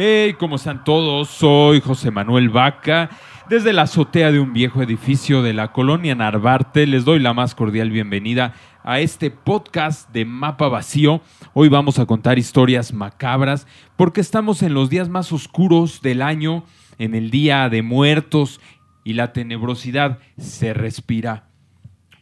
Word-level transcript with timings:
Hey, 0.00 0.36
¿cómo 0.38 0.54
están 0.54 0.84
todos? 0.84 1.28
Soy 1.28 1.80
José 1.80 2.12
Manuel 2.12 2.50
Vaca. 2.50 3.10
Desde 3.50 3.72
la 3.72 3.82
azotea 3.82 4.30
de 4.30 4.38
un 4.38 4.52
viejo 4.52 4.80
edificio 4.80 5.42
de 5.42 5.52
la 5.52 5.72
colonia 5.72 6.14
Narvarte, 6.14 6.86
les 6.86 7.04
doy 7.04 7.18
la 7.18 7.34
más 7.34 7.56
cordial 7.56 7.90
bienvenida 7.90 8.54
a 8.84 9.00
este 9.00 9.32
podcast 9.32 10.08
de 10.12 10.24
Mapa 10.24 10.68
Vacío. 10.68 11.20
Hoy 11.52 11.68
vamos 11.68 11.98
a 11.98 12.06
contar 12.06 12.38
historias 12.38 12.92
macabras 12.92 13.66
porque 13.96 14.20
estamos 14.20 14.62
en 14.62 14.72
los 14.72 14.88
días 14.88 15.08
más 15.08 15.32
oscuros 15.32 16.00
del 16.00 16.22
año, 16.22 16.62
en 17.00 17.16
el 17.16 17.32
día 17.32 17.68
de 17.68 17.82
muertos 17.82 18.60
y 19.02 19.14
la 19.14 19.32
tenebrosidad 19.32 20.20
se 20.36 20.74
respira. 20.74 21.48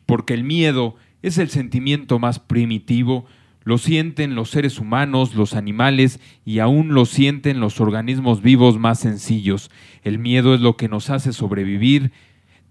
Porque 0.06 0.32
el 0.32 0.44
miedo 0.44 0.94
es 1.20 1.36
el 1.36 1.50
sentimiento 1.50 2.18
más 2.18 2.38
primitivo, 2.38 3.26
lo 3.66 3.78
sienten 3.78 4.36
los 4.36 4.50
seres 4.50 4.78
humanos, 4.78 5.34
los 5.34 5.54
animales 5.54 6.20
y 6.44 6.60
aún 6.60 6.94
lo 6.94 7.04
sienten 7.04 7.58
los 7.58 7.80
organismos 7.80 8.40
vivos 8.40 8.78
más 8.78 9.00
sencillos. 9.00 9.72
El 10.04 10.20
miedo 10.20 10.54
es 10.54 10.60
lo 10.60 10.76
que 10.76 10.88
nos 10.88 11.10
hace 11.10 11.32
sobrevivir. 11.32 12.12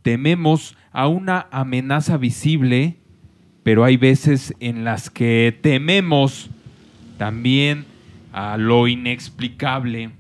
Tememos 0.03 0.77
a 0.94 1.09
una 1.09 1.48
amenaza 1.52 2.16
visible, 2.16 2.95
pero 3.62 3.84
hay 3.84 3.98
veces 3.98 4.53
en 4.62 4.86
las 4.86 5.09
que 5.09 5.59
tememos 5.62 6.50
también 7.17 7.84
a 8.31 8.55
lo 8.55 8.88
inexplicable. 8.88 10.12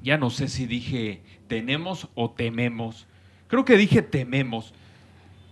Ya 0.00 0.16
no 0.16 0.30
sé 0.30 0.46
si 0.46 0.66
dije 0.66 1.22
tenemos 1.48 2.08
o 2.14 2.30
tememos. 2.30 3.08
Creo 3.48 3.64
que 3.64 3.76
dije 3.76 4.00
tememos. 4.00 4.74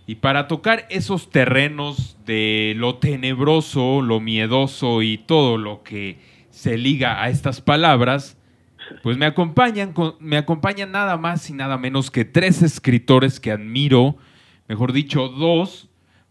Y 0.07 0.15
para 0.15 0.47
tocar 0.47 0.87
esos 0.89 1.29
terrenos 1.29 2.17
de 2.25 2.73
lo 2.75 2.95
tenebroso, 2.95 4.01
lo 4.01 4.19
miedoso 4.19 5.01
y 5.01 5.17
todo 5.17 5.57
lo 5.57 5.83
que 5.83 6.19
se 6.49 6.77
liga 6.77 7.23
a 7.23 7.29
estas 7.29 7.61
palabras, 7.61 8.37
pues 9.03 9.17
me 9.17 9.25
acompañan, 9.25 9.93
me 10.19 10.37
acompañan 10.37 10.91
nada 10.91 11.17
más 11.17 11.49
y 11.49 11.53
nada 11.53 11.77
menos 11.77 12.11
que 12.11 12.25
tres 12.25 12.61
escritores 12.61 13.39
que 13.39 13.51
admiro, 13.51 14.17
mejor 14.67 14.91
dicho, 14.91 15.29
dos, 15.29 15.89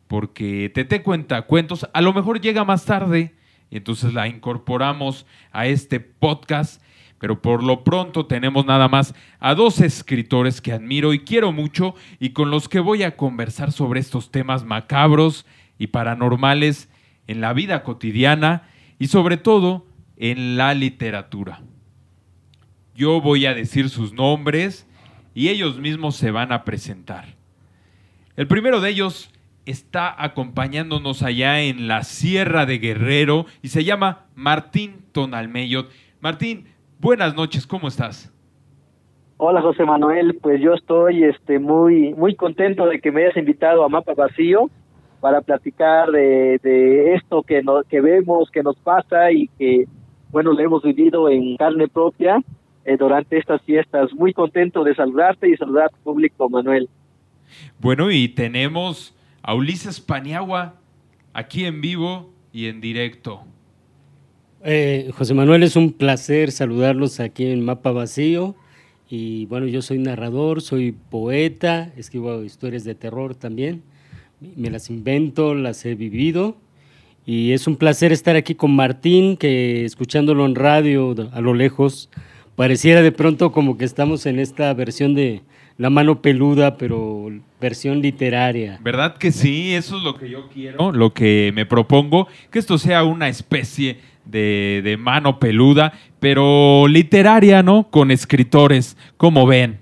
porque 0.09 0.71
te 0.75 1.03
cuenta 1.03 1.43
cuentos, 1.43 1.89
a 1.93 2.01
lo 2.01 2.13
mejor 2.13 2.41
llega 2.41 2.65
más 2.65 2.85
tarde, 2.85 3.35
y 3.71 3.77
entonces 3.77 4.13
la 4.13 4.27
incorporamos 4.27 5.27
a 5.53 5.67
este 5.67 6.01
podcast 6.01 6.83
pero 7.21 7.43
por 7.43 7.63
lo 7.63 7.85
pronto 7.85 8.25
tenemos 8.25 8.65
nada 8.65 8.89
más 8.89 9.15
a 9.39 9.55
dos 9.55 9.81
escritores 9.81 10.63
que 10.63 10.73
admiro 10.73 11.13
y 11.13 11.21
quiero 11.21 11.53
mucho 11.53 11.95
y 12.19 12.31
con 12.31 12.51
los 12.51 12.69
que 12.69 12.81
voy 12.81 13.03
a 13.03 13.15
conversar 13.15 13.73
sobre 13.73 14.01
estos 14.01 14.31
temas 14.31 14.65
macabros 14.65 15.45
y 15.79 15.89
paranormales 15.89 16.89
en 17.27 17.43
la 17.43 17.53
vida 17.53 17.83
cotidiana 17.83 18.63
y 18.99 19.09
sobre 19.09 19.37
todo 19.37 19.87
en 20.17 20.57
la 20.57 20.73
literatura. 20.73 21.61
Yo 22.95 23.21
voy 23.21 23.45
a 23.45 23.55
decir 23.55 23.91
sus 23.91 24.15
nombres 24.15 24.87
y 25.35 25.49
ellos 25.49 25.79
mismos 25.79 26.17
se 26.17 26.31
van 26.31 26.53
a 26.53 26.65
presentar. 26.65 27.37
El 28.35 28.47
primero 28.47 28.81
de 28.81 28.89
ellos 28.91 29.31
está 29.67 30.23
acompañándonos 30.23 31.23
allá 31.23 31.61
en 31.61 31.87
la 31.87 32.03
Sierra 32.03 32.65
de 32.65 32.79
Guerrero 32.79 33.45
y 33.61 33.69
se 33.69 33.85
llama 33.85 34.25
Martín 34.35 35.05
Tonalmeyot. 35.13 35.91
Martín, 36.21 36.67
Buenas 37.01 37.35
noches, 37.35 37.67
¿cómo 37.67 37.89
estás? 37.89 38.31
Hola 39.39 39.63
José 39.63 39.87
Manuel, 39.87 40.39
pues 40.43 40.61
yo 40.61 40.75
estoy 40.75 41.25
este 41.25 41.59
muy 41.59 42.13
muy 42.13 42.37
contento 42.37 42.85
de 42.85 43.01
que 43.01 43.11
me 43.11 43.23
hayas 43.25 43.39
invitado 43.39 43.83
a 43.83 43.89
Mapa 43.89 44.13
Vacío 44.13 44.69
para 45.19 45.41
platicar 45.41 46.11
de, 46.11 46.61
de 46.63 47.15
esto 47.15 47.43
que 47.43 47.63
nos, 47.63 47.87
que 47.87 48.03
vemos, 48.03 48.51
que 48.51 48.63
nos 48.63 48.77
pasa 48.77 49.33
y 49.33 49.49
que 49.59 49.87
bueno 50.31 50.53
lo 50.53 50.61
hemos 50.61 50.83
vivido 50.83 51.31
en 51.31 51.57
carne 51.57 51.89
propia 51.89 52.43
eh, 52.85 52.99
durante 52.99 53.39
estas 53.39 53.63
fiestas. 53.63 54.13
Muy 54.13 54.35
contento 54.35 54.85
de 54.85 54.95
saludarte 54.95 55.49
y 55.49 55.57
saludar 55.57 55.87
a 55.87 55.89
tu 55.89 56.03
público, 56.03 56.51
Manuel. 56.51 56.91
Bueno, 57.79 58.11
y 58.11 58.29
tenemos 58.29 59.17
a 59.43 59.55
Ulises 59.55 60.03
Paniagua 60.03 60.75
aquí 61.33 61.65
en 61.65 61.81
vivo 61.81 62.29
y 62.53 62.67
en 62.67 62.83
directo. 62.83 63.41
Eh, 64.63 65.11
José 65.17 65.33
Manuel, 65.33 65.63
es 65.63 65.75
un 65.75 65.93
placer 65.93 66.53
saludarlos 66.53 67.19
aquí 67.19 67.47
en 67.47 67.65
Mapa 67.65 67.93
Vacío. 67.93 68.55
Y 69.09 69.47
bueno, 69.47 69.67
yo 69.67 69.83
soy 69.83 69.99
narrador, 69.99 70.61
soy 70.61 70.93
poeta, 70.93 71.93
escribo 71.97 72.45
historias 72.45 72.85
de 72.85 72.95
terror 72.95 73.35
también. 73.35 73.83
Me 74.57 74.71
las 74.71 74.91
invento, 74.91 75.55
las 75.55 75.85
he 75.85 75.95
vivido. 75.95 76.57
Y 77.27 77.53
es 77.53 77.67
un 77.67 77.77
placer 77.77 78.13
estar 78.13 78.37
aquí 78.37 78.55
con 78.55 78.75
Martín, 78.75 79.37
que 79.37 79.85
escuchándolo 79.85 80.45
en 80.47 80.55
radio 80.55 81.15
a 81.33 81.41
lo 81.41 81.55
lejos, 81.55 82.11
pareciera 82.55 83.03
de 83.03 83.13
pronto 83.13 83.53
como 83.53 83.79
que 83.79 83.85
estamos 83.85 84.27
en 84.27 84.39
esta 84.39 84.73
versión 84.75 85.15
de 85.15 85.43
La 85.77 85.89
mano 85.89 86.21
peluda, 86.21 86.77
pero 86.77 87.31
versión 87.61 88.03
literaria. 88.03 88.79
¿Verdad 88.83 89.17
que 89.17 89.33
sí? 89.33 89.75
Eso 89.75 89.97
es 89.97 90.03
lo 90.03 90.15
que 90.15 90.29
yo 90.29 90.49
quiero, 90.53 90.93
lo 90.93 91.15
que 91.15 91.53
me 91.55 91.65
propongo, 91.65 92.29
que 92.51 92.59
esto 92.59 92.77
sea 92.77 93.05
una 93.05 93.29
especie 93.29 93.99
de, 94.25 94.97
mano 94.99 95.39
peluda, 95.39 95.93
pero 96.19 96.87
literaria, 96.89 97.63
¿no? 97.63 97.89
Con 97.91 98.11
escritores, 98.11 98.97
como 99.17 99.47
ven? 99.47 99.79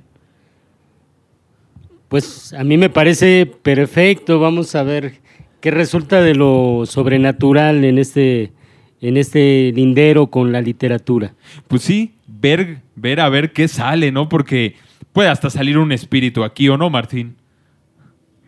Pues 2.08 2.54
a 2.54 2.64
mí 2.64 2.78
me 2.78 2.88
parece 2.88 3.46
perfecto. 3.46 4.40
Vamos 4.40 4.74
a 4.74 4.82
ver 4.82 5.14
qué 5.60 5.70
resulta 5.70 6.20
de 6.22 6.34
lo 6.34 6.84
sobrenatural 6.86 7.84
en 7.84 7.98
este, 7.98 8.52
en 9.00 9.16
este 9.16 9.72
lindero 9.74 10.28
con 10.28 10.52
la 10.52 10.62
literatura. 10.62 11.34
Pues 11.66 11.82
sí, 11.82 12.14
ver, 12.26 12.78
ver 12.96 13.20
a 13.20 13.28
ver 13.28 13.52
qué 13.52 13.68
sale, 13.68 14.10
¿no? 14.10 14.28
Porque 14.28 14.76
puede 15.12 15.28
hasta 15.28 15.50
salir 15.50 15.76
un 15.76 15.92
espíritu 15.92 16.44
aquí, 16.44 16.68
¿o 16.68 16.78
no, 16.78 16.88
Martín? 16.88 17.36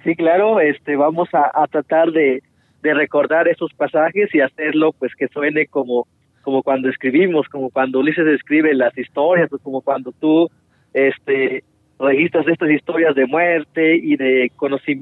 Sí, 0.05 0.17
claro, 0.17 0.61
este, 0.61 0.97
vamos 0.97 1.29
a 1.35 1.67
tratar 1.67 2.11
de, 2.13 2.43
de 2.83 2.95
recordar 2.95 3.49
esos 3.49 3.73
pasajes 3.75 4.35
y 4.35 4.41
hacerlo 4.41 4.93
pues 4.93 5.15
que 5.15 5.29
suene 5.29 5.67
como 5.67 6.07
como 6.43 6.63
cuando 6.63 6.89
escribimos, 6.89 7.47
como 7.49 7.69
cuando 7.69 7.99
Ulises 7.99 8.27
escribe 8.27 8.75
las 8.75 8.97
historias, 8.97 9.53
o 9.53 9.59
como 9.59 9.83
cuando 9.83 10.13
tú 10.13 10.49
este 10.95 11.63
registras 11.99 12.49
estas 12.49 12.71
historias 12.71 13.15
de 13.15 13.27
muerte 13.27 13.97
y 13.97 14.17
de 14.17 14.51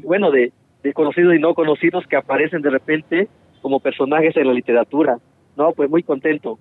bueno, 0.02 0.30
de, 0.30 0.52
de 0.82 0.92
conocidos 0.92 1.34
y 1.34 1.38
no 1.38 1.54
conocidos 1.54 2.04
que 2.08 2.16
aparecen 2.16 2.60
de 2.60 2.70
repente 2.70 3.28
como 3.62 3.80
personajes 3.80 4.36
en 4.36 4.48
la 4.48 4.52
literatura. 4.52 5.18
No, 5.56 5.72
pues 5.72 5.88
muy 5.88 6.02
contento. 6.02 6.58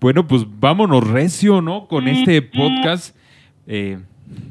Bueno, 0.00 0.26
pues 0.26 0.46
vámonos 0.60 1.10
recio, 1.10 1.60
¿no? 1.60 1.86
Con 1.86 2.08
este 2.08 2.42
podcast. 2.42 3.16
Eh, 3.66 3.98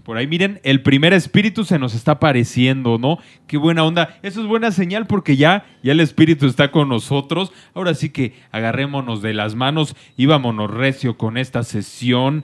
por 0.03 0.17
ahí 0.17 0.27
miren, 0.27 0.59
el 0.63 0.81
primer 0.81 1.13
espíritu 1.13 1.63
se 1.63 1.79
nos 1.79 1.93
está 1.93 2.13
apareciendo, 2.13 2.97
¿no? 2.97 3.19
Qué 3.47 3.57
buena 3.57 3.83
onda. 3.83 4.19
Eso 4.23 4.41
es 4.41 4.47
buena 4.47 4.71
señal 4.71 5.07
porque 5.07 5.37
ya, 5.37 5.65
ya 5.83 5.91
el 5.91 5.99
espíritu 5.99 6.47
está 6.47 6.71
con 6.71 6.89
nosotros. 6.89 7.51
Ahora 7.73 7.93
sí 7.93 8.09
que 8.09 8.33
agarrémonos 8.51 9.21
de 9.21 9.33
las 9.33 9.55
manos 9.55 9.95
y 10.17 10.25
vámonos 10.25 10.71
recio 10.71 11.17
con 11.17 11.37
esta 11.37 11.63
sesión, 11.63 12.43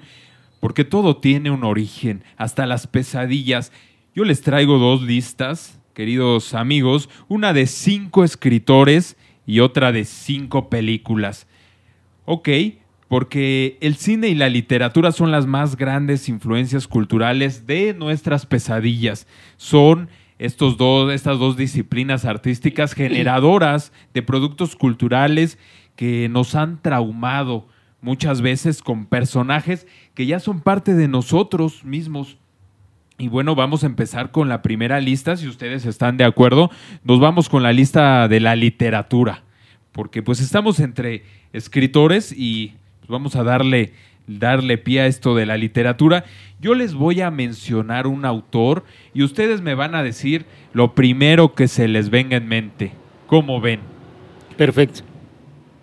porque 0.60 0.84
todo 0.84 1.18
tiene 1.18 1.52
un 1.52 1.64
origen, 1.64 2.24
hasta 2.38 2.66
las 2.66 2.88
pesadillas. 2.88 3.72
Yo 4.16 4.24
les 4.24 4.42
traigo 4.42 4.78
dos 4.78 5.02
listas, 5.02 5.80
queridos 5.94 6.54
amigos, 6.54 7.10
una 7.28 7.54
de 7.54 7.68
cinco 7.68 8.24
escritores 8.24 9.18
y 9.46 9.60
otra 9.62 9.92
de 9.92 10.06
cinco 10.06 10.70
películas. 10.70 11.48
Ok, 12.26 12.50
porque 13.08 13.78
el 13.82 13.96
cine 13.96 14.28
y 14.28 14.36
la 14.36 14.50
literatura 14.50 15.12
son 15.12 15.32
las 15.32 15.46
más 15.46 15.78
grandes 15.78 16.28
influencias 16.28 16.88
culturales 16.88 17.66
de 17.66 17.94
nuestras 17.94 18.46
pesadillas. 18.46 19.28
Son 19.56 20.10
estos 20.40 20.78
dos, 20.78 21.12
estas 21.14 21.40
dos 21.40 21.58
disciplinas 21.58 22.26
artísticas 22.26 22.94
generadoras 22.94 23.92
de 24.14 24.22
productos 24.22 24.76
culturales 24.76 25.58
que 25.96 26.30
nos 26.30 26.56
han 26.56 26.82
traumado 26.82 27.68
muchas 28.02 28.42
veces 28.42 28.82
con 28.82 29.06
personajes 29.06 29.88
que 30.14 30.26
ya 30.26 30.40
son 30.40 30.62
parte 30.62 30.94
de 30.94 31.08
nosotros 31.08 31.84
mismos. 31.84 32.38
Y 33.18 33.30
bueno, 33.30 33.56
vamos 33.56 33.84
a 33.84 33.88
empezar 33.88 34.32
con 34.32 34.48
la 34.48 34.62
primera 34.62 35.00
lista, 35.00 35.38
si 35.38 35.48
ustedes 35.48 35.86
están 35.86 36.18
de 36.18 36.24
acuerdo. 36.24 36.70
Nos 37.04 37.20
vamos 37.20 37.50
con 37.50 37.64
la 37.64 37.74
lista 37.74 38.28
de 38.28 38.40
la 38.40 38.56
literatura, 38.56 39.44
porque 39.92 40.22
pues 40.22 40.40
estamos 40.40 40.80
entre 40.80 41.24
escritores 41.52 42.32
y 42.32 42.76
vamos 43.08 43.36
a 43.36 43.44
darle, 43.44 43.94
darle 44.28 44.78
pie 44.78 45.02
a 45.02 45.08
esto 45.08 45.36
de 45.36 45.46
la 45.46 45.58
literatura. 45.58 46.26
Yo 46.60 46.76
les 46.76 46.94
voy 46.94 47.22
a 47.22 47.32
mencionar 47.32 48.08
un 48.08 48.26
autor 48.26 48.84
y 49.14 49.24
ustedes 49.24 49.62
me 49.62 49.76
van 49.76 49.96
a 49.96 50.04
decir 50.04 50.46
lo 50.74 50.96
primero 50.96 51.54
que 51.54 51.68
se 51.68 51.88
les 51.88 52.10
venga 52.10 52.38
en 52.38 52.48
mente. 52.48 52.92
¿Cómo 53.28 53.62
ven? 53.62 53.80
Perfecto. 54.56 55.02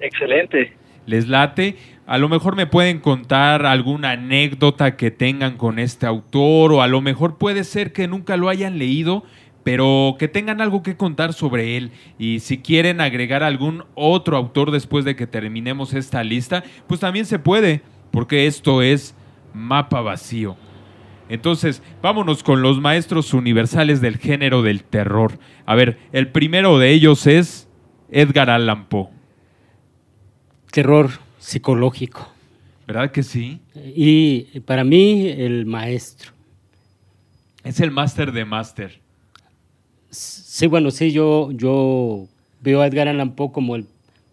Excelente. 0.01 0.73
¿Les 1.07 1.29
late? 1.29 1.77
A 2.07 2.19
lo 2.19 2.29
mejor 2.29 2.55
me 2.55 2.67
pueden 2.67 3.01
contar 3.01 3.65
alguna 3.65 4.11
anécdota 4.11 4.97
que 4.97 5.11
tengan 5.11 5.57
con 5.57 5.79
este 5.79 6.07
autor 6.07 6.73
o 6.73 6.83
a 6.83 6.89
lo 6.89 7.01
mejor 7.01 7.39
puede 7.39 7.65
ser 7.65 7.93
que 7.93 8.09
nunca 8.09 8.37
lo 8.37 8.51
hayan 8.51 8.79
leído, 8.79 9.25
pero 9.65 10.17
que 10.19 10.29
tengan 10.29 10.61
algo 10.61 10.83
que 10.83 10.97
contar 10.97 11.33
sobre 11.33 11.77
él. 11.77 11.91
Y 12.19 12.41
si 12.41 12.59
quieren 12.59 13.01
agregar 13.01 13.43
algún 13.43 13.85
otro 13.95 14.37
autor 14.37 14.71
después 14.71 15.05
de 15.05 15.17
que 15.17 15.27
terminemos 15.27 15.95
esta 15.95 16.23
lista, 16.23 16.63
pues 16.87 17.01
también 17.01 17.27
se 17.27 17.39
puede. 17.39 17.83
porque 18.11 18.47
esto 18.47 18.81
es 18.81 19.17
mapa 19.53 20.01
vacío. 20.01 20.57
Entonces, 21.29 21.83
vámonos 22.01 22.45
con 22.45 22.63
los 22.63 22.81
maestros 22.81 23.35
universales 23.35 24.01
del 24.01 24.19
género 24.19 24.63
del 24.63 24.85
terror. 24.85 25.39
A 25.67 25.75
ver, 25.75 25.99
el 26.13 26.29
primero 26.29 26.79
de 26.79 26.91
ellos 26.91 27.27
es 27.27 27.69
Edgar 28.11 28.51
Allan 28.51 28.87
Poe. 28.89 29.09
Terror 30.71 31.11
psicológico. 31.39 32.33
¿Verdad 32.87 33.11
que 33.11 33.25
sí? 33.25 33.61
Y 33.75 34.61
para 34.61 34.85
mí, 34.85 35.27
el 35.29 35.67
maestro. 35.67 36.33
Es 37.65 37.81
el 37.81 37.91
máster 37.91 38.31
de 38.31 38.45
máster. 38.45 39.04
Sí, 40.15 40.69
bueno, 40.69 40.93
sí, 40.93 41.11
yo, 41.11 41.51
yo 41.51 42.29
veo 42.61 42.81
a 42.81 42.87
Edgar 42.87 43.09
Allan 43.09 43.35
Poe 43.35 43.51
como 43.51 43.75
el 43.75 43.87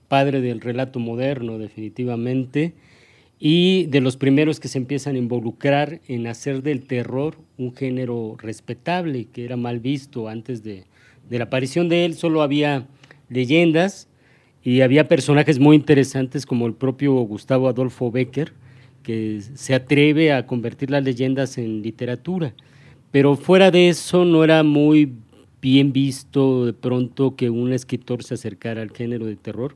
padre 0.08 0.40
del 0.40 0.62
relato 0.62 1.00
moderno, 1.00 1.58
definitivamente, 1.58 2.74
y 3.40 3.88
de 3.88 4.02
los 4.02 4.16
primeros 4.16 4.60
que 4.60 4.68
se 4.68 4.78
empiezan 4.78 5.16
a 5.16 5.18
involucrar 5.18 6.00
en 6.08 6.28
hacer 6.28 6.62
del 6.62 6.86
terror 6.86 7.38
un 7.58 7.76
género 7.76 8.36
respetable, 8.38 9.26
que 9.26 9.44
era 9.44 9.58
mal 9.58 9.80
visto 9.80 10.28
antes 10.28 10.62
de, 10.62 10.84
de 11.28 11.38
la 11.40 11.46
aparición 11.46 11.90
de 11.90 12.06
él. 12.06 12.14
Solo 12.14 12.44
había 12.44 12.86
leyendas 13.30 14.08
y 14.64 14.82
había 14.82 15.08
personajes 15.08 15.58
muy 15.58 15.76
interesantes 15.76 16.46
como 16.46 16.68
el 16.68 16.74
propio 16.74 17.14
Gustavo 17.22 17.68
Adolfo 17.68 18.12
Becker, 18.12 18.54
que 19.02 19.42
se 19.56 19.74
atreve 19.74 20.32
a 20.32 20.46
convertir 20.46 20.92
las 20.92 21.04
leyendas 21.04 21.58
en 21.58 21.82
literatura. 21.82 22.54
Pero 23.10 23.36
fuera 23.36 23.72
de 23.72 23.90
eso 23.90 24.24
no 24.24 24.44
era 24.44 24.62
muy 24.62 25.14
bien 25.62 25.94
visto 25.94 26.66
de 26.66 26.74
pronto 26.74 27.36
que 27.36 27.50
un 27.50 27.72
escritor 27.72 28.24
se 28.24 28.34
acercara 28.34 28.82
al 28.82 28.92
género 28.92 29.26
de 29.26 29.36
terror. 29.36 29.76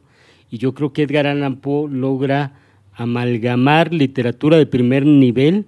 Y 0.49 0.57
yo 0.57 0.73
creo 0.73 0.93
que 0.93 1.03
Edgar 1.03 1.27
Allan 1.27 1.57
Poe 1.57 1.89
logra 1.89 2.53
amalgamar 2.93 3.93
literatura 3.93 4.57
de 4.57 4.65
primer 4.65 5.05
nivel 5.05 5.65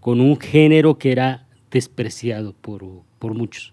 con 0.00 0.20
un 0.20 0.38
género 0.38 0.98
que 0.98 1.12
era 1.12 1.46
despreciado 1.70 2.52
por, 2.52 2.84
por 3.18 3.34
muchos. 3.34 3.72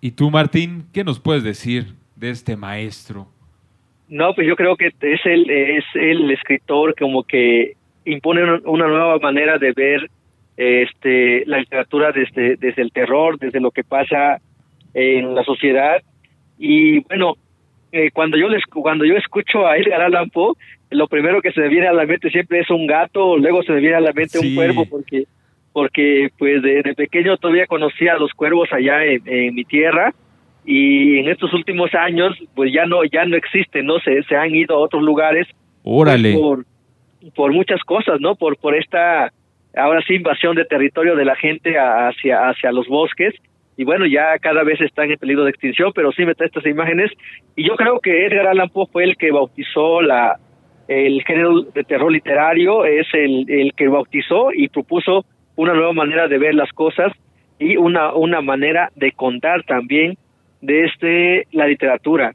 ¿Y 0.00 0.12
tú, 0.12 0.30
Martín, 0.30 0.84
qué 0.92 1.04
nos 1.04 1.18
puedes 1.18 1.42
decir 1.42 1.94
de 2.16 2.30
este 2.30 2.56
maestro? 2.56 3.28
No, 4.08 4.34
pues 4.34 4.46
yo 4.46 4.56
creo 4.56 4.76
que 4.76 4.86
es 4.86 5.20
el, 5.24 5.50
es 5.50 5.84
el 5.94 6.30
escritor 6.30 6.94
como 6.98 7.24
que 7.24 7.76
impone 8.04 8.42
una 8.64 8.86
nueva 8.86 9.18
manera 9.18 9.58
de 9.58 9.72
ver 9.72 10.10
este 10.58 11.46
la 11.46 11.58
literatura 11.58 12.10
desde, 12.10 12.56
desde 12.56 12.82
el 12.82 12.90
terror, 12.90 13.38
desde 13.38 13.60
lo 13.60 13.70
que 13.70 13.84
pasa 13.84 14.40
en 14.92 15.34
la 15.34 15.44
sociedad. 15.44 16.02
Y 16.58 16.98
bueno, 17.00 17.34
eh, 17.92 18.10
cuando 18.10 18.36
yo 18.36 18.48
les, 18.48 18.64
cuando 18.66 19.04
yo 19.04 19.14
escucho 19.16 19.66
a 19.66 19.76
Edgar 19.76 20.02
Allan 20.02 20.30
Poe, 20.30 20.54
lo 20.90 21.06
primero 21.06 21.40
que 21.40 21.52
se 21.52 21.60
me 21.60 21.68
viene 21.68 21.86
a 21.86 21.92
la 21.92 22.06
mente 22.06 22.28
siempre 22.30 22.58
es 22.58 22.70
un 22.70 22.88
gato, 22.88 23.38
luego 23.38 23.62
se 23.62 23.72
me 23.72 23.80
viene 23.80 23.96
a 23.96 24.00
la 24.00 24.12
mente 24.12 24.40
un 24.40 24.54
cuervo, 24.56 24.84
porque 24.86 25.24
porque 25.72 26.30
pues 26.36 26.60
de, 26.60 26.82
pequeño 26.96 27.36
todavía 27.36 27.66
conocía 27.66 28.14
a 28.14 28.18
los 28.18 28.32
cuervos 28.32 28.68
allá 28.72 29.04
en 29.04 29.54
mi 29.54 29.64
tierra. 29.64 30.12
Y 30.66 31.20
en 31.20 31.28
estos 31.28 31.54
últimos 31.54 31.94
años 31.94 32.36
pues 32.56 32.72
ya 32.72 32.84
no 32.84 33.04
ya 33.04 33.24
no 33.24 33.36
existen 33.36 33.86
no 33.86 34.00
se, 34.00 34.22
se 34.24 34.36
han 34.36 34.54
ido 34.54 34.74
a 34.74 34.80
otros 34.80 35.02
lugares 35.02 35.46
órale. 35.82 36.34
por, 36.34 36.66
por 37.34 37.52
muchas 37.52 37.80
cosas 37.84 38.20
no 38.20 38.34
por 38.34 38.58
por 38.58 38.74
esta 38.74 39.32
ahora 39.78 40.02
sí 40.06 40.14
invasión 40.14 40.56
de 40.56 40.64
territorio 40.64 41.16
de 41.16 41.24
la 41.24 41.36
gente 41.36 41.78
hacia 41.78 42.48
hacia 42.48 42.72
los 42.72 42.86
bosques 42.88 43.34
y 43.76 43.84
bueno 43.84 44.06
ya 44.06 44.38
cada 44.40 44.62
vez 44.64 44.80
están 44.80 45.10
en 45.10 45.18
peligro 45.18 45.44
de 45.44 45.50
extinción 45.50 45.92
pero 45.94 46.12
sí 46.12 46.24
me 46.24 46.34
trae 46.34 46.48
estas 46.48 46.66
imágenes 46.66 47.10
y 47.56 47.66
yo 47.66 47.76
creo 47.76 48.00
que 48.00 48.26
Edgar 48.26 48.48
Allan 48.48 48.68
Poe 48.68 48.86
fue 48.92 49.04
el 49.04 49.16
que 49.16 49.30
bautizó 49.30 50.02
la 50.02 50.36
el 50.88 51.22
género 51.24 51.62
de 51.62 51.84
terror 51.84 52.10
literario 52.10 52.84
es 52.84 53.06
el, 53.12 53.48
el 53.48 53.74
que 53.74 53.88
bautizó 53.88 54.52
y 54.52 54.68
propuso 54.68 55.24
una 55.56 55.74
nueva 55.74 55.92
manera 55.92 56.28
de 56.28 56.38
ver 56.38 56.54
las 56.54 56.72
cosas 56.72 57.12
y 57.58 57.76
una 57.76 58.14
una 58.14 58.40
manera 58.40 58.90
de 58.96 59.12
contar 59.12 59.62
también 59.64 60.16
de 60.60 60.84
este, 60.84 61.46
la 61.52 61.66
literatura. 61.66 62.34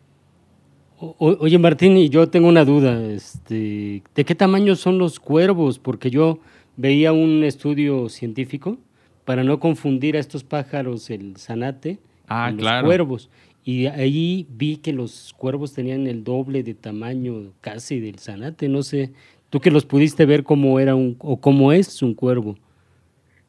oye 0.98 1.58
Martín, 1.58 1.98
y 1.98 2.10
yo 2.10 2.30
tengo 2.30 2.48
una 2.48 2.66
duda, 2.66 3.02
este, 3.12 4.02
¿de 4.16 4.26
qué 4.26 4.36
tamaño 4.36 4.76
son 4.76 4.98
los 4.98 5.20
cuervos? 5.20 5.80
Porque 5.80 6.10
yo 6.10 6.40
veía 6.76 7.14
un 7.14 7.44
estudio 7.44 8.10
científico 8.10 8.78
para 9.26 9.44
no 9.44 9.60
confundir 9.60 10.16
a 10.16 10.20
estos 10.20 10.44
pájaros 10.44 11.10
el 11.10 11.38
zanate 11.38 12.00
ah, 12.28 12.48
con 12.50 12.64
los 12.64 12.84
cuervos. 12.84 13.30
Y 13.66 13.86
ahí 13.88 14.46
vi 14.50 14.78
que 14.78 14.92
los 14.92 15.34
cuervos 15.38 15.74
tenían 15.74 16.06
el 16.08 16.24
doble 16.24 16.64
de 16.64 16.74
tamaño 16.74 17.54
casi 17.62 18.02
del 18.02 18.20
zanate. 18.20 18.68
No 18.68 18.84
sé, 18.84 19.12
tú 19.50 19.62
que 19.62 19.72
los 19.72 19.86
pudiste 19.86 20.26
ver 20.26 20.44
cómo 20.44 20.80
era 20.80 20.96
un 20.96 21.16
o 21.20 21.40
cómo 21.40 21.72
es 21.72 22.02
un 22.02 22.14
cuervo. 22.14 22.56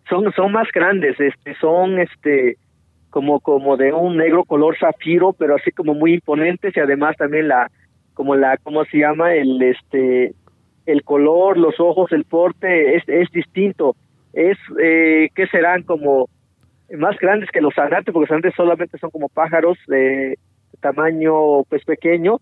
Son 0.09 0.31
son 0.37 0.53
más 0.53 0.69
grandes, 0.73 1.19
este 1.19 1.55
son 1.56 1.99
este 1.99 2.59
como 3.11 3.41
como 3.41 3.76
de 3.76 3.93
un 3.93 4.17
negro 4.17 4.44
color 4.44 4.76
zafiro, 4.79 5.32
pero 5.32 5.56
así 5.56 5.73
como 5.73 5.94
muy 5.94 6.15
imponentes 6.15 6.76
y 6.76 6.81
además 6.81 7.17
también 7.17 7.49
la 7.49 7.71
como 8.12 8.37
la 8.37 8.56
cómo 8.59 8.85
se 8.85 8.99
llama 8.99 9.35
el 9.35 9.61
este 9.62 10.35
el 10.86 11.02
color, 11.02 11.58
los 11.58 11.78
ojos, 11.78 12.12
el 12.12 12.25
porte 12.25 12.96
es 12.96 13.08
es 13.08 13.31
distinto. 13.31 13.96
Es 14.32 14.58
eh, 14.82 15.28
que 15.34 15.46
serán 15.46 15.82
como 15.82 16.28
más 16.96 17.16
grandes 17.19 17.50
que 17.50 17.60
los 17.60 17.76
anates, 17.78 18.12
porque 18.12 18.31
los 18.31 18.31
anates 18.31 18.54
solamente 18.56 18.98
son 18.98 19.10
como 19.10 19.28
pájaros 19.28 19.78
de 19.86 20.38
tamaño 20.81 21.64
pues 21.64 21.84
pequeño. 21.84 22.40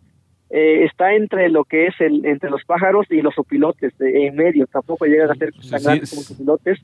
Eh, 0.50 0.84
está 0.84 1.14
entre 1.14 1.48
lo 1.48 1.64
que 1.64 1.86
es 1.86 1.94
el 2.00 2.26
entre 2.26 2.50
los 2.50 2.62
pájaros 2.64 3.06
y 3.10 3.22
los 3.22 3.38
opilotes 3.38 3.92
en 4.00 4.34
medio, 4.36 4.66
tampoco 4.66 5.06
llegan 5.06 5.30
a 5.30 5.34
ser 5.34 5.50
tan 5.70 5.82
grandes 5.82 6.10
como 6.10 6.20
los 6.22 6.30
opilotes, 6.30 6.78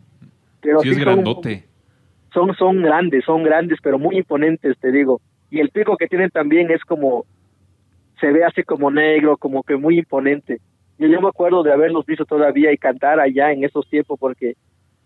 pero 0.61 0.81
sí, 0.81 0.91
es 0.91 0.99
grandote 0.99 1.65
son, 2.33 2.55
son 2.55 2.83
grandes, 2.83 3.25
son 3.25 3.43
grandes, 3.43 3.79
pero 3.83 3.99
muy 3.99 4.19
imponentes, 4.19 4.79
te 4.79 4.93
digo. 4.93 5.21
Y 5.51 5.61
el 5.61 5.71
pico 5.71 5.97
que 5.97 6.09
tienen 6.09 6.31
también 6.31 6.71
es 6.71 6.83
como, 6.85 7.25
se 8.21 8.31
ve 8.33 8.45
así 8.45 8.63
como 8.63 8.91
negro, 8.91 9.37
como 9.37 9.63
que 9.63 9.77
muy 9.77 9.99
imponente. 9.99 10.61
Yo, 10.99 11.09
yo 11.09 11.21
me 11.21 11.29
acuerdo 11.29 11.63
de 11.63 11.73
haberlos 11.73 12.05
visto 12.07 12.25
todavía 12.25 12.73
y 12.73 12.79
cantar 12.79 13.21
allá 13.21 13.53
en 13.53 13.65
esos 13.65 13.89
tiempos 13.89 14.19
porque, 14.19 14.55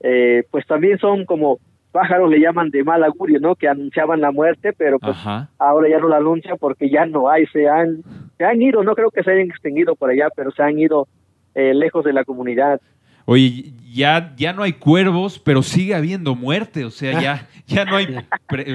eh, 0.00 0.44
pues 0.50 0.66
también 0.66 0.98
son 0.98 1.24
como 1.24 1.58
pájaros 1.92 2.30
le 2.30 2.40
llaman 2.40 2.70
de 2.70 2.82
mal 2.82 3.04
augurio, 3.04 3.38
¿no? 3.38 3.54
Que 3.54 3.68
anunciaban 3.68 4.20
la 4.20 4.32
muerte, 4.32 4.72
pero 4.72 4.98
pues 4.98 5.16
ahora 5.58 5.88
ya 5.88 5.98
no 5.98 6.08
la 6.08 6.16
anuncian 6.16 6.56
porque 6.58 6.90
ya 6.90 7.06
no 7.06 7.28
hay, 7.28 7.46
se 7.46 7.68
han, 7.68 8.02
se 8.38 8.44
han 8.44 8.60
ido, 8.60 8.82
no 8.82 8.94
creo 8.94 9.10
que 9.10 9.22
se 9.22 9.30
hayan 9.30 9.50
extinguido 9.50 9.94
por 9.94 10.10
allá, 10.10 10.28
pero 10.34 10.50
se 10.50 10.62
han 10.62 10.78
ido 10.78 11.06
eh, 11.54 11.74
lejos 11.74 12.04
de 12.04 12.14
la 12.14 12.24
comunidad. 12.24 12.80
Oye, 13.24 13.72
ya, 13.92 14.34
ya 14.36 14.52
no 14.52 14.62
hay 14.62 14.72
cuervos, 14.72 15.38
pero 15.38 15.62
sigue 15.62 15.94
habiendo 15.94 16.34
muerte. 16.34 16.84
O 16.84 16.90
sea, 16.90 17.20
ya, 17.20 17.48
ya, 17.66 17.84
no 17.84 17.96
hay, 17.96 18.16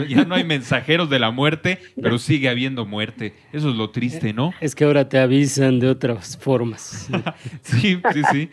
ya 0.08 0.26
no 0.26 0.36
hay 0.36 0.44
mensajeros 0.46 1.10
de 1.10 1.20
la 1.20 1.32
muerte, 1.32 1.80
pero 2.02 2.18
sigue 2.20 2.50
habiendo 2.50 2.86
muerte. 2.86 3.34
Eso 3.52 3.70
es 3.72 3.76
lo 3.76 3.90
triste, 3.90 4.34
¿no? 4.34 4.54
Es 4.62 4.76
que 4.76 4.84
ahora 4.84 5.10
te 5.10 5.18
avisan 5.20 5.80
de 5.80 5.90
otras 5.90 6.38
formas. 6.38 7.10
sí, 7.64 8.00
sí, 8.14 8.22
sí. 8.32 8.50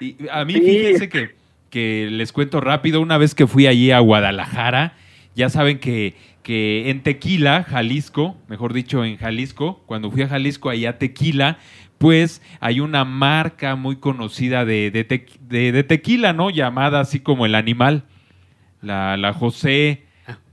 Y 0.00 0.16
a 0.30 0.44
mí, 0.44 0.54
fíjense 0.54 1.08
que, 1.08 1.34
que 1.70 2.08
les 2.10 2.32
cuento 2.32 2.60
rápido, 2.60 3.00
una 3.00 3.18
vez 3.18 3.34
que 3.34 3.46
fui 3.46 3.66
allí 3.66 3.90
a 3.90 4.00
Guadalajara, 4.00 4.94
ya 5.34 5.48
saben 5.48 5.78
que, 5.78 6.14
que 6.42 6.90
en 6.90 7.02
Tequila, 7.02 7.62
Jalisco, 7.62 8.36
mejor 8.48 8.72
dicho 8.72 9.04
en 9.04 9.16
Jalisco, 9.16 9.82
cuando 9.86 10.10
fui 10.10 10.22
a 10.22 10.28
Jalisco, 10.28 10.70
allá 10.70 10.98
Tequila, 10.98 11.58
pues 11.98 12.40
hay 12.60 12.80
una 12.80 13.04
marca 13.04 13.76
muy 13.76 13.96
conocida 13.96 14.64
de, 14.64 14.90
de, 14.90 15.82
tequila, 15.82 16.32
¿no? 16.32 16.50
Llamada 16.50 17.00
así 17.00 17.20
como 17.20 17.44
el 17.44 17.54
animal, 17.54 18.04
la, 18.80 19.16
la 19.16 19.32
José, 19.32 20.04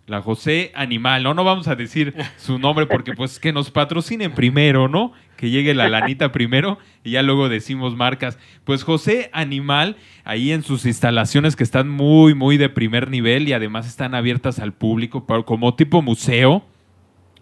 la 0.08 0.22
José 0.22 0.72
Animal, 0.76 1.24
¿no? 1.24 1.34
No 1.34 1.44
vamos 1.44 1.68
a 1.68 1.76
decir 1.76 2.14
su 2.38 2.60
nombre 2.60 2.86
porque 2.88 3.14
pues 3.14 3.40
que 3.40 3.54
nos 3.54 3.72
patrocinen 3.72 4.34
primero, 4.34 4.88
¿no? 4.88 5.14
Que 5.38 5.50
llegue 5.50 5.74
la 5.74 5.90
lanita 5.90 6.32
primero 6.32 6.78
y 7.04 7.12
ya 7.12 7.22
luego 7.22 7.50
decimos 7.50 7.96
marcas. 7.96 8.38
Pues 8.64 8.84
José 8.84 9.30
Animal, 9.34 9.98
ahí 10.24 10.52
en 10.52 10.64
sus 10.64 10.86
instalaciones 10.86 11.56
que 11.56 11.64
están 11.64 11.90
muy, 11.90 12.34
muy 12.34 12.58
de 12.58 12.70
primer 12.70 13.10
nivel 13.10 13.48
y 13.48 13.54
además 13.54 13.88
están 13.88 14.16
abiertas 14.16 14.60
al 14.60 14.74
público 14.74 15.26
como 15.46 15.76
tipo 15.76 16.02
museo, 16.02 16.64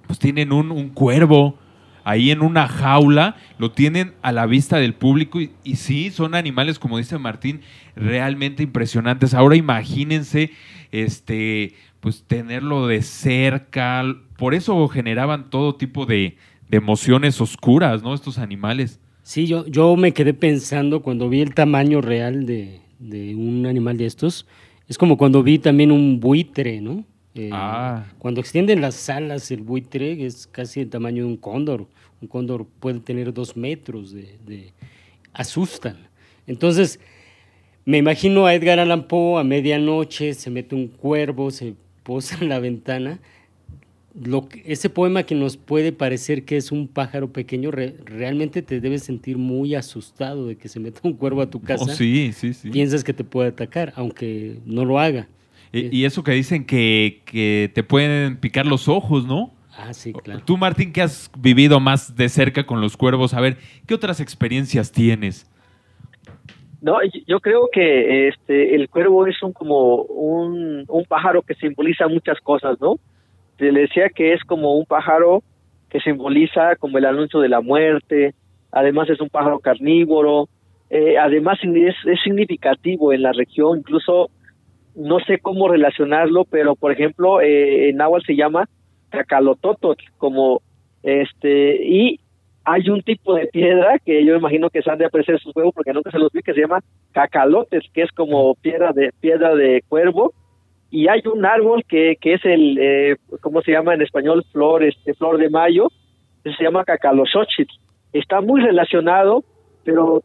pues 0.07 0.19
tienen 0.19 0.51
un, 0.51 0.71
un 0.71 0.89
cuervo, 0.89 1.59
ahí 2.03 2.31
en 2.31 2.41
una 2.41 2.67
jaula, 2.67 3.35
lo 3.57 3.71
tienen 3.71 4.13
a 4.21 4.31
la 4.31 4.45
vista 4.45 4.77
del 4.77 4.93
público 4.93 5.39
y, 5.39 5.75
sí, 5.75 6.11
son 6.11 6.35
animales, 6.35 6.79
como 6.79 6.97
dice 6.97 7.17
Martín, 7.17 7.61
realmente 7.95 8.63
impresionantes. 8.63 9.33
Ahora 9.33 9.55
imagínense, 9.55 10.51
este, 10.91 11.73
pues 11.99 12.23
tenerlo 12.27 12.87
de 12.87 13.01
cerca, 13.01 14.03
por 14.37 14.53
eso 14.53 14.87
generaban 14.87 15.49
todo 15.49 15.75
tipo 15.75 16.05
de, 16.05 16.37
emociones 16.71 17.39
oscuras, 17.39 18.01
¿no? 18.01 18.15
Estos 18.15 18.39
animales. 18.39 18.99
Sí, 19.21 19.45
yo, 19.45 19.63
yo 19.67 19.95
me 19.95 20.11
quedé 20.11 20.33
pensando 20.33 21.03
cuando 21.03 21.29
vi 21.29 21.41
el 21.41 21.53
tamaño 21.53 22.01
real 22.01 22.47
de, 22.47 22.81
de 22.97 23.35
un 23.35 23.67
animal 23.67 23.95
de 23.97 24.07
estos, 24.07 24.47
es 24.87 24.97
como 24.97 25.15
cuando 25.15 25.43
vi 25.43 25.59
también 25.59 25.91
un 25.91 26.19
buitre, 26.19 26.81
¿no? 26.81 27.05
Eh, 27.35 27.49
ah. 27.51 28.05
Cuando 28.19 28.41
extienden 28.41 28.81
las 28.81 29.09
alas, 29.09 29.49
el 29.51 29.61
buitre 29.61 30.25
es 30.25 30.47
casi 30.47 30.81
el 30.81 30.89
tamaño 30.89 31.23
de 31.23 31.29
un 31.29 31.37
cóndor. 31.37 31.87
Un 32.21 32.27
cóndor 32.27 32.65
puede 32.79 32.99
tener 32.99 33.33
dos 33.33 33.57
metros 33.57 34.13
de, 34.13 34.71
asustan. 35.33 35.97
Entonces, 36.45 36.99
me 37.85 37.97
imagino 37.97 38.45
a 38.45 38.53
Edgar 38.53 38.79
Allan 38.79 39.07
Poe 39.07 39.39
a 39.39 39.43
medianoche, 39.43 40.33
se 40.33 40.49
mete 40.49 40.75
un 40.75 40.87
cuervo, 40.87 41.51
se 41.51 41.73
posa 42.03 42.37
en 42.39 42.49
la 42.49 42.59
ventana. 42.59 43.19
Lo 44.23 44.47
ese 44.63 44.91
poema 44.91 45.23
que 45.23 45.33
nos 45.33 45.57
puede 45.57 45.91
parecer 45.91 46.45
que 46.45 46.55
es 46.55 46.71
un 46.71 46.87
pájaro 46.87 47.33
pequeño, 47.33 47.71
realmente 47.71 48.61
te 48.61 48.79
debes 48.79 49.03
sentir 49.03 49.39
muy 49.39 49.73
asustado 49.73 50.45
de 50.45 50.55
que 50.55 50.69
se 50.69 50.79
meta 50.79 50.99
un 51.03 51.13
cuervo 51.13 51.41
a 51.41 51.49
tu 51.49 51.59
casa. 51.59 51.95
sí, 51.95 52.31
sí, 52.31 52.53
sí. 52.53 52.69
Piensas 52.69 53.03
que 53.03 53.13
te 53.13 53.23
puede 53.23 53.49
atacar, 53.49 53.91
aunque 53.95 54.59
no 54.65 54.85
lo 54.85 54.99
haga. 54.99 55.27
Y, 55.73 56.05
eso 56.05 56.23
que 56.23 56.31
dicen 56.31 56.65
que, 56.65 57.23
que, 57.25 57.71
te 57.73 57.83
pueden 57.83 58.37
picar 58.37 58.67
los 58.67 58.87
ojos, 58.87 59.25
¿no? 59.25 59.51
Ah, 59.75 59.91
sí, 59.93 60.13
claro. 60.13 60.41
Tú, 60.45 60.55
Martín, 60.55 60.93
que 60.93 61.01
has 61.01 61.31
vivido 61.35 61.79
más 61.79 62.15
de 62.15 62.29
cerca 62.29 62.65
con 62.65 62.79
los 62.79 62.95
cuervos, 62.95 63.33
a 63.33 63.41
ver, 63.41 63.57
¿qué 63.87 63.95
otras 63.95 64.19
experiencias 64.19 64.91
tienes? 64.91 65.49
No, 66.83 66.97
yo 67.27 67.39
creo 67.39 67.69
que 67.71 68.27
este 68.27 68.75
el 68.75 68.89
cuervo 68.89 69.25
es 69.25 69.41
un 69.41 69.53
como 69.53 70.03
un, 70.03 70.83
un 70.87 71.05
pájaro 71.05 71.41
que 71.41 71.55
simboliza 71.55 72.07
muchas 72.07 72.39
cosas, 72.41 72.79
¿no? 72.79 72.99
Se 73.57 73.71
le 73.71 73.81
decía 73.81 74.09
que 74.09 74.33
es 74.33 74.43
como 74.43 74.75
un 74.75 74.85
pájaro 74.85 75.43
que 75.89 76.01
simboliza 76.01 76.75
como 76.75 76.97
el 76.97 77.05
anuncio 77.05 77.39
de 77.39 77.49
la 77.49 77.61
muerte, 77.61 78.35
además 78.71 79.09
es 79.09 79.21
un 79.21 79.29
pájaro 79.29 79.59
carnívoro, 79.59 80.49
eh, 80.89 81.17
además 81.17 81.57
es, 81.63 81.95
es, 82.05 82.19
significativo 82.21 83.13
en 83.13 83.21
la 83.21 83.31
región, 83.31 83.79
incluso 83.79 84.29
no 84.95 85.19
sé 85.19 85.39
cómo 85.39 85.67
relacionarlo, 85.67 86.45
pero 86.45 86.75
por 86.75 86.91
ejemplo 86.91 87.41
eh, 87.41 87.89
en 87.89 87.97
Nahuatl 87.97 88.25
se 88.25 88.35
llama 88.35 88.67
cacalototot, 89.09 89.99
como 90.17 90.61
este, 91.03 91.85
y 91.85 92.19
hay 92.65 92.89
un 92.89 93.01
tipo 93.01 93.35
de 93.35 93.47
piedra 93.47 93.99
que 93.99 94.25
yo 94.25 94.35
imagino 94.35 94.69
que 94.69 94.81
se 94.81 94.89
han 94.89 94.97
de 94.97 95.05
apreciar 95.05 95.39
sus 95.39 95.55
huevos 95.55 95.73
porque 95.75 95.93
nunca 95.93 96.11
se 96.11 96.19
los 96.19 96.31
vi 96.31 96.41
que 96.41 96.53
se 96.53 96.61
llama 96.61 96.79
cacalotes 97.11 97.83
que 97.93 98.03
es 98.03 98.11
como 98.11 98.55
piedra 98.55 98.93
de 98.93 99.11
piedra 99.19 99.53
de 99.53 99.83
cuervo 99.89 100.33
y 100.89 101.07
hay 101.07 101.21
un 101.25 101.45
árbol 101.45 101.83
que, 101.87 102.15
que 102.21 102.35
es 102.35 102.45
el 102.45 102.77
eh, 102.79 103.15
cómo 103.41 103.61
se 103.61 103.71
llama 103.71 103.93
en 103.93 104.01
español 104.01 104.45
flor 104.51 104.83
este 104.83 105.13
flor 105.13 105.37
de 105.37 105.49
mayo 105.49 105.89
que 106.43 106.53
se 106.53 106.63
llama 106.63 106.85
cacalosochitl 106.85 107.73
está 108.13 108.39
muy 108.39 108.61
relacionado 108.61 109.43
pero 109.83 110.23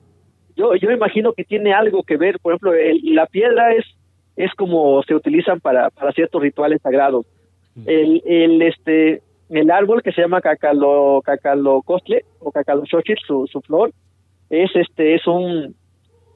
yo 0.57 0.77
yo 0.77 0.93
imagino 0.93 1.33
que 1.33 1.43
tiene 1.43 1.73
algo 1.73 2.05
que 2.05 2.17
ver 2.17 2.39
por 2.41 2.53
ejemplo 2.53 2.73
la 3.03 3.27
piedra 3.27 3.75
es 3.75 3.85
es 4.39 4.53
como 4.55 5.03
se 5.03 5.15
utilizan 5.15 5.61
para 5.61 5.91
para 5.91 6.13
ciertos 6.13 6.41
rituales 6.41 6.81
sagrados 6.81 7.27
el, 7.87 8.23
el 8.25 8.63
este 8.63 9.23
el 9.51 9.71
árbol 9.71 10.03
que 10.03 10.13
se 10.13 10.23
llama 10.23 10.41
cacalo 10.41 11.23
cacalocostle 11.25 12.25
o 12.41 12.51
cacalochochitl, 12.53 13.21
su, 13.27 13.47
su 13.47 13.61
flor, 13.63 13.93
es 14.51 14.71
este 14.75 15.15
es 15.15 15.27
un 15.27 15.75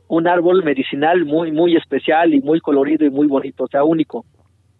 un 0.09 0.29
árbol 0.29 0.63
medicinal 0.63 1.25
muy 1.25 1.53
muy 1.53 1.77
especial 1.77 2.35
y 2.35 2.41
muy 2.41 2.61
colorido 2.61 3.05
y 3.05 3.11
muy 3.11 3.27
bonito, 3.27 3.65
o 3.65 3.69
sea, 3.69 3.85
único. 3.85 4.25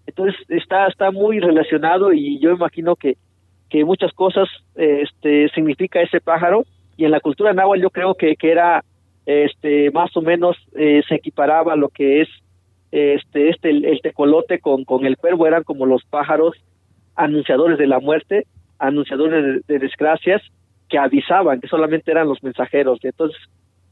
Entonces 0.07 0.37
está 0.49 0.87
está 0.89 1.11
muy 1.11 1.41
relacionado 1.41 2.13
y 2.13 2.39
yo 2.39 2.51
imagino 2.51 2.97
que 2.97 3.17
que 3.69 3.85
muchas 3.85 4.13
cosas 4.13 4.49
este 4.75 5.49
significa 5.55 6.01
ese 6.01 6.21
pájaro 6.21 6.65
y 6.97 7.05
en 7.05 7.11
la 7.11 7.21
cultura 7.21 7.53
náhuatl 7.53 7.83
yo 7.83 7.91
creo 7.91 8.15
que, 8.15 8.37
que 8.37 8.51
era 8.51 8.85
este 9.25 9.91
más 9.93 10.15
o 10.17 10.21
menos 10.21 10.57
eh, 10.75 11.03
se 11.09 11.15
equiparaba 11.15 11.73
a 11.73 11.77
lo 11.77 11.89
que 11.89 12.23
es 12.23 12.29
este 12.93 13.49
este 13.49 13.71
el, 13.71 14.01
tecolote 14.03 14.61
con 14.61 14.85
con 14.85 15.07
el 15.07 15.17
cuervo 15.17 15.47
eran 15.47 15.65
como 15.65 15.87
los 15.87 16.05
pájaros 16.05 16.55
anunciadores 17.17 17.79
de 17.79 17.87
la 17.87 18.01
muerte, 18.01 18.47
anunciadores 18.79 19.67
de, 19.67 19.79
desgracias, 19.79 20.43
que 20.89 20.99
avisaban, 20.99 21.61
que 21.61 21.69
solamente 21.69 22.11
eran 22.11 22.29
los 22.29 22.43
mensajeros. 22.43 22.99
Entonces, 23.03 23.39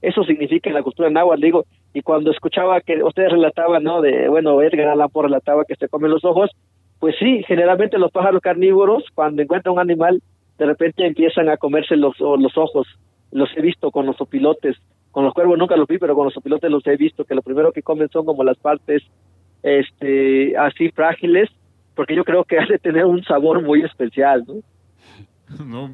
eso 0.03 0.25
significa 0.25 0.71
en 0.71 0.75
la 0.75 0.83
cultura 0.83 1.11
náhuatl, 1.11 1.43
digo, 1.43 1.65
y 1.93 2.03
cuando 2.03 2.31
escuchaba 2.31 2.81
que 2.81 3.03
ustedes 3.03 3.33
relataban, 3.33 3.83
¿no? 3.83 4.01
De, 4.01 4.29
bueno, 4.29 4.61
Edgar 4.63 4.89
Allan 4.89 5.09
Poe 5.11 5.25
relataba 5.25 5.65
que 5.65 5.77
se 5.77 5.89
comen 5.89 6.11
los 6.11 6.25
ojos, 6.25 6.51
pues 6.99 7.17
sí, 7.19 7.43
generalmente 7.47 7.99
los 7.99 8.13
pájaros 8.13 8.43
carnívoros, 8.43 9.05
cuando 9.15 9.43
encuentran 9.43 9.75
un 9.75 9.81
animal, 9.81 10.23
de 10.59 10.67
repente 10.67 11.07
empiezan 11.07 11.49
a 11.49 11.57
comerse 11.57 11.97
los, 11.97 12.19
los 12.21 12.57
ojos. 12.57 12.87
Los 13.33 13.49
he 13.57 13.63
visto 13.63 13.91
con 13.91 14.07
los 14.07 14.21
opilotes, 14.21 14.77
con 15.11 15.25
los 15.25 15.35
cuervos 15.35 15.59
nunca 15.59 15.77
los 15.77 15.89
vi, 15.89 15.99
pero 15.99 16.15
con 16.15 16.27
los 16.27 16.37
opilotes 16.37 16.71
los 16.71 16.87
he 16.87 16.97
visto, 16.97 17.25
que 17.25 17.35
lo 17.35 17.43
primero 17.43 17.73
que 17.73 17.83
comen 17.83 18.09
son 18.11 18.25
como 18.25 18.45
las 18.45 18.59
partes 18.59 19.03
este 19.63 20.57
así 20.57 20.91
frágiles 20.91 21.51
porque 21.95 22.17
yo 22.17 22.25
creo 22.25 22.45
que 22.45 22.59
ha 22.59 22.67
de 22.67 22.79
tener 22.79 23.05
un 23.05 23.23
sabor 23.25 23.63
muy 23.63 23.83
especial, 23.83 24.45
¿no? 24.47 24.55
No, 25.67 25.93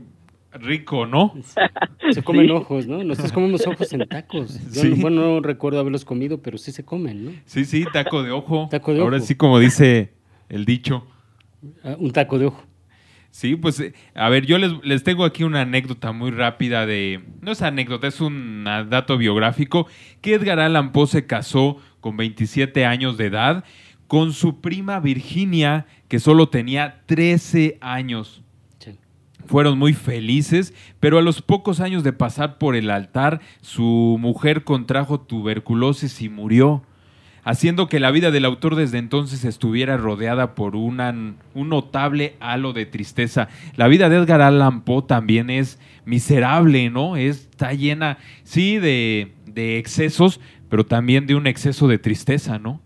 rico, 0.52 1.06
¿no? 1.06 1.34
Se 2.12 2.22
comen 2.22 2.50
ojos, 2.50 2.86
¿no? 2.86 3.02
Nosotros 3.02 3.32
comemos 3.32 3.66
ojos 3.66 3.92
en 3.92 4.06
tacos. 4.06 4.72
Yo 4.72 4.84
no, 4.84 4.96
bueno, 4.96 5.20
no 5.22 5.40
recuerdo 5.40 5.80
haberlos 5.80 6.04
comido, 6.04 6.40
pero 6.42 6.58
sí 6.58 6.72
se 6.72 6.84
comen, 6.84 7.24
¿no? 7.24 7.30
Sí, 7.46 7.64
sí, 7.64 7.84
taco 7.92 8.22
de 8.22 8.30
ojo. 8.30 8.68
Taco 8.70 8.94
de 8.94 9.00
Ahora 9.00 9.18
sí, 9.18 9.34
como 9.34 9.58
dice 9.58 10.12
el 10.48 10.64
dicho. 10.64 11.06
Ah, 11.82 11.96
un 11.98 12.12
taco 12.12 12.38
de 12.38 12.46
ojo. 12.46 12.62
Sí, 13.36 13.54
pues, 13.54 13.78
eh, 13.80 13.92
a 14.14 14.30
ver, 14.30 14.46
yo 14.46 14.56
les, 14.56 14.72
les, 14.82 15.04
tengo 15.04 15.22
aquí 15.22 15.44
una 15.44 15.60
anécdota 15.60 16.12
muy 16.12 16.30
rápida 16.30 16.86
de... 16.86 17.22
No 17.42 17.52
es 17.52 17.60
anécdota, 17.60 18.06
es 18.06 18.22
un 18.22 18.64
dato 18.64 19.18
biográfico, 19.18 19.88
que 20.22 20.36
Edgar 20.36 20.58
Allan 20.58 20.90
Poe 20.90 21.06
se 21.06 21.26
casó 21.26 21.76
con 22.00 22.16
27 22.16 22.86
años 22.86 23.18
de 23.18 23.26
edad 23.26 23.64
con 24.06 24.32
su 24.32 24.62
prima 24.62 25.00
Virginia, 25.00 25.84
que 26.08 26.18
solo 26.18 26.48
tenía 26.48 27.02
13 27.04 27.76
años. 27.82 28.42
Fueron 29.44 29.78
muy 29.78 29.92
felices, 29.92 30.72
pero 30.98 31.18
a 31.18 31.22
los 31.22 31.42
pocos 31.42 31.80
años 31.80 32.02
de 32.04 32.14
pasar 32.14 32.56
por 32.56 32.74
el 32.74 32.90
altar, 32.90 33.42
su 33.60 34.16
mujer 34.18 34.64
contrajo 34.64 35.20
tuberculosis 35.20 36.22
y 36.22 36.30
murió, 36.30 36.84
haciendo 37.46 37.86
que 37.86 38.00
la 38.00 38.10
vida 38.10 38.32
del 38.32 38.44
autor 38.44 38.74
desde 38.74 38.98
entonces 38.98 39.44
estuviera 39.44 39.96
rodeada 39.96 40.56
por 40.56 40.74
una, 40.74 41.14
un 41.54 41.68
notable 41.68 42.34
halo 42.40 42.72
de 42.72 42.86
tristeza. 42.86 43.48
La 43.76 43.86
vida 43.86 44.08
de 44.08 44.16
Edgar 44.16 44.42
Allan 44.42 44.82
Poe 44.82 45.02
también 45.06 45.48
es 45.48 45.80
miserable, 46.04 46.90
¿no? 46.90 47.16
Está 47.16 47.72
llena, 47.72 48.18
sí, 48.42 48.78
de, 48.78 49.28
de 49.46 49.78
excesos, 49.78 50.40
pero 50.68 50.84
también 50.84 51.28
de 51.28 51.36
un 51.36 51.46
exceso 51.46 51.86
de 51.86 51.98
tristeza, 51.98 52.58
¿no? 52.58 52.80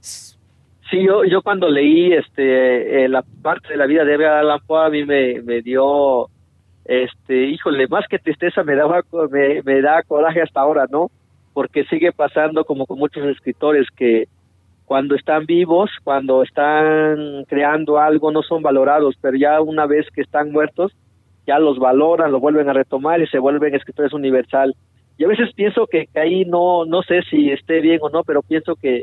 Sí, 0.00 1.04
yo, 1.06 1.22
yo 1.24 1.42
cuando 1.42 1.68
leí 1.68 2.14
este 2.14 3.04
eh, 3.04 3.08
la 3.10 3.22
parte 3.42 3.68
de 3.68 3.76
la 3.76 3.84
vida 3.84 4.06
de 4.06 4.14
Edgar 4.14 4.38
Allan 4.38 4.60
Poe 4.66 4.86
a 4.86 4.88
mí 4.88 5.04
me, 5.04 5.42
me 5.42 5.60
dio, 5.60 6.30
este, 6.86 7.44
híjole, 7.44 7.88
más 7.88 8.06
que 8.08 8.18
tristeza 8.18 8.64
me 8.64 8.74
daba 8.74 9.02
me, 9.30 9.62
me 9.64 9.82
da 9.82 10.02
coraje 10.04 10.40
hasta 10.40 10.60
ahora, 10.60 10.86
¿no? 10.90 11.10
Porque 11.58 11.82
sigue 11.86 12.12
pasando 12.12 12.64
como 12.64 12.86
con 12.86 13.00
muchos 13.00 13.26
escritores 13.26 13.88
que 13.96 14.28
cuando 14.84 15.16
están 15.16 15.44
vivos, 15.44 15.90
cuando 16.04 16.44
están 16.44 17.42
creando 17.48 17.98
algo, 17.98 18.30
no 18.30 18.44
son 18.44 18.62
valorados, 18.62 19.16
pero 19.20 19.36
ya 19.36 19.60
una 19.60 19.84
vez 19.86 20.06
que 20.14 20.20
están 20.20 20.52
muertos, 20.52 20.92
ya 21.48 21.58
los 21.58 21.80
valoran, 21.80 22.30
lo 22.30 22.38
vuelven 22.38 22.68
a 22.68 22.74
retomar 22.74 23.20
y 23.20 23.26
se 23.26 23.40
vuelven 23.40 23.74
escritores 23.74 24.12
universal. 24.12 24.76
Y 25.18 25.24
a 25.24 25.26
veces 25.26 25.52
pienso 25.52 25.88
que, 25.88 26.06
que 26.06 26.20
ahí 26.20 26.44
no, 26.44 26.84
no 26.84 27.02
sé 27.02 27.22
si 27.28 27.50
esté 27.50 27.80
bien 27.80 27.98
o 28.02 28.08
no, 28.08 28.22
pero 28.22 28.42
pienso 28.42 28.76
que 28.76 29.02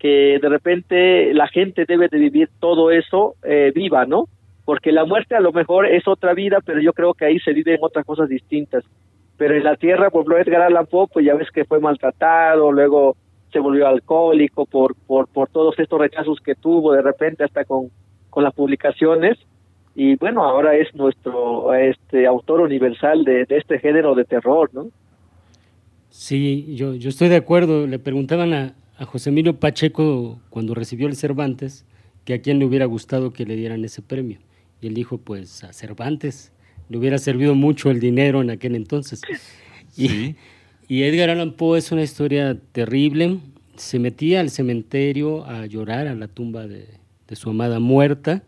que 0.00 0.38
de 0.42 0.48
repente 0.48 1.32
la 1.32 1.46
gente 1.46 1.84
debe 1.86 2.08
de 2.08 2.18
vivir 2.18 2.50
todo 2.58 2.90
eso 2.90 3.36
eh, 3.44 3.70
viva, 3.72 4.04
¿no? 4.04 4.24
Porque 4.64 4.90
la 4.90 5.04
muerte 5.04 5.36
a 5.36 5.40
lo 5.40 5.52
mejor 5.52 5.86
es 5.86 6.08
otra 6.08 6.34
vida, 6.34 6.58
pero 6.66 6.80
yo 6.80 6.92
creo 6.92 7.14
que 7.14 7.26
ahí 7.26 7.38
se 7.38 7.52
viven 7.52 7.78
otras 7.80 8.04
cosas 8.04 8.28
distintas. 8.28 8.84
Pero 9.36 9.56
en 9.56 9.64
la 9.64 9.76
tierra, 9.76 10.10
por 10.10 10.20
ejemplo, 10.20 10.38
Edgar 10.38 10.62
Allan 10.62 10.86
Poe, 10.86 11.08
pues 11.12 11.26
ya 11.26 11.34
ves 11.34 11.50
que 11.50 11.64
fue 11.64 11.80
maltratado, 11.80 12.70
luego 12.70 13.16
se 13.52 13.58
volvió 13.58 13.86
alcohólico 13.86 14.66
por, 14.66 14.94
por, 14.94 15.28
por 15.28 15.48
todos 15.48 15.78
estos 15.78 15.98
rechazos 16.00 16.40
que 16.40 16.54
tuvo 16.54 16.92
de 16.92 17.02
repente 17.02 17.44
hasta 17.44 17.64
con, 17.64 17.90
con 18.30 18.44
las 18.44 18.54
publicaciones. 18.54 19.38
Y 19.94 20.16
bueno, 20.16 20.44
ahora 20.44 20.76
es 20.76 20.92
nuestro 20.94 21.72
este 21.74 22.26
autor 22.26 22.60
universal 22.60 23.24
de, 23.24 23.44
de 23.44 23.58
este 23.58 23.78
género 23.78 24.14
de 24.14 24.24
terror, 24.24 24.70
¿no? 24.72 24.88
Sí, 26.10 26.74
yo, 26.76 26.94
yo 26.94 27.08
estoy 27.08 27.28
de 27.28 27.36
acuerdo. 27.36 27.86
Le 27.86 27.98
preguntaban 27.98 28.52
a, 28.52 28.74
a 28.98 29.04
José 29.04 29.30
Emilio 29.30 29.58
Pacheco 29.58 30.40
cuando 30.50 30.74
recibió 30.74 31.06
el 31.06 31.16
Cervantes 31.16 31.86
que 32.24 32.34
a 32.34 32.40
quién 32.40 32.58
le 32.58 32.64
hubiera 32.64 32.86
gustado 32.86 33.32
que 33.32 33.44
le 33.44 33.56
dieran 33.56 33.84
ese 33.84 34.02
premio. 34.02 34.38
Y 34.80 34.88
él 34.88 34.94
dijo, 34.94 35.18
pues 35.18 35.62
a 35.64 35.72
Cervantes. 35.72 36.52
Le 36.88 36.98
hubiera 36.98 37.18
servido 37.18 37.54
mucho 37.54 37.90
el 37.90 38.00
dinero 38.00 38.42
en 38.42 38.50
aquel 38.50 38.74
entonces. 38.74 39.20
Y, 39.96 40.34
y 40.88 41.02
Edgar 41.02 41.30
Allan 41.30 41.52
Poe 41.52 41.78
es 41.78 41.92
una 41.92 42.02
historia 42.02 42.58
terrible. 42.72 43.38
Se 43.76 43.98
metía 43.98 44.40
al 44.40 44.50
cementerio 44.50 45.44
a 45.46 45.66
llorar 45.66 46.08
a 46.08 46.14
la 46.14 46.28
tumba 46.28 46.66
de, 46.66 46.86
su 47.32 47.50
amada 47.50 47.80
muerta. 47.80 48.42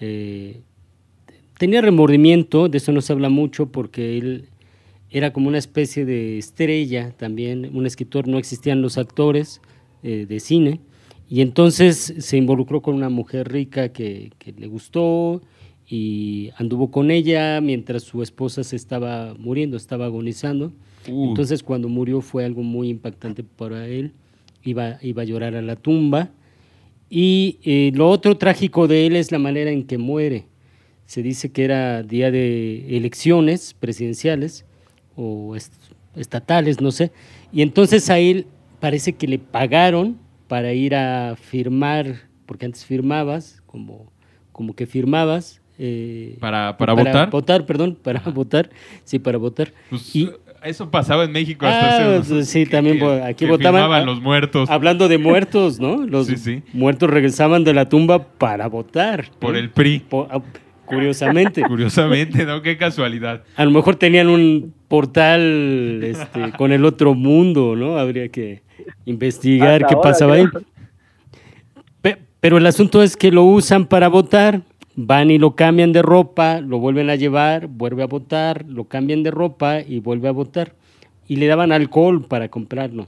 Eh, 0.00 0.60
tenía 1.58 1.80
remordimiento, 1.80 2.68
de 2.68 2.78
eso 2.78 2.92
no 2.92 3.00
se 3.00 3.12
habla 3.12 3.28
mucho 3.28 3.66
porque 3.66 4.18
él 4.18 4.48
era 5.10 5.32
como 5.32 5.48
una 5.48 5.58
especie 5.58 6.04
de 6.04 6.38
estrella 6.38 7.12
también, 7.16 7.70
un 7.74 7.86
escritor, 7.86 8.28
no 8.28 8.38
existían 8.38 8.82
los 8.82 8.98
actores 8.98 9.60
eh, 10.02 10.26
de 10.28 10.40
cine, 10.40 10.80
y 11.28 11.40
entonces 11.40 12.14
se 12.18 12.36
involucró 12.36 12.82
con 12.82 12.94
una 12.94 13.08
mujer 13.08 13.50
rica 13.50 13.88
que, 13.90 14.30
le 14.44 14.66
gustó 14.66 15.42
y 15.88 16.50
anduvo 16.56 16.90
con 16.90 17.10
ella 17.10 17.60
mientras 17.60 18.02
su 18.02 18.22
esposa 18.22 18.64
se 18.64 18.76
estaba 18.76 19.34
muriendo, 19.38 19.76
estaba 19.76 20.06
agonizando, 20.06 20.72
Uh. 21.08 21.28
Entonces 21.28 21.62
cuando 21.62 21.88
murió 21.88 22.20
fue 22.20 22.44
algo 22.44 22.64
muy 22.64 22.88
impactante 22.88 23.44
para 23.44 23.86
él. 23.86 24.10
Iba, 24.64 24.98
iba 25.02 25.22
a 25.22 25.24
llorar 25.24 25.54
a 25.54 25.62
la 25.62 25.76
tumba. 25.76 26.30
Y 27.08 27.58
eh, 27.62 27.92
lo 27.94 28.10
otro 28.10 28.36
trágico 28.36 28.88
de 28.88 29.06
él 29.06 29.14
es 29.14 29.30
la 29.30 29.38
manera 29.38 29.70
en 29.70 29.84
que 29.84 29.98
muere. 29.98 30.46
Se 31.04 31.22
dice 31.22 31.52
que 31.52 31.62
era 31.64 32.02
día 32.02 32.32
de 32.32 32.96
elecciones 32.96 33.74
presidenciales 33.78 34.64
o 35.14 35.54
est- 35.54 35.72
estatales, 36.16 36.80
no 36.80 36.90
sé. 36.90 37.12
Y 37.52 37.62
entonces 37.62 38.10
a 38.10 38.18
él 38.18 38.46
parece 38.80 39.12
que 39.12 39.28
le 39.28 39.38
pagaron 39.38 40.18
para 40.48 40.72
ir 40.74 40.96
a 40.96 41.36
firmar, 41.40 42.22
porque 42.46 42.66
antes 42.66 42.84
firmabas, 42.84 43.62
como, 43.66 44.10
como 44.50 44.74
que 44.74 44.86
firmabas. 44.86 45.60
Eh, 45.78 46.36
¿Para- 46.40 46.76
para 46.76 46.92
votar? 46.94 47.30
Votar, 47.30 47.66
perdón, 47.66 47.96
para 48.02 48.20
votar. 48.20 48.70
Sí, 49.04 49.18
para 49.18 49.38
votar. 49.38 49.72
Pues, 49.90 50.14
Y- 50.16 50.30
eso 50.64 50.90
pasaba 50.90 51.24
en 51.24 51.30
México 51.32 51.64
hasta 51.64 51.86
Ah, 52.14 52.18
hace 52.18 52.32
unos- 52.32 52.48
sí, 52.48 52.66
también 52.66 52.96
aquí 53.22 53.44
votaban- 53.46 53.82
firmaban 53.82 54.04
los 54.06 54.20
muertos 54.20 54.68
Hablando 54.68 55.06
de 55.06 55.18
muertos, 55.18 55.78
¿no? 55.78 56.04
Los 56.06 56.26
Sí, 56.26 56.36
sí. 56.38 56.62
muertos 56.72 57.08
regresaban 57.08 57.62
de 57.62 57.72
la 57.74 57.88
tumba 57.88 58.24
para 58.26 58.66
votar. 58.68 59.26
por 59.38 59.52
¿no? 59.52 59.58
el 59.58 59.70
PRI. 59.70 60.02
Ah, 60.30 60.40
Curiosamente. 60.86 61.62
Curiosamente, 61.68 62.44
¿no? 62.46 62.62
Qué 62.62 62.76
casualidad. 62.76 63.42
A 63.56 63.64
lo 63.64 63.70
mejor 63.72 63.96
tenían 63.96 64.28
un 64.28 64.72
portal 64.88 66.00
este, 66.02 66.52
con 66.56 66.72
el 66.72 66.84
otro 66.84 67.14
mundo, 67.14 67.74
¿no? 67.76 67.98
Habría 67.98 68.28
que 68.28 68.62
investigar 69.04 69.82
Hasta 69.82 69.86
qué 69.88 69.94
ahora, 69.94 70.10
pasaba 70.10 70.34
ahí. 70.34 70.44
Pero 72.40 72.58
el 72.58 72.66
asunto 72.66 73.02
es 73.02 73.16
que 73.16 73.32
lo 73.32 73.42
usan 73.44 73.86
para 73.86 74.06
votar, 74.08 74.60
van 74.96 75.30
y 75.30 75.38
lo 75.38 75.54
cambian 75.54 75.92
de 75.92 76.02
ropa, 76.02 76.60
lo 76.60 76.78
vuelven 76.78 77.10
a 77.10 77.14
llevar, 77.16 77.66
vuelve 77.68 78.02
a 78.02 78.06
votar, 78.06 78.64
lo 78.68 78.84
cambian 78.84 79.22
de 79.22 79.30
ropa 79.30 79.80
y 79.82 80.00
vuelve 80.00 80.28
a 80.28 80.32
votar. 80.32 80.72
Y 81.28 81.36
le 81.36 81.46
daban 81.46 81.70
alcohol 81.72 82.24
para 82.24 82.48
comprarlo. 82.48 83.06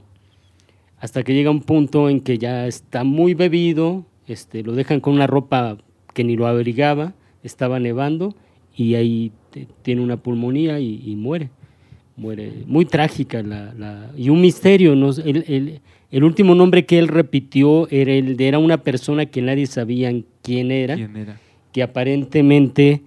Hasta 0.99 1.23
que 1.23 1.33
llega 1.33 1.49
un 1.51 1.61
punto 1.61 2.09
en 2.09 2.19
que 2.19 2.37
ya 2.37 2.67
está 2.67 3.03
muy 3.03 3.33
bebido, 3.33 4.05
este, 4.27 4.63
lo 4.63 4.73
dejan 4.73 4.99
con 4.99 5.13
una 5.13 5.27
ropa 5.27 5.77
que 6.13 6.23
ni 6.23 6.35
lo 6.35 6.45
abrigaba, 6.45 7.13
estaba 7.43 7.79
nevando 7.79 8.35
y 8.75 8.95
ahí 8.95 9.31
tiene 9.81 10.01
una 10.01 10.17
pulmonía 10.17 10.79
y, 10.79 11.15
muere. 11.15 11.49
Muere. 12.17 12.51
Muy 12.67 12.83
trágica 12.83 13.41
la, 13.41 14.11
y 14.17 14.29
un 14.29 14.41
misterio. 14.41 14.93
¿no? 14.95 15.09
El, 15.11 15.45
el- 15.47 15.79
el 16.11 16.23
último 16.23 16.55
nombre 16.55 16.85
que 16.87 16.97
él 16.97 17.07
repitió 17.07 17.87
era 17.91 18.11
el 18.11 18.35
de 18.35 18.47
era 18.47 18.57
una 18.57 18.81
persona 18.81 19.27
que 19.27 19.43
nadie 19.43 19.67
sabía 19.67 20.11
quién 20.41 20.71
era, 20.71 20.95
¿Quién 20.95 21.15
era? 21.15 21.39
Que 21.71 21.83
aparentemente 21.83 23.03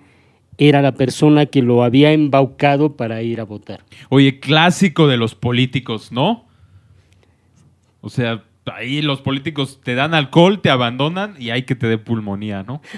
era 0.59 0.83
la 0.83 0.93
persona 0.93 1.47
que 1.47 1.63
lo 1.63 1.83
había 1.83 2.13
embaucado 2.13 2.97
para 2.97 3.23
ir 3.23 3.41
a 3.41 3.45
votar. 3.45 3.81
Oye, 4.11 4.39
clásico 4.39 5.09
de 5.09 5.17
los 5.17 5.35
políticos, 5.35 6.13
¿no? 6.13 6.47
O 8.01 8.09
sea, 8.09 8.45
ahí 8.67 9.03
los 9.03 9.21
políticos 9.21 9.81
te 9.83 9.95
dan 9.95 10.15
alcohol, 10.15 10.61
te 10.61 10.71
abandonan 10.71 11.35
y 11.39 11.51
hay 11.51 11.63
que 11.63 11.75
te 11.75 11.87
dé 11.87 11.99
pulmonía, 11.99 12.63
¿no? 12.63 12.81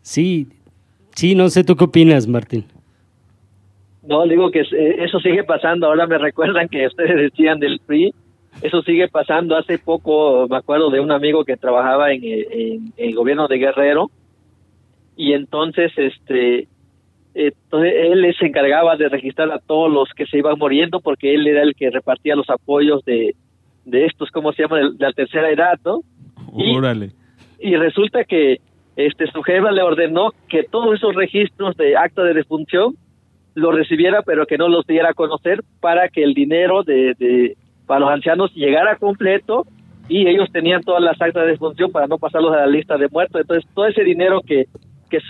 Sí, 0.00 0.48
sí, 1.14 1.34
no 1.34 1.50
sé, 1.50 1.64
¿tú 1.64 1.76
qué 1.76 1.84
opinas, 1.84 2.26
Martín? 2.26 2.64
No, 4.08 4.26
digo 4.26 4.50
que 4.50 4.60
eh, 4.60 5.04
eso 5.04 5.20
sigue 5.20 5.44
pasando. 5.44 5.86
Ahora 5.86 6.06
me 6.06 6.16
recuerdan 6.16 6.66
que 6.70 6.86
ustedes 6.86 7.14
decían 7.14 7.60
del 7.60 7.78
PRI. 7.84 8.14
Eso 8.62 8.82
sigue 8.82 9.08
pasando. 9.08 9.56
Hace 9.56 9.78
poco 9.78 10.46
me 10.48 10.56
acuerdo 10.56 10.90
de 10.90 11.00
un 11.00 11.12
amigo 11.12 11.44
que 11.44 11.56
trabajaba 11.56 12.12
en, 12.12 12.22
en- 12.24 12.44
en 12.52 12.92
el 12.96 13.14
gobierno 13.14 13.46
de 13.48 13.58
Guerrero 13.58 14.10
y 15.16 15.32
entonces 15.32 15.92
este 15.96 16.66
entonces 17.34 17.92
él 17.96 18.34
se 18.38 18.46
encargaba 18.46 18.96
de 18.96 19.08
registrar 19.08 19.50
a 19.52 19.58
todos 19.60 19.92
los 19.92 20.08
que 20.16 20.26
se 20.26 20.38
iban 20.38 20.58
muriendo 20.58 21.00
porque 21.00 21.34
él 21.34 21.46
era 21.46 21.62
el 21.62 21.74
que 21.76 21.90
repartía 21.90 22.34
los 22.34 22.50
apoyos 22.50 23.04
de, 23.04 23.34
de 23.84 24.06
estos, 24.06 24.30
¿cómo 24.30 24.52
se 24.52 24.62
llama? 24.62 24.78
De 24.78 24.90
la 24.98 25.12
tercera 25.12 25.48
edad, 25.50 25.78
¿no? 25.84 26.00
Y- 26.56 26.76
Órale. 26.76 27.10
y 27.60 27.76
resulta 27.76 28.24
que 28.24 28.56
este 28.96 29.30
su 29.30 29.42
jefa 29.42 29.70
le 29.70 29.82
ordenó 29.82 30.32
que 30.48 30.64
todos 30.64 30.96
esos 30.96 31.14
registros 31.14 31.76
de 31.76 31.96
acta 31.96 32.24
de 32.24 32.34
defunción 32.34 32.94
los 33.54 33.72
recibiera 33.74 34.22
pero 34.22 34.46
que 34.46 34.58
no 34.58 34.68
los 34.68 34.84
diera 34.86 35.10
a 35.10 35.14
conocer 35.14 35.60
para 35.80 36.08
que 36.08 36.24
el 36.24 36.34
dinero 36.34 36.82
de, 36.82 37.14
de 37.18 37.56
para 37.88 38.00
los 38.00 38.10
ancianos 38.10 38.54
llegara 38.54 38.94
completo 38.96 39.66
y 40.08 40.28
ellos 40.28 40.48
tenían 40.52 40.82
todas 40.82 41.02
las 41.02 41.20
actas 41.20 41.44
de 41.44 41.50
defunción 41.52 41.90
para 41.90 42.06
no 42.06 42.18
pasarlos 42.18 42.52
a 42.54 42.58
la 42.58 42.66
lista 42.68 42.96
de 42.96 43.08
muertos 43.08 43.40
entonces 43.40 43.68
todo 43.74 43.86
ese 43.88 44.04
dinero 44.04 44.40
que 44.46 44.66
que, 45.10 45.20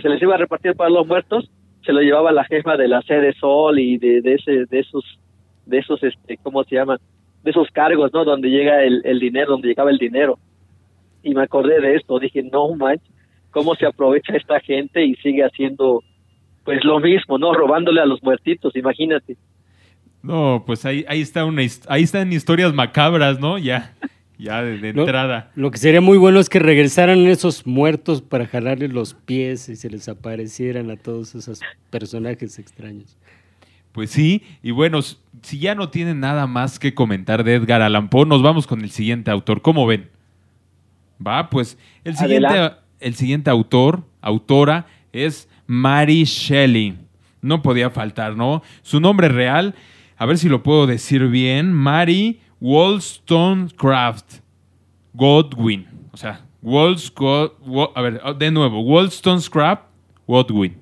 se- 0.00 0.08
les 0.08 0.20
iba 0.20 0.34
a 0.34 0.38
repartir 0.38 0.74
para 0.74 0.90
los 0.90 1.06
muertos 1.06 1.48
se 1.86 1.92
lo 1.92 2.00
llevaba 2.00 2.32
la 2.32 2.44
jefa 2.44 2.76
de 2.76 2.88
la 2.88 3.00
sede 3.02 3.32
Sol 3.34 3.78
y 3.78 3.96
de, 3.96 4.20
de 4.20 4.34
ese 4.34 4.66
de 4.66 4.78
esos 4.80 5.04
de 5.64 5.78
esos 5.78 6.02
este 6.02 6.36
cómo 6.42 6.62
se 6.64 6.74
llama 6.76 6.98
de 7.42 7.50
esos 7.50 7.68
cargos 7.70 8.12
no 8.12 8.24
donde 8.24 8.50
llega 8.50 8.82
el, 8.82 9.00
el 9.04 9.18
dinero 9.20 9.52
donde 9.52 9.68
llegaba 9.68 9.90
el 9.90 9.98
dinero 9.98 10.38
y 11.22 11.34
me 11.34 11.42
acordé 11.42 11.80
de 11.80 11.94
esto, 11.96 12.18
dije, 12.18 12.42
no 12.42 12.74
manches, 12.74 13.08
cómo 13.50 13.74
se 13.76 13.86
aprovecha 13.86 14.36
esta 14.36 14.60
gente 14.60 15.02
y 15.06 15.14
sigue 15.16 15.42
haciendo 15.42 16.02
pues 16.64 16.84
lo 16.84 17.00
mismo, 17.00 17.38
¿no? 17.38 17.54
Robándole 17.54 18.00
a 18.02 18.04
los 18.06 18.22
muertitos, 18.22 18.76
imagínate. 18.76 19.36
No, 20.24 20.62
pues 20.64 20.86
ahí, 20.86 21.04
ahí 21.06 21.20
está 21.20 21.44
una 21.44 21.60
ahí 21.88 22.02
están 22.02 22.32
historias 22.32 22.72
macabras, 22.72 23.38
¿no? 23.38 23.58
Ya, 23.58 23.94
ya 24.38 24.62
de, 24.62 24.88
entrada. 24.88 25.52
Lo 25.54 25.70
que 25.70 25.76
sería 25.76 26.00
muy 26.00 26.16
bueno 26.16 26.40
es 26.40 26.48
que 26.48 26.58
regresaran 26.58 27.26
esos 27.26 27.66
muertos 27.66 28.22
para 28.22 28.46
jalarles 28.46 28.90
los 28.90 29.12
pies 29.12 29.68
y 29.68 29.76
se 29.76 29.90
les 29.90 30.08
aparecieran 30.08 30.90
a 30.90 30.96
todos 30.96 31.34
esos 31.34 31.60
personajes 31.90 32.58
extraños. 32.58 33.18
Pues 33.92 34.10
sí, 34.10 34.42
y 34.62 34.70
bueno, 34.70 35.00
si 35.42 35.58
ya 35.58 35.74
no 35.74 35.90
tienen 35.90 36.20
nada 36.20 36.46
más 36.46 36.78
que 36.78 36.94
comentar 36.94 37.44
de 37.44 37.56
Edgar 37.56 37.82
Allan 37.82 38.08
Poe, 38.08 38.24
nos 38.24 38.42
vamos 38.42 38.66
con 38.66 38.80
el 38.80 38.90
siguiente 38.90 39.30
autor. 39.30 39.60
¿Cómo 39.60 39.86
ven? 39.86 40.08
Va, 41.24 41.50
pues 41.50 41.76
el 42.02 42.16
siguiente, 42.16 42.46
Adelante. 42.46 42.78
el 43.00 43.14
siguiente 43.14 43.50
autor, 43.50 44.04
autora, 44.22 44.86
es 45.12 45.50
Mary 45.66 46.24
Shelley. 46.24 46.96
No 47.42 47.60
podía 47.60 47.90
faltar, 47.90 48.38
¿no? 48.38 48.62
Su 48.80 49.00
nombre 49.00 49.28
real, 49.28 49.74
a 50.16 50.26
ver 50.26 50.38
si 50.38 50.48
lo 50.48 50.62
puedo 50.62 50.86
decir 50.86 51.26
bien, 51.28 51.72
Mary 51.72 52.40
Wollstonecraft 52.60 54.40
Godwin. 55.12 55.86
O 56.12 56.16
sea, 56.16 56.40
Wollsco- 56.62 57.52
Wo- 57.64 57.92
a 57.94 58.00
ver, 58.02 58.20
de 58.38 58.50
nuevo, 58.50 58.80
Wollstonecraft 58.80 59.82
Godwin. 60.26 60.76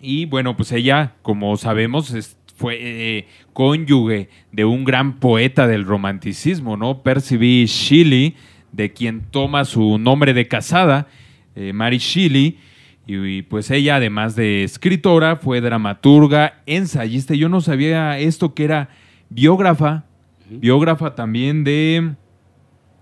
Y 0.00 0.24
bueno, 0.26 0.56
pues 0.56 0.72
ella, 0.72 1.14
como 1.22 1.56
sabemos, 1.56 2.36
fue 2.56 2.78
eh, 2.80 3.28
cónyuge 3.52 4.28
de 4.50 4.64
un 4.64 4.84
gran 4.84 5.18
poeta 5.20 5.66
del 5.66 5.84
romanticismo, 5.84 6.76
¿no? 6.76 7.02
Percy 7.02 7.36
B. 7.36 7.64
Shelley, 7.66 8.34
de 8.72 8.92
quien 8.92 9.22
toma 9.30 9.64
su 9.64 9.98
nombre 9.98 10.34
de 10.34 10.48
casada, 10.48 11.06
eh, 11.54 11.72
Mary 11.72 11.98
Shelley. 11.98 12.58
Y, 13.06 13.42
pues 13.42 13.70
ella, 13.70 13.96
además 13.96 14.36
de 14.36 14.62
escritora, 14.64 15.36
fue 15.36 15.60
dramaturga, 15.60 16.62
ensayista. 16.66 17.34
Yo 17.34 17.48
no 17.48 17.60
sabía 17.60 18.18
esto 18.18 18.54
que 18.54 18.64
era 18.64 18.90
biógrafa, 19.28 20.04
biógrafa 20.48 21.14
también 21.14 21.64
de, 21.64 22.12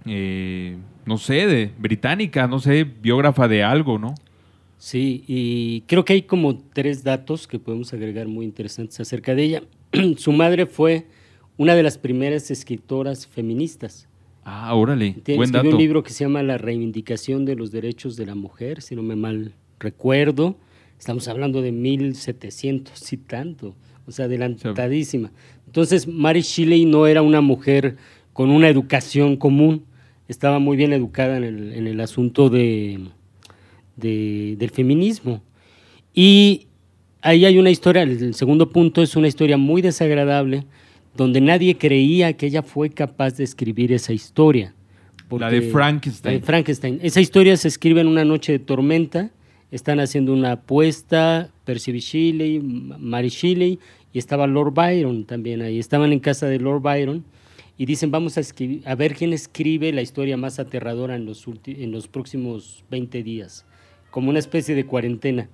eh, 0.07 0.77
no 1.05 1.19
sé, 1.19 1.47
de 1.47 1.71
británica, 1.79 2.47
no 2.47 2.59
sé, 2.61 2.85
biógrafa 2.85 3.47
de 3.49 3.63
algo, 3.63 3.99
¿no? 3.99 4.15
Sí, 4.79 5.25
y 5.27 5.83
creo 5.83 6.05
que 6.07 6.15
hay 6.15 6.23
como 6.23 6.57
tres 6.57 7.05
datos 7.05 7.47
que 7.47 7.59
podemos 7.59 7.93
agregar 7.93 8.27
muy 8.29 8.47
interesantes 8.47 8.99
acerca 9.01 9.35
de 9.35 9.43
ella. 9.43 9.63
Su 10.17 10.33
madre 10.33 10.65
fue 10.65 11.07
una 11.59 11.75
de 11.75 11.83
las 11.83 11.99
primeras 11.99 12.51
escritoras 12.51 13.27
feministas. 13.27 14.09
Ah, 14.43 14.75
órale, 14.75 15.13
Tiene- 15.23 15.37
buen 15.37 15.49
escribió 15.49 15.65
dato. 15.71 15.77
un 15.77 15.83
libro 15.83 16.03
que 16.03 16.11
se 16.13 16.25
llama 16.25 16.43
La 16.43 16.57
reivindicación 16.57 17.45
de 17.45 17.57
los 17.57 17.71
derechos 17.71 18.17
de 18.17 18.25
la 18.25 18.35
mujer, 18.35 18.81
si 18.81 18.97
no 18.97 19.03
me 19.03 19.15
mal 19.17 19.53
recuerdo. 19.81 20.57
Estamos 20.99 21.27
hablando 21.29 21.63
de 21.63 21.73
1700 21.73 23.13
y 23.13 23.17
tanto, 23.17 23.75
o 24.07 24.13
sea, 24.13 24.27
adelantadísima. 24.27 25.33
Entonces, 25.67 26.07
Mary 26.07 26.43
Shelley 26.43 26.85
no 26.85 27.07
era 27.07 27.23
una 27.23 27.41
mujer 27.41 27.97
con 28.33 28.51
una 28.51 28.69
educación 28.69 29.37
común, 29.37 29.85
estaba 30.29 30.59
muy 30.59 30.77
bien 30.77 30.93
educada 30.93 31.37
en 31.39 31.45
el, 31.45 31.73
en 31.73 31.87
el 31.87 32.01
asunto 32.01 32.49
de, 32.51 33.01
de- 33.97 34.57
del 34.59 34.71
feminismo. 34.71 35.43
Y 36.15 36.67
ahí 37.23 37.45
hay 37.45 37.59
una 37.59 37.71
historia, 37.71 38.03
el, 38.03 38.35
segundo 38.35 38.71
punto 38.71 39.03
es 39.03 39.17
una 39.17 39.29
historia 39.29 39.57
muy 39.57 39.83
desagradable, 39.83 40.65
donde 41.17 41.41
nadie 41.41 41.77
creía 41.77 42.33
que 42.35 42.47
ella 42.47 42.63
fue 42.63 42.91
capaz 42.91 43.37
de 43.37 43.45
escribir 43.45 43.93
esa 43.93 44.13
historia. 44.13 44.75
La 45.31 45.51
de 45.51 45.63
Frankenstein. 45.63 46.35
la 46.35 46.41
de 46.41 46.45
Frankenstein. 46.47 46.99
Esa 47.03 47.21
historia 47.21 47.57
se 47.57 47.69
escribe 47.69 48.01
en 48.01 48.07
una 48.09 48.25
noche 48.25 48.53
de 48.53 48.59
tormenta, 48.59 49.31
están 49.71 50.01
haciendo 50.01 50.33
una 50.33 50.53
apuesta, 50.53 51.51
Percy. 51.65 51.99
Shelley, 51.99 52.61
Mary 52.61 53.29
Shelley, 53.29 53.79
y 54.13 54.19
estaba 54.19 54.47
Lord 54.47 54.75
Byron 54.75 55.25
también 55.25 55.63
ahí. 55.63 55.79
Estaban 55.79 56.13
en 56.13 56.21
casa 56.21 56.47
de 56.47 56.59
Lord 56.59 56.83
Byron 56.83 57.25
y 57.79 57.87
dicen, 57.87 58.11
vamos 58.11 58.37
a, 58.37 58.43
a 58.85 58.95
ver 58.95 59.15
quién 59.15 59.33
escribe 59.33 59.93
la 59.93 60.03
historia 60.03 60.37
más 60.37 60.59
aterradora 60.59 61.17
en 61.17 61.25
los, 61.25 61.47
en 61.67 61.93
los 61.93 62.09
próximos 62.09 62.85
20 62.91 63.23
días, 63.23 63.65
como 64.11 64.31
una 64.31 64.39
especie 64.39 64.75
de 64.75 64.85
cuarentena. 64.85 65.49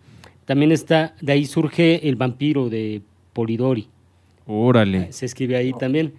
También 0.45 0.73
está, 0.73 1.15
de 1.21 1.33
ahí 1.33 1.45
surge 1.45 2.09
El 2.09 2.17
vampiro 2.17 2.69
de 2.69 3.03
Polidori. 3.33 3.89
Órale. 4.47 5.13
Se 5.13 5.27
escribe 5.27 5.57
ahí 5.57 5.73
también. 5.73 6.15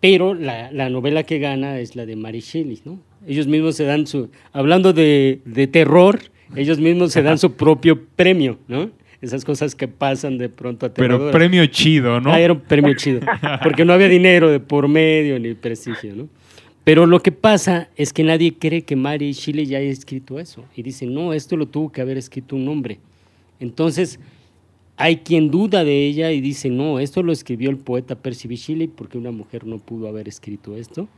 Pero 0.00 0.34
la, 0.34 0.70
la, 0.72 0.90
novela 0.90 1.22
que 1.22 1.38
gana 1.38 1.78
es 1.78 1.96
la 1.96 2.06
de 2.06 2.16
Mary 2.16 2.40
Shelley, 2.40 2.80
¿no? 2.84 2.98
Ellos 3.26 3.46
mismos 3.46 3.76
se 3.76 3.84
dan 3.84 4.06
su... 4.06 4.30
Hablando 4.52 4.92
de, 4.92 5.40
de 5.44 5.66
terror, 5.66 6.20
ellos 6.54 6.78
mismos 6.78 7.12
se 7.12 7.22
dan 7.22 7.38
su 7.38 7.52
propio 7.52 8.04
premio, 8.16 8.58
¿no? 8.68 8.90
Esas 9.20 9.44
cosas 9.44 9.74
que 9.74 9.88
pasan 9.88 10.38
de 10.38 10.48
pronto 10.48 10.86
a 10.86 10.94
Pero 10.94 11.30
premio 11.30 11.66
chido, 11.66 12.20
¿no? 12.20 12.30
Ah, 12.30 12.38
era 12.38 12.52
un 12.52 12.60
premio 12.60 12.94
chido. 12.94 13.20
Porque 13.62 13.84
no 13.84 13.92
había 13.92 14.08
dinero 14.08 14.50
de 14.50 14.60
por 14.60 14.88
medio 14.88 15.38
ni 15.38 15.54
prestigio, 15.54 16.14
¿no? 16.14 16.28
Pero 16.84 17.06
lo 17.06 17.20
que 17.20 17.32
pasa 17.32 17.88
es 17.96 18.12
que 18.12 18.22
nadie 18.22 18.54
cree 18.56 18.82
que 18.82 18.94
Mary 18.94 19.32
Shelley 19.32 19.66
ya 19.66 19.78
haya 19.78 19.90
escrito 19.90 20.38
eso. 20.38 20.64
Y 20.76 20.82
dicen, 20.82 21.12
no, 21.12 21.32
esto 21.32 21.56
lo 21.56 21.66
tuvo 21.66 21.90
que 21.90 22.00
haber 22.00 22.16
escrito 22.16 22.54
un 22.54 22.68
hombre. 22.68 23.00
Entonces, 23.58 24.20
hay 24.96 25.16
quien 25.16 25.50
duda 25.50 25.82
de 25.82 26.06
ella 26.06 26.30
y 26.30 26.40
dice, 26.40 26.70
no, 26.70 27.00
esto 27.00 27.24
lo 27.24 27.32
escribió 27.32 27.70
el 27.70 27.78
poeta 27.78 28.14
Percy. 28.14 28.54
Shelley 28.54 28.86
porque 28.86 29.18
una 29.18 29.32
mujer 29.32 29.66
no 29.66 29.78
pudo 29.78 30.06
haber 30.06 30.28
escrito 30.28 30.76
esto. 30.76 31.08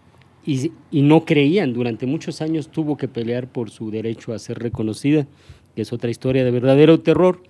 Y, 0.49 1.03
no 1.03 1.27
creían, 1.27 1.75
durante 1.75 2.07
muchos 2.07 2.41
años 2.41 2.71
tuvo 2.71 2.97
que 2.97 3.07
pelear 3.07 3.53
por 3.53 3.69
su 3.69 3.91
derecho 3.91 4.33
a 4.33 4.39
ser 4.39 4.59
reconocida, 4.59 5.29
que 5.77 5.83
es 5.83 5.93
otra 5.93 6.11
historia 6.11 6.43
de 6.43 6.51
verdadero 6.51 7.01
terror. 7.01 7.43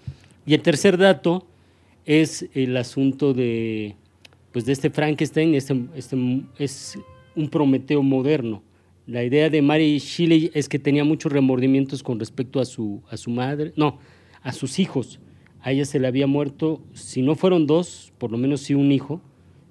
Y 0.45 0.55
el 0.55 0.63
tercer 0.63 0.99
dato 0.99 1.47
es 2.07 2.49
el 2.55 2.77
asunto 2.77 3.35
de, 3.35 3.95
pues 4.51 4.65
de 4.65 4.73
este 4.73 4.91
Frankenstein, 4.91 5.55
este, 5.55 5.81
este, 5.95 6.17
es 6.59 6.99
un 7.37 7.49
Prometeo 7.49 8.03
moderno. 8.03 8.65
La 9.07 9.23
idea 9.23 9.49
de 9.49 9.63
Mary 9.63 9.99
Shelley 9.99 10.51
es 10.53 10.69
que 10.69 10.81
tenía 10.81 11.05
muchos 11.05 11.31
remordimientos 11.31 12.03
con 12.03 12.19
respecto 12.19 12.59
a 12.59 12.65
su, 12.65 13.01
a 13.11 13.17
su 13.17 13.31
madre, 13.31 13.73
no, 13.77 14.01
a 14.43 14.51
sus 14.51 14.81
hijos. 14.81 15.21
A 15.61 15.71
ella 15.71 15.85
se 15.85 16.01
le 16.01 16.09
había 16.09 16.27
muerto, 16.27 16.83
si 16.95 17.23
no 17.23 17.37
fueron 17.37 17.69
dos, 17.69 18.13
por 18.19 18.33
lo 18.33 18.39
menos 18.39 18.63
sí 18.63 18.75
un 18.75 18.91
hijo, 18.91 19.21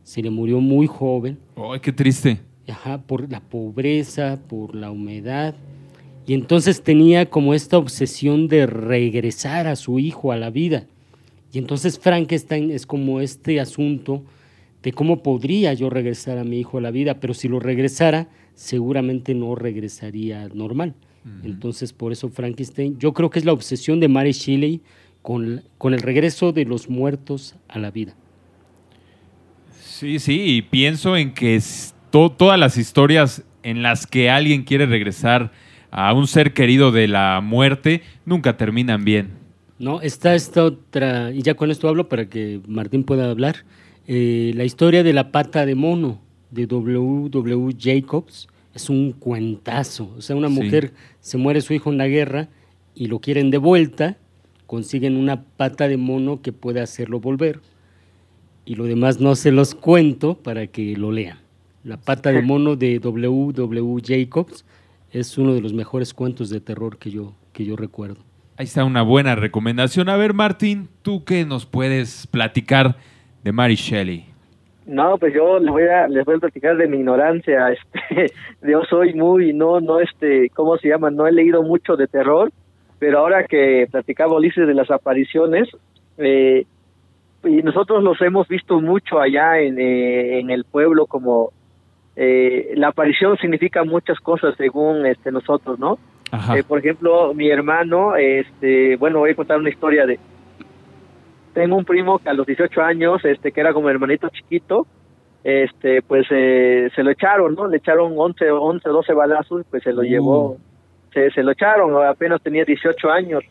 se 0.04 0.22
le 0.22 0.30
murió 0.30 0.62
muy 0.62 0.88
joven. 0.88 1.38
¡Ay, 1.58 1.82
qué 1.82 1.92
triste! 1.92 2.47
Ajá, 2.68 3.02
por 3.02 3.32
la 3.32 3.40
pobreza, 3.40 4.40
por 4.48 4.76
la 4.76 4.92
humedad. 4.92 5.56
Y 6.26 6.34
entonces 6.34 6.84
tenía 6.84 7.30
como 7.30 7.54
esta 7.54 7.78
obsesión 7.78 8.48
de 8.48 8.66
regresar 8.66 9.68
a 9.68 9.76
su 9.76 10.00
hijo 10.00 10.32
a 10.32 10.38
la 10.38 10.50
vida. 10.50 10.86
Y 11.54 11.58
entonces 11.58 11.98
Frankenstein 11.98 12.72
es 12.72 12.86
como 12.86 13.22
este 13.22 13.62
asunto 13.62 14.24
de 14.84 14.92
cómo 14.92 15.24
podría 15.24 15.74
yo 15.74 15.90
regresar 15.90 16.38
a 16.38 16.44
mi 16.44 16.60
hijo 16.60 16.78
a 16.78 16.82
la 16.82 16.92
vida, 16.92 17.20
pero 17.20 17.34
si 17.34 17.48
lo 17.48 17.60
regresara, 17.60 18.28
seguramente 18.54 19.34
no 19.34 19.56
regresaría 19.56 20.50
normal. 20.50 20.94
Entonces, 21.44 21.92
por 21.92 22.14
eso 22.14 22.30
Frankenstein, 22.30 22.98
yo 23.00 23.14
creo 23.14 23.30
que 23.30 23.40
es 23.40 23.44
la 23.44 23.52
obsesión 23.52 24.00
de 24.00 24.08
Mary 24.08 24.32
Shelley 24.32 24.80
con, 25.22 25.62
con 25.78 25.94
el 25.94 26.00
regreso 26.00 26.54
de 26.54 26.64
los 26.64 26.90
muertos 26.90 27.56
a 27.68 27.80
la 27.80 27.92
vida. 27.92 28.16
Sí, 29.82 30.20
sí, 30.20 30.42
y 30.42 30.62
pienso 30.62 31.18
en 31.18 31.34
que 31.34 31.60
todas 32.12 32.60
las 32.60 32.78
historias 32.78 33.44
en 33.64 33.84
las 33.84 34.08
que 34.08 34.30
alguien 34.30 34.64
quiere 34.64 34.86
regresar 34.86 35.52
a 35.92 36.14
un 36.14 36.28
ser 36.28 36.54
querido 36.54 36.92
de 36.92 37.08
la 37.08 37.42
muerte 37.42 38.02
nunca 38.26 38.58
terminan 38.58 39.04
bien. 39.04 39.32
No, 39.80 40.02
está 40.02 40.36
esta 40.36 40.64
otra, 40.64 41.32
y 41.32 41.42
ya 41.42 41.54
con 41.54 41.70
esto 41.70 41.88
hablo 41.88 42.10
para 42.10 42.28
que 42.28 42.62
Martín 42.68 43.04
pueda 43.04 43.30
hablar, 43.30 43.58
eh, 44.08 44.52
la 44.56 44.64
historia 44.64 45.04
de 45.04 45.14
la 45.14 45.32
pata 45.32 45.66
de 45.66 45.76
mono 45.76 46.20
de 46.50 46.66
W. 46.66 47.30
W. 47.30 47.76
Jacobs 47.80 48.48
es 48.74 48.90
un 48.90 49.12
cuentazo. 49.12 50.14
O 50.18 50.22
sea, 50.22 50.36
una 50.36 50.50
mujer 50.50 50.94
se 51.20 51.38
muere 51.38 51.62
su 51.62 51.74
hijo 51.74 51.92
en 51.92 51.98
la 51.98 52.08
guerra 52.08 52.48
y 52.96 53.08
lo 53.08 53.20
quieren 53.20 53.52
de 53.52 53.58
vuelta, 53.58 54.18
consiguen 54.66 55.18
una 55.18 55.44
pata 55.44 55.88
de 55.88 55.98
mono 55.98 56.42
que 56.42 56.54
puede 56.54 56.82
hacerlo 56.82 57.20
volver. 57.20 57.60
Y 58.66 58.76
lo 58.76 58.86
demás 58.86 59.20
no 59.20 59.36
se 59.36 59.52
los 59.52 59.76
cuento 59.76 60.36
para 60.38 60.68
que 60.68 60.96
lo 60.98 61.12
lean. 61.12 61.47
La 61.88 61.96
pata 61.96 62.34
de 62.34 62.42
mono 62.42 62.76
de 62.76 63.00
W. 63.00 63.54
W. 63.54 64.02
Jacobs 64.04 64.66
es 65.10 65.38
uno 65.38 65.54
de 65.54 65.62
los 65.62 65.72
mejores 65.72 66.14
cuentos 66.14 66.50
de 66.50 66.60
terror 66.60 66.98
que 66.98 67.12
yo, 67.12 67.32
que 67.54 67.64
yo 67.64 67.78
recuerdo. 67.78 68.18
Ahí 68.58 68.66
está 68.66 68.84
una 68.84 69.04
buena 69.04 69.36
recomendación. 69.36 70.10
A 70.10 70.18
ver, 70.18 70.34
Martín, 70.34 70.90
¿tú 71.02 71.24
qué 71.24 71.46
nos 71.46 71.66
puedes 71.66 72.28
platicar 72.28 72.98
de 73.42 73.54
Mary 73.54 73.76
Shelley? 73.76 74.26
No, 74.86 75.18
pues 75.18 75.34
yo 75.34 75.60
les 75.60 75.72
voy 75.72 75.84
a 75.84 76.10
les 76.10 76.26
voy 76.26 76.36
a 76.36 76.40
platicar 76.40 76.76
de 76.76 76.90
mi 76.90 76.98
ignorancia. 76.98 77.70
Este, 78.10 78.34
yo 78.70 78.82
soy 78.90 79.14
muy 79.14 79.54
no 79.54 79.80
no 79.80 80.02
este 80.02 80.50
cómo 80.50 80.78
se 80.78 80.90
llama 80.90 81.10
no 81.10 81.26
he 81.26 81.32
leído 81.32 81.64
mucho 81.64 81.96
de 81.96 82.08
terror, 82.08 82.52
pero 83.00 83.20
ahora 83.20 83.46
que 83.46 83.88
platicaba 83.90 84.36
Ulises 84.36 84.68
de 84.68 84.74
las 84.74 84.92
apariciones 84.92 85.70
eh, 86.18 86.66
y 87.46 87.62
nosotros 87.62 88.04
los 88.04 88.22
hemos 88.22 88.50
visto 88.50 88.82
mucho 88.82 89.22
allá 89.22 89.60
en, 89.60 89.80
eh, 89.80 90.40
en 90.40 90.50
el 90.50 90.66
pueblo 90.66 91.06
como 91.06 91.54
eh, 92.20 92.74
la 92.76 92.88
aparición 92.88 93.38
significa 93.38 93.84
muchas 93.84 94.20
cosas 94.20 94.56
según 94.58 95.06
este 95.06 95.32
nosotros, 95.32 95.78
¿no? 95.78 96.00
Eh, 96.56 96.64
por 96.68 96.80
ejemplo, 96.80 97.32
mi 97.36 97.50
hermano, 97.50 98.16
este, 98.16 98.98
bueno, 98.98 99.20
voy 99.20 99.30
a 99.30 99.36
contar 99.36 99.60
una 99.60 99.70
historia 99.70 100.08
de, 100.08 100.20
tengo 101.54 101.78
un 101.78 101.86
primo 101.86 102.18
que 102.18 102.30
a 102.30 102.34
los 102.34 102.48
18 102.48 102.82
años, 102.82 103.24
este, 103.24 103.52
que 103.52 103.62
era 103.62 103.72
como 103.72 103.90
hermanito 103.92 104.30
chiquito, 104.30 104.88
este, 105.44 106.02
pues 106.02 106.26
eh, 106.32 106.90
se 106.96 107.04
lo 107.04 107.12
echaron, 107.12 107.54
¿no? 107.54 107.68
Le 107.68 107.78
echaron 107.78 108.14
11, 108.18 108.50
11, 108.50 108.90
12 108.90 109.14
balazos, 109.14 109.66
pues 109.70 109.84
se 109.84 109.94
lo 109.94 110.02
llevó, 110.02 110.54
uh. 110.54 110.58
se, 111.14 111.30
se 111.30 111.44
lo 111.44 111.52
echaron, 111.52 112.04
apenas 112.04 112.42
tenía 112.42 112.66
18 112.66 113.12
años. 113.12 113.44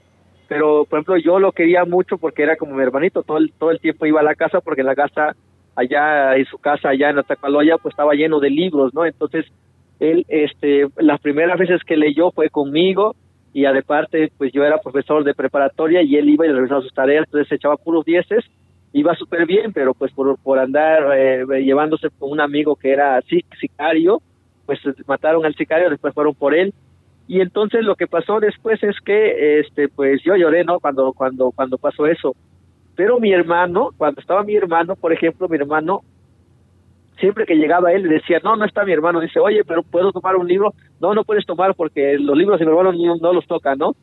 Pero, 0.48 0.84
por 0.84 0.98
ejemplo, 0.98 1.16
yo 1.18 1.38
lo 1.38 1.52
quería 1.52 1.84
mucho 1.84 2.18
porque 2.18 2.42
era 2.42 2.56
como 2.56 2.74
mi 2.74 2.82
hermanito, 2.82 3.22
todo 3.22 3.38
el, 3.38 3.52
todo 3.52 3.70
el 3.70 3.78
tiempo 3.78 4.06
iba 4.06 4.20
a 4.20 4.24
la 4.24 4.34
casa 4.34 4.60
porque 4.60 4.80
en 4.80 4.88
la 4.88 4.96
casa 4.96 5.36
allá 5.76 6.36
en 6.36 6.46
su 6.46 6.58
casa 6.58 6.88
allá 6.88 7.10
en 7.10 7.18
Atacaloya 7.18 7.76
pues 7.78 7.92
estaba 7.92 8.14
lleno 8.14 8.40
de 8.40 8.50
libros, 8.50 8.92
¿no? 8.94 9.04
Entonces 9.04 9.46
él 10.00 10.24
este 10.28 10.88
las 10.96 11.20
primeras 11.20 11.58
veces 11.58 11.82
que 11.84 11.96
leyó 11.96 12.30
fue 12.32 12.48
conmigo 12.48 13.14
y 13.52 13.64
aparte 13.66 14.32
pues 14.36 14.52
yo 14.52 14.64
era 14.64 14.78
profesor 14.78 15.22
de 15.22 15.34
preparatoria 15.34 16.02
y 16.02 16.16
él 16.16 16.28
iba 16.28 16.44
y 16.44 16.48
le 16.48 16.56
revisaba 16.56 16.82
sus 16.82 16.92
tareas, 16.92 17.24
entonces 17.26 17.52
echaba 17.52 17.76
puros 17.76 18.04
dieces, 18.04 18.44
iba 18.92 19.14
súper 19.14 19.46
bien, 19.46 19.72
pero 19.72 19.94
pues 19.94 20.12
por, 20.12 20.38
por 20.38 20.58
andar 20.58 21.16
eh, 21.16 21.44
llevándose 21.62 22.08
con 22.18 22.32
un 22.32 22.40
amigo 22.40 22.76
que 22.76 22.92
era 22.92 23.20
sicario, 23.60 24.20
pues 24.66 24.80
mataron 25.06 25.44
al 25.46 25.54
sicario, 25.54 25.90
después 25.90 26.12
fueron 26.14 26.34
por 26.34 26.54
él 26.54 26.74
y 27.28 27.40
entonces 27.40 27.82
lo 27.82 27.96
que 27.96 28.06
pasó 28.06 28.40
después 28.40 28.82
es 28.82 28.96
que 29.00 29.60
este 29.60 29.88
pues 29.88 30.22
yo 30.24 30.36
lloré, 30.36 30.64
¿no? 30.64 30.78
Cuando 30.80 31.12
cuando 31.12 31.50
cuando 31.50 31.76
pasó 31.76 32.06
eso 32.06 32.34
pero 32.96 33.20
mi 33.20 33.32
hermano, 33.32 33.90
cuando 33.96 34.20
estaba 34.20 34.42
mi 34.42 34.56
hermano, 34.56 34.96
por 34.96 35.12
ejemplo, 35.12 35.48
mi 35.48 35.56
hermano, 35.56 36.00
siempre 37.20 37.44
que 37.44 37.54
llegaba 37.54 37.92
él 37.92 38.02
le 38.02 38.14
decía, 38.14 38.40
no, 38.42 38.56
no 38.56 38.64
está 38.64 38.84
mi 38.84 38.92
hermano, 38.92 39.20
dice, 39.20 39.38
oye, 39.38 39.62
pero 39.64 39.82
¿puedo 39.82 40.12
tomar 40.12 40.36
un 40.36 40.48
libro? 40.48 40.72
No, 41.00 41.14
no 41.14 41.22
puedes 41.22 41.44
tomar 41.44 41.74
porque 41.74 42.16
los 42.18 42.36
libros 42.36 42.58
de 42.58 42.64
mi 42.64 42.72
hermano 42.72 42.92
no, 43.20 43.32
los 43.32 43.46
toca, 43.46 43.74
¿no? 43.76 43.94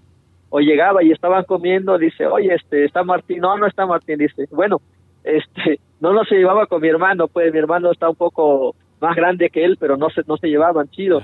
O 0.49 0.59
llegaba 0.59 1.03
y 1.03 1.11
estaban 1.11 1.43
comiendo, 1.45 1.97
dice, 1.97 2.27
oye, 2.27 2.53
este, 2.53 2.85
está 2.85 3.03
Martín, 3.03 3.39
no, 3.39 3.57
no 3.57 3.65
está 3.65 3.87
Martín, 3.87 4.19
dice, 4.19 4.45
bueno, 4.51 4.79
este, 5.23 5.79
no, 5.99 6.13
no 6.13 6.23
se 6.25 6.35
llevaba 6.35 6.67
con 6.67 6.81
mi 6.81 6.89
hermano, 6.89 7.27
pues 7.27 7.51
mi 7.51 7.57
hermano 7.57 7.91
está 7.91 8.09
un 8.09 8.15
poco 8.15 8.75
más 9.01 9.15
grande 9.15 9.49
que 9.49 9.65
él, 9.65 9.77
pero 9.79 9.97
no 9.97 10.11
se, 10.11 10.21
no 10.27 10.37
se 10.37 10.47
llevaban 10.47 10.87
chido. 10.89 11.19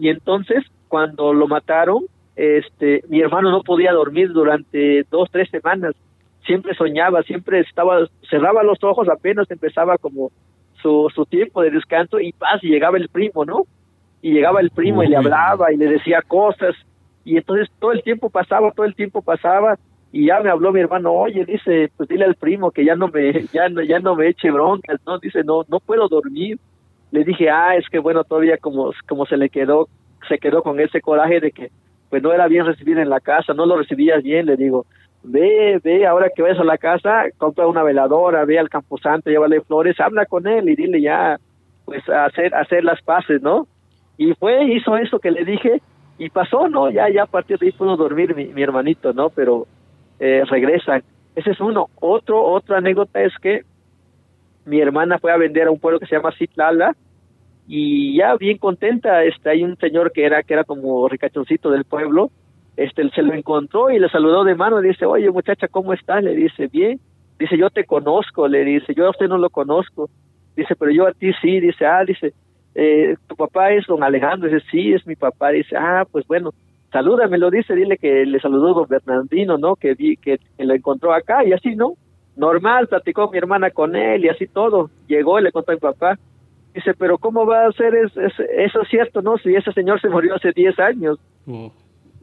Y 0.00 0.08
entonces, 0.08 0.64
cuando 0.88 1.34
lo 1.34 1.46
mataron, 1.46 2.04
este, 2.34 3.02
mi 3.08 3.20
hermano 3.20 3.50
no 3.50 3.62
podía 3.62 3.92
dormir 3.92 4.32
durante 4.32 5.04
dos, 5.10 5.30
tres 5.30 5.50
semanas 5.50 5.94
siempre 6.46 6.74
soñaba, 6.74 7.22
siempre 7.22 7.60
estaba, 7.60 8.06
cerraba 8.28 8.62
los 8.62 8.82
ojos 8.82 9.08
apenas 9.08 9.50
empezaba 9.50 9.98
como 9.98 10.30
su, 10.82 11.10
su 11.14 11.24
tiempo 11.26 11.62
de 11.62 11.70
descanso 11.70 12.20
y 12.20 12.32
paz, 12.32 12.62
y 12.62 12.68
llegaba 12.68 12.98
el 12.98 13.08
primo, 13.08 13.44
¿no? 13.44 13.64
Y 14.22 14.32
llegaba 14.32 14.60
el 14.60 14.70
primo 14.70 15.02
y 15.02 15.08
le 15.08 15.16
hablaba 15.16 15.72
y 15.72 15.76
le 15.76 15.86
decía 15.86 16.22
cosas, 16.26 16.74
y 17.24 17.36
entonces 17.36 17.68
todo 17.78 17.92
el 17.92 18.02
tiempo 18.02 18.30
pasaba, 18.30 18.70
todo 18.72 18.86
el 18.86 18.94
tiempo 18.94 19.22
pasaba, 19.22 19.76
y 20.12 20.26
ya 20.26 20.40
me 20.40 20.50
habló 20.50 20.72
mi 20.72 20.80
hermano, 20.80 21.12
oye, 21.12 21.44
dice, 21.44 21.90
pues 21.96 22.08
dile 22.08 22.24
al 22.24 22.36
primo 22.36 22.70
que 22.70 22.84
ya 22.84 22.94
no 22.94 23.08
me, 23.08 23.32
ya 23.52 23.68
no, 23.68 23.82
ya 23.82 23.98
no 23.98 24.14
me 24.14 24.28
eche 24.28 24.50
broncas, 24.50 25.00
¿no? 25.04 25.18
Dice, 25.18 25.42
no, 25.42 25.64
no 25.66 25.80
puedo 25.80 26.06
dormir. 26.08 26.56
Le 27.10 27.24
dije, 27.24 27.50
ah, 27.50 27.74
es 27.76 27.88
que 27.88 27.98
bueno, 27.98 28.22
todavía 28.22 28.56
como, 28.58 28.92
como 29.08 29.26
se 29.26 29.36
le 29.36 29.48
quedó, 29.48 29.88
se 30.28 30.38
quedó 30.38 30.62
con 30.62 30.78
ese 30.78 31.00
coraje 31.00 31.40
de 31.40 31.50
que 31.50 31.70
pues 32.10 32.22
no 32.22 32.32
era 32.32 32.46
bien 32.46 32.64
recibir 32.64 32.98
en 32.98 33.10
la 33.10 33.18
casa, 33.18 33.54
no 33.54 33.66
lo 33.66 33.76
recibías 33.76 34.22
bien, 34.22 34.46
le 34.46 34.56
digo, 34.56 34.86
ve, 35.24 35.80
ve, 35.82 36.06
ahora 36.06 36.30
que 36.34 36.42
vayas 36.42 36.60
a 36.60 36.64
la 36.64 36.78
casa, 36.78 37.24
compra 37.38 37.66
una 37.66 37.82
veladora, 37.82 38.44
ve 38.44 38.58
al 38.58 38.68
camposanto, 38.68 39.30
llévale 39.30 39.60
flores, 39.62 39.98
habla 39.98 40.26
con 40.26 40.46
él 40.46 40.68
y 40.68 40.76
dile 40.76 41.00
ya, 41.00 41.38
pues, 41.84 42.08
hacer, 42.08 42.54
hacer 42.54 42.84
las 42.84 43.02
paces, 43.02 43.42
¿no? 43.42 43.66
Y 44.16 44.34
fue, 44.34 44.64
hizo 44.64 44.96
eso 44.96 45.18
que 45.18 45.30
le 45.30 45.44
dije 45.44 45.80
y 46.18 46.30
pasó, 46.30 46.68
¿no? 46.68 46.90
Ya, 46.90 47.08
ya 47.08 47.24
a 47.24 47.26
partir 47.26 47.58
de 47.58 47.66
ahí 47.66 47.72
pudo 47.72 47.96
dormir 47.96 48.34
mi, 48.36 48.62
hermanito, 48.62 49.12
¿no? 49.12 49.30
Pero 49.30 49.66
eh, 50.20 50.44
regresan. 50.48 51.02
Ese 51.34 51.50
es 51.50 51.60
uno. 51.60 51.88
Otro, 52.00 52.44
otra 52.44 52.78
anécdota 52.78 53.20
es 53.22 53.32
que 53.38 53.62
mi 54.66 54.80
hermana 54.80 55.18
fue 55.18 55.32
a 55.32 55.36
vender 55.36 55.66
a 55.66 55.70
un 55.70 55.80
pueblo 55.80 55.98
que 55.98 56.06
se 56.06 56.14
llama 56.14 56.32
Citlala 56.38 56.94
y 57.66 58.16
ya 58.18 58.36
bien 58.36 58.58
contenta, 58.58 59.24
este, 59.24 59.50
hay 59.50 59.64
un 59.64 59.76
señor 59.78 60.12
que 60.12 60.24
era, 60.24 60.42
que 60.42 60.54
era 60.54 60.64
como 60.64 61.08
ricachoncito 61.08 61.70
del 61.70 61.84
pueblo, 61.84 62.30
este, 62.76 63.08
se 63.10 63.22
lo 63.22 63.34
encontró 63.34 63.90
y 63.90 63.98
le 63.98 64.08
saludó 64.08 64.44
de 64.44 64.54
mano, 64.54 64.80
dice, 64.80 65.06
oye 65.06 65.30
muchacha, 65.30 65.68
¿cómo 65.68 65.92
estás? 65.92 66.22
Le 66.24 66.34
dice, 66.34 66.66
bien, 66.68 67.00
dice, 67.38 67.56
yo 67.56 67.70
te 67.70 67.84
conozco, 67.84 68.48
le 68.48 68.64
dice, 68.64 68.94
yo 68.94 69.06
a 69.06 69.10
usted 69.10 69.28
no 69.28 69.38
lo 69.38 69.50
conozco, 69.50 70.10
dice, 70.56 70.74
pero 70.76 70.90
yo 70.90 71.06
a 71.06 71.12
ti 71.12 71.32
sí, 71.40 71.60
dice, 71.60 71.86
ah, 71.86 72.04
dice, 72.04 72.32
eh, 72.74 73.16
tu 73.28 73.36
papá 73.36 73.72
es 73.72 73.86
don 73.86 74.02
Alejandro, 74.02 74.48
dice, 74.48 74.64
sí, 74.70 74.92
es 74.92 75.06
mi 75.06 75.14
papá, 75.14 75.50
dice, 75.50 75.76
ah, 75.76 76.04
pues 76.10 76.26
bueno, 76.26 76.50
salúdame, 76.92 77.38
lo 77.38 77.50
dice, 77.50 77.74
dile 77.74 77.96
que 77.96 78.26
le 78.26 78.40
saludó 78.40 78.74
don 78.74 78.88
Bernardino, 78.88 79.56
¿no? 79.58 79.76
Que 79.76 79.94
vi, 79.94 80.16
que, 80.16 80.38
lo 80.58 80.74
encontró 80.74 81.12
acá 81.12 81.44
y 81.44 81.52
así, 81.52 81.76
¿no? 81.76 81.94
Normal, 82.36 82.88
platicó 82.88 83.30
mi 83.30 83.38
hermana 83.38 83.70
con 83.70 83.94
él 83.94 84.24
y 84.24 84.28
así 84.28 84.46
todo, 84.48 84.90
llegó 85.06 85.38
y 85.38 85.44
le 85.44 85.52
contó 85.52 85.70
a 85.70 85.74
mi 85.74 85.80
papá, 85.80 86.18
dice, 86.74 86.94
pero 86.94 87.18
¿cómo 87.18 87.46
va 87.46 87.66
a 87.66 87.72
ser 87.72 87.94
es, 87.94 88.12
eso 88.16 88.82
es 88.82 88.88
cierto, 88.88 89.22
no? 89.22 89.38
Si 89.38 89.54
ese 89.54 89.72
señor 89.72 90.00
se 90.00 90.08
murió 90.08 90.34
hace 90.34 90.50
10 90.52 90.78
años. 90.80 91.18
Oh. 91.46 91.70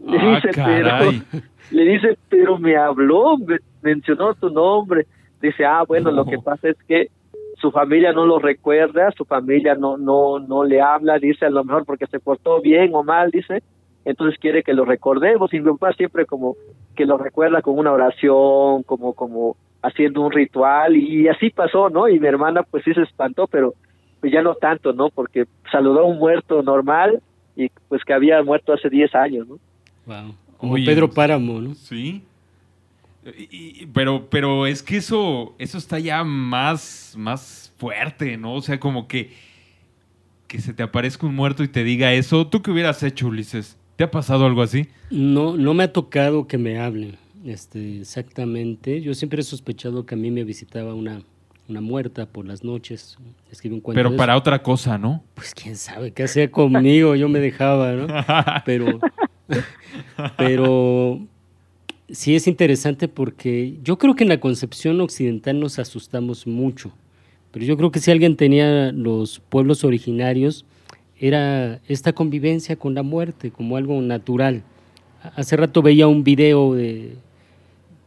Le 0.05 0.17
ah, 0.19 0.35
dice, 0.35 0.49
pero, 0.53 1.43
le 1.71 1.83
dice, 1.83 2.17
pero 2.29 2.57
me 2.57 2.75
habló, 2.75 3.35
mencionó 3.81 4.33
tu 4.35 4.49
nombre. 4.49 5.05
Dice, 5.41 5.65
ah, 5.65 5.83
bueno, 5.87 6.11
lo 6.11 6.25
que 6.25 6.37
pasa 6.39 6.69
es 6.69 6.77
que 6.87 7.09
su 7.61 7.71
familia 7.71 8.11
no 8.11 8.25
lo 8.25 8.39
recuerda, 8.39 9.11
su 9.11 9.25
familia 9.25 9.75
no, 9.75 9.97
no, 9.97 10.39
no 10.39 10.63
le 10.63 10.81
habla, 10.81 11.19
dice 11.19 11.45
a 11.45 11.49
lo 11.49 11.63
mejor 11.63 11.85
porque 11.85 12.07
se 12.07 12.19
portó 12.19 12.59
bien 12.59 12.91
o 12.93 13.03
mal, 13.03 13.29
dice, 13.29 13.61
entonces 14.03 14.39
quiere 14.39 14.63
que 14.63 14.73
lo 14.73 14.83
recordemos, 14.83 15.53
y 15.53 15.59
mi 15.59 15.71
papá 15.71 15.93
siempre 15.93 16.25
como 16.25 16.55
que 16.95 17.05
lo 17.05 17.17
recuerda 17.17 17.61
con 17.61 17.77
una 17.77 17.91
oración, 17.91 18.81
como, 18.83 19.13
como 19.13 19.57
haciendo 19.83 20.21
un 20.21 20.31
ritual, 20.31 20.95
y 20.95 21.27
así 21.27 21.51
pasó, 21.51 21.89
¿no? 21.89 22.09
Y 22.09 22.19
mi 22.19 22.27
hermana 22.27 22.63
pues 22.63 22.83
sí 22.83 22.93
se 22.93 23.03
espantó, 23.03 23.47
pero 23.47 23.73
pues 24.19 24.33
ya 24.33 24.41
no 24.41 24.55
tanto, 24.55 24.93
¿no? 24.93 25.09
Porque 25.09 25.45
saludó 25.71 26.01
a 26.01 26.05
un 26.05 26.17
muerto 26.17 26.63
normal 26.63 27.21
y 27.55 27.69
pues 27.89 28.03
que 28.03 28.13
había 28.13 28.41
muerto 28.43 28.73
hace 28.73 28.89
10 28.89 29.13
años, 29.15 29.47
¿no? 29.47 29.57
Wow. 30.05 30.35
Como 30.57 30.75
Pedro 30.75 31.09
Páramo, 31.09 31.59
¿no? 31.59 31.75
Sí. 31.75 32.23
pero, 33.93 34.29
pero 34.29 34.67
es 34.67 34.83
que 34.83 34.97
eso, 34.97 35.55
eso 35.57 35.77
está 35.77 35.99
ya 35.99 36.23
más, 36.23 37.15
más 37.17 37.73
fuerte, 37.77 38.37
¿no? 38.37 38.53
O 38.55 38.61
sea, 38.61 38.79
como 38.79 39.07
que, 39.07 39.31
que 40.47 40.59
se 40.59 40.73
te 40.73 40.83
aparezca 40.83 41.25
un 41.25 41.35
muerto 41.35 41.63
y 41.63 41.67
te 41.67 41.83
diga 41.83 42.13
eso. 42.13 42.47
¿Tú 42.47 42.61
qué 42.61 42.71
hubieras 42.71 43.01
hecho, 43.03 43.27
Ulises? 43.27 43.77
¿Te 43.95 44.03
ha 44.03 44.11
pasado 44.11 44.45
algo 44.45 44.61
así? 44.61 44.87
No, 45.09 45.57
no 45.57 45.73
me 45.73 45.83
ha 45.83 45.93
tocado 45.93 46.47
que 46.47 46.57
me 46.57 46.79
hablen 46.79 47.17
este, 47.45 48.01
exactamente. 48.01 49.01
Yo 49.01 49.13
siempre 49.13 49.41
he 49.41 49.43
sospechado 49.43 50.05
que 50.05 50.15
a 50.15 50.17
mí 50.17 50.31
me 50.31 50.43
visitaba 50.43 50.93
una, 50.93 51.21
una 51.67 51.81
muerta 51.81 52.25
por 52.25 52.45
las 52.45 52.63
noches. 52.63 53.17
un 53.63 53.81
Pero 53.93 54.15
para 54.15 54.37
otra 54.37 54.61
cosa, 54.61 54.97
¿no? 54.97 55.23
Pues 55.33 55.53
quién 55.53 55.75
sabe 55.75 56.11
qué 56.11 56.23
hacía 56.23 56.51
conmigo. 56.51 57.15
Yo 57.15 57.29
me 57.29 57.39
dejaba, 57.39 57.93
¿no? 57.93 58.07
Pero 58.65 58.99
pero 60.37 61.19
sí 62.09 62.35
es 62.35 62.47
interesante 62.47 63.07
porque 63.07 63.77
yo 63.83 63.97
creo 63.97 64.15
que 64.15 64.23
en 64.23 64.29
la 64.29 64.39
concepción 64.39 64.99
occidental 65.01 65.59
nos 65.59 65.79
asustamos 65.79 66.47
mucho. 66.47 66.91
Pero 67.51 67.65
yo 67.65 67.77
creo 67.77 67.91
que 67.91 67.99
si 67.99 68.11
alguien 68.11 68.37
tenía 68.37 68.91
los 68.91 69.39
pueblos 69.39 69.83
originarios, 69.83 70.65
era 71.19 71.79
esta 71.87 72.13
convivencia 72.13 72.75
con 72.75 72.95
la 72.95 73.03
muerte 73.03 73.51
como 73.51 73.77
algo 73.77 74.01
natural. 74.01 74.63
Hace 75.35 75.55
rato 75.55 75.81
veía 75.81 76.07
un 76.07 76.23
video 76.23 76.73
de, 76.73 77.13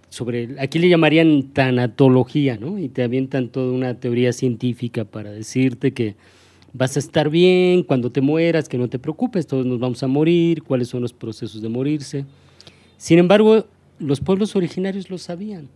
sobre, 0.09 0.57
aquí 0.59 0.78
le 0.78 0.88
llamarían 0.88 1.50
tanatología, 1.52 2.57
¿no? 2.57 2.78
Y 2.78 2.88
te 2.88 3.02
avientan 3.02 3.48
toda 3.48 3.72
una 3.72 3.94
teoría 3.94 4.33
científica 4.33 5.04
para 5.04 5.30
decirte 5.30 5.92
que 5.92 6.16
vas 6.74 6.96
a 6.96 6.98
estar 6.98 7.30
bien 7.30 7.84
cuando 7.84 8.10
te 8.10 8.20
mueras, 8.20 8.68
que 8.68 8.76
no 8.76 8.88
te 8.88 8.98
preocupes, 8.98 9.46
todos 9.46 9.64
nos 9.64 9.78
vamos 9.78 10.02
a 10.02 10.08
morir, 10.08 10.62
cuáles 10.62 10.88
son 10.88 11.00
los 11.00 11.12
procesos 11.12 11.62
de 11.62 11.68
morirse. 11.68 12.26
Sin 12.98 13.18
embargo, 13.18 13.64
los 13.98 14.20
pueblos 14.20 14.54
originarios 14.56 15.08
lo 15.08 15.16
sabían. 15.16 15.68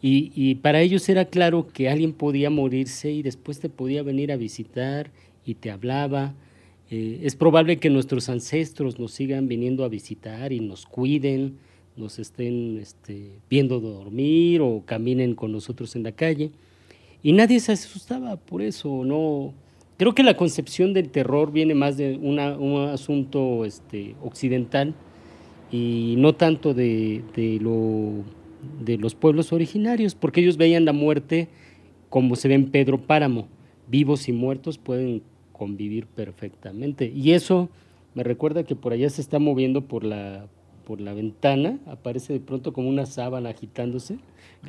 Y, 0.00 0.54
para 0.56 0.80
ellos 0.80 1.08
era 1.08 1.24
claro 1.24 1.66
que 1.66 1.88
alguien 1.88 2.12
podía 2.12 2.50
morirse 2.50 3.10
y 3.10 3.22
después 3.22 3.58
te 3.58 3.68
podía 3.68 4.04
venir 4.04 4.30
a 4.30 4.36
visitar 4.36 5.10
y 5.44 5.54
te 5.54 5.72
hablaba. 5.72 6.34
Eh, 6.88 7.18
es 7.24 7.34
probable 7.34 7.78
que 7.78 7.90
nuestros 7.90 8.28
ancestros 8.28 9.00
nos 9.00 9.10
sigan 9.10 9.48
viniendo 9.48 9.82
a 9.82 9.88
visitar 9.88 10.52
y 10.52 10.60
nos 10.60 10.86
cuiden, 10.86 11.58
nos 11.96 12.20
estén 12.20 12.78
este, 12.80 13.32
viendo 13.50 13.80
dormir 13.80 14.60
o 14.60 14.84
caminen 14.86 15.34
con 15.34 15.50
nosotros 15.50 15.96
en 15.96 16.04
la 16.04 16.12
calle. 16.12 16.52
Y 17.24 17.32
nadie 17.32 17.58
se 17.58 17.72
asustaba 17.72 18.36
por 18.36 18.62
eso, 18.62 19.04
no, 19.04 19.52
Creo 19.98 20.14
que 20.14 20.22
la 20.22 20.36
concepción 20.36 20.94
del 20.94 21.10
terror 21.10 21.50
viene 21.50 21.74
más 21.74 21.96
de 21.96 22.16
un 22.16 22.38
asunto 22.88 23.64
este, 23.64 24.14
occidental 24.22 24.94
y 25.72 26.14
no 26.18 26.36
tanto 26.36 26.72
de, 26.72 27.24
lo, 27.60 28.24
de 28.84 28.96
los 28.96 29.16
pueblos 29.16 29.52
originarios, 29.52 30.14
porque 30.14 30.40
ellos 30.40 30.56
veían 30.56 30.84
la 30.84 30.92
muerte 30.92 31.48
como 32.10 32.36
se 32.36 32.46
ve 32.46 32.54
en 32.54 32.70
Pedro 32.70 32.98
Páramo. 32.98 33.48
Vivos 33.88 34.28
y 34.28 34.32
muertos 34.32 34.78
pueden 34.78 35.22
convivir 35.52 36.06
perfectamente. 36.06 37.12
Y 37.12 37.32
eso 37.32 37.68
me 38.14 38.22
recuerda 38.22 38.62
que 38.62 38.76
por 38.76 38.92
allá 38.92 39.10
se 39.10 39.20
está 39.20 39.40
moviendo 39.40 39.82
por 39.82 40.04
la, 40.04 40.46
por 40.86 41.00
la 41.00 41.12
ventana, 41.12 41.78
aparece 41.86 42.32
de 42.32 42.40
pronto 42.40 42.72
como 42.72 42.88
una 42.88 43.04
sábana 43.04 43.50
agitándose. 43.50 44.18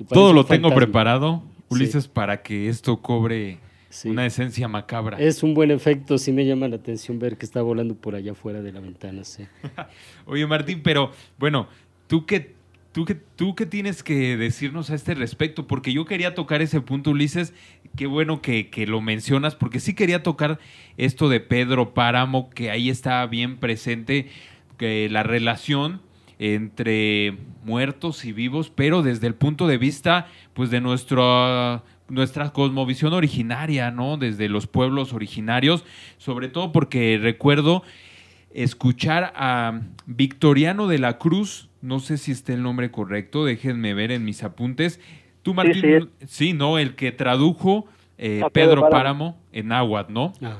Todo 0.10 0.34
lo 0.34 0.44
tengo 0.44 0.74
preparado, 0.74 1.44
Ulises, 1.70 2.08
para 2.08 2.42
que 2.42 2.68
esto 2.68 2.98
cobre 2.98 3.60
una 4.06 4.26
esencia 4.26 4.68
macabra. 4.68 5.18
Es 5.20 5.44
un 5.44 5.54
buen 5.54 5.72
efecto, 5.72 6.18
sí 6.18 6.32
me 6.32 6.46
llama 6.46 6.68
la 6.68 6.76
atención 6.76 7.20
ver 7.20 7.38
que 7.38 7.46
está 7.46 7.62
volando 7.62 7.96
por 7.96 8.16
allá 8.16 8.36
fuera 8.36 8.62
de 8.62 8.72
la 8.72 8.80
ventana, 8.80 9.24
sí. 9.24 9.46
Oye, 10.26 10.46
Martín, 10.46 10.82
pero 10.84 11.12
bueno, 11.38 11.68
tú 12.08 12.26
qué, 12.26 12.54
tú 12.92 13.06
qué, 13.06 13.16
tú 13.16 13.56
qué 13.56 13.66
tienes 13.66 14.04
que 14.04 14.38
decirnos 14.38 14.90
a 14.90 14.96
este 14.96 15.16
respecto, 15.16 15.68
porque 15.68 15.92
yo 15.94 16.06
quería 16.06 16.36
tocar 16.36 16.62
ese 16.62 16.82
punto, 16.82 17.12
Ulises, 17.12 17.54
qué 17.96 18.06
bueno 18.06 18.42
que, 18.42 18.70
que 18.70 18.86
lo 18.86 19.02
mencionas, 19.02 19.56
porque 19.56 19.80
sí 19.80 19.94
quería 19.94 20.22
tocar 20.24 20.60
esto 20.98 21.30
de 21.30 21.40
Pedro 21.40 21.94
Páramo, 21.94 22.50
que 22.50 22.70
ahí 22.70 22.90
está 22.90 23.26
bien 23.26 23.58
presente, 23.58 24.28
que 24.78 25.10
la 25.10 25.24
relación 25.24 26.02
entre 26.40 27.38
muertos 27.66 28.24
y 28.24 28.32
vivos, 28.32 28.72
pero 28.74 29.04
desde 29.04 29.28
el 29.28 29.36
punto 29.36 29.68
de 29.68 29.78
vista 29.78 30.28
pues 30.54 30.72
de 30.72 30.80
nuestro 30.80 31.84
nuestra 32.10 32.52
cosmovisión 32.52 33.14
originaria, 33.14 33.92
¿no? 33.92 34.18
Desde 34.18 34.50
los 34.50 34.68
pueblos 34.68 35.14
originarios, 35.14 35.86
sobre 36.18 36.48
todo 36.48 36.72
porque 36.72 37.20
recuerdo 37.22 37.84
escuchar 38.52 39.32
a 39.36 39.82
Victoriano 40.06 40.88
de 40.88 41.00
la 41.00 41.18
Cruz, 41.18 41.70
no 41.82 42.00
sé 42.00 42.18
si 42.18 42.32
está 42.32 42.54
el 42.54 42.64
nombre 42.64 42.92
correcto, 42.92 43.46
déjenme 43.46 43.94
ver 43.94 44.12
en 44.12 44.26
mis 44.26 44.44
apuntes. 44.44 45.00
Tú, 45.44 45.54
Martín, 45.54 46.10
sí, 46.28 46.54
¿no? 46.54 46.78
El 46.78 46.96
que 46.96 47.12
tradujo 47.12 47.88
eh, 48.18 48.42
Pedro 48.52 48.90
Páramo. 48.90 49.42
en 49.52 49.70
náhuatl, 49.70 50.14
¿no? 50.14 50.34
Ah. 50.42 50.58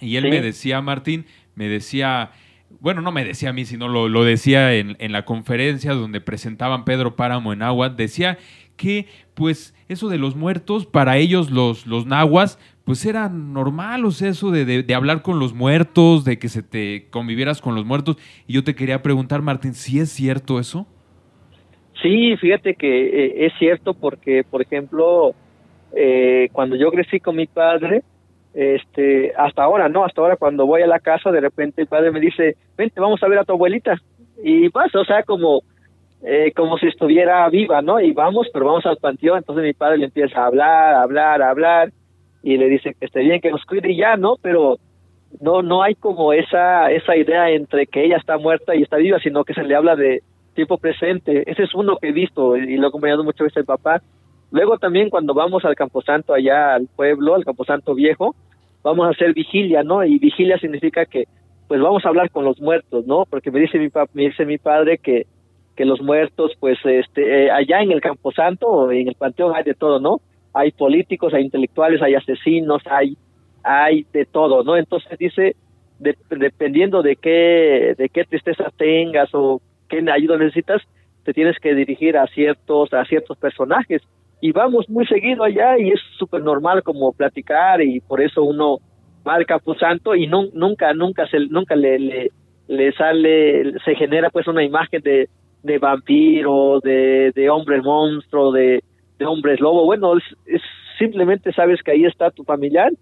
Y 0.00 0.16
él 0.16 0.24
me 0.28 0.42
decía, 0.42 0.82
Martín, 0.82 1.24
me 1.54 1.68
decía, 1.68 2.32
bueno, 2.80 3.00
no 3.00 3.12
me 3.12 3.24
decía 3.24 3.50
a 3.50 3.52
mí, 3.54 3.64
sino 3.64 3.88
lo, 3.88 4.08
lo 4.08 4.24
decía 4.24 4.74
en, 4.74 4.94
en, 4.98 5.12
la 5.12 5.24
conferencia 5.24 5.94
donde 5.94 6.20
presentaban 6.20 6.84
Pedro 6.84 7.16
Páramo 7.16 7.54
en 7.54 7.60
náhuatl, 7.60 7.96
decía 7.96 8.36
que 8.76 9.06
pues 9.32 9.74
eso 9.88 10.08
de 10.08 10.18
los 10.18 10.36
muertos, 10.36 10.86
para 10.86 11.16
ellos 11.16 11.50
los, 11.50 11.86
los 11.86 12.06
nahuas, 12.06 12.58
pues 12.84 13.04
era 13.04 13.28
normal, 13.28 14.04
o 14.04 14.10
sea, 14.10 14.28
eso 14.28 14.50
de, 14.50 14.64
de, 14.64 14.94
hablar 14.94 15.22
con 15.22 15.38
los 15.38 15.54
muertos, 15.54 16.24
de 16.24 16.38
que 16.38 16.48
se 16.48 16.62
te 16.62 17.06
convivieras 17.10 17.60
con 17.60 17.74
los 17.74 17.84
muertos. 17.84 18.16
Y 18.46 18.54
yo 18.54 18.64
te 18.64 18.74
quería 18.74 19.02
preguntar, 19.02 19.42
Martín, 19.42 19.74
¿sí 19.74 19.98
es 19.98 20.10
cierto 20.10 20.60
eso? 20.60 20.86
Sí, 22.02 22.36
fíjate 22.36 22.74
que 22.74 23.06
eh, 23.06 23.46
es 23.46 23.52
cierto 23.58 23.94
porque, 23.94 24.44
por 24.48 24.62
ejemplo, 24.62 25.34
eh, 25.94 26.48
cuando 26.52 26.76
yo 26.76 26.90
crecí 26.90 27.20
con 27.20 27.36
mi 27.36 27.46
padre, 27.46 28.02
este, 28.54 29.32
hasta 29.36 29.64
ahora, 29.64 29.88
¿no? 29.88 30.04
Hasta 30.04 30.20
ahora 30.20 30.36
cuando 30.36 30.66
voy 30.66 30.82
a 30.82 30.86
la 30.86 31.00
casa, 31.00 31.30
de 31.30 31.40
repente 31.40 31.82
el 31.82 31.88
padre 31.88 32.10
me 32.10 32.20
dice, 32.20 32.56
vente, 32.76 33.00
vamos 33.00 33.22
a 33.22 33.28
ver 33.28 33.38
a 33.38 33.44
tu 33.44 33.52
abuelita. 33.52 33.96
Y 34.42 34.68
pasa, 34.70 35.00
o 35.00 35.04
sea, 35.04 35.22
como 35.24 35.62
eh, 36.22 36.52
como 36.54 36.78
si 36.78 36.86
estuviera 36.86 37.48
viva, 37.48 37.82
¿no? 37.82 38.00
Y 38.00 38.12
vamos, 38.12 38.48
pero 38.52 38.66
vamos 38.66 38.86
al 38.86 38.96
panteón, 38.96 39.38
entonces 39.38 39.64
mi 39.64 39.72
padre 39.72 39.98
le 39.98 40.06
empieza 40.06 40.40
a 40.40 40.46
hablar, 40.46 40.94
hablar, 40.94 41.42
hablar, 41.42 41.92
y 42.42 42.56
le 42.56 42.68
dice 42.68 42.94
que 42.98 43.06
esté 43.06 43.20
bien, 43.20 43.40
que 43.40 43.50
nos 43.50 43.64
cuide 43.64 43.94
ya, 43.94 44.16
¿no? 44.16 44.36
Pero 44.40 44.78
no, 45.40 45.62
no 45.62 45.82
hay 45.82 45.94
como 45.94 46.32
esa, 46.32 46.90
esa 46.90 47.16
idea 47.16 47.50
entre 47.50 47.86
que 47.86 48.04
ella 48.04 48.16
está 48.16 48.38
muerta 48.38 48.74
y 48.74 48.82
está 48.82 48.96
viva, 48.96 49.18
sino 49.18 49.44
que 49.44 49.54
se 49.54 49.64
le 49.64 49.74
habla 49.74 49.96
de 49.96 50.22
tiempo 50.54 50.78
presente. 50.78 51.50
Ese 51.50 51.64
es 51.64 51.74
uno 51.74 51.96
que 51.98 52.08
he 52.08 52.12
visto 52.12 52.56
y 52.56 52.76
lo 52.76 52.86
he 52.86 52.88
acompañado 52.88 53.24
muchas 53.24 53.46
veces 53.46 53.58
el 53.58 53.64
papá. 53.64 54.00
Luego 54.50 54.78
también 54.78 55.10
cuando 55.10 55.34
vamos 55.34 55.64
al 55.64 55.74
Camposanto 55.74 56.32
allá 56.32 56.74
al 56.74 56.88
pueblo, 56.94 57.34
al 57.34 57.44
Camposanto 57.44 57.94
viejo, 57.94 58.34
vamos 58.82 59.06
a 59.06 59.10
hacer 59.10 59.34
vigilia, 59.34 59.82
¿no? 59.82 60.04
Y 60.04 60.18
vigilia 60.18 60.58
significa 60.58 61.04
que 61.04 61.24
pues 61.68 61.80
vamos 61.80 62.04
a 62.04 62.08
hablar 62.08 62.30
con 62.30 62.44
los 62.44 62.60
muertos, 62.60 63.06
¿no? 63.06 63.24
Porque 63.28 63.50
me 63.50 63.60
dice 63.60 63.78
mi, 63.78 63.88
me 64.14 64.22
dice 64.22 64.46
mi 64.46 64.58
padre 64.58 64.98
que 64.98 65.26
que 65.76 65.84
los 65.84 66.00
muertos, 66.00 66.52
pues 66.58 66.78
este, 66.84 67.44
eh, 67.44 67.50
allá 67.50 67.82
en 67.82 67.92
el 67.92 68.00
Camposanto, 68.00 68.90
en 68.90 69.08
el 69.08 69.14
Panteón 69.14 69.54
hay 69.54 69.62
de 69.62 69.74
todo, 69.74 70.00
¿no? 70.00 70.20
Hay 70.54 70.72
políticos, 70.72 71.34
hay 71.34 71.44
intelectuales, 71.44 72.00
hay 72.02 72.14
asesinos, 72.14 72.82
hay, 72.86 73.16
hay 73.62 74.06
de 74.12 74.24
todo, 74.24 74.64
¿no? 74.64 74.76
Entonces 74.76 75.18
dice, 75.18 75.54
dependiendo 75.98 77.02
de 77.02 77.16
qué, 77.16 77.94
de 77.96 78.08
qué 78.08 78.24
tristeza 78.24 78.72
tengas 78.76 79.28
o, 79.34 79.60
qué 79.88 80.04
ayuda 80.10 80.38
necesitas, 80.38 80.82
te 81.24 81.32
tienes 81.32 81.58
que 81.58 81.74
dirigir 81.74 82.16
a 82.16 82.26
ciertos, 82.28 82.92
a 82.92 83.04
ciertos 83.04 83.36
personajes. 83.36 84.02
Y 84.40 84.52
vamos 84.52 84.88
muy 84.88 85.06
seguido 85.06 85.44
allá 85.44 85.78
y 85.78 85.90
es 85.90 86.00
súper 86.18 86.42
normal 86.42 86.82
como 86.82 87.12
platicar 87.12 87.82
y 87.82 88.00
por 88.00 88.20
eso 88.20 88.42
uno 88.42 88.78
va 89.26 89.34
al 89.34 89.46
Santo 89.78 90.14
y 90.14 90.26
nunca, 90.26 90.92
nunca, 90.94 91.26
se, 91.26 91.40
nunca 91.48 91.74
le, 91.74 91.98
le, 91.98 92.30
le 92.68 92.92
sale, 92.92 93.78
se 93.84 93.94
genera 93.94 94.30
pues 94.30 94.46
una 94.46 94.62
imagen 94.62 95.02
de, 95.02 95.28
de 95.66 95.78
vampiro, 95.78 96.80
de, 96.80 97.32
de 97.34 97.50
hombre 97.50 97.82
monstruo, 97.82 98.52
de, 98.52 98.82
de 99.18 99.56
lobo. 99.58 99.84
Bueno, 99.84 100.16
es, 100.16 100.62
simplemente 100.98 101.52
sabes 101.52 101.82
que 101.82 101.90
ahí 101.90 102.04
está 102.04 102.30
tu 102.30 102.44
familiar 102.44 102.92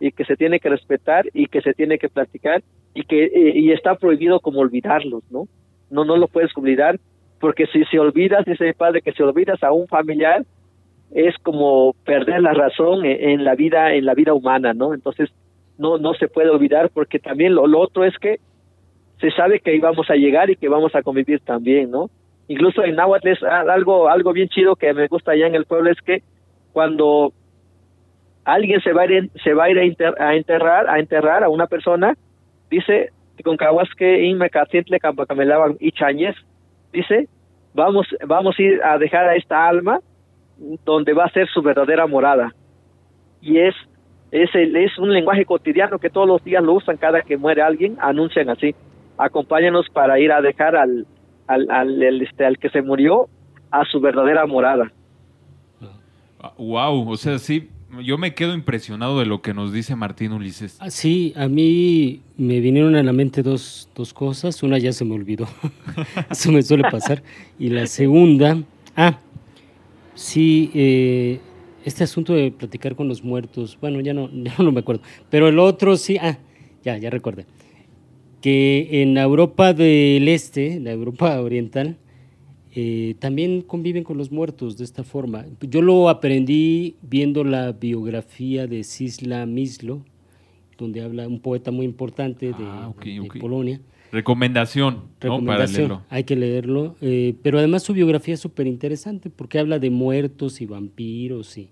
y 0.00 0.10
que 0.10 0.24
se 0.24 0.36
tiene 0.36 0.58
que 0.58 0.68
respetar 0.68 1.26
y 1.32 1.46
que 1.46 1.60
se 1.60 1.74
tiene 1.74 1.98
que 1.98 2.08
platicar 2.08 2.62
y 2.94 3.04
que 3.04 3.24
eh, 3.24 3.52
y 3.54 3.72
está 3.72 3.94
prohibido 3.94 4.40
como 4.40 4.60
olvidarlos, 4.60 5.22
¿no? 5.30 5.46
No 5.90 6.04
no 6.04 6.16
lo 6.16 6.28
puedes 6.28 6.56
olvidar 6.56 6.98
porque 7.40 7.66
si 7.66 7.84
se 7.84 7.98
olvidas, 7.98 8.44
dice 8.44 8.68
el 8.68 8.74
padre 8.74 9.02
que 9.02 9.12
si 9.12 9.22
olvidas 9.22 9.62
a 9.62 9.72
un 9.72 9.86
familiar 9.86 10.44
es 11.12 11.36
como 11.42 11.94
perder 12.04 12.40
la 12.40 12.54
razón 12.54 13.04
en, 13.04 13.30
en, 13.30 13.44
la 13.44 13.54
vida 13.54 13.94
en 13.94 14.04
la 14.04 14.14
vida 14.14 14.34
humana, 14.34 14.74
¿no? 14.74 14.94
Entonces 14.94 15.30
no 15.78 15.98
no 15.98 16.14
se 16.14 16.28
puede 16.28 16.50
olvidar 16.50 16.90
porque 16.90 17.18
también 17.18 17.54
lo 17.54 17.78
otro 17.78 18.04
es 18.04 18.16
que 18.18 18.40
se 19.24 19.30
sabe 19.30 19.60
que 19.60 19.74
íbamos 19.74 20.10
a 20.10 20.16
llegar 20.16 20.50
y 20.50 20.56
que 20.56 20.68
vamos 20.68 20.94
a 20.94 21.02
convivir 21.02 21.40
también, 21.40 21.90
¿no? 21.90 22.10
Incluso 22.46 22.84
en 22.84 22.94
Nahuatl 22.94 23.28
es 23.28 23.42
algo, 23.42 24.10
algo 24.10 24.34
bien 24.34 24.50
chido 24.50 24.76
que 24.76 24.92
me 24.92 25.06
gusta 25.06 25.32
allá 25.32 25.46
en 25.46 25.54
el 25.54 25.64
pueblo 25.64 25.90
es 25.90 25.98
que 26.02 26.22
cuando 26.74 27.32
alguien 28.44 28.82
se 28.82 28.92
va 28.92 29.02
a 29.02 29.06
ir, 29.06 29.30
se 29.42 29.54
va 29.54 29.64
a, 29.64 29.70
ir 29.70 29.78
a, 29.78 30.34
enterrar, 30.34 30.90
a 30.90 30.98
enterrar 30.98 31.42
a 31.42 31.48
una 31.48 31.66
persona, 31.66 32.12
dice, 32.70 33.12
con 33.42 33.56
que 33.56 35.00
campacamelaban 35.00 35.78
y 35.80 35.90
chañez, 35.92 36.36
dice, 36.92 37.26
vamos, 37.72 38.06
vamos 38.26 38.56
a 38.58 38.62
ir 38.62 38.82
a 38.84 38.98
dejar 38.98 39.26
a 39.26 39.36
esta 39.36 39.66
alma 39.66 40.00
donde 40.84 41.14
va 41.14 41.24
a 41.24 41.30
ser 41.30 41.48
su 41.48 41.62
verdadera 41.62 42.06
morada. 42.06 42.52
Y 43.40 43.56
es, 43.56 43.74
es, 44.32 44.54
el, 44.54 44.76
es 44.76 44.98
un 44.98 45.14
lenguaje 45.14 45.46
cotidiano 45.46 45.98
que 45.98 46.10
todos 46.10 46.28
los 46.28 46.44
días 46.44 46.62
lo 46.62 46.74
usan 46.74 46.98
cada 46.98 47.22
que 47.22 47.38
muere 47.38 47.62
alguien, 47.62 47.96
anuncian 48.00 48.50
así 48.50 48.74
acompáñanos 49.18 49.86
para 49.90 50.18
ir 50.18 50.32
a 50.32 50.40
dejar 50.40 50.76
al, 50.76 51.06
al, 51.46 51.70
al, 51.70 52.02
este, 52.22 52.44
al 52.44 52.58
que 52.58 52.70
se 52.70 52.82
murió 52.82 53.28
a 53.70 53.84
su 53.84 54.00
verdadera 54.00 54.46
morada. 54.46 54.92
Wow, 56.58 57.08
o 57.08 57.16
sea, 57.16 57.38
sí, 57.38 57.70
yo 58.02 58.18
me 58.18 58.34
quedo 58.34 58.54
impresionado 58.54 59.18
de 59.18 59.26
lo 59.26 59.40
que 59.40 59.54
nos 59.54 59.72
dice 59.72 59.96
Martín 59.96 60.32
Ulises. 60.32 60.76
Ah, 60.80 60.90
sí, 60.90 61.32
a 61.36 61.48
mí 61.48 62.20
me 62.36 62.60
vinieron 62.60 62.94
a 62.96 63.02
la 63.02 63.12
mente 63.12 63.42
dos, 63.42 63.88
dos 63.94 64.12
cosas. 64.12 64.62
Una 64.62 64.78
ya 64.78 64.92
se 64.92 65.04
me 65.04 65.14
olvidó, 65.14 65.46
eso 66.30 66.52
me 66.52 66.62
suele 66.62 66.84
pasar. 66.90 67.22
Y 67.58 67.70
la 67.70 67.86
segunda, 67.86 68.58
ah, 68.96 69.18
sí, 70.14 70.70
eh, 70.74 71.40
este 71.84 72.04
asunto 72.04 72.34
de 72.34 72.50
platicar 72.50 72.94
con 72.94 73.08
los 73.08 73.24
muertos, 73.24 73.78
bueno, 73.80 74.00
ya 74.00 74.12
no, 74.12 74.28
ya 74.30 74.54
no 74.58 74.70
me 74.70 74.80
acuerdo. 74.80 75.02
Pero 75.30 75.48
el 75.48 75.58
otro 75.58 75.96
sí, 75.96 76.18
ah, 76.20 76.36
ya, 76.82 76.98
ya 76.98 77.08
recordé 77.08 77.46
que 78.44 79.00
en 79.00 79.16
Europa 79.16 79.72
del 79.72 80.28
Este, 80.28 80.78
la 80.78 80.92
Europa 80.92 81.40
Oriental, 81.40 81.96
eh, 82.74 83.14
también 83.18 83.62
conviven 83.62 84.04
con 84.04 84.18
los 84.18 84.30
muertos 84.30 84.76
de 84.76 84.84
esta 84.84 85.02
forma. 85.02 85.46
Yo 85.62 85.80
lo 85.80 86.10
aprendí 86.10 86.96
viendo 87.00 87.42
la 87.42 87.72
biografía 87.72 88.66
de 88.66 88.84
Cisla 88.84 89.46
Mislo, 89.46 90.04
donde 90.76 91.00
habla 91.00 91.26
un 91.26 91.40
poeta 91.40 91.70
muy 91.70 91.86
importante 91.86 92.48
de, 92.48 92.54
ah, 92.60 92.92
Polonia. 93.40 93.80
Recomendación, 94.12 95.04
para 95.18 95.66
leerlo. 95.66 96.02
Hay 96.10 96.24
que 96.24 96.36
leerlo. 96.36 96.96
Eh, 97.00 97.36
pero 97.42 97.56
además 97.56 97.82
su 97.82 97.94
biografía 97.94 98.34
es 98.34 98.40
súper 98.40 98.66
interesante 98.66 99.30
porque 99.30 99.58
habla 99.58 99.78
de 99.78 99.88
muertos 99.88 100.60
y 100.60 100.66
vampiros. 100.66 101.56
Y, 101.56 101.70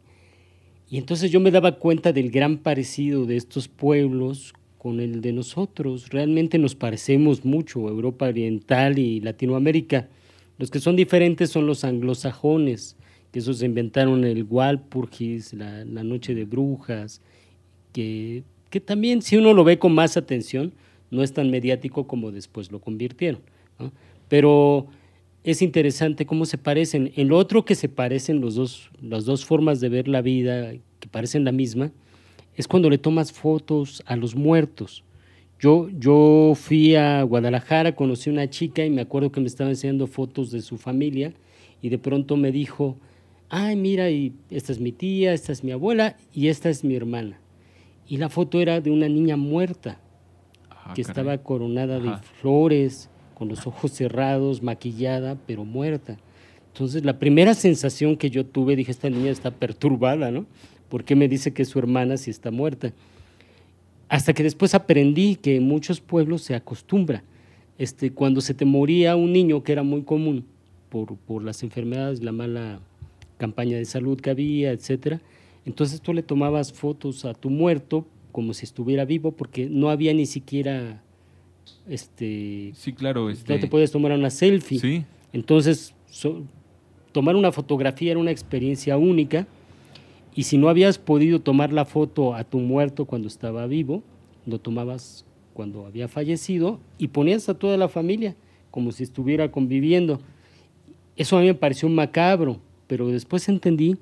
y 0.89 0.97
entonces 0.97 1.31
yo 1.31 1.39
me 1.39 1.51
daba 1.51 1.73
cuenta 1.73 2.15
del 2.15 2.31
gran 2.31 2.57
parecido 2.57 3.27
de 3.27 3.37
estos 3.37 3.69
pueblos 3.69 4.55
con 4.83 4.99
el 4.99 5.21
de 5.21 5.33
nosotros. 5.33 6.09
Realmente 6.09 6.59
nos 6.59 6.75
parecemos 6.75 7.45
mucho, 7.45 7.89
Europa 7.89 8.27
Oriental 8.27 8.99
y 8.99 9.21
Latinoamérica. 9.21 10.09
Los 10.59 10.73
que 10.73 10.81
son 10.81 10.97
diferentes 10.97 11.51
son 11.51 11.69
los 11.69 11.85
anglosajones, 11.85 12.97
que 13.31 13.39
esos 13.39 13.63
inventaron 13.63 14.25
el 14.25 14.43
Walpurgis, 14.43 15.53
la, 15.53 15.85
la 15.85 16.03
Noche 16.03 16.35
de 16.35 16.47
Brujas, 16.47 17.21
que, 17.93 18.43
que 18.71 18.81
también 18.81 19.23
si 19.23 19.37
uno 19.37 19.55
lo 19.55 19.63
ve 19.63 19.79
con 19.79 19.95
más 19.95 20.17
atención, 20.17 20.73
no 21.13 21.23
es 21.23 21.33
tan 21.33 21.49
mediático 21.49 22.09
como 22.09 22.33
después 22.33 22.73
lo 22.73 22.81
convirtieron. 22.81 23.41
Pero 24.29 24.89
es 25.45 25.63
interesante 25.63 26.27
cómo 26.27 26.45
se 26.45 26.59
parecen. 26.59 27.13
En 27.15 27.29
lo 27.29 27.39
otro 27.39 27.65
que 27.65 27.77
se 27.77 27.89
parecen 27.89 28.41
los 28.41 28.57
dos, 28.57 28.91
las 29.01 29.27
dos 29.27 29.45
formas 29.45 29.79
de 29.79 29.91
ver 29.91 30.09
la 30.09 30.23
vida, 30.23 30.73
que 30.99 31.09
parecen 31.09 31.45
la 31.45 31.53
misma, 31.53 31.93
es 32.57 32.69
cuando 32.69 32.91
le 32.91 32.99
tomas 32.99 33.33
fotos 33.33 34.03
a 34.07 34.17
los 34.17 34.35
muertos. 34.35 35.05
Yo, 35.59 35.89
yo 35.91 36.55
fui 36.57 36.97
a 36.97 37.23
Guadalajara, 37.23 37.95
conocí 37.95 38.31
a 38.31 38.33
una 38.33 38.51
chica 38.51 38.85
y 38.85 38.91
me 38.91 39.03
acuerdo 39.03 39.31
que 39.31 39.41
me 39.41 39.47
estaba 39.47 39.71
enseñando 39.71 40.07
fotos 40.07 40.51
de 40.51 40.61
su 40.61 40.77
familia 40.77 41.33
y 41.81 41.89
de 41.89 41.99
pronto 41.99 42.37
me 42.37 42.51
dijo, 42.51 42.97
ay, 43.49 43.77
mira, 43.77 44.11
y 44.11 44.33
esta 44.51 44.73
es 44.73 44.81
mi 44.81 44.93
tía, 44.93 45.33
esta 45.33 45.53
es 45.53 45.63
mi 45.63 45.73
abuela 45.73 46.17
y 46.35 46.49
esta 46.49 46.69
es 46.69 46.83
mi 46.83 46.97
hermana. 46.97 47.39
Y 48.09 48.17
la 48.17 48.29
foto 48.29 48.61
era 48.61 48.81
de 48.81 48.91
una 48.91 49.09
niña 49.09 49.37
muerta, 49.37 50.01
ah, 50.71 50.93
que 50.95 51.03
estaba 51.03 51.39
coronada 51.39 52.01
de 52.01 52.17
flores, 52.41 53.09
con 53.35 53.49
los 53.49 53.67
ojos 53.67 53.93
cerrados, 53.93 54.63
maquillada, 54.63 55.37
pero 55.47 55.65
muerta. 55.65 56.19
Entonces, 56.73 57.05
la 57.05 57.19
primera 57.19 57.55
sensación 57.55 58.17
que 58.17 58.31
yo 58.31 58.47
tuve, 58.47 58.77
dije, 58.77 58.91
esta 58.91 59.11
niña 59.11 59.31
está 59.31 59.51
perturbada, 59.51 60.31
¿no? 60.31 60.47
¿Por 60.93 61.05
qué 61.05 61.17
me 61.17 61.27
dice 61.27 61.55
que 61.55 61.65
su 61.65 61.79
hermana 61.79 62.19
si 62.19 62.31
está 62.31 62.51
muerta? 62.51 62.93
Hasta 64.11 64.35
que 64.35 64.43
después 64.43 64.75
aprendí 64.75 65.37
que 65.37 65.57
en 65.57 65.63
muchos 65.63 66.03
pueblos 66.03 66.43
se 66.43 66.55
acostumbra. 66.55 67.25
Este, 67.79 68.13
cuando 68.13 68.43
se 68.43 68.53
te 68.53 68.67
moría 68.67 69.17
un 69.17 69.33
niño, 69.33 69.63
que 69.63 69.73
era 69.73 69.83
muy 69.83 70.03
común 70.03 70.45
por, 70.91 71.17
por 71.17 71.45
las 71.45 71.63
enfermedades, 71.63 72.23
la 72.23 72.33
mala 72.33 72.81
campaña 73.39 73.79
de 73.79 73.87
salud 73.87 74.21
que 74.21 74.29
había, 74.29 74.71
etcétera, 74.71 75.23
entonces 75.65 76.03
tú 76.03 76.13
le 76.13 76.23
tomabas 76.23 76.75
fotos 76.75 77.25
a 77.25 77.33
tu 77.33 77.49
muerto 77.49 78.07
como 78.31 78.53
si 78.53 78.67
estuviera 78.67 79.07
vivo, 79.07 79.33
porque 79.33 79.71
no 79.71 79.89
había 79.89 80.13
ni 80.13 80.27
siquiera 80.27 81.03
este 81.89 82.73
sí 82.75 82.93
claro 82.93 83.31
este... 83.31 83.55
no 83.55 83.59
te 83.59 83.69
puedes 83.69 83.93
tomar 83.93 84.11
una 84.13 84.31
selfie 84.31 84.81
sí 84.81 85.05
entonces 85.33 85.95
tomar 87.13 87.37
una 87.37 87.53
fotografía 87.53 88.11
era 88.11 88.21
una 88.21 88.33
experiencia 88.33 88.97
única 88.99 89.47
y 90.35 90.45
si 90.45 90.59
no 90.59 90.69
habías 90.69 90.99
podido 90.99 91.41
tomar 91.41 91.73
la 91.73 91.85
foto 91.85 92.35
a 92.35 92.45
tu 92.45 92.59
muerto 92.59 93.05
cuando 93.05 93.29
estaba 93.29 93.67
vivo, 93.67 94.03
lo 94.47 94.59
tomabas 94.59 95.27
cuando 95.53 95.87
había 95.87 96.09
fallecido 96.09 96.81
y 96.99 97.09
ponías 97.09 97.49
a 97.49 97.59
toda 97.59 97.77
la 97.77 97.89
familia 97.89 98.35
como 98.71 98.93
si 98.93 99.03
estuviera 99.03 99.51
conviviendo. 99.51 100.21
Eso 101.17 101.37
a 101.37 101.41
mí 101.41 101.47
me 101.47 101.55
pareció 101.55 101.89
macabro, 101.89 102.59
pero 102.87 103.09
después 103.09 103.49
entendí 103.49 103.97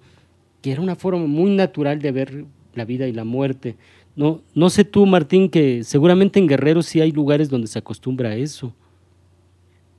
que 0.62 0.72
era 0.72 0.80
una 0.80 0.94
forma 0.94 1.26
muy 1.26 1.54
natural 1.54 2.00
de 2.00 2.12
ver 2.12 2.44
la 2.74 2.84
vida 2.84 3.08
y 3.08 3.12
la 3.12 3.24
muerte. 3.24 3.76
No, 4.14 4.40
no 4.54 4.70
sé 4.70 4.84
tú, 4.84 5.06
Martín, 5.06 5.50
que 5.50 5.82
seguramente 5.82 6.38
en 6.38 6.46
Guerrero 6.46 6.82
sí 6.82 7.00
hay 7.00 7.10
lugares 7.10 7.50
donde 7.50 7.66
se 7.66 7.78
acostumbra 7.78 8.30
a 8.30 8.36
eso. 8.36 8.74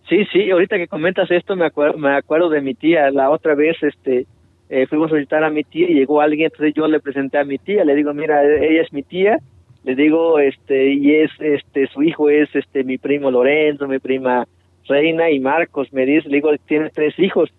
Sí, 0.07 0.25
sí, 0.31 0.49
ahorita 0.51 0.77
que 0.77 0.87
comentas 0.87 1.31
esto 1.31 1.55
me 1.55 1.65
acuerdo, 1.65 1.97
me 1.97 2.15
acuerdo 2.15 2.49
de 2.49 2.61
mi 2.61 2.73
tía, 2.73 3.09
la 3.11 3.29
otra 3.29 3.55
vez, 3.55 3.77
este, 3.81 4.27
eh, 4.73 4.87
fuimos 4.87 5.11
a 5.11 5.15
visitar 5.15 5.43
a 5.43 5.49
mi 5.49 5.65
tía 5.65 5.85
y 5.89 5.95
llegó 5.95 6.21
alguien, 6.21 6.45
entonces 6.45 6.73
yo 6.73 6.87
le 6.87 7.01
presenté 7.01 7.37
a 7.37 7.43
mi 7.43 7.57
tía, 7.57 7.83
le 7.83 7.93
digo, 7.93 8.13
mira, 8.13 8.41
ella 8.41 8.81
es 8.81 8.93
mi 8.93 9.03
tía, 9.03 9.37
le 9.83 9.95
digo, 9.95 10.39
este, 10.39 10.93
y 10.93 11.13
es, 11.15 11.29
este, 11.39 11.87
su 11.87 12.01
hijo 12.03 12.29
es, 12.29 12.47
este, 12.55 12.85
mi 12.85 12.97
primo 12.97 13.29
Lorenzo, 13.29 13.85
mi 13.89 13.99
prima 13.99 14.47
Reina 14.87 15.29
y 15.29 15.41
Marcos, 15.41 15.91
me 15.91 16.05
dice, 16.05 16.29
le 16.29 16.37
digo, 16.37 16.51
tienes 16.65 16.93
tres 16.93 17.19
hijos, 17.19 17.51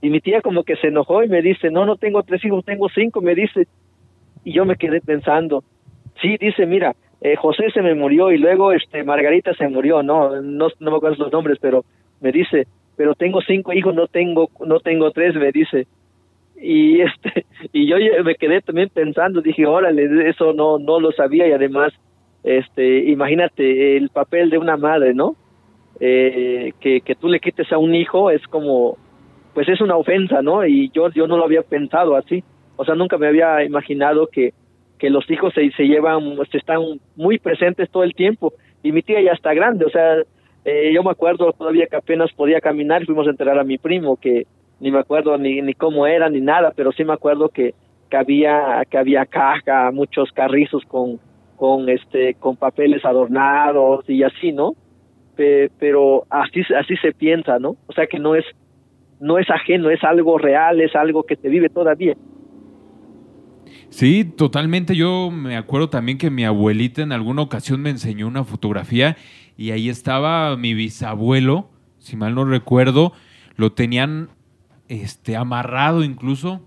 y 0.00 0.10
mi 0.10 0.20
tía 0.20 0.42
como 0.42 0.62
que 0.62 0.76
se 0.76 0.86
enojó 0.86 1.24
y 1.24 1.28
me 1.28 1.42
dice, 1.42 1.72
no, 1.72 1.84
no 1.86 1.96
tengo 1.96 2.22
tres 2.22 2.44
hijos, 2.44 2.64
tengo 2.64 2.88
cinco, 2.88 3.20
me 3.20 3.34
dice, 3.34 3.66
y 4.44 4.52
yo 4.52 4.64
me 4.64 4.76
quedé 4.76 5.00
pensando, 5.00 5.64
sí, 6.22 6.36
dice, 6.38 6.66
mira, 6.66 6.94
eh, 7.20 7.34
José 7.34 7.64
se 7.74 7.82
me 7.82 7.96
murió 7.96 8.30
y 8.30 8.38
luego, 8.38 8.70
este, 8.70 9.02
Margarita 9.02 9.54
se 9.54 9.66
murió, 9.66 10.04
no, 10.04 10.40
no, 10.40 10.68
no 10.78 10.90
me 10.92 10.96
acuerdo 10.96 11.24
los 11.24 11.32
nombres, 11.32 11.58
pero 11.60 11.84
me 12.20 12.30
dice, 12.30 12.68
pero 12.96 13.16
tengo 13.16 13.40
cinco 13.40 13.72
hijos, 13.72 13.92
no 13.92 14.06
tengo, 14.06 14.50
no 14.64 14.78
tengo 14.78 15.10
tres, 15.10 15.34
me 15.34 15.50
dice, 15.50 15.88
y 16.60 17.00
este 17.00 17.46
y 17.72 17.86
yo 17.88 17.96
me 18.24 18.34
quedé 18.34 18.60
también 18.60 18.90
pensando 18.92 19.40
dije 19.40 19.66
órale 19.66 20.28
eso 20.28 20.52
no 20.52 20.78
no 20.78 21.00
lo 21.00 21.12
sabía 21.12 21.48
y 21.48 21.52
además 21.52 21.92
este 22.44 23.10
imagínate 23.10 23.96
el 23.96 24.10
papel 24.10 24.50
de 24.50 24.58
una 24.58 24.76
madre 24.76 25.14
no 25.14 25.36
eh, 26.00 26.72
que 26.80 27.02
que 27.02 27.14
tú 27.14 27.28
le 27.28 27.40
quites 27.40 27.70
a 27.72 27.78
un 27.78 27.94
hijo 27.94 28.30
es 28.30 28.42
como 28.46 28.96
pues 29.54 29.68
es 29.68 29.80
una 29.80 29.96
ofensa 29.96 30.40
no 30.42 30.64
y 30.66 30.90
yo 30.90 31.10
yo 31.10 31.26
no 31.26 31.36
lo 31.36 31.44
había 31.44 31.62
pensado 31.62 32.16
así. 32.16 32.42
O 32.76 32.84
sea 32.84 32.94
nunca 32.94 33.18
me 33.18 33.26
había 33.26 33.62
imaginado 33.64 34.28
que 34.28 34.54
que 34.98 35.10
los 35.10 35.30
hijos 35.30 35.52
se, 35.54 35.70
se 35.72 35.84
llevan 35.84 36.38
están 36.52 36.80
muy 37.16 37.38
presentes 37.38 37.90
todo 37.90 38.04
el 38.04 38.14
tiempo. 38.14 38.54
Y 38.82 38.92
mi 38.92 39.02
tía 39.02 39.20
ya 39.20 39.32
está 39.32 39.52
grande 39.54 39.84
o 39.84 39.90
sea 39.90 40.22
Eh, 40.64 40.92
yo 40.92 41.02
me 41.02 41.10
acuerdo 41.10 41.52
todavía 41.52 41.86
que 41.86 41.96
apenas 41.96 42.30
podía 42.34 42.60
caminar 42.60 43.02
y 43.02 43.06
fuimos 43.06 43.26
a 43.26 43.30
enterar 43.30 43.58
a 43.58 43.64
mi 43.64 43.78
primo, 43.78 44.18
que 44.18 44.46
ni 44.80 44.90
me 44.90 44.98
acuerdo 44.98 45.36
ni, 45.38 45.60
ni 45.62 45.74
cómo 45.74 46.06
era 46.06 46.28
ni 46.28 46.40
nada, 46.40 46.72
pero 46.74 46.92
sí 46.92 47.04
me 47.04 47.12
acuerdo 47.12 47.48
que, 47.50 47.74
que 48.08 48.16
había 48.16 48.82
que 48.90 48.98
había 48.98 49.26
caja, 49.26 49.90
muchos 49.92 50.32
carrizos 50.32 50.84
con 50.86 51.20
con 51.56 51.88
este 51.88 52.34
con 52.34 52.56
papeles 52.56 53.04
adornados 53.04 54.08
y 54.08 54.22
así, 54.22 54.52
¿no? 54.52 54.74
pero 55.78 56.26
así 56.28 56.60
así 56.78 56.96
se 56.96 57.12
piensa, 57.12 57.58
¿no? 57.58 57.76
O 57.86 57.92
sea 57.94 58.06
que 58.06 58.18
no 58.18 58.34
es 58.34 58.44
no 59.20 59.38
es 59.38 59.48
ajeno, 59.50 59.90
es 59.90 60.02
algo 60.02 60.38
real, 60.38 60.80
es 60.80 60.94
algo 60.96 61.22
que 61.24 61.36
se 61.36 61.48
vive 61.48 61.68
todavía. 61.68 62.14
Sí, 63.90 64.24
totalmente. 64.24 64.94
Yo 64.94 65.30
me 65.30 65.56
acuerdo 65.56 65.90
también 65.90 66.18
que 66.18 66.30
mi 66.30 66.44
abuelita 66.44 67.02
en 67.02 67.12
alguna 67.12 67.42
ocasión 67.42 67.82
me 67.82 67.90
enseñó 67.90 68.26
una 68.26 68.44
fotografía 68.44 69.16
y 69.56 69.72
ahí 69.72 69.88
estaba 69.88 70.56
mi 70.56 70.74
bisabuelo, 70.74 71.70
si 71.98 72.16
mal 72.16 72.34
no 72.34 72.44
recuerdo, 72.44 73.12
lo 73.56 73.72
tenían 73.72 74.30
este, 74.90 75.36
amarrado 75.36 76.02
incluso, 76.02 76.60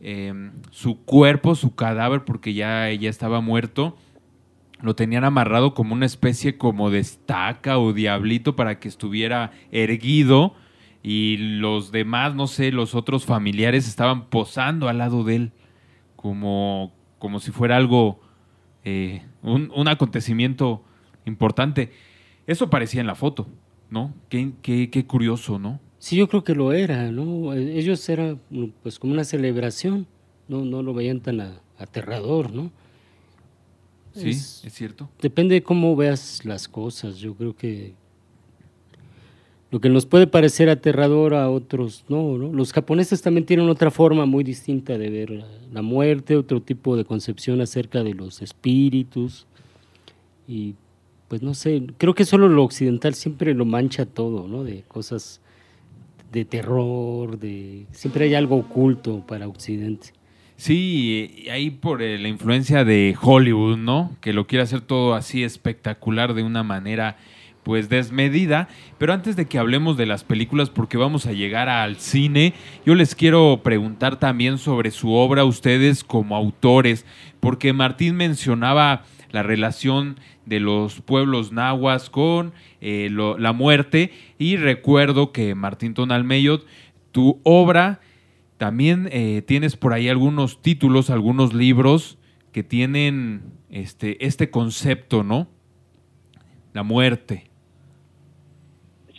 em, 0.00 0.52
su 0.70 1.02
cuerpo, 1.02 1.54
su 1.54 1.74
cadáver, 1.74 2.24
porque 2.24 2.52
ya, 2.52 2.92
ya 2.92 3.08
estaba 3.08 3.40
muerto, 3.40 3.96
lo 4.82 4.94
tenían 4.94 5.24
amarrado 5.24 5.72
como 5.72 5.94
una 5.94 6.04
especie 6.04 6.58
como 6.58 6.90
de 6.90 6.98
estaca 6.98 7.78
o 7.78 7.94
diablito 7.94 8.54
para 8.54 8.78
que 8.78 8.86
estuviera 8.86 9.50
erguido 9.72 10.54
y 11.02 11.38
los 11.38 11.90
demás, 11.90 12.34
no 12.34 12.48
sé, 12.48 12.70
los 12.70 12.94
otros 12.94 13.24
familiares 13.24 13.88
estaban 13.88 14.26
posando 14.26 14.88
al 14.88 14.98
lado 14.98 15.24
de 15.24 15.36
él 15.36 15.52
como, 16.16 16.92
como 17.18 17.40
si 17.40 17.50
fuera 17.50 17.76
algo, 17.76 18.20
eh, 18.84 19.22
un, 19.42 19.72
un 19.74 19.88
acontecimiento 19.88 20.84
importante. 21.24 21.92
Eso 22.46 22.68
parecía 22.68 23.00
en 23.00 23.06
la 23.06 23.14
foto, 23.14 23.48
¿no? 23.88 24.12
Qué, 24.28 24.52
qué, 24.60 24.90
qué 24.90 25.06
curioso, 25.06 25.58
¿no? 25.58 25.80
Sí, 25.98 26.16
yo 26.16 26.28
creo 26.28 26.44
que 26.44 26.54
lo 26.54 26.72
era, 26.72 27.10
¿no? 27.10 27.52
Ellos 27.54 28.08
era 28.08 28.36
pues 28.82 28.98
como 28.98 29.12
una 29.12 29.24
celebración, 29.24 30.06
no, 30.46 30.64
no 30.64 30.82
lo 30.82 30.94
veían 30.94 31.20
tan 31.20 31.58
aterrador, 31.78 32.52
¿no? 32.52 32.70
Sí, 34.14 34.30
es, 34.30 34.62
es, 34.64 34.72
cierto. 34.72 35.08
Depende 35.20 35.56
de 35.56 35.62
cómo 35.62 35.94
veas 35.96 36.44
las 36.44 36.68
cosas. 36.68 37.18
Yo 37.18 37.34
creo 37.34 37.54
que 37.54 37.94
lo 39.70 39.80
que 39.80 39.88
nos 39.88 40.06
puede 40.06 40.26
parecer 40.26 40.70
aterrador 40.70 41.34
a 41.34 41.50
otros 41.50 42.04
no, 42.08 42.38
¿no? 42.38 42.52
Los 42.52 42.72
japoneses 42.72 43.20
también 43.20 43.44
tienen 43.44 43.68
otra 43.68 43.90
forma 43.90 44.24
muy 44.24 44.44
distinta 44.44 44.96
de 44.96 45.10
ver 45.10 45.30
la, 45.30 45.46
la 45.72 45.82
muerte, 45.82 46.36
otro 46.36 46.62
tipo 46.62 46.96
de 46.96 47.04
concepción 47.04 47.60
acerca 47.60 48.02
de 48.02 48.14
los 48.14 48.40
espíritus 48.40 49.46
y 50.46 50.74
pues 51.28 51.42
no 51.42 51.52
sé, 51.52 51.82
creo 51.98 52.14
que 52.14 52.24
solo 52.24 52.48
lo 52.48 52.64
occidental 52.64 53.14
siempre 53.14 53.52
lo 53.52 53.66
mancha 53.66 54.06
todo, 54.06 54.48
¿no? 54.48 54.64
De 54.64 54.82
cosas 54.88 55.42
de 56.32 56.44
terror, 56.44 57.38
de 57.38 57.86
siempre 57.92 58.26
hay 58.26 58.34
algo 58.34 58.56
oculto 58.56 59.24
para 59.26 59.48
Occidente. 59.48 60.12
Sí, 60.56 61.46
ahí 61.52 61.70
por 61.70 62.02
eh, 62.02 62.18
la 62.18 62.28
influencia 62.28 62.84
de 62.84 63.16
Hollywood, 63.20 63.76
¿no? 63.76 64.16
Que 64.20 64.32
lo 64.32 64.46
quiere 64.46 64.64
hacer 64.64 64.80
todo 64.80 65.14
así 65.14 65.44
espectacular 65.44 66.34
de 66.34 66.42
una 66.42 66.64
manera 66.64 67.16
pues 67.62 67.90
desmedida, 67.90 68.66
pero 68.96 69.12
antes 69.12 69.36
de 69.36 69.46
que 69.46 69.58
hablemos 69.58 69.98
de 69.98 70.06
las 70.06 70.24
películas 70.24 70.70
porque 70.70 70.96
vamos 70.96 71.26
a 71.26 71.32
llegar 71.32 71.68
al 71.68 71.96
cine, 71.96 72.54
yo 72.86 72.94
les 72.94 73.14
quiero 73.14 73.60
preguntar 73.62 74.18
también 74.18 74.56
sobre 74.56 74.90
su 74.90 75.12
obra 75.12 75.44
ustedes 75.44 76.02
como 76.02 76.34
autores, 76.34 77.04
porque 77.40 77.74
Martín 77.74 78.16
mencionaba 78.16 79.04
la 79.30 79.42
relación 79.42 80.18
de 80.48 80.60
los 80.60 81.00
pueblos 81.02 81.52
nahuas 81.52 82.10
con 82.10 82.52
eh, 82.80 83.10
la 83.10 83.52
muerte. 83.52 84.10
Y 84.38 84.56
recuerdo 84.56 85.32
que 85.32 85.54
Martín 85.54 85.94
Tonalmeyot, 85.94 86.66
tu 87.12 87.40
obra, 87.44 88.00
también 88.56 89.08
eh, 89.12 89.42
tienes 89.42 89.76
por 89.76 89.92
ahí 89.92 90.08
algunos 90.08 90.62
títulos, 90.62 91.10
algunos 91.10 91.54
libros 91.54 92.18
que 92.52 92.62
tienen 92.62 93.42
este, 93.70 94.24
este 94.24 94.50
concepto, 94.50 95.22
¿no? 95.22 95.48
La 96.72 96.82
muerte. 96.82 97.44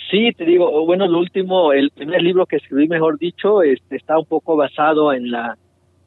Sí, 0.09 0.31
te 0.35 0.43
digo, 0.43 0.85
bueno, 0.85 1.07
lo 1.07 1.19
último, 1.19 1.71
el 1.71 1.91
primer 1.91 2.23
libro 2.23 2.47
que 2.47 2.55
escribí, 2.55 2.87
mejor 2.87 3.19
dicho, 3.19 3.61
este, 3.61 3.95
está 3.95 4.17
un 4.17 4.25
poco 4.25 4.55
basado 4.55 5.13
en 5.13 5.29
la, 5.29 5.55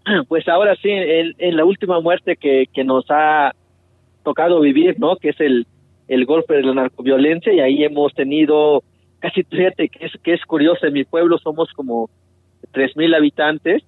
pues 0.28 0.48
ahora 0.48 0.74
sí, 0.82 0.90
en, 0.90 1.34
en 1.38 1.56
la 1.56 1.64
última 1.64 2.00
muerte 2.00 2.36
que, 2.36 2.66
que 2.74 2.82
nos 2.82 3.04
ha 3.10 3.52
tocado 4.22 4.60
vivir, 4.60 4.98
¿no? 4.98 5.16
Que 5.16 5.30
es 5.30 5.40
el, 5.40 5.66
el 6.08 6.24
golpe 6.24 6.54
de 6.54 6.62
la 6.62 6.74
narcoviolencia 6.74 7.52
y 7.52 7.60
ahí 7.60 7.84
hemos 7.84 8.12
tenido 8.14 8.82
casi, 9.20 9.44
fíjate 9.44 9.88
que 9.88 10.06
es, 10.06 10.12
que 10.22 10.34
es 10.34 10.44
curioso, 10.44 10.86
en 10.86 10.94
mi 10.94 11.04
pueblo 11.04 11.38
somos 11.38 11.72
como 11.74 12.10
tres 12.72 12.96
mil 12.96 13.14
habitantes 13.14 13.82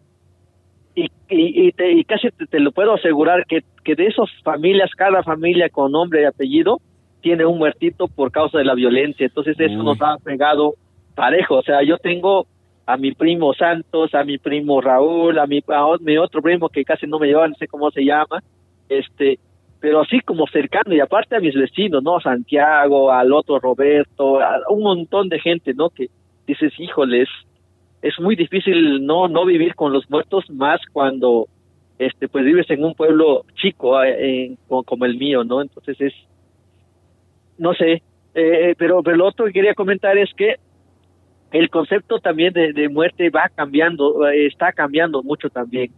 y, 0.94 1.06
y, 1.28 1.66
y, 1.68 1.72
te, 1.72 1.92
y 1.92 2.04
casi 2.04 2.28
te, 2.30 2.46
te, 2.46 2.60
lo 2.60 2.70
puedo 2.70 2.94
asegurar 2.94 3.44
que, 3.46 3.60
que 3.82 3.96
de 3.96 4.06
esas 4.06 4.30
familias, 4.44 4.90
cada 4.96 5.22
familia 5.24 5.68
con 5.68 5.90
nombre 5.90 6.22
y 6.22 6.24
apellido 6.24 6.80
tiene 7.20 7.44
un 7.44 7.58
muertito 7.58 8.06
por 8.06 8.30
causa 8.30 8.58
de 8.58 8.64
la 8.64 8.74
violencia, 8.74 9.26
entonces 9.26 9.58
eso 9.58 9.78
Uy. 9.78 9.84
nos 9.84 10.00
ha 10.00 10.16
pegado 10.22 10.74
parejo, 11.16 11.56
o 11.56 11.62
sea, 11.62 11.82
yo 11.82 11.98
tengo 11.98 12.46
a 12.86 12.96
mi 12.96 13.12
primo 13.12 13.54
Santos, 13.54 14.14
a 14.14 14.24
mi 14.24 14.38
primo 14.38 14.80
Raúl, 14.80 15.38
a 15.38 15.46
mi, 15.46 15.60
a 15.68 15.96
mi 16.00 16.16
otro 16.18 16.42
primo 16.42 16.68
que 16.68 16.84
casi 16.84 17.06
no 17.06 17.18
me 17.18 17.26
lleva, 17.26 17.48
no 17.48 17.54
sé 17.54 17.66
cómo 17.66 17.90
se 17.90 18.04
llama, 18.04 18.42
este, 18.88 19.38
pero 19.84 20.00
así 20.00 20.20
como 20.20 20.46
cercano 20.46 20.94
y 20.94 21.00
aparte 21.00 21.36
a 21.36 21.40
mis 21.40 21.54
vecinos, 21.54 22.02
¿no? 22.02 22.18
Santiago, 22.18 23.12
al 23.12 23.30
otro 23.34 23.60
Roberto, 23.60 24.40
a 24.40 24.62
un 24.70 24.82
montón 24.82 25.28
de 25.28 25.38
gente, 25.38 25.74
¿no? 25.74 25.90
Que 25.90 26.08
dices, 26.46 26.72
híjoles, 26.78 27.28
es 28.00 28.18
muy 28.18 28.34
difícil 28.34 29.04
no 29.04 29.28
no 29.28 29.44
vivir 29.44 29.74
con 29.74 29.92
los 29.92 30.08
muertos 30.08 30.48
más 30.48 30.80
cuando 30.90 31.48
este 31.98 32.28
pues 32.28 32.46
vives 32.46 32.70
en 32.70 32.82
un 32.82 32.94
pueblo 32.94 33.44
chico 33.60 34.02
eh, 34.02 34.56
como 34.66 35.04
el 35.04 35.18
mío, 35.18 35.44
¿no? 35.44 35.60
Entonces 35.60 36.00
es 36.00 36.14
no 37.58 37.74
sé, 37.74 38.02
eh, 38.34 38.74
pero, 38.78 39.02
pero 39.02 39.18
lo 39.18 39.26
otro 39.26 39.44
que 39.44 39.52
quería 39.52 39.74
comentar 39.74 40.16
es 40.16 40.32
que 40.34 40.54
el 41.52 41.68
concepto 41.68 42.20
también 42.20 42.54
de, 42.54 42.72
de 42.72 42.88
muerte 42.88 43.28
va 43.28 43.50
cambiando, 43.54 44.26
eh, 44.30 44.46
está 44.46 44.72
cambiando 44.72 45.22
mucho 45.22 45.50
también. 45.50 45.92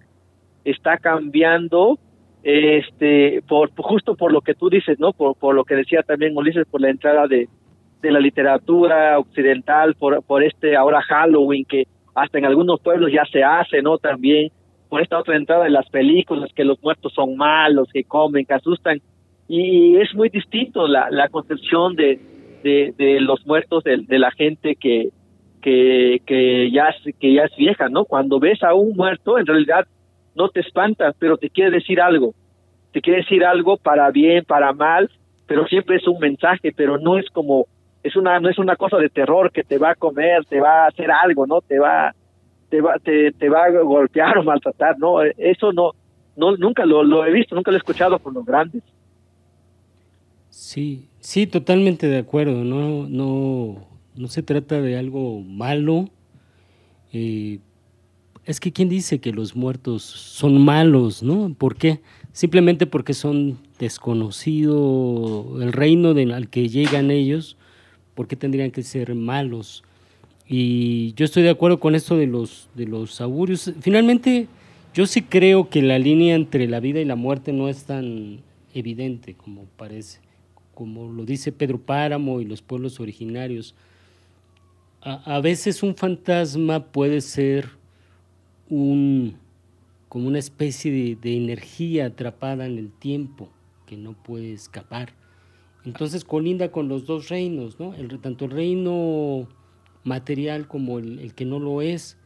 Está 0.64 0.98
cambiando 0.98 2.00
este 2.48 3.42
por 3.48 3.70
justo 3.76 4.14
por 4.14 4.32
lo 4.32 4.40
que 4.40 4.54
tú 4.54 4.70
dices 4.70 5.00
no 5.00 5.12
por, 5.12 5.36
por 5.36 5.54
lo 5.54 5.64
que 5.64 5.74
decía 5.74 6.02
también 6.02 6.36
Ulises 6.36 6.66
por 6.70 6.80
la 6.80 6.90
entrada 6.90 7.26
de, 7.26 7.48
de 8.00 8.10
la 8.12 8.20
literatura 8.20 9.18
occidental 9.18 9.94
por 9.94 10.22
por 10.22 10.44
este 10.44 10.76
ahora 10.76 11.02
Halloween 11.02 11.64
que 11.64 11.88
hasta 12.14 12.38
en 12.38 12.44
algunos 12.44 12.80
pueblos 12.80 13.10
ya 13.12 13.24
se 13.32 13.42
hace 13.42 13.82
no 13.82 13.98
también 13.98 14.50
por 14.88 15.02
esta 15.02 15.18
otra 15.18 15.36
entrada 15.36 15.64
de 15.64 15.70
las 15.70 15.88
películas 15.88 16.50
que 16.54 16.64
los 16.64 16.82
muertos 16.82 17.12
son 17.12 17.36
malos 17.36 17.88
que 17.92 18.04
comen 18.04 18.46
que 18.46 18.54
asustan. 18.54 19.00
Y 19.48 19.96
es 19.96 20.14
muy 20.14 20.28
distinto 20.28 20.88
la, 20.88 21.08
la 21.10 21.28
concepción 21.28 21.94
de, 21.94 22.18
de, 22.62 23.20
los 23.20 23.46
muertos 23.46 23.84
de, 23.84 24.18
la 24.18 24.30
gente 24.32 24.74
que 24.76 25.10
que 25.62 26.20
que 26.26 26.70
ya 26.70 26.94
que 27.20 27.32
ya 27.32 27.44
es 27.44 27.56
vieja 27.56 27.88
no 27.88 28.04
cuando 28.04 28.38
ves 28.38 28.62
a 28.62 28.74
un 28.74 28.96
muerto 28.96 29.38
en 29.38 29.46
realidad 29.46 29.86
no 30.36 30.50
te 30.50 30.60
espanta, 30.60 31.14
pero 31.18 31.36
te 31.36 31.50
quiere 31.50 31.70
decir 31.70 32.00
algo. 32.00 32.34
Te 32.92 33.00
quiere 33.00 33.20
decir 33.20 33.44
algo 33.44 33.76
para 33.76 34.10
bien, 34.10 34.44
para 34.44 34.72
mal, 34.72 35.10
pero 35.46 35.66
siempre 35.66 35.96
es 35.96 36.06
un 36.06 36.18
mensaje, 36.18 36.72
pero 36.74 36.98
no 36.98 37.18
es 37.18 37.28
como 37.30 37.66
es 38.02 38.14
una 38.16 38.38
no 38.38 38.48
es 38.48 38.58
una 38.58 38.76
cosa 38.76 38.98
de 38.98 39.08
terror 39.08 39.50
que 39.50 39.64
te 39.64 39.78
va 39.78 39.90
a 39.90 39.94
comer, 39.94 40.44
te 40.44 40.60
va 40.60 40.84
a 40.84 40.88
hacer 40.88 41.10
algo, 41.10 41.46
¿no? 41.46 41.60
Te 41.60 41.78
va 41.78 42.14
te 42.68 42.80
va 42.80 42.98
te, 42.98 43.48
va 43.48 43.64
a 43.64 43.70
golpear 43.70 44.38
o 44.38 44.44
maltratar, 44.44 44.98
no, 44.98 45.22
eso 45.22 45.72
no 45.72 45.92
no 46.36 46.56
nunca 46.56 46.84
lo, 46.84 47.02
lo 47.02 47.24
he 47.24 47.32
visto, 47.32 47.54
nunca 47.54 47.70
lo 47.70 47.76
he 47.76 47.78
escuchado 47.78 48.18
con 48.18 48.34
los 48.34 48.44
grandes. 48.44 48.82
Sí, 50.50 51.08
sí, 51.20 51.46
totalmente 51.46 52.06
de 52.06 52.18
acuerdo, 52.18 52.64
no 52.64 53.08
no 53.08 53.86
no 54.14 54.28
se 54.28 54.42
trata 54.42 54.80
de 54.80 54.98
algo 54.98 55.40
malo. 55.40 56.08
Eh, 57.12 57.60
es 58.46 58.60
que 58.60 58.72
quién 58.72 58.88
dice 58.88 59.18
que 59.18 59.32
los 59.32 59.56
muertos 59.56 60.02
son 60.04 60.64
malos, 60.64 61.22
¿no? 61.22 61.52
¿Por 61.58 61.74
qué? 61.76 62.00
Simplemente 62.32 62.86
porque 62.86 63.12
son 63.12 63.58
desconocido 63.80 65.58
el 65.60 65.72
reino 65.72 66.10
al 66.10 66.48
que 66.48 66.68
llegan 66.68 67.10
ellos, 67.10 67.56
¿por 68.14 68.28
qué 68.28 68.36
tendrían 68.36 68.70
que 68.70 68.84
ser 68.84 69.14
malos? 69.16 69.82
Y 70.48 71.12
yo 71.14 71.24
estoy 71.24 71.42
de 71.42 71.50
acuerdo 71.50 71.80
con 71.80 71.96
esto 71.96 72.16
de 72.16 72.28
los, 72.28 72.68
de 72.76 72.86
los 72.86 73.20
augurios. 73.20 73.72
Finalmente, 73.80 74.46
yo 74.94 75.06
sí 75.06 75.22
creo 75.22 75.68
que 75.68 75.82
la 75.82 75.98
línea 75.98 76.36
entre 76.36 76.68
la 76.68 76.78
vida 76.78 77.00
y 77.00 77.04
la 77.04 77.16
muerte 77.16 77.52
no 77.52 77.68
es 77.68 77.82
tan 77.82 78.42
evidente 78.74 79.34
como 79.34 79.64
parece, 79.76 80.20
como 80.72 81.10
lo 81.10 81.24
dice 81.24 81.50
Pedro 81.50 81.78
Páramo 81.78 82.40
y 82.40 82.44
los 82.44 82.62
pueblos 82.62 83.00
originarios. 83.00 83.74
A 85.00 85.40
veces 85.40 85.82
un 85.82 85.96
fantasma 85.96 86.84
puede 86.84 87.20
ser 87.20 87.70
un, 88.68 89.36
como 90.08 90.28
una 90.28 90.38
especie 90.38 90.90
de, 90.92 91.16
de, 91.16 91.36
energía 91.36 92.06
atrapada 92.06 92.66
en 92.66 92.78
el 92.78 92.90
tiempo 92.90 93.48
que 93.86 93.96
no 93.96 94.12
puede 94.12 94.52
escapar. 94.52 95.14
Entonces 95.84 96.24
colinda 96.24 96.72
con 96.72 96.88
los 96.88 97.06
dos 97.06 97.28
reinos, 97.28 97.78
¿no? 97.78 97.94
El, 97.94 98.18
tanto 98.18 98.46
el 98.46 98.50
reino 98.50 99.46
material 100.04 100.66
como 100.66 100.98
el, 100.98 101.20
el 101.20 101.34
que 101.34 101.44
no 101.44 101.58
lo 101.58 101.80
es. 101.80 102.18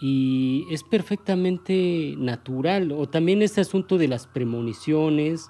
Y 0.00 0.64
es 0.70 0.82
perfectamente 0.82 2.14
natural. 2.18 2.90
O 2.90 3.08
también 3.08 3.40
este 3.40 3.60
asunto 3.60 3.98
de 3.98 4.08
las 4.08 4.26
premoniciones, 4.26 5.48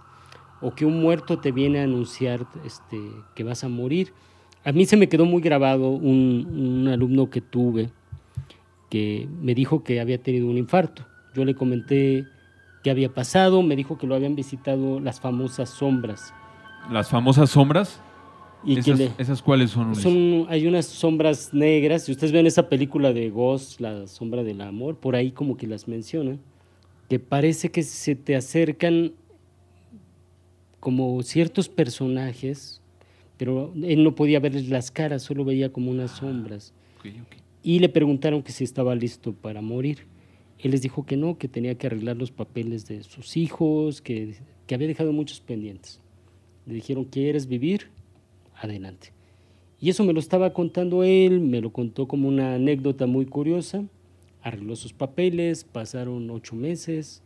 o 0.60 0.74
que 0.74 0.84
un 0.84 1.00
muerto 1.00 1.38
te 1.38 1.52
viene 1.52 1.80
a 1.80 1.84
anunciar 1.84 2.46
este, 2.66 2.98
que 3.34 3.44
vas 3.44 3.64
a 3.64 3.68
morir. 3.68 4.12
A 4.64 4.72
mí 4.72 4.84
se 4.84 4.96
me 4.96 5.08
quedó 5.08 5.24
muy 5.24 5.40
grabado 5.40 5.88
un, 5.88 6.46
un 6.84 6.88
alumno 6.88 7.30
que 7.30 7.40
tuve 7.40 7.90
que 8.92 9.26
me 9.40 9.54
dijo 9.54 9.82
que 9.82 10.00
había 10.00 10.22
tenido 10.22 10.48
un 10.48 10.58
infarto. 10.58 11.06
Yo 11.34 11.46
le 11.46 11.54
comenté 11.54 12.26
qué 12.84 12.90
había 12.90 13.08
pasado, 13.08 13.62
me 13.62 13.74
dijo 13.74 13.96
que 13.96 14.06
lo 14.06 14.14
habían 14.14 14.36
visitado 14.36 15.00
las 15.00 15.18
famosas 15.18 15.70
sombras. 15.70 16.34
¿Las 16.90 17.08
famosas 17.08 17.48
sombras? 17.48 18.02
Y 18.62 18.78
¿Esas, 18.78 19.00
¿Esas 19.16 19.40
cuáles 19.40 19.70
son? 19.70 19.94
son? 19.94 20.44
Hay 20.50 20.66
unas 20.66 20.84
sombras 20.84 21.54
negras, 21.54 22.02
si 22.04 22.12
ustedes 22.12 22.32
ven 22.32 22.46
esa 22.46 22.68
película 22.68 23.14
de 23.14 23.30
Ghost, 23.30 23.80
La 23.80 24.06
sombra 24.06 24.42
del 24.42 24.60
amor, 24.60 24.98
por 24.98 25.16
ahí 25.16 25.32
como 25.32 25.56
que 25.56 25.66
las 25.66 25.88
mencionan, 25.88 26.38
que 27.08 27.18
parece 27.18 27.70
que 27.70 27.84
se 27.84 28.14
te 28.14 28.36
acercan 28.36 29.12
como 30.80 31.22
ciertos 31.22 31.70
personajes, 31.70 32.82
pero 33.38 33.72
él 33.74 34.04
no 34.04 34.14
podía 34.14 34.38
verles 34.38 34.68
las 34.68 34.90
caras, 34.90 35.22
solo 35.22 35.46
veía 35.46 35.72
como 35.72 35.90
unas 35.90 36.10
sombras 36.10 36.74
y 37.62 37.78
le 37.78 37.88
preguntaron 37.88 38.42
que 38.42 38.52
si 38.52 38.64
estaba 38.64 38.94
listo 38.94 39.32
para 39.32 39.62
morir. 39.62 40.06
Él 40.58 40.72
les 40.72 40.82
dijo 40.82 41.04
que 41.04 41.16
no, 41.16 41.38
que 41.38 41.48
tenía 41.48 41.76
que 41.76 41.86
arreglar 41.86 42.16
los 42.16 42.30
papeles 42.30 42.86
de 42.86 43.02
sus 43.02 43.36
hijos, 43.36 44.00
que, 44.00 44.34
que 44.66 44.74
había 44.74 44.88
dejado 44.88 45.12
muchos 45.12 45.40
pendientes. 45.40 46.00
Le 46.66 46.74
dijeron, 46.74 47.04
¿quieres 47.04 47.46
vivir? 47.46 47.88
Adelante. 48.54 49.12
Y 49.80 49.90
eso 49.90 50.04
me 50.04 50.12
lo 50.12 50.20
estaba 50.20 50.52
contando 50.52 51.02
él, 51.02 51.40
me 51.40 51.60
lo 51.60 51.72
contó 51.72 52.06
como 52.06 52.28
una 52.28 52.54
anécdota 52.54 53.06
muy 53.06 53.26
curiosa. 53.26 53.84
Arregló 54.40 54.76
sus 54.76 54.92
papeles, 54.92 55.64
pasaron 55.64 56.30
ocho 56.30 56.54
meses 56.54 57.22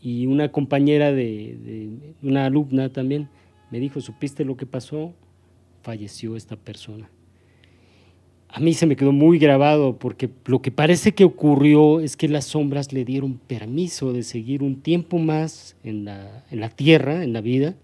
y 0.00 0.26
una 0.26 0.50
compañera 0.52 1.12
de, 1.12 1.56
de 1.56 1.90
una 2.22 2.46
alumna 2.46 2.90
también 2.90 3.28
me 3.70 3.80
dijo, 3.80 4.00
¿supiste 4.00 4.44
lo 4.44 4.56
que 4.56 4.66
pasó? 4.66 5.14
Falleció 5.82 6.36
esta 6.36 6.56
persona 6.56 7.10
a 8.56 8.60
mí 8.60 8.72
se 8.72 8.86
me 8.86 8.94
quedó 8.94 9.10
muy 9.10 9.40
grabado 9.40 9.98
porque 9.98 10.30
lo 10.46 10.62
que 10.62 10.70
parece 10.70 11.12
que 11.12 11.24
ocurrió 11.24 11.98
es 11.98 12.16
que 12.16 12.28
las 12.28 12.44
sombras 12.44 12.92
le 12.92 13.04
dieron 13.04 13.34
permiso 13.34 14.12
de 14.12 14.22
seguir 14.22 14.62
un 14.62 14.80
tiempo 14.80 15.18
más 15.18 15.74
en 15.82 16.04
la, 16.04 16.44
en 16.52 16.60
la 16.60 16.68
tierra, 16.68 17.24
en 17.24 17.32
la 17.32 17.40
vida, 17.40 17.74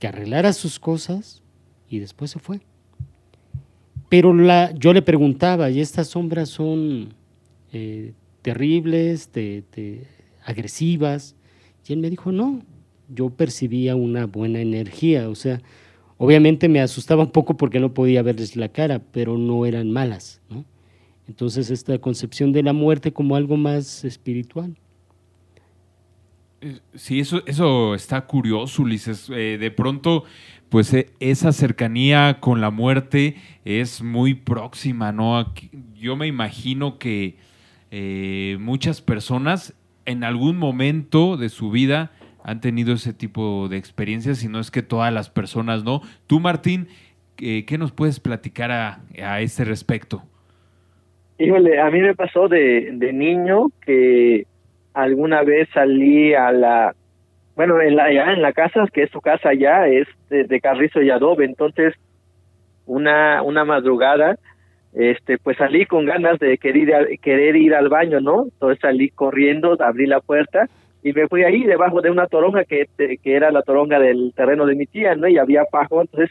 que 0.00 0.08
arreglara 0.08 0.52
sus 0.52 0.80
cosas 0.80 1.44
y 1.88 2.00
después 2.00 2.32
se 2.32 2.40
fue. 2.40 2.58
Pero 4.08 4.34
yo 4.72 4.92
le 4.92 5.00
preguntaba, 5.00 5.70
¿y 5.70 5.80
estas 5.80 6.08
sombras 6.08 6.48
son 6.48 7.14
eh, 7.72 8.12
terribles, 8.42 9.30
agresivas? 10.44 11.36
Y 11.86 11.92
él 11.92 12.00
me 12.00 12.10
dijo, 12.10 12.32
no, 12.32 12.62
yo 13.08 13.30
percibía 13.30 13.94
una 13.94 14.26
buena 14.26 14.60
energía, 14.60 15.28
o 15.28 15.36
sea, 15.36 15.62
Obviamente 16.22 16.68
me 16.68 16.82
asustaba 16.82 17.22
un 17.22 17.30
poco 17.30 17.56
porque 17.56 17.80
no 17.80 17.94
podía 17.94 18.20
verles 18.20 18.54
la 18.54 18.68
cara, 18.68 19.00
pero 19.10 19.38
no 19.38 19.64
eran 19.64 19.90
malas. 19.90 20.42
¿no? 20.50 20.66
Entonces 21.26 21.70
esta 21.70 21.98
concepción 21.98 22.52
de 22.52 22.62
la 22.62 22.74
muerte 22.74 23.10
como 23.10 23.36
algo 23.36 23.56
más 23.56 24.04
espiritual. 24.04 24.76
Eh, 26.60 26.80
sí, 26.94 27.20
eso, 27.20 27.42
eso 27.46 27.94
está 27.94 28.20
curioso, 28.26 28.82
Ulises. 28.82 29.30
Eh, 29.30 29.56
de 29.58 29.70
pronto, 29.70 30.24
pues 30.68 30.92
eh, 30.92 31.06
esa 31.20 31.52
cercanía 31.52 32.36
con 32.38 32.60
la 32.60 32.70
muerte 32.70 33.36
es 33.64 34.02
muy 34.02 34.34
próxima, 34.34 35.12
¿no? 35.12 35.54
Yo 35.98 36.16
me 36.16 36.26
imagino 36.26 36.98
que 36.98 37.38
muchas 38.58 39.00
personas 39.00 39.72
en 40.04 40.22
algún 40.22 40.58
momento 40.58 41.38
de 41.38 41.48
su 41.48 41.70
vida 41.70 42.12
han 42.44 42.60
tenido 42.60 42.94
ese 42.94 43.12
tipo 43.12 43.68
de 43.68 43.76
experiencias, 43.76 44.42
y 44.44 44.48
no 44.48 44.60
es 44.60 44.70
que 44.70 44.82
todas 44.82 45.12
las 45.12 45.30
personas 45.30 45.84
no. 45.84 46.00
Tú, 46.26 46.40
Martín, 46.40 46.88
¿qué 47.36 47.76
nos 47.78 47.92
puedes 47.92 48.20
platicar 48.20 48.70
a, 48.70 49.00
a 49.22 49.40
este 49.40 49.64
respecto? 49.64 50.22
Híjole, 51.38 51.80
a 51.80 51.90
mí 51.90 52.00
me 52.00 52.14
pasó 52.14 52.48
de, 52.48 52.90
de 52.92 53.12
niño 53.14 53.68
que 53.84 54.44
alguna 54.92 55.42
vez 55.42 55.68
salí 55.72 56.34
a 56.34 56.52
la, 56.52 56.94
bueno, 57.56 57.80
en 57.80 57.96
la, 57.96 58.12
ya 58.12 58.32
en 58.32 58.42
la 58.42 58.52
casa, 58.52 58.84
que 58.92 59.04
es 59.04 59.10
su 59.10 59.20
casa 59.20 59.54
ya, 59.54 59.86
es 59.86 60.06
de, 60.28 60.60
carrizo 60.60 61.02
y 61.02 61.10
adobe, 61.10 61.44
entonces 61.44 61.94
una, 62.86 63.42
una 63.42 63.64
madrugada, 63.64 64.36
este, 64.92 65.38
pues 65.38 65.56
salí 65.56 65.86
con 65.86 66.04
ganas 66.04 66.38
de 66.38 66.58
querer, 66.58 67.18
querer 67.20 67.56
ir 67.56 67.74
al 67.74 67.88
baño, 67.88 68.20
¿no? 68.20 68.44
Entonces 68.44 68.78
salí 68.80 69.08
corriendo, 69.10 69.76
abrí 69.80 70.06
la 70.06 70.20
puerta 70.20 70.68
y 71.02 71.12
me 71.12 71.28
fui 71.28 71.44
ahí 71.44 71.64
debajo 71.64 72.00
de 72.00 72.10
una 72.10 72.26
toronja 72.26 72.64
que, 72.64 72.86
que 72.96 73.34
era 73.34 73.50
la 73.50 73.62
toronja 73.62 73.98
del 73.98 74.32
terreno 74.34 74.66
de 74.66 74.74
mi 74.74 74.86
tía, 74.86 75.14
¿no? 75.14 75.28
Y 75.28 75.38
había 75.38 75.64
pajo, 75.64 76.02
entonces 76.02 76.30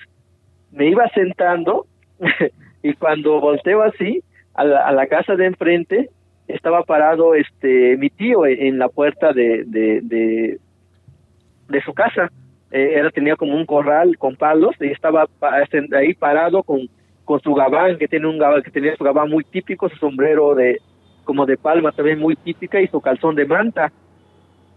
me 0.72 0.88
iba 0.88 1.08
sentando 1.10 1.88
y 2.84 2.94
cuando 2.94 3.40
volteo 3.40 3.82
así 3.82 4.22
a 4.54 4.64
la, 4.66 5.08
casa 5.08 5.36
de 5.36 5.46
enfrente 5.46 6.10
estaba 6.48 6.84
parado 6.84 7.34
este 7.34 7.96
mi 7.98 8.10
tío 8.10 8.46
en 8.46 8.78
la 8.78 8.90
puerta 8.90 9.32
de 9.32 9.64
de, 9.66 10.02
de, 10.02 11.82
su 11.82 11.94
casa. 11.94 12.30
Eh, 12.72 12.94
era 12.96 13.10
tenía 13.10 13.36
como 13.36 13.56
un 13.56 13.66
corral 13.66 14.18
con 14.18 14.36
palos 14.36 14.76
y 14.80 14.88
estaba 14.88 15.28
este, 15.64 15.88
ahí 15.96 16.14
parado 16.14 16.62
con 16.62 16.82
con 17.26 17.40
su 17.42 17.54
gabán 17.54 17.98
que 17.98 18.08
tiene 18.08 18.28
un 18.28 18.38
gabán 18.38 18.62
que 18.62 18.72
tenía 18.72 18.96
su 18.96 19.04
gabán 19.04 19.30
muy 19.30 19.44
típico, 19.44 19.90
su 19.90 19.96
sombrero 19.96 20.54
de 20.54 20.80
como 21.24 21.46
de 21.46 21.58
palma 21.58 21.92
también 21.92 22.20
muy 22.20 22.36
típica 22.36 22.82
y 22.82 22.88
su 22.88 23.00
calzón 23.02 23.36
de 23.36 23.46
manta 23.46 23.92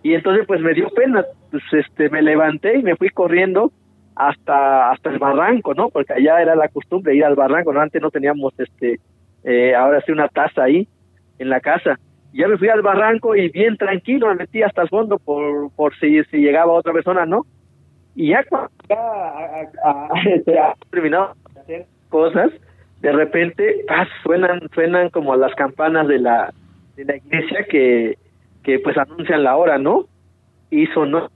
y 0.03 0.15
entonces 0.15 0.47
pues 0.47 0.61
me 0.61 0.75
dio 0.75 0.89
pena, 0.91 1.25
pues 1.51 1.63
este 1.73 2.11
me 2.11 2.23
levanté 2.23 2.79
y 2.79 2.83
me 2.83 2.97
fui 2.97 3.09
corriendo 3.11 3.71
hasta 4.17 4.91
hasta 4.91 5.11
el 5.11 5.19
barranco, 5.19 5.75
¿no? 5.75 5.91
Porque 5.91 6.13
allá 6.13 6.43
era 6.43 6.57
la 6.57 6.69
costumbre 6.69 7.15
ir 7.15 7.25
al 7.25 7.37
barranco, 7.37 7.73
¿no? 7.73 7.81
Antes 7.81 8.03
no 8.03 8.11
teníamos 8.11 8.53
este 8.59 8.99
eh, 9.45 9.75
ahora 9.75 10.01
sí 10.01 10.13
una 10.13 10.29
taza 10.29 10.65
ahí 10.65 10.89
en 11.39 11.49
la 11.49 11.61
casa. 11.61 11.99
ya 12.33 12.49
me 12.49 12.59
fui 12.59 12.69
al 12.69 12.83
barranco 12.83 13.37
y 13.37 13.49
bien 13.51 13.77
tranquilo 13.77 14.29
me 14.29 14.37
metí 14.37 14.63
hasta 14.63 14.83
el 14.83 14.89
fondo 14.89 15.19
por 15.19 15.71
por 15.73 15.95
si 15.99 16.23
si 16.25 16.39
llegaba 16.39 16.73
otra 16.73 16.93
persona, 16.93 17.25
¿no? 17.25 17.47
Y 18.15 18.31
ya 18.31 18.45
cuando 18.45 18.71
ha 18.91 20.09
este, 20.25 20.59
terminado 20.91 21.35
de 21.55 21.61
hacer 21.61 21.87
cosas, 22.09 22.51
de 23.01 23.13
repente 23.13 23.85
suenan 24.23 24.61
suenan 24.75 25.11
como 25.11 25.37
las 25.37 25.55
campanas 25.55 26.09
de 26.09 26.19
la 26.19 26.53
de 26.97 27.05
la 27.05 27.17
iglesia 27.17 27.65
que 27.71 28.19
que 28.63 28.79
pues 28.79 28.97
anuncian 28.97 29.43
la 29.43 29.57
hora, 29.57 29.79
¿no? 29.79 30.07
Y 30.71 30.87
sonó, 30.89 31.29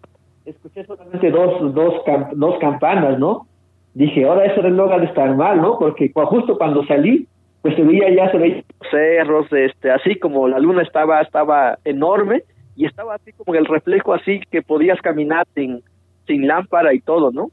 escuché 0.44 0.84
solamente 0.84 1.30
dos, 1.30 1.74
dos, 1.74 1.94
dos 2.34 2.58
campanas, 2.60 3.18
¿no? 3.18 3.46
Dije, 3.94 4.24
ahora 4.24 4.46
eso 4.46 4.62
reloj 4.62 4.92
ha 4.92 4.98
de 4.98 5.06
estar 5.06 5.34
mal, 5.36 5.60
¿no? 5.60 5.78
Porque 5.78 6.10
justo 6.14 6.56
cuando 6.56 6.84
salí, 6.86 7.26
pues 7.62 7.74
se 7.74 7.82
veía 7.82 8.14
ya, 8.14 8.30
se 8.30 8.38
veía 8.38 8.62
cerros, 8.90 9.52
este, 9.52 9.90
así 9.90 10.16
como 10.16 10.48
la 10.48 10.58
luna 10.58 10.82
estaba, 10.82 11.20
estaba 11.20 11.78
enorme 11.84 12.42
y 12.76 12.86
estaba 12.86 13.14
así 13.14 13.32
como 13.32 13.54
el 13.54 13.64
reflejo 13.64 14.14
así 14.14 14.40
que 14.50 14.62
podías 14.62 15.00
caminar 15.00 15.46
sin, 15.54 15.82
sin 16.26 16.46
lámpara 16.46 16.94
y 16.94 17.00
todo, 17.00 17.32
¿no? 17.32 17.50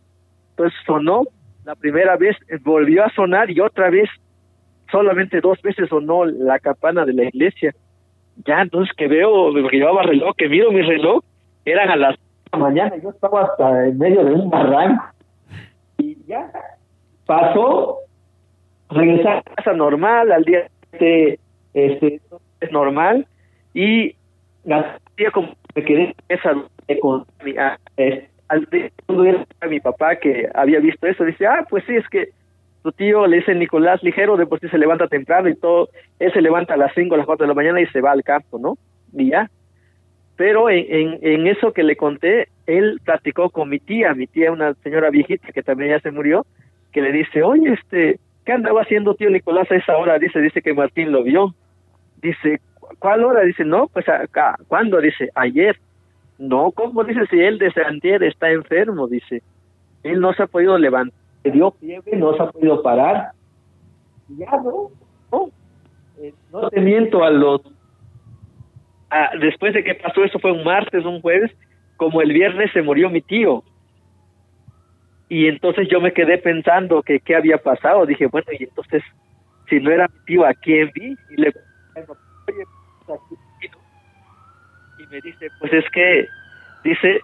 Entonces 0.51 0.77
sonó 0.85 1.23
la 1.65 1.75
primera 1.75 2.17
vez, 2.17 2.35
volvió 2.63 3.05
a 3.05 3.09
sonar 3.11 3.49
y 3.49 3.59
otra 3.59 3.89
vez, 3.89 4.09
solamente 4.91 5.39
dos 5.41 5.61
veces 5.61 5.89
sonó 5.89 6.25
la 6.25 6.59
campana 6.59 7.05
de 7.05 7.13
la 7.13 7.23
iglesia 7.23 7.73
ya 8.45 8.61
entonces 8.61 8.95
que 8.95 9.07
veo, 9.07 9.53
que 9.53 9.77
llevaba 9.77 10.03
reloj, 10.03 10.35
que 10.35 10.49
miro 10.49 10.71
mi 10.71 10.81
reloj, 10.81 11.23
eran 11.65 11.89
a 11.89 11.95
las 11.95 12.15
mañana, 12.57 12.95
yo 12.97 13.09
estaba 13.09 13.43
hasta 13.43 13.87
en 13.87 13.97
medio 13.97 14.23
de 14.23 14.33
un 14.33 14.49
barranco. 14.49 15.03
Y 15.97 16.17
ya 16.25 16.51
pasó, 17.25 17.99
regresé 18.89 19.27
a 19.27 19.41
casa 19.41 19.73
normal, 19.73 20.31
al 20.31 20.43
día 20.43 20.67
este, 20.91 21.39
este 21.73 22.21
es 22.59 22.71
normal, 22.71 23.25
y 23.73 24.15
día 25.17 25.31
como 25.31 25.49
me 25.75 25.83
quedé 25.83 26.15
esa 26.29 26.53
con 27.01 27.25
mi, 27.43 27.57
a, 27.57 27.79
al 28.49 28.67
a 29.61 29.67
mi 29.67 29.79
papá 29.79 30.15
que 30.17 30.47
había 30.53 30.79
visto 30.79 31.07
eso, 31.07 31.23
dice, 31.23 31.47
ah, 31.47 31.65
pues 31.69 31.83
sí, 31.85 31.95
es 31.95 32.07
que 32.09 32.29
su 32.83 32.91
tío 32.91 33.25
le 33.27 33.37
dice 33.37 33.55
Nicolás 33.55 34.03
ligero, 34.03 34.35
de 34.35 34.45
por 34.45 34.59
sí 34.59 34.67
se 34.67 34.77
levanta 34.77 35.07
temprano 35.07 35.47
y 35.47 35.55
todo, 35.55 35.89
él 36.19 36.31
se 36.33 36.41
levanta 36.41 36.73
a 36.73 36.77
las 36.77 36.93
5, 36.93 37.15
a 37.15 37.17
las 37.17 37.25
4 37.25 37.45
de 37.45 37.47
la 37.47 37.53
mañana 37.53 37.81
y 37.81 37.87
se 37.87 38.01
va 38.01 38.11
al 38.11 38.23
campo, 38.23 38.59
¿no? 38.59 38.77
Y 39.13 39.29
ya. 39.29 39.49
Pero 40.35 40.69
en, 40.69 41.17
en, 41.21 41.47
eso 41.47 41.71
que 41.71 41.83
le 41.83 41.95
conté, 41.95 42.49
él 42.67 42.99
platicó 43.03 43.49
con 43.49 43.69
mi 43.69 43.79
tía, 43.79 44.13
mi 44.13 44.27
tía, 44.27 44.51
una 44.51 44.73
señora 44.75 45.09
viejita 45.11 45.51
que 45.53 45.63
también 45.63 45.91
ya 45.91 45.99
se 46.01 46.11
murió, 46.11 46.45
que 46.91 47.01
le 47.01 47.13
dice, 47.13 47.41
oye, 47.41 47.71
este, 47.73 48.19
¿qué 48.45 48.51
andaba 48.51 48.81
haciendo 48.81 49.15
tío 49.15 49.29
Nicolás 49.29 49.71
a 49.71 49.75
esa 49.75 49.95
hora? 49.95 50.19
Dice, 50.19 50.41
dice 50.41 50.61
que 50.61 50.73
Martín 50.73 51.11
lo 51.11 51.23
vio. 51.23 51.53
Dice, 52.21 52.59
¿cuál 52.99 53.23
hora? 53.23 53.41
Dice, 53.41 53.63
no, 53.63 53.87
pues 53.87 54.09
acá, 54.09 54.57
¿cuándo? 54.67 54.99
Dice, 54.99 55.29
ayer. 55.35 55.77
No, 56.39 56.71
¿cómo 56.71 57.03
dice 57.03 57.25
si 57.29 57.39
él 57.39 57.59
desde 57.59 57.85
antier 57.85 58.23
está 58.23 58.49
enfermo? 58.51 59.07
Dice, 59.07 59.43
él 60.01 60.19
no 60.19 60.33
se 60.33 60.43
ha 60.43 60.47
podido 60.47 60.77
levantar, 60.77 61.17
le 61.43 61.51
dio 61.51 61.71
fiebre, 61.71 62.17
no 62.17 62.35
se 62.35 62.43
ha 62.43 62.51
podido 62.51 62.81
parar. 62.81 63.31
Ya, 64.29 64.51
no, 64.57 64.89
no, 65.31 65.49
eh, 66.19 66.33
no 66.51 66.69
te 66.69 66.79
miento, 66.79 67.23
a 67.23 67.29
los, 67.29 67.61
después 69.39 69.73
de 69.73 69.83
que 69.83 69.95
pasó 69.95 70.23
eso 70.23 70.39
fue 70.39 70.51
un 70.51 70.63
martes, 70.63 71.05
un 71.05 71.21
jueves, 71.21 71.51
como 71.97 72.21
el 72.21 72.33
viernes 72.33 72.71
se 72.71 72.81
murió 72.81 73.09
mi 73.09 73.21
tío. 73.21 73.63
Y 75.29 75.47
entonces 75.47 75.87
yo 75.89 75.99
me 75.99 76.13
quedé 76.13 76.37
pensando 76.37 77.01
que 77.01 77.19
qué 77.19 77.35
había 77.35 77.57
pasado. 77.57 78.05
Dije, 78.05 78.27
bueno, 78.27 78.47
y 78.57 78.63
entonces, 78.63 79.03
si 79.69 79.79
no 79.79 79.91
era 79.91 80.07
mi 80.07 80.25
tío, 80.25 80.45
¿a 80.45 80.53
quién 80.53 80.91
vi? 80.93 81.15
Y 81.31 81.41
le 81.41 81.47
oye, 81.47 82.63
y 84.99 85.07
me 85.07 85.21
dice, 85.21 85.47
pues 85.59 85.73
es 85.73 85.85
que, 85.91 86.27
dice, 86.83 87.21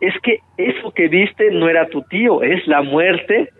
es 0.00 0.14
que 0.22 0.38
eso 0.56 0.92
que 0.92 1.08
viste 1.08 1.50
no 1.50 1.68
era 1.68 1.88
tu 1.88 2.02
tío, 2.02 2.42
es 2.42 2.66
la 2.66 2.82
muerte 2.82 3.50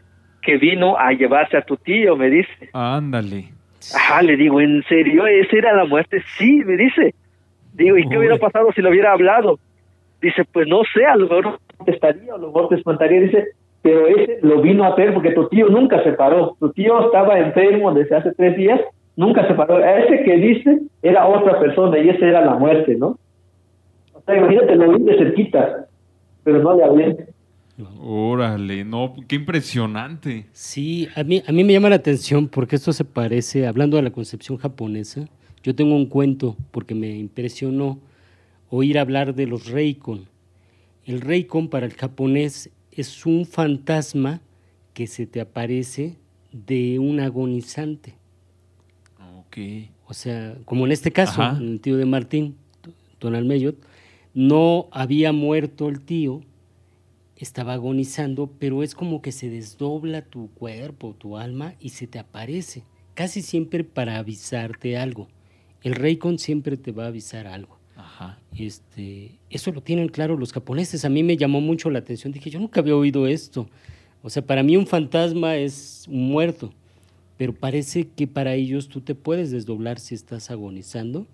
que 0.43 0.57
vino 0.57 0.97
a 0.97 1.13
llevarse 1.13 1.57
a 1.57 1.63
tu 1.63 1.77
tío, 1.77 2.17
me 2.17 2.31
dice. 2.31 2.71
Ándale. 2.73 3.51
Ajá, 3.95 4.23
le 4.23 4.37
digo, 4.37 4.61
¿en 4.61 4.83
serio? 4.85 5.27
¿Esa 5.27 5.57
era 5.57 5.75
la 5.75 5.85
muerte? 5.85 6.23
Sí, 6.37 6.63
me 6.65 6.77
dice. 6.77 7.15
Digo, 7.75 7.97
¿y 7.97 8.09
qué 8.09 8.19
hubiera 8.19 8.37
pasado 8.37 8.73
si 8.73 8.83
lo 8.83 8.91
hubiera 8.91 9.13
hablado? 9.13 9.59
Dice, 10.21 10.45
pues 10.53 10.67
no 10.67 10.83
sé, 10.93 11.05
a 11.05 11.17
lo 11.17 11.29
mejor 11.29 11.59
contestaría, 11.77 12.35
a 12.35 12.39
lo 12.39 12.49
mejor 12.49 12.69
te 12.69 12.75
espantaría. 12.77 13.21
Dice, 13.21 13.45
pero 13.83 14.07
ese 14.07 14.39
lo 14.43 14.61
vino 14.61 14.85
a 14.85 14.89
hacer 14.89 15.15
porque 15.15 15.31
tu 15.31 15.49
tío 15.49 15.69
nunca 15.69 16.03
se 16.03 16.13
paró. 16.13 16.57
Tu 16.59 16.73
tío 16.73 17.07
estaba 17.07 17.39
enfermo 17.39 17.93
desde 17.93 18.17
hace 18.17 18.33
tres 18.33 18.57
días, 18.57 18.81
nunca 19.17 19.47
se 19.47 19.55
paró. 19.55 19.77
A 19.77 19.99
ese 20.01 20.25
que 20.25 20.37
dice 20.37 20.81
era 21.03 21.27
otra 21.27 21.61
persona 21.61 21.99
y 21.99 22.09
esa 22.09 22.27
era 22.27 22.45
la 22.45 22.55
muerte, 22.55 22.97
¿no? 22.97 23.17
O 24.13 24.21
sea, 24.27 24.37
imagínate, 24.37 24.75
lo 24.75 24.93
vi 24.93 25.05
de 25.05 25.19
cerquita, 25.19 25.87
pero 26.45 26.63
no 26.63 26.77
le 26.77 26.85
hablé. 26.85 27.29
Órale, 28.01 28.85
no, 28.85 29.15
qué 29.29 29.37
impresionante. 29.37 30.47
Sí, 30.53 31.09
a 31.15 31.23
mí, 31.23 31.43
a 31.47 31.53
mí 31.53 31.63
me 31.63 31.73
llama 31.73 31.91
la 31.91 31.97
atención 31.97 32.49
porque 32.49 32.77
esto 32.77 32.93
se 32.93 33.05
parece, 33.05 33.67
hablando 33.67 33.97
de 33.97 34.03
la 34.03 34.11
concepción 34.11 34.59
japonesa, 34.59 35.29
yo 35.63 35.75
tengo 35.75 35.95
un 35.95 36.07
cuento 36.07 36.57
porque 36.73 36.95
me 36.95 37.17
impresionó 37.17 38.01
oír 38.71 38.99
hablar 38.99 39.35
de 39.35 39.47
los 39.47 39.67
reikon. 39.67 40.27
El 41.05 41.21
reikon 41.21 41.69
para 41.69 41.87
el 41.87 41.95
japonés 41.95 42.71
es 42.91 43.27
un 43.27 43.47
fantasma 43.47 44.41
que 44.93 45.07
se 45.07 45.27
te 45.27 45.41
aparece 45.41 46.17
de 46.53 46.99
un 46.99 47.21
agonizante. 47.21 48.15
Ok. 49.39 49.59
O 50.07 50.15
sea, 50.15 50.57
como 50.65 50.87
en 50.87 50.93
este 50.93 51.13
caso, 51.13 51.43
el 51.61 51.81
tío 51.81 51.97
de 51.97 52.07
Martín, 52.07 52.57
Tonalmeyot, 53.19 53.77
no 54.39 54.87
había 54.93 55.33
muerto 55.33 55.89
el 55.89 56.01
tío, 56.01 56.43
estaba 57.35 57.73
agonizando, 57.73 58.49
pero 58.61 58.85
es 58.85 58.95
como 58.95 59.21
que 59.21 59.33
se 59.33 59.51
desdobla 59.51 60.23
tu 60.23 60.49
cuerpo, 60.51 61.17
tu 61.19 61.37
alma 61.37 61.75
y 61.81 61.89
se 61.89 62.07
te 62.07 62.21
aparece, 62.21 62.85
casi 63.15 63.43
siempre 63.43 63.83
para 63.83 64.17
avisarte 64.17 64.97
algo. 64.97 65.27
El 65.83 65.97
Reikon 65.97 66.39
siempre 66.39 66.77
te 66.77 66.93
va 66.93 67.07
a 67.07 67.09
avisar 67.09 67.49
algo. 67.49 67.81
Ajá. 67.97 68.39
Este, 68.57 69.41
eso 69.51 69.73
lo 69.73 69.83
tienen 69.83 70.07
claro 70.07 70.37
los 70.37 70.53
japoneses. 70.53 71.05
A 71.05 71.09
mí 71.09 71.25
me 71.25 71.37
llamó 71.37 71.61
mucho 71.61 71.91
la 71.91 71.99
atención. 71.99 72.33
Dije, 72.33 72.49
yo 72.49 72.61
nunca 72.61 72.79
había 72.79 72.95
oído 72.95 73.27
esto. 73.27 73.69
O 74.23 74.31
sea, 74.31 74.47
para 74.47 74.63
mí 74.63 74.77
un 74.77 74.87
fantasma 74.87 75.57
es 75.57 76.05
un 76.09 76.29
muerto, 76.29 76.73
pero 77.37 77.53
parece 77.53 78.07
que 78.07 78.29
para 78.29 78.55
ellos 78.55 78.89
tú 78.89 79.01
te 79.01 79.17
puedes 79.17 79.51
desdoblar 79.51 79.99
si 79.99 80.15
estás 80.15 80.53
agonizando 80.53 81.27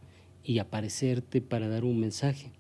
y 0.43 0.59
aparecerte 0.59 1.43
para 1.43 1.69
dar 1.69 1.85
un 1.85 2.01
mensaje. 2.01 2.54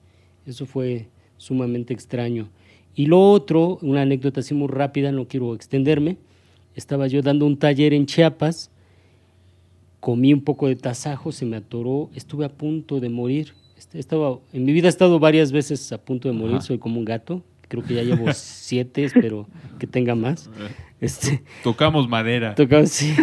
Eso 0.47 0.67
fue 0.67 1.09
sumamente 1.37 1.93
extraño. 1.93 2.49
Y 2.95 3.07
lo 3.07 3.21
otro, 3.21 3.79
una 3.83 4.03
anécdota 4.03 4.41
así 4.41 4.55
muy 4.55 4.69
rápida, 4.69 5.11
no 5.11 5.27
quiero 5.27 5.55
extenderme. 5.55 6.17
Estaba 6.75 7.07
yo 7.07 7.23
dando 7.23 7.47
un 7.47 7.57
taller 7.57 7.93
en 7.93 8.07
Chiapas, 8.07 8.71
comí 10.01 10.33
un 10.33 10.43
poco 10.43 10.69
de 10.69 10.77
tasajo, 10.77 11.33
se 11.33 11.45
me 11.45 11.57
atoró, 11.57 12.11
estuve 12.15 12.45
a 12.45 12.49
punto 12.49 13.01
de 13.01 13.09
morir. 13.09 13.55
Este, 13.77 13.99
estaba, 13.99 14.39
en 14.53 14.65
mi 14.65 14.73
vida 14.73 14.87
he 14.87 14.91
estado 14.91 15.19
varias 15.19 15.51
veces 15.51 15.93
a 15.93 15.99
punto 15.99 16.29
de 16.29 16.35
morir, 16.35 16.61
soy 16.63 16.79
como 16.79 16.99
un 16.99 17.05
gato, 17.05 17.43
creo 17.69 17.83
que 17.83 17.95
ya 17.95 18.03
llevo 18.03 18.27
siete, 18.35 19.05
espero 19.05 19.49
que 19.79 19.87
tenga 19.87 20.15
más. 20.15 20.51
Este, 21.01 21.43
Tocamos 21.63 22.09
madera. 22.09 22.55
Tocamos, 22.55 22.91
sí. 22.91 23.15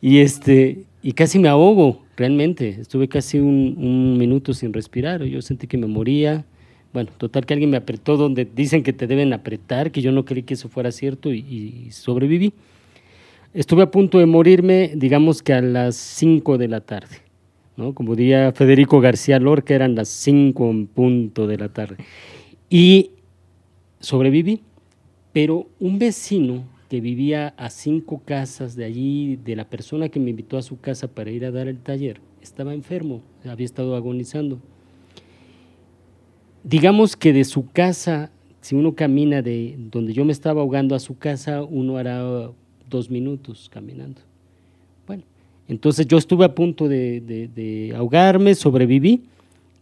Y, 0.00 0.18
este, 0.18 0.84
y 1.02 1.12
casi 1.12 1.38
me 1.38 1.48
ahogo, 1.48 2.02
realmente. 2.16 2.68
Estuve 2.80 3.08
casi 3.08 3.38
un, 3.38 3.74
un 3.78 4.18
minuto 4.18 4.54
sin 4.54 4.72
respirar, 4.72 5.24
yo 5.24 5.42
sentí 5.42 5.66
que 5.66 5.78
me 5.78 5.86
moría 5.86 6.44
bueno, 6.92 7.10
total 7.18 7.44
que 7.44 7.54
alguien 7.54 7.70
me 7.70 7.76
apretó 7.76 8.16
donde 8.16 8.44
dicen 8.46 8.82
que 8.82 8.92
te 8.92 9.06
deben 9.06 9.32
apretar, 9.32 9.90
que 9.90 10.00
yo 10.00 10.12
no 10.12 10.24
creí 10.24 10.42
que 10.42 10.54
eso 10.54 10.68
fuera 10.68 10.90
cierto 10.90 11.32
y, 11.32 11.88
sobreviví. 11.90 12.52
Estuve 13.52 13.82
a 13.82 13.90
punto 13.90 14.18
de 14.18 14.26
morirme, 14.26 14.92
digamos 14.94 15.42
que 15.42 15.52
a 15.52 15.60
las 15.60 15.96
5 15.96 16.58
de 16.58 16.68
la 16.68 16.80
tarde, 16.80 17.16
¿no? 17.76 17.94
Como 17.94 18.14
diría 18.14 18.52
Federico 18.52 19.00
García 19.00 19.38
Lorca, 19.38 19.74
eran 19.74 19.94
las 19.94 20.08
5 20.08 20.70
en 20.70 20.86
punto 20.86 21.46
de 21.46 21.56
la 21.58 21.68
tarde. 21.70 21.96
Y 22.68 23.10
sobreviví, 24.00 24.62
pero 25.32 25.66
un 25.80 25.98
vecino 25.98 26.64
que 26.88 27.00
vivía 27.00 27.54
a 27.58 27.68
cinco 27.68 28.22
casas 28.24 28.74
de 28.74 28.84
allí, 28.84 29.36
de 29.36 29.56
la 29.56 29.68
persona 29.68 30.08
que 30.08 30.20
me 30.20 30.30
invitó 30.30 30.56
a 30.56 30.62
su 30.62 30.80
casa 30.80 31.08
para 31.08 31.30
ir 31.30 31.44
a 31.44 31.50
dar 31.50 31.68
el 31.68 31.78
taller, 31.78 32.20
estaba 32.40 32.72
enfermo, 32.72 33.22
había 33.44 33.66
estado 33.66 33.94
agonizando 33.94 34.58
digamos 36.62 37.16
que 37.16 37.32
de 37.32 37.44
su 37.44 37.66
casa, 37.70 38.30
si 38.60 38.74
uno 38.74 38.94
camina 38.94 39.42
de 39.42 39.76
donde 39.78 40.12
yo 40.12 40.24
me 40.24 40.32
estaba 40.32 40.60
ahogando 40.60 40.94
a 40.94 40.98
su 40.98 41.18
casa, 41.18 41.62
uno 41.62 41.96
hará 41.96 42.50
dos 42.88 43.10
minutos 43.10 43.68
caminando. 43.72 44.20
Bueno, 45.06 45.24
entonces 45.68 46.06
yo 46.06 46.18
estuve 46.18 46.44
a 46.44 46.54
punto 46.54 46.88
de, 46.88 47.92
ahogarme, 47.96 48.54
sobreviví. 48.54 49.24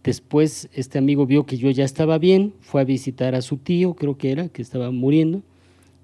Después 0.04 0.68
este 0.72 0.98
amigo 0.98 1.26
vio 1.26 1.46
que 1.46 1.56
yo 1.56 1.68
ya 1.70 1.84
estaba 1.84 2.18
bien, 2.18 2.52
fue 2.60 2.80
a 2.80 2.84
visitar 2.84 3.34
a 3.34 3.42
su 3.42 3.56
tío, 3.56 3.94
creo 3.94 4.16
que 4.16 4.30
era, 4.30 4.48
que 4.48 4.62
estaba 4.62 4.92
muriendo, 4.92 5.42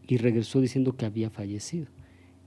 y 0.09 0.17
regresó 0.17 0.61
diciendo 0.61 0.97
que 0.97 1.07
había 1.07 1.31
fallecido. 1.31 1.87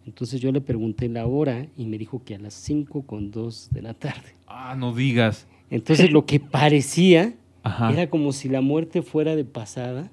Entonces 0.06 0.42
yo 0.42 0.52
le 0.52 0.60
pregunté 0.60 1.08
la 1.08 1.26
hora 1.26 1.66
y 1.78 1.86
me 1.86 1.98
dijo 1.98 2.22
que 2.24 2.36
a 2.36 2.40
las 2.40 2.54
5 2.54 3.04
con 3.04 3.32
2 3.32 3.70
de 3.72 3.82
la 3.82 3.94
tarde. 3.94 4.36
Ah, 4.48 4.76
no 4.78 4.94
digas. 4.94 5.48
Entonces 5.70 6.12
lo 6.12 6.26
que 6.26 6.40
parecía 6.40 7.34
era 7.92 8.10
como 8.10 8.32
si 8.32 8.50
la 8.50 8.62
muerte 8.62 9.02
fuera 9.02 9.36
de 9.36 9.44
pasada. 9.46 10.12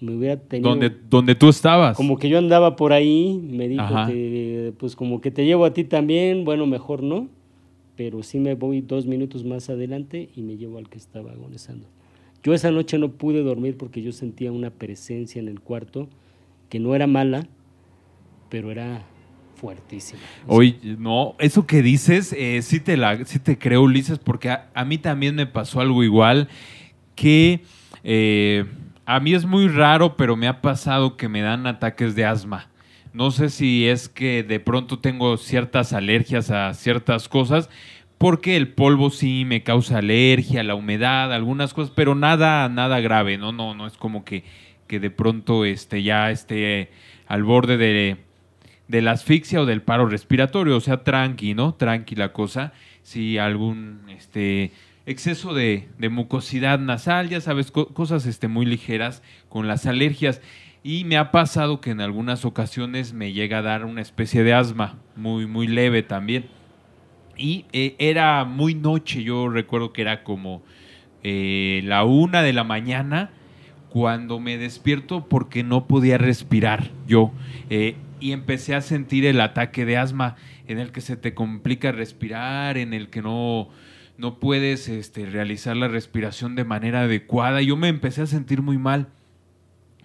Me 0.00 0.16
hubiera 0.16 0.36
tenido. 0.36 0.70
Donde, 0.70 0.90
donde 1.08 1.34
tú 1.34 1.48
estabas. 1.48 1.96
Como 1.96 2.18
que 2.18 2.28
yo 2.28 2.38
andaba 2.38 2.76
por 2.76 2.92
ahí, 2.92 3.40
me 3.42 3.68
dijo 3.68 4.06
que, 4.06 4.72
pues 4.78 4.96
como 4.96 5.20
que 5.20 5.30
te 5.30 5.44
llevo 5.44 5.64
a 5.64 5.72
ti 5.72 5.84
también, 5.84 6.44
bueno, 6.44 6.66
mejor 6.66 7.02
no, 7.02 7.28
pero 7.96 8.22
sí 8.22 8.38
me 8.38 8.54
voy 8.54 8.80
dos 8.80 9.06
minutos 9.06 9.44
más 9.44 9.70
adelante 9.70 10.28
y 10.34 10.42
me 10.42 10.56
llevo 10.56 10.78
al 10.78 10.88
que 10.88 10.98
estaba 10.98 11.32
agonizando. 11.32 11.86
Yo 12.42 12.52
esa 12.52 12.70
noche 12.70 12.98
no 12.98 13.12
pude 13.12 13.42
dormir 13.42 13.76
porque 13.78 14.02
yo 14.02 14.12
sentía 14.12 14.52
una 14.52 14.70
presencia 14.70 15.40
en 15.40 15.48
el 15.48 15.60
cuarto 15.60 16.08
que 16.68 16.80
no 16.80 16.94
era 16.94 17.06
mala, 17.06 17.46
pero 18.50 18.70
era 18.70 19.06
fuertísima. 19.64 20.20
Oye, 20.46 20.76
no, 20.98 21.36
eso 21.38 21.66
que 21.66 21.80
dices, 21.80 22.34
eh, 22.36 22.60
sí, 22.60 22.80
te 22.80 22.98
la, 22.98 23.24
sí 23.24 23.38
te 23.38 23.56
creo, 23.56 23.80
Ulises, 23.80 24.18
porque 24.18 24.50
a, 24.50 24.84
mí 24.84 24.98
también 24.98 25.36
me 25.36 25.46
pasó 25.46 25.80
algo 25.80 26.04
igual, 26.04 26.48
que 27.14 27.62
eh, 28.02 28.66
a 29.06 29.20
mí 29.20 29.32
es 29.32 29.46
muy 29.46 29.68
raro, 29.68 30.18
pero 30.18 30.36
me 30.36 30.48
ha 30.48 30.60
pasado 30.60 31.16
que 31.16 31.30
me 31.30 31.40
dan 31.40 31.66
ataques 31.66 32.14
de 32.14 32.26
asma. 32.26 32.68
No 33.14 33.30
sé 33.30 33.48
si 33.48 33.88
es 33.88 34.10
que 34.10 34.42
de 34.42 34.60
pronto 34.60 34.98
tengo 34.98 35.38
ciertas 35.38 35.94
alergias 35.94 36.50
a 36.50 36.74
ciertas 36.74 37.26
cosas, 37.30 37.70
porque 38.18 38.56
el 38.56 38.68
polvo 38.68 39.08
sí 39.08 39.44
me 39.46 39.62
causa 39.62 39.96
alergia, 39.96 40.62
la 40.62 40.74
humedad, 40.74 41.32
algunas 41.32 41.72
cosas, 41.72 41.90
pero 41.96 42.14
nada, 42.14 42.68
nada 42.68 43.00
grave, 43.00 43.38
no, 43.38 43.50
no, 43.50 43.74
no 43.74 43.86
es 43.86 43.96
como 43.96 44.26
que, 44.26 44.44
que 44.86 45.00
de 45.00 45.10
pronto 45.10 45.64
este, 45.64 46.02
ya 46.02 46.30
esté 46.30 46.90
al 47.26 47.44
borde 47.44 47.78
de, 47.78 48.18
de 48.88 49.02
la 49.02 49.12
asfixia 49.12 49.60
o 49.60 49.66
del 49.66 49.82
paro 49.82 50.06
respiratorio, 50.06 50.76
o 50.76 50.80
sea, 50.80 51.04
tranqui, 51.04 51.54
¿no? 51.54 51.74
Tranqui 51.74 52.14
la 52.14 52.32
cosa. 52.32 52.72
Si 53.02 53.38
algún 53.38 54.02
este, 54.08 54.72
exceso 55.06 55.54
de, 55.54 55.88
mucosidad 56.10 56.78
nasal, 56.78 57.28
ya 57.28 57.40
sabes, 57.40 57.70
cosas 57.70 58.26
este, 58.26 58.48
muy 58.48 58.66
ligeras 58.66 59.22
con 59.48 59.68
las 59.68 59.86
alergias. 59.86 60.40
Y 60.82 61.04
me 61.04 61.16
ha 61.16 61.30
pasado 61.30 61.80
que 61.80 61.90
en 61.90 62.02
algunas 62.02 62.44
ocasiones 62.44 63.14
me 63.14 63.32
llega 63.32 63.58
a 63.58 63.62
dar 63.62 63.86
una 63.86 64.02
especie 64.02 64.44
de 64.44 64.52
asma, 64.52 64.98
muy, 65.16 65.46
muy 65.46 65.66
leve 65.66 66.02
también. 66.02 66.46
Y 67.36 67.64
eh, 67.72 67.96
era 67.98 68.44
muy 68.44 68.74
noche, 68.74 69.22
yo 69.22 69.48
recuerdo 69.48 69.92
que 69.92 70.02
era 70.02 70.22
como 70.22 70.62
eh, 71.22 71.80
la 71.84 72.04
una 72.04 72.42
de 72.42 72.52
la 72.52 72.64
mañana 72.64 73.30
cuando 73.88 74.40
me 74.40 74.58
despierto 74.58 75.26
porque 75.26 75.62
no 75.62 75.86
podía 75.86 76.18
respirar 76.18 76.90
yo. 77.06 77.32
Eh, 77.70 77.96
y 78.20 78.32
empecé 78.32 78.74
a 78.74 78.80
sentir 78.80 79.26
el 79.26 79.40
ataque 79.40 79.84
de 79.84 79.96
asma 79.96 80.36
en 80.66 80.78
el 80.78 80.92
que 80.92 81.00
se 81.00 81.16
te 81.16 81.34
complica 81.34 81.92
respirar, 81.92 82.78
en 82.78 82.94
el 82.94 83.10
que 83.10 83.22
no, 83.22 83.68
no 84.16 84.40
puedes 84.40 84.88
este, 84.88 85.26
realizar 85.26 85.76
la 85.76 85.88
respiración 85.88 86.54
de 86.54 86.64
manera 86.64 87.02
adecuada. 87.02 87.62
Yo 87.62 87.76
me 87.76 87.88
empecé 87.88 88.22
a 88.22 88.26
sentir 88.26 88.62
muy 88.62 88.78
mal. 88.78 89.08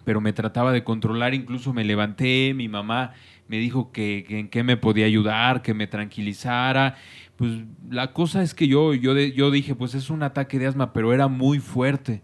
pero 0.05 0.22
me 0.22 0.34
trataba 0.34 0.72
de 0.72 0.84
controlar, 0.84 1.34
incluso 1.36 1.72
me 1.72 1.84
levanté, 1.84 2.53
mi 2.55 2.68
mamá 2.68 3.14
me 3.47 3.57
dijo 3.57 3.91
que, 3.91 4.26
en 4.30 4.47
qué 4.47 4.64
me 4.64 4.78
podía 4.78 5.05
ayudar, 5.05 5.62
que 5.62 5.74
me 5.74 5.88
tranquilizara. 5.88 6.95
Pues 7.36 7.51
la 7.89 8.14
cosa 8.14 8.43
es 8.43 8.53
que 8.53 8.68
yo, 8.68 8.93
yo, 8.93 9.18
yo 9.18 9.51
dije, 9.51 9.76
pues 9.76 9.95
es 9.95 10.10
un 10.10 10.24
ataque 10.24 10.60
de 10.60 10.68
asma, 10.68 10.93
pero 10.93 11.14
era 11.14 11.28
muy 11.28 11.60
fuerte. 11.60 12.22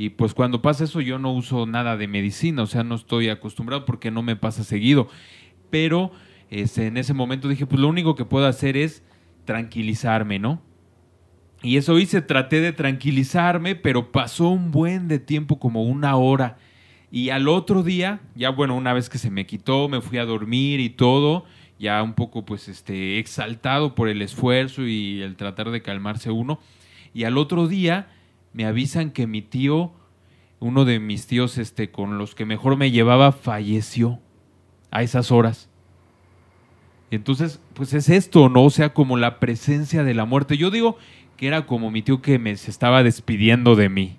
Y 0.00 0.08
pues 0.08 0.32
cuando 0.32 0.62
pasa 0.62 0.84
eso 0.84 1.02
yo 1.02 1.18
no 1.18 1.30
uso 1.30 1.66
nada 1.66 1.98
de 1.98 2.08
medicina, 2.08 2.62
o 2.62 2.66
sea, 2.66 2.82
no 2.82 2.94
estoy 2.94 3.28
acostumbrado 3.28 3.84
porque 3.84 4.10
no 4.10 4.22
me 4.22 4.34
pasa 4.34 4.64
seguido. 4.64 5.08
Pero 5.68 6.10
este, 6.48 6.86
en 6.86 6.96
ese 6.96 7.12
momento 7.12 7.48
dije, 7.48 7.66
pues 7.66 7.78
lo 7.78 7.88
único 7.88 8.14
que 8.14 8.24
puedo 8.24 8.46
hacer 8.46 8.78
es 8.78 9.02
tranquilizarme, 9.44 10.38
¿no? 10.38 10.62
Y 11.62 11.76
eso 11.76 11.98
hice, 11.98 12.22
traté 12.22 12.62
de 12.62 12.72
tranquilizarme, 12.72 13.76
pero 13.76 14.10
pasó 14.10 14.48
un 14.48 14.70
buen 14.70 15.06
de 15.06 15.18
tiempo, 15.18 15.58
como 15.58 15.82
una 15.82 16.16
hora. 16.16 16.56
Y 17.10 17.28
al 17.28 17.46
otro 17.46 17.82
día, 17.82 18.22
ya 18.34 18.48
bueno, 18.48 18.76
una 18.76 18.94
vez 18.94 19.10
que 19.10 19.18
se 19.18 19.30
me 19.30 19.44
quitó, 19.44 19.90
me 19.90 20.00
fui 20.00 20.16
a 20.16 20.24
dormir 20.24 20.80
y 20.80 20.88
todo, 20.88 21.44
ya 21.78 22.02
un 22.02 22.14
poco 22.14 22.46
pues 22.46 22.68
este 22.68 23.18
exaltado 23.18 23.94
por 23.94 24.08
el 24.08 24.22
esfuerzo 24.22 24.86
y 24.86 25.20
el 25.20 25.36
tratar 25.36 25.70
de 25.70 25.82
calmarse 25.82 26.30
uno. 26.30 26.58
Y 27.12 27.24
al 27.24 27.36
otro 27.36 27.68
día 27.68 28.08
me 28.52 28.64
avisan 28.64 29.10
que 29.10 29.26
mi 29.26 29.42
tío, 29.42 29.92
uno 30.58 30.84
de 30.84 30.98
mis 31.00 31.26
tíos 31.26 31.58
este 31.58 31.90
con 31.90 32.18
los 32.18 32.34
que 32.34 32.44
mejor 32.44 32.76
me 32.76 32.90
llevaba 32.90 33.32
falleció 33.32 34.20
a 34.90 35.02
esas 35.02 35.30
horas. 35.30 35.68
Entonces, 37.10 37.60
pues 37.74 37.92
es 37.92 38.08
esto, 38.08 38.48
¿no? 38.48 38.64
O 38.64 38.70
sea, 38.70 38.94
como 38.94 39.16
la 39.16 39.40
presencia 39.40 40.04
de 40.04 40.14
la 40.14 40.24
muerte. 40.24 40.56
Yo 40.56 40.70
digo 40.70 40.96
que 41.36 41.48
era 41.48 41.66
como 41.66 41.90
mi 41.90 42.02
tío 42.02 42.22
que 42.22 42.38
me 42.38 42.56
se 42.56 42.70
estaba 42.70 43.02
despidiendo 43.02 43.74
de 43.74 43.88
mí. 43.88 44.18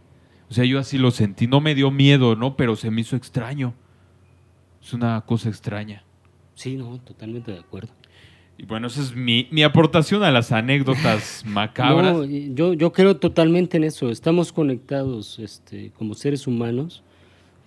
O 0.50 0.54
sea, 0.54 0.66
yo 0.66 0.80
así 0.80 0.98
lo 0.98 1.12
sentí. 1.12 1.48
No 1.48 1.62
me 1.62 1.76
dio 1.76 1.92
miedo, 1.92 2.36
¿no? 2.36 2.58
Pero 2.58 2.76
se 2.76 2.92
me 2.92 3.02
hizo 3.02 3.16
extraño. 3.16 3.74
Es 4.82 4.94
una 4.94 5.22
cosa 5.22 5.48
extraña. 5.48 6.04
Sí, 6.56 6.76
no, 6.76 7.00
totalmente 7.00 7.52
de 7.52 7.60
acuerdo. 7.60 7.94
Y 8.62 8.66
bueno, 8.66 8.88
esa 8.88 9.02
es 9.02 9.16
mi, 9.16 9.64
aportación 9.64 10.22
a 10.22 10.30
las 10.30 10.52
anécdotas 10.52 11.44
macabras. 11.48 12.14
No, 12.14 12.26
yo, 12.26 12.74
yo 12.74 12.92
creo 12.92 13.18
totalmente 13.18 13.78
en 13.78 13.84
eso. 13.84 14.12
Estamos 14.12 14.54
conectados 14.54 15.40
este, 15.40 15.92
como 15.98 16.14
seres 16.14 16.46
humanos 16.46 17.02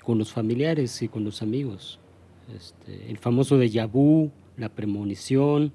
con 0.05 0.19
los 0.19 0.33
familiares 0.33 1.03
y 1.03 1.09
con 1.09 1.25
los 1.25 1.43
amigos. 1.43 1.99
Este, 2.57 3.11
el 3.11 3.19
famoso 3.19 3.59
de 3.59 3.71
Yabú, 3.71 4.31
la 4.57 4.69
premonición, 4.69 5.73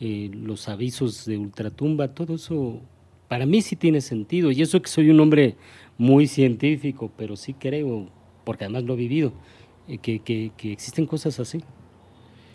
eh, 0.00 0.28
los 0.34 0.68
avisos 0.68 1.24
de 1.24 1.38
ultratumba, 1.38 2.08
todo 2.08 2.34
eso 2.34 2.80
para 3.28 3.46
mí 3.46 3.62
sí 3.62 3.76
tiene 3.76 4.00
sentido. 4.00 4.50
Y 4.50 4.60
eso 4.60 4.82
que 4.82 4.88
soy 4.88 5.08
un 5.10 5.20
hombre 5.20 5.54
muy 5.98 6.26
científico, 6.26 7.12
pero 7.16 7.36
sí 7.36 7.54
creo, 7.54 8.08
porque 8.42 8.64
además 8.64 8.82
lo 8.82 8.94
he 8.94 8.96
vivido, 8.96 9.32
eh, 9.86 9.98
que, 9.98 10.18
que, 10.18 10.72
existen 10.72 11.06
cosas 11.06 11.38
así. 11.38 11.62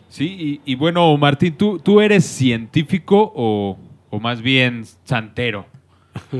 Sí, 0.09 0.61
y, 0.63 0.75
bueno, 0.75 1.15
Martín, 1.17 1.57
¿tú, 1.57 1.79
¿tú 1.79 1.99
eres 1.99 2.23
científico 2.25 3.31
o, 3.35 3.77
o 4.09 4.19
más 4.19 4.41
bien 4.41 4.83
santero? 5.03 5.65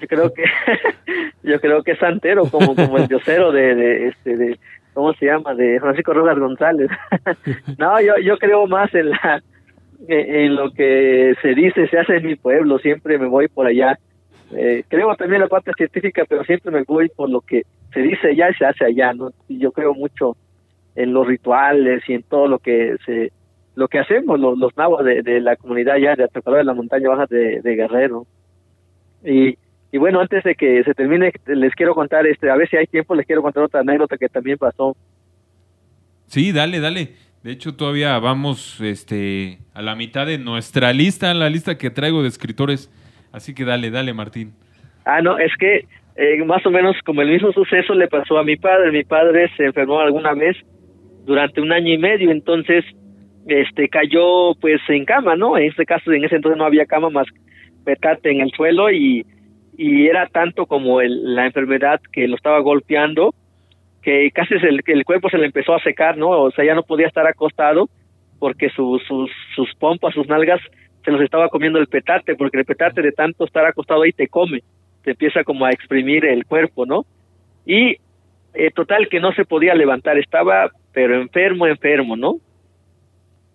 yo 0.00 0.08
creo 0.08 0.32
que 0.32 0.44
yo 1.42 1.60
creo 1.60 1.82
que 1.82 1.94
santero 1.96 2.46
como 2.46 2.74
como 2.74 2.96
el 2.96 3.06
diosero 3.06 3.52
de, 3.52 3.74
de 3.74 4.08
este 4.08 4.34
de 4.34 4.58
cómo 4.94 5.12
se 5.12 5.26
llama 5.26 5.54
de 5.54 5.78
Francisco 5.78 6.14
Rojas 6.14 6.38
González 6.38 6.88
no 7.78 8.00
yo 8.00 8.14
yo 8.16 8.38
creo 8.38 8.66
más 8.66 8.94
en 8.94 9.10
la 9.10 9.42
en 10.08 10.54
lo 10.54 10.70
que 10.72 11.34
se 11.40 11.54
dice, 11.54 11.88
se 11.88 11.98
hace 11.98 12.16
en 12.16 12.26
mi 12.26 12.36
pueblo, 12.36 12.78
siempre 12.78 13.18
me 13.18 13.26
voy 13.26 13.48
por 13.48 13.66
allá. 13.66 13.98
Eh, 14.54 14.84
creo 14.88 15.14
también 15.16 15.40
la 15.40 15.48
parte 15.48 15.72
científica, 15.76 16.24
pero 16.28 16.44
siempre 16.44 16.70
me 16.70 16.82
voy 16.82 17.08
por 17.08 17.30
lo 17.30 17.40
que 17.40 17.62
se 17.92 18.00
dice 18.00 18.28
allá 18.28 18.50
y 18.50 18.54
se 18.54 18.66
hace 18.66 18.84
allá, 18.84 19.12
¿no? 19.12 19.30
Y 19.48 19.58
yo 19.58 19.72
creo 19.72 19.94
mucho 19.94 20.36
en 20.94 21.12
los 21.12 21.26
rituales 21.26 22.02
y 22.08 22.14
en 22.14 22.22
todo 22.22 22.48
lo 22.48 22.58
que 22.58 22.96
se 23.04 23.32
lo 23.76 23.88
que 23.88 23.98
hacemos 23.98 24.38
los, 24.38 24.56
los 24.58 24.76
nahuas 24.76 25.04
de, 25.04 25.40
la 25.40 25.56
comunidad 25.56 25.96
ya 25.96 26.14
de 26.14 26.24
Atracador 26.24 26.58
de 26.58 26.64
la 26.64 26.74
Montaña 26.74 27.08
Baja 27.08 27.26
de, 27.26 27.60
Guerrero. 27.64 28.26
Y, 29.24 29.58
y 29.90 29.98
bueno, 29.98 30.20
antes 30.20 30.44
de 30.44 30.54
que 30.54 30.84
se 30.84 30.94
termine, 30.94 31.32
les 31.46 31.74
quiero 31.74 31.94
contar, 31.94 32.26
este 32.26 32.50
a 32.50 32.56
ver 32.56 32.68
si 32.68 32.76
hay 32.76 32.86
tiempo, 32.86 33.14
les 33.14 33.26
quiero 33.26 33.42
contar 33.42 33.64
otra 33.64 33.80
anécdota 33.80 34.16
que 34.16 34.28
también 34.28 34.58
pasó. 34.58 34.96
Sí, 36.26 36.52
dale, 36.52 36.80
dale. 36.80 37.14
De 37.42 37.52
hecho, 37.52 37.76
todavía 37.76 38.18
vamos 38.20 38.80
este, 38.80 39.58
a 39.74 39.82
la 39.82 39.96
mitad 39.96 40.26
de 40.26 40.38
nuestra 40.38 40.92
lista, 40.92 41.34
la 41.34 41.50
lista 41.50 41.76
que 41.76 41.90
traigo 41.90 42.22
de 42.22 42.28
escritores. 42.28 42.90
Así 43.32 43.54
que 43.54 43.64
dale, 43.64 43.90
dale, 43.90 44.14
Martín. 44.14 44.54
Ah, 45.04 45.20
no, 45.20 45.38
es 45.38 45.52
que 45.58 45.86
eh, 46.16 46.44
más 46.44 46.64
o 46.64 46.70
menos 46.70 46.96
como 47.04 47.22
el 47.22 47.28
mismo 47.28 47.52
suceso 47.52 47.92
le 47.94 48.08
pasó 48.08 48.38
a 48.38 48.44
mi 48.44 48.56
padre. 48.56 48.92
Mi 48.92 49.04
padre 49.04 49.50
se 49.56 49.66
enfermó 49.66 50.00
alguna 50.00 50.32
vez 50.32 50.56
durante 51.24 51.60
un 51.60 51.72
año 51.72 51.92
y 51.92 51.98
medio, 51.98 52.30
entonces 52.30 52.84
este 53.46 53.88
cayó 53.88 54.54
pues 54.60 54.80
en 54.88 55.04
cama, 55.04 55.36
¿no? 55.36 55.56
En 55.58 55.64
este 55.64 55.84
caso, 55.84 56.12
en 56.12 56.24
ese 56.24 56.36
entonces 56.36 56.58
no 56.58 56.64
había 56.64 56.86
cama 56.86 57.10
más 57.10 57.26
petate 57.84 58.30
en 58.30 58.40
el 58.40 58.50
suelo 58.52 58.90
y, 58.90 59.26
y 59.76 60.06
era 60.06 60.26
tanto 60.28 60.66
como 60.66 61.00
el, 61.00 61.34
la 61.34 61.46
enfermedad 61.46 62.00
que 62.12 62.26
lo 62.26 62.36
estaba 62.36 62.60
golpeando 62.60 63.34
que 64.04 64.30
casi 64.32 64.54
el, 64.54 64.82
el 64.86 65.04
cuerpo 65.04 65.30
se 65.30 65.38
le 65.38 65.46
empezó 65.46 65.74
a 65.74 65.82
secar, 65.82 66.18
¿no? 66.18 66.28
O 66.28 66.50
sea, 66.50 66.64
ya 66.64 66.74
no 66.74 66.82
podía 66.82 67.06
estar 67.06 67.26
acostado 67.26 67.88
porque 68.38 68.68
sus, 68.70 69.02
sus, 69.04 69.30
sus 69.56 69.74
pompas, 69.76 70.14
sus 70.14 70.28
nalgas 70.28 70.60
se 71.04 71.10
los 71.10 71.22
estaba 71.22 71.48
comiendo 71.48 71.78
el 71.78 71.86
petate, 71.86 72.34
porque 72.34 72.58
el 72.58 72.66
petate 72.66 73.00
de 73.00 73.12
tanto 73.12 73.44
estar 73.44 73.64
acostado 73.64 74.02
ahí 74.02 74.12
te 74.12 74.28
come, 74.28 74.60
te 75.02 75.12
empieza 75.12 75.42
como 75.42 75.64
a 75.64 75.70
exprimir 75.70 76.26
el 76.26 76.44
cuerpo, 76.44 76.84
¿no? 76.84 77.06
Y 77.64 77.96
eh, 78.52 78.70
total 78.74 79.08
que 79.08 79.20
no 79.20 79.32
se 79.32 79.46
podía 79.46 79.74
levantar, 79.74 80.18
estaba 80.18 80.70
pero 80.94 81.20
enfermo, 81.20 81.66
enfermo, 81.66 82.16
¿no? 82.16 82.36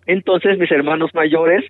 Entonces 0.06 0.60
mis 0.60 0.72
hermanos 0.72 1.12
mayores 1.14 1.64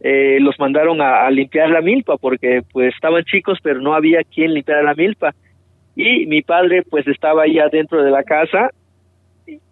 eh, 0.00 0.38
los 0.40 0.58
mandaron 0.58 1.00
a, 1.00 1.30
limpiar 1.30 1.70
la 1.70 1.80
milpa 1.80 2.18
porque 2.18 2.62
pues 2.70 2.94
estaban 2.94 3.24
chicos 3.24 3.58
pero 3.62 3.80
no 3.80 3.94
había 3.94 4.22
quien 4.24 4.52
limpiara 4.52 4.82
la 4.82 4.94
milpa 4.94 5.34
y 5.94 6.26
mi 6.26 6.42
padre 6.42 6.82
pues 6.82 7.06
estaba 7.06 7.44
ahí 7.44 7.58
adentro 7.58 8.02
de 8.02 8.10
la 8.10 8.22
casa 8.22 8.70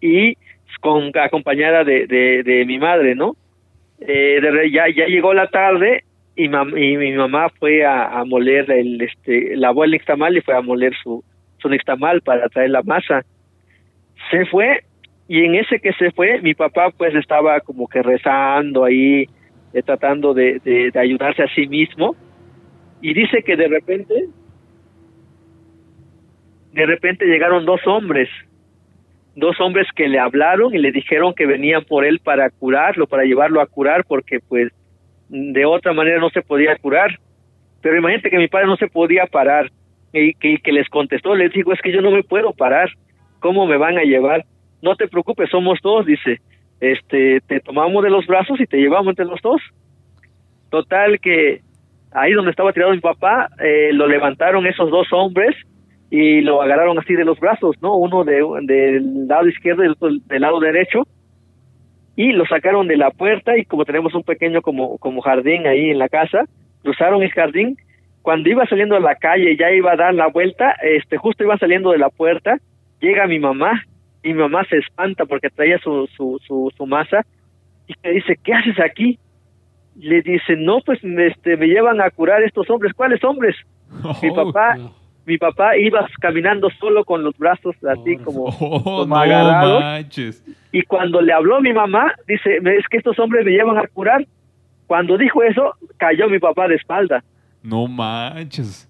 y 0.01 0.35
con 0.81 1.11
acompañada 1.15 1.83
de, 1.83 2.07
de, 2.07 2.65
mi 2.65 2.79
madre, 2.79 3.15
¿no? 3.15 3.35
Eh, 3.99 4.39
ya, 4.71 4.87
ya 4.89 5.05
llegó 5.05 5.33
la 5.33 5.47
tarde 5.47 6.03
y, 6.35 6.49
mi 6.49 7.11
mamá 7.13 7.49
fue 7.59 7.85
a, 7.85 8.23
moler 8.25 8.69
el, 8.71 9.01
este, 9.01 9.55
la 9.55 9.69
abuela 9.69 9.93
nixtamal 9.93 10.37
y 10.37 10.41
fue 10.41 10.55
a 10.55 10.61
moler 10.61 10.93
su, 11.01 11.23
su 11.59 11.69
nixtamal 11.69 12.21
para 12.21 12.49
traer 12.49 12.71
la 12.71 12.83
masa. 12.83 13.23
Se 14.31 14.45
fue 14.45 14.81
y 15.27 15.43
en 15.43 15.55
ese 15.55 15.79
que 15.79 15.93
se 15.93 16.11
fue, 16.11 16.41
mi 16.41 16.53
papá 16.53 16.91
pues 16.95 17.15
estaba 17.15 17.59
como 17.61 17.87
que 17.87 18.01
rezando 18.01 18.83
ahí, 18.83 19.25
eh, 19.73 19.81
tratando 19.83 20.33
de, 20.33 20.59
de 20.59 20.99
ayudarse 20.99 21.43
a 21.43 21.53
sí 21.53 21.67
mismo 21.67 22.15
y 23.01 23.13
dice 23.13 23.43
que 23.43 23.55
de 23.55 23.67
repente 23.67 24.13
de 26.75 26.85
repente 26.85 27.25
llegaron 27.25 27.65
dos 27.65 27.79
hombres, 27.87 28.27
dos 29.35 29.59
hombres 29.61 29.87
que 29.95 30.09
le 30.09 30.19
hablaron 30.19 30.75
y 30.75 30.77
le 30.77 30.91
dijeron 30.91 31.33
que 31.33 31.45
venían 31.45 31.85
por 31.85 32.03
él 32.03 32.19
para 32.19 32.49
curarlo, 32.49 33.07
para 33.07 33.23
llevarlo 33.23 33.61
a 33.61 33.65
curar, 33.65 34.03
porque 34.05 34.39
pues 34.45 34.73
de 35.29 35.65
otra 35.65 35.93
manera 35.93 36.19
no 36.19 36.29
se 36.29 36.41
podía 36.41 36.75
curar. 36.75 37.17
Pero 37.81 37.97
imagínate 37.97 38.29
que 38.29 38.37
mi 38.37 38.49
padre 38.49 38.67
no 38.67 38.75
se 38.75 38.87
podía 38.87 39.25
parar 39.25 39.71
y 40.11 40.33
que, 40.33 40.57
que 40.57 40.71
les 40.73 40.89
contestó, 40.89 41.33
les 41.33 41.53
dijo, 41.53 41.71
es 41.71 41.81
que 41.81 41.93
yo 41.93 42.01
no 42.01 42.11
me 42.11 42.23
puedo 42.23 42.51
parar, 42.51 42.89
¿cómo 43.39 43.65
me 43.65 43.77
van 43.77 43.97
a 43.97 44.03
llevar? 44.03 44.43
No 44.81 44.95
te 44.95 45.07
preocupes, 45.07 45.49
somos 45.49 45.79
dos, 45.81 46.05
dice, 46.05 46.39
este, 46.79 47.41
te 47.41 47.59
tomamos 47.59 48.03
de 48.03 48.09
los 48.09 48.25
brazos 48.27 48.59
y 48.59 48.65
te 48.65 48.77
llevamos 48.77 49.09
entre 49.09 49.25
los 49.25 49.41
dos. 49.41 49.61
Total 50.69 51.19
que 51.19 51.61
ahí 52.11 52.33
donde 52.33 52.51
estaba 52.51 52.73
tirado 52.73 52.91
mi 52.91 52.99
papá, 52.99 53.49
eh, 53.59 53.91
lo 53.93 54.07
levantaron 54.07 54.65
esos 54.65 54.89
dos 54.89 55.07
hombres 55.11 55.55
y 56.09 56.41
lo 56.41 56.61
agarraron 56.61 56.97
así 56.99 57.13
de 57.13 57.25
los 57.25 57.39
brazos, 57.39 57.75
¿no? 57.81 57.95
Uno 57.95 58.23
de, 58.23 58.41
del 58.63 59.27
lado 59.27 59.47
izquierdo 59.47 59.83
y 59.83 59.87
el 59.87 59.91
otro 59.93 60.09
del 60.27 60.41
lado 60.41 60.59
derecho 60.59 61.03
y 62.15 62.31
lo 62.31 62.45
sacaron 62.45 62.87
de 62.87 62.97
la 62.97 63.11
puerta 63.11 63.57
y 63.57 63.65
como 63.65 63.85
tenemos 63.85 64.13
un 64.13 64.23
pequeño 64.23 64.61
como, 64.61 64.97
como 64.97 65.21
jardín 65.21 65.67
ahí 65.67 65.89
en 65.89 65.99
la 65.99 66.09
casa, 66.09 66.45
cruzaron 66.81 67.23
el 67.23 67.31
jardín, 67.31 67.77
cuando 68.21 68.49
iba 68.49 68.65
saliendo 68.65 68.95
a 68.95 69.01
la 69.01 69.15
calle 69.15 69.57
ya 69.57 69.71
iba 69.71 69.91
a 69.91 69.97
dar 69.97 70.13
la 70.13 70.27
vuelta, 70.27 70.71
este 70.81 71.17
justo 71.17 71.43
iba 71.43 71.57
saliendo 71.57 71.91
de 71.91 71.97
la 71.97 72.09
puerta, 72.09 72.57
llega 73.01 73.27
mi 73.27 73.39
mamá 73.39 73.83
mi 74.33 74.39
mamá 74.39 74.63
se 74.65 74.77
espanta 74.77 75.25
porque 75.25 75.49
traía 75.49 75.77
su, 75.79 76.07
su, 76.15 76.39
su, 76.45 76.71
su 76.75 76.85
masa 76.85 77.25
y 77.87 77.93
le 78.03 78.13
dice, 78.13 78.37
¿qué 78.43 78.53
haces 78.53 78.79
aquí? 78.79 79.19
Le 79.97 80.21
dice, 80.21 80.55
no, 80.57 80.79
pues 80.81 80.99
este, 81.03 81.57
me 81.57 81.67
llevan 81.67 82.01
a 82.01 82.09
curar 82.09 82.43
estos 82.43 82.69
hombres. 82.69 82.93
¿Cuáles 82.93 83.23
hombres? 83.23 83.55
mi 84.21 84.31
papá 84.31 84.77
mi 85.25 85.37
papá 85.37 85.75
iba 85.77 86.07
caminando 86.21 86.69
solo 86.79 87.03
con 87.03 87.23
los 87.23 87.35
brazos 87.37 87.75
así 87.83 88.17
como, 88.17 88.45
como 88.83 89.15
agarrados. 89.17 90.43
Y 90.71 90.83
cuando 90.83 91.21
le 91.21 91.33
habló 91.33 91.61
mi 91.61 91.73
mamá, 91.73 92.13
dice, 92.27 92.57
es 92.57 92.87
que 92.89 92.97
estos 92.97 93.17
hombres 93.19 93.45
me 93.45 93.51
llevan 93.51 93.77
a 93.77 93.87
curar. 93.87 94.25
Cuando 94.87 95.17
dijo 95.17 95.41
eso, 95.41 95.73
cayó 95.97 96.29
mi 96.29 96.37
papá 96.37 96.67
de 96.67 96.75
espalda. 96.75 97.23
No 97.63 97.87
manches. 97.87 98.87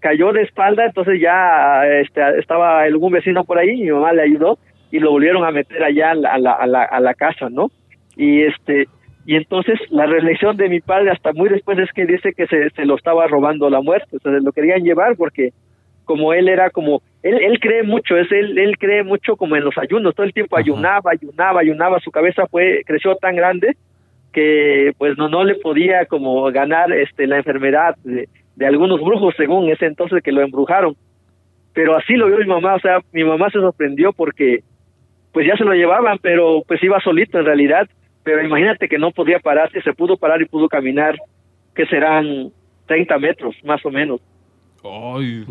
cayó 0.00 0.32
de 0.32 0.42
espalda, 0.42 0.86
entonces 0.86 1.20
ya 1.20 1.86
este, 1.86 2.20
estaba 2.40 2.82
algún 2.82 3.12
vecino 3.12 3.44
por 3.44 3.56
ahí, 3.56 3.80
mi 3.80 3.90
mamá 3.92 4.12
le 4.12 4.22
ayudó 4.22 4.58
y 4.90 4.98
lo 4.98 5.10
volvieron 5.10 5.44
a 5.44 5.50
meter 5.50 5.82
allá 5.82 6.12
a 6.12 6.14
la, 6.14 6.30
a 6.30 6.66
la, 6.66 6.82
a 6.82 7.00
la, 7.00 7.14
casa, 7.14 7.48
¿no? 7.50 7.70
Y 8.16 8.42
este 8.42 8.88
y 9.26 9.34
entonces 9.34 9.78
la 9.90 10.06
reflexión 10.06 10.56
de 10.56 10.68
mi 10.68 10.80
padre 10.80 11.10
hasta 11.10 11.32
muy 11.32 11.48
después 11.48 11.78
es 11.78 11.90
que 11.92 12.06
dice 12.06 12.32
que 12.32 12.46
se, 12.46 12.70
se 12.70 12.84
lo 12.84 12.94
estaba 12.94 13.26
robando 13.26 13.68
la 13.68 13.80
muerte, 13.80 14.16
o 14.16 14.20
sea, 14.20 14.32
se 14.32 14.40
lo 14.40 14.52
querían 14.52 14.84
llevar 14.84 15.16
porque 15.16 15.52
como 16.04 16.32
él 16.32 16.48
era 16.48 16.70
como 16.70 17.02
él, 17.24 17.38
él 17.42 17.58
cree 17.58 17.82
mucho, 17.82 18.16
es 18.16 18.30
él, 18.30 18.56
él 18.56 18.78
cree 18.78 19.02
mucho 19.02 19.36
como 19.36 19.56
en 19.56 19.64
los 19.64 19.76
ayunos, 19.76 20.14
todo 20.14 20.24
el 20.24 20.32
tiempo 20.32 20.56
ayunaba, 20.56 21.10
ayunaba, 21.10 21.60
ayunaba, 21.60 22.00
su 22.00 22.12
cabeza 22.12 22.46
fue 22.46 22.82
creció 22.86 23.16
tan 23.16 23.34
grande 23.34 23.76
que 24.32 24.92
pues 24.98 25.18
no 25.18 25.28
no 25.28 25.42
le 25.42 25.56
podía 25.56 26.06
como 26.06 26.44
ganar 26.52 26.92
este 26.92 27.26
la 27.26 27.38
enfermedad 27.38 27.96
de, 28.04 28.28
de 28.56 28.66
algunos 28.66 29.00
brujos 29.00 29.34
según 29.36 29.68
ese 29.68 29.86
entonces 29.86 30.22
que 30.22 30.32
lo 30.32 30.42
embrujaron. 30.42 30.96
Pero 31.74 31.94
así 31.94 32.14
lo 32.14 32.26
vio 32.26 32.38
mi 32.38 32.46
mamá, 32.46 32.74
o 32.74 32.80
sea, 32.80 33.00
mi 33.12 33.22
mamá 33.22 33.50
se 33.50 33.60
sorprendió 33.60 34.12
porque 34.12 34.60
pues 35.36 35.46
ya 35.46 35.54
se 35.54 35.64
lo 35.64 35.74
llevaban, 35.74 36.16
pero 36.22 36.62
pues 36.66 36.82
iba 36.82 36.98
solito 36.98 37.38
en 37.38 37.44
realidad, 37.44 37.86
pero 38.22 38.42
imagínate 38.42 38.88
que 38.88 38.96
no 38.96 39.10
podía 39.10 39.38
pararse, 39.38 39.82
se 39.82 39.92
pudo 39.92 40.16
parar 40.16 40.40
y 40.40 40.46
pudo 40.46 40.66
caminar, 40.66 41.14
que 41.74 41.84
serán 41.84 42.50
30 42.86 43.18
metros 43.18 43.54
más 43.62 43.84
o 43.84 43.90
menos. 43.90 44.18
Ay, 44.82 45.44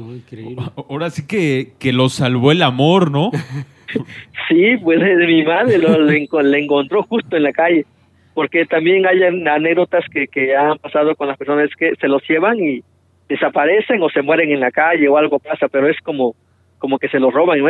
ahora 0.90 1.12
sí 1.12 1.28
que, 1.28 1.74
que 1.78 1.94
lo 1.94 2.10
salvó 2.10 2.52
el 2.52 2.64
amor, 2.64 3.12
¿no? 3.12 3.30
sí, 4.50 4.76
pues 4.84 5.00
de 5.00 5.28
mi 5.28 5.44
madre 5.44 5.78
lo, 5.78 6.00
le, 6.00 6.18
encontró 6.58 7.04
justo 7.04 7.38
en 7.38 7.44
la 7.44 7.52
calle, 7.52 7.86
porque 8.34 8.66
también 8.66 9.06
hay 9.06 9.22
anécdotas 9.22 10.04
que, 10.12 10.28
que 10.30 10.56
han 10.56 10.80
pasado 10.80 11.16
con 11.16 11.28
las 11.28 11.38
personas 11.38 11.70
que 11.78 11.94
se 12.02 12.08
los 12.08 12.28
llevan 12.28 12.58
y 12.60 12.82
desaparecen 13.30 14.02
o 14.02 14.10
se 14.10 14.24
mueren 14.24 14.52
en 14.52 14.62
la 14.62 14.72
calle 14.72 15.08
o 15.08 15.16
algo 15.16 15.38
pasa, 15.38 15.68
pero 15.68 15.88
es 15.88 16.00
como, 16.02 16.34
como 16.80 16.98
que 16.98 17.08
se 17.08 17.20
los 17.20 17.32
roban. 17.32 17.60
Y 17.60 17.62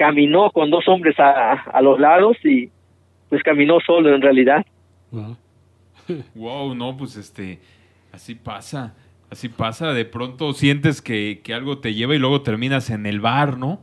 caminó 0.00 0.50
con 0.50 0.70
dos 0.70 0.88
hombres 0.88 1.20
a, 1.20 1.52
a 1.52 1.82
los 1.82 2.00
lados 2.00 2.34
y 2.42 2.70
pues 3.28 3.42
caminó 3.42 3.80
solo 3.86 4.14
en 4.14 4.22
realidad. 4.22 4.64
Wow. 6.34 6.74
no, 6.74 6.96
pues 6.96 7.14
este, 7.14 7.60
así 8.10 8.34
pasa. 8.34 8.96
Así 9.30 9.48
pasa, 9.48 9.92
de 9.92 10.04
pronto 10.04 10.54
sientes 10.54 11.00
que, 11.00 11.40
que, 11.44 11.54
algo 11.54 11.78
te 11.78 11.94
lleva 11.94 12.16
y 12.16 12.18
luego 12.18 12.40
terminas 12.40 12.90
en 12.90 13.06
el 13.06 13.20
bar, 13.20 13.58
¿no? 13.58 13.80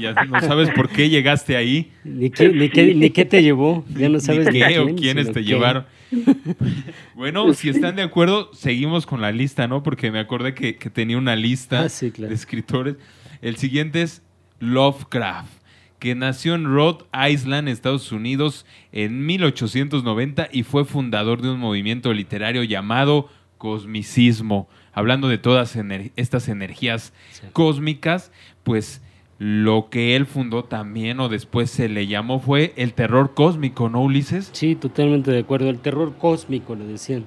ya 0.00 0.14
no 0.24 0.40
sabes 0.48 0.70
por 0.70 0.88
qué 0.88 1.10
llegaste 1.10 1.58
ahí. 1.58 1.92
Ni 2.04 2.30
qué, 2.30 2.48
ni 2.48 2.70
qué, 2.70 2.94
ni 2.94 3.10
qué 3.10 3.26
te 3.26 3.42
llevó, 3.42 3.84
ya 3.94 4.08
no 4.08 4.18
sabes 4.18 4.50
ni 4.50 4.60
qué 4.60 4.78
o 4.78 4.94
quiénes 4.94 5.30
te 5.30 5.44
llevaron. 5.44 5.84
bueno, 7.14 7.52
si 7.52 7.68
están 7.68 7.96
de 7.96 8.02
acuerdo, 8.02 8.50
seguimos 8.54 9.04
con 9.04 9.20
la 9.20 9.30
lista, 9.30 9.68
¿no? 9.68 9.82
Porque 9.82 10.10
me 10.10 10.20
acordé 10.20 10.54
que, 10.54 10.76
que 10.76 10.88
tenía 10.88 11.18
una 11.18 11.36
lista 11.36 11.84
ah, 11.84 12.06
de 12.16 12.32
escritores. 12.32 12.96
El 13.42 13.56
siguiente 13.56 14.00
es 14.00 14.25
Lovecraft 14.60 15.66
que 15.98 16.14
nació 16.14 16.54
en 16.54 16.64
Rhode 16.66 17.04
Island, 17.30 17.68
Estados 17.68 18.12
Unidos, 18.12 18.66
en 18.92 19.24
1890 19.24 20.48
y 20.52 20.62
fue 20.62 20.84
fundador 20.84 21.40
de 21.40 21.50
un 21.50 21.58
movimiento 21.58 22.12
literario 22.12 22.62
llamado 22.64 23.28
cosmicismo, 23.58 24.68
hablando 24.92 25.28
de 25.28 25.38
todas 25.38 25.76
estas 26.16 26.48
energías 26.48 27.12
cósmicas, 27.52 28.30
pues 28.62 29.02
lo 29.38 29.88
que 29.90 30.16
él 30.16 30.26
fundó 30.26 30.64
también 30.64 31.20
o 31.20 31.28
después 31.28 31.70
se 31.70 31.88
le 31.88 32.06
llamó 32.06 32.40
fue 32.40 32.72
el 32.76 32.94
terror 32.94 33.34
cósmico, 33.34 33.88
¿no, 33.88 34.02
Ulises? 34.02 34.50
Sí, 34.52 34.74
totalmente 34.74 35.30
de 35.30 35.40
acuerdo, 35.40 35.68
el 35.68 35.78
terror 35.78 36.14
cósmico 36.18 36.74
le 36.74 36.86
decían. 36.86 37.24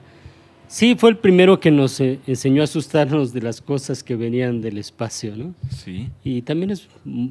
Sí, 0.70 0.94
fue 0.96 1.10
el 1.10 1.18
primero 1.18 1.60
que 1.60 1.72
nos 1.72 2.00
eh, 2.00 2.20
enseñó 2.28 2.62
a 2.62 2.66
asustarnos 2.66 3.34
de 3.34 3.42
las 3.42 3.60
cosas 3.60 4.04
que 4.04 4.16
venían 4.16 4.62
del 4.62 4.78
espacio, 4.78 5.36
¿no? 5.36 5.56
Sí. 5.72 6.10
Y 6.24 6.44
también 6.44 6.70
es 6.70 6.88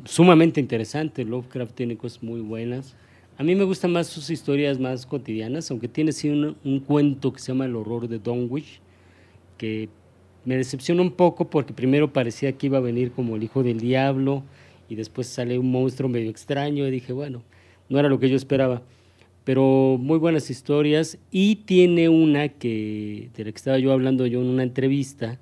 sumamente 0.06 0.58
interesante, 0.58 1.24
Lovecraft 1.24 1.72
tiene 1.72 1.96
cosas 1.96 2.20
muy 2.20 2.40
buenas. 2.40 2.96
A 3.36 3.44
mí 3.44 3.54
me 3.54 3.62
gustan 3.62 3.92
más 3.92 4.08
sus 4.08 4.28
historias 4.30 4.80
más 4.80 5.06
cotidianas, 5.06 5.70
aunque 5.70 5.86
tiene 5.86 6.10
sí 6.10 6.28
un, 6.28 6.56
un 6.64 6.80
cuento 6.80 7.32
que 7.32 7.38
se 7.38 7.52
llama 7.52 7.66
El 7.66 7.76
horror 7.76 8.08
de 8.08 8.18
Dunwich, 8.18 8.80
que 9.56 9.88
me 10.44 10.56
decepcionó 10.56 11.02
un 11.02 11.12
poco 11.12 11.48
porque 11.48 11.72
primero 11.72 12.12
parecía 12.12 12.50
que 12.50 12.66
iba 12.66 12.78
a 12.78 12.80
venir 12.80 13.12
como 13.12 13.36
el 13.36 13.44
hijo 13.44 13.62
del 13.62 13.78
diablo 13.78 14.42
y 14.88 14.96
después 14.96 15.28
sale 15.28 15.60
un 15.60 15.70
monstruo 15.70 16.08
medio 16.08 16.28
extraño 16.28 16.88
y 16.88 16.90
dije, 16.90 17.12
bueno, 17.12 17.44
no 17.88 18.00
era 18.00 18.08
lo 18.08 18.18
que 18.18 18.30
yo 18.30 18.36
esperaba. 18.36 18.82
Pero 19.48 19.96
muy 19.98 20.18
buenas 20.18 20.50
historias 20.50 21.16
y 21.30 21.56
tiene 21.56 22.10
una 22.10 22.50
que, 22.50 23.30
de 23.34 23.44
la 23.46 23.50
que 23.50 23.56
estaba 23.56 23.78
yo 23.78 23.92
hablando 23.92 24.26
yo 24.26 24.42
en 24.42 24.46
una 24.46 24.62
entrevista, 24.62 25.40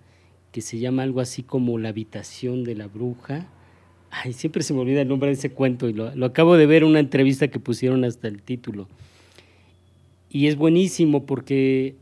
que 0.53 0.61
se 0.61 0.79
llama 0.79 1.03
algo 1.03 1.19
así 1.19 1.43
como 1.43 1.77
La 1.77 1.89
habitación 1.89 2.63
de 2.63 2.77
la 2.77 2.87
bruja. 2.87 3.51
Ay, 4.13 4.33
siempre 4.33 4.63
se 4.63 4.75
me 4.75 4.79
olvida 4.79 5.01
el 5.01 5.09
nombre 5.09 5.31
de 5.31 5.35
ese 5.35 5.51
cuento 5.51 5.89
y 5.89 5.93
lo, 5.93 6.13
acabo 6.25 6.57
de 6.57 6.67
ver 6.67 6.85
en 6.85 6.91
una 6.91 7.01
entrevista 7.01 7.49
que 7.49 7.59
pusieron 7.59 8.05
hasta 8.05 8.29
el 8.29 8.43
título. 8.43 8.87
Y 10.31 10.47
es 10.47 10.55
buenísimo 10.55 11.27
porque 11.27 11.97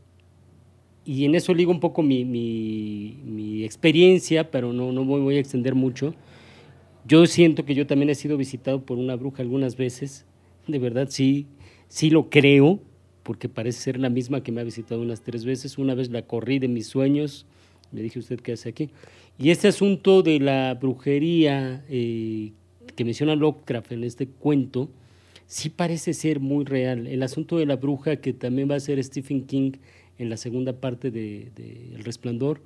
y 1.05 1.25
en 1.25 1.33
eso 1.33 1.55
ligo 1.55 1.71
un 1.71 1.79
poco 1.79 2.03
mi, 2.03 2.23
mi, 2.23 3.63
experiencia, 3.63 4.51
pero 4.51 4.73
no, 4.73 4.91
no 4.91 5.05
voy, 5.05 5.21
voy, 5.21 5.37
a 5.37 5.39
extender 5.39 5.73
mucho. 5.73 6.13
Yo 7.07 7.25
siento 7.25 7.65
que 7.65 7.73
yo 7.73 7.87
también 7.87 8.11
he 8.11 8.15
sido 8.15 8.37
visitado 8.37 8.85
por 8.85 8.99
una 8.99 9.15
bruja 9.15 9.41
algunas 9.41 9.75
veces, 9.75 10.27
de 10.67 10.77
verdad 10.77 11.07
sí, 11.09 11.47
sí 11.87 12.09
lo 12.09 12.29
creo, 12.29 12.79
porque 13.23 13.49
parece 13.49 13.79
ser 13.79 13.99
la 13.99 14.09
misma 14.09 14.43
que 14.43 14.51
me 14.51 14.61
ha 14.61 14.63
visitado 14.63 15.01
unas 15.01 15.21
tres 15.21 15.45
veces. 15.45 15.77
Una 15.77 15.95
vez 15.95 16.09
la 16.11 16.23
corrí 16.23 16.59
de 16.59 16.67
mis 16.67 16.87
sueños, 16.87 17.45
le 17.91 18.03
dije, 18.03 18.19
¿usted 18.19 18.39
qué 18.39 18.53
hace 18.53 18.69
aquí? 18.69 18.89
Y 19.37 19.49
este 19.49 19.67
asunto 19.67 20.21
de 20.21 20.39
la 20.39 20.75
brujería 20.75 21.83
eh, 21.89 22.51
que 22.95 23.03
menciona 23.05 23.35
Lovecraft 23.35 23.91
en 23.93 24.03
este 24.03 24.27
cuento, 24.27 24.89
sí 25.47 25.69
parece 25.69 26.13
ser 26.13 26.39
muy 26.39 26.65
real. 26.65 27.07
El 27.07 27.23
asunto 27.23 27.57
de 27.57 27.65
la 27.65 27.75
bruja 27.75 28.17
que 28.17 28.33
también 28.33 28.69
va 28.69 28.75
a 28.75 28.79
ser 28.79 29.03
Stephen 29.03 29.45
King 29.45 29.73
en 30.17 30.29
la 30.29 30.37
segunda 30.37 30.79
parte 30.79 31.11
de, 31.11 31.51
El 31.93 32.03
Resplandor, 32.03 32.61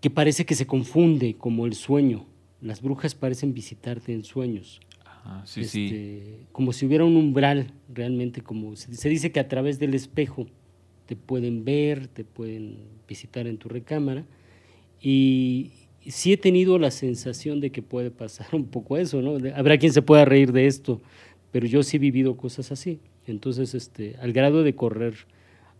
que 0.00 0.10
parece 0.10 0.44
que 0.44 0.54
se 0.54 0.66
confunde 0.66 1.34
como 1.34 1.66
el 1.66 1.74
sueño. 1.74 2.26
Las 2.60 2.82
brujas 2.82 3.14
parecen 3.14 3.54
visitarte 3.54 4.12
en 4.12 4.24
sueños. 4.24 4.80
Sí, 5.44 5.64
sí. 5.64 5.84
Este, 5.84 6.46
como 6.52 6.72
si 6.72 6.86
hubiera 6.86 7.04
un 7.04 7.16
umbral, 7.16 7.72
realmente, 7.92 8.40
como 8.42 8.74
se, 8.76 9.08
dice 9.08 9.32
que 9.32 9.40
a 9.40 9.48
través 9.48 9.78
del 9.78 9.94
espejo 9.94 10.46
te 11.06 11.16
pueden 11.16 11.64
ver, 11.64 12.08
te 12.08 12.24
pueden 12.24 12.78
visitar 13.06 13.46
en 13.46 13.58
tu 13.58 13.68
recámara. 13.68 14.24
Y 15.00 15.72
sí 16.06 16.32
he 16.32 16.36
tenido 16.36 16.78
la 16.78 16.90
sensación 16.90 17.60
de 17.60 17.70
que 17.70 17.82
puede 17.82 18.10
pasar 18.10 18.48
un 18.52 18.66
poco 18.66 18.96
eso, 18.96 19.22
¿no? 19.22 19.38
Habrá 19.54 19.78
quien 19.78 19.92
se 19.92 20.02
pueda 20.02 20.24
reír 20.24 20.52
de 20.52 20.66
esto, 20.66 21.00
pero 21.50 21.66
yo 21.66 21.82
sí 21.82 21.96
he 21.96 22.00
vivido 22.00 22.36
cosas 22.36 22.72
así. 22.72 23.00
Entonces, 23.26 23.74
este, 23.74 24.16
al 24.20 24.32
grado 24.32 24.62
de 24.62 24.74
correr 24.74 25.14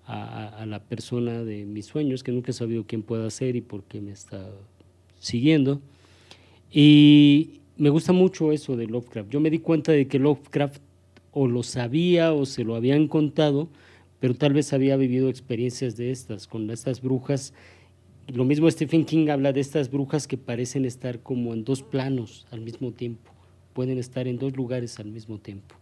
a, 0.08 0.64
la 0.66 0.82
persona 0.82 1.44
de 1.44 1.66
mis 1.66 1.84
sueños, 1.84 2.22
que 2.22 2.32
nunca 2.32 2.50
he 2.50 2.54
sabido 2.54 2.84
quién 2.86 3.02
pueda 3.02 3.28
ser 3.30 3.56
y 3.56 3.60
por 3.60 3.84
qué 3.84 4.00
me 4.00 4.12
está 4.12 4.50
siguiendo. 5.18 5.82
Y 6.72 7.60
me 7.78 7.90
gusta 7.90 8.12
mucho 8.12 8.52
eso 8.52 8.76
de 8.76 8.86
Lovecraft. 8.86 9.30
Yo 9.30 9.40
me 9.40 9.50
di 9.50 9.60
cuenta 9.60 9.92
de 9.92 10.06
que 10.08 10.18
Lovecraft 10.18 10.82
o 11.32 11.46
lo 11.46 11.62
sabía 11.62 12.32
o 12.32 12.44
se 12.44 12.64
lo 12.64 12.74
habían 12.74 13.06
contado, 13.06 13.68
pero 14.18 14.34
tal 14.34 14.52
vez 14.52 14.72
había 14.72 14.96
vivido 14.96 15.28
experiencias 15.28 15.96
de 15.96 16.10
estas, 16.10 16.46
con 16.48 16.68
estas 16.70 17.00
brujas. 17.00 17.54
Lo 18.26 18.44
mismo 18.44 18.70
Stephen 18.70 19.04
King 19.04 19.28
habla 19.28 19.52
de 19.52 19.60
estas 19.60 19.90
brujas 19.90 20.26
que 20.26 20.36
parecen 20.36 20.84
estar 20.84 21.20
como 21.22 21.54
en 21.54 21.64
dos 21.64 21.82
planos 21.82 22.46
al 22.50 22.60
mismo 22.60 22.92
tiempo, 22.92 23.30
pueden 23.72 23.98
estar 23.98 24.26
en 24.26 24.38
dos 24.38 24.56
lugares 24.56 24.98
al 24.98 25.06
mismo 25.06 25.38
tiempo. 25.38 25.76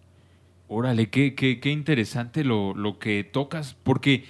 Órale, 0.68 1.08
qué, 1.08 1.34
qué, 1.34 1.60
qué 1.60 1.70
interesante 1.70 2.44
lo, 2.44 2.74
lo, 2.74 2.98
que 2.98 3.24
tocas, 3.24 3.74
porque 3.82 4.24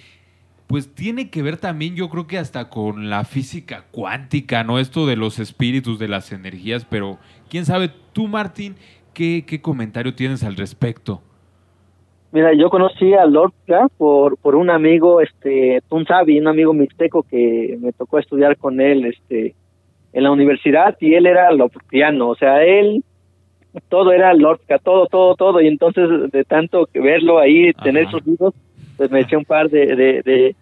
pues 0.67 0.93
tiene 0.93 1.29
que 1.29 1.41
ver 1.41 1.57
también, 1.57 1.95
yo 1.95 2.09
creo 2.09 2.27
que 2.27 2.37
hasta 2.37 2.69
con 2.69 3.09
la 3.09 3.23
física 3.23 3.85
cuántica, 3.91 4.63
¿no? 4.63 4.79
Esto 4.79 5.05
de 5.05 5.15
los 5.15 5.39
espíritus, 5.39 5.97
de 5.97 6.09
las 6.09 6.31
energías, 6.33 6.85
pero 6.85 7.17
quién 7.49 7.65
sabe, 7.65 7.89
tú 8.11 8.27
Martín, 8.27 8.75
¿qué, 9.13 9.45
qué 9.47 9.61
comentario 9.61 10.13
tienes 10.13 10.43
al 10.43 10.57
respecto? 10.57 11.21
Mira, 12.33 12.53
yo 12.53 12.69
conocí 12.69 13.13
a 13.13 13.25
Lorca 13.25 13.87
por, 13.97 14.37
por 14.37 14.55
un 14.55 14.69
amigo, 14.69 15.21
este, 15.21 15.81
Tunzabi, 15.87 16.37
un 16.39 16.47
amigo 16.47 16.73
mixteco 16.73 17.23
que 17.23 17.77
me 17.79 17.93
tocó 17.93 18.19
estudiar 18.19 18.57
con 18.57 18.81
él, 18.81 19.05
este, 19.05 19.55
en 20.11 20.23
la 20.23 20.31
universidad 20.31 20.97
y 20.99 21.13
él 21.13 21.25
era 21.25 21.51
lorquiano, 21.51 22.29
o 22.29 22.35
sea, 22.35 22.63
él 22.63 23.03
todo 23.89 24.11
era 24.11 24.33
Lorca, 24.33 24.79
todo, 24.79 25.07
todo, 25.07 25.35
todo, 25.35 25.61
y 25.61 25.67
entonces 25.67 26.31
de 26.31 26.43
tanto 26.43 26.89
verlo 26.93 27.39
ahí, 27.39 27.71
tener 27.83 28.09
sus 28.09 28.25
libros, 28.25 28.53
pues 28.97 29.11
me 29.11 29.21
eché 29.21 29.37
un 29.37 29.45
par 29.45 29.69
de, 29.69 29.95
de, 29.95 30.55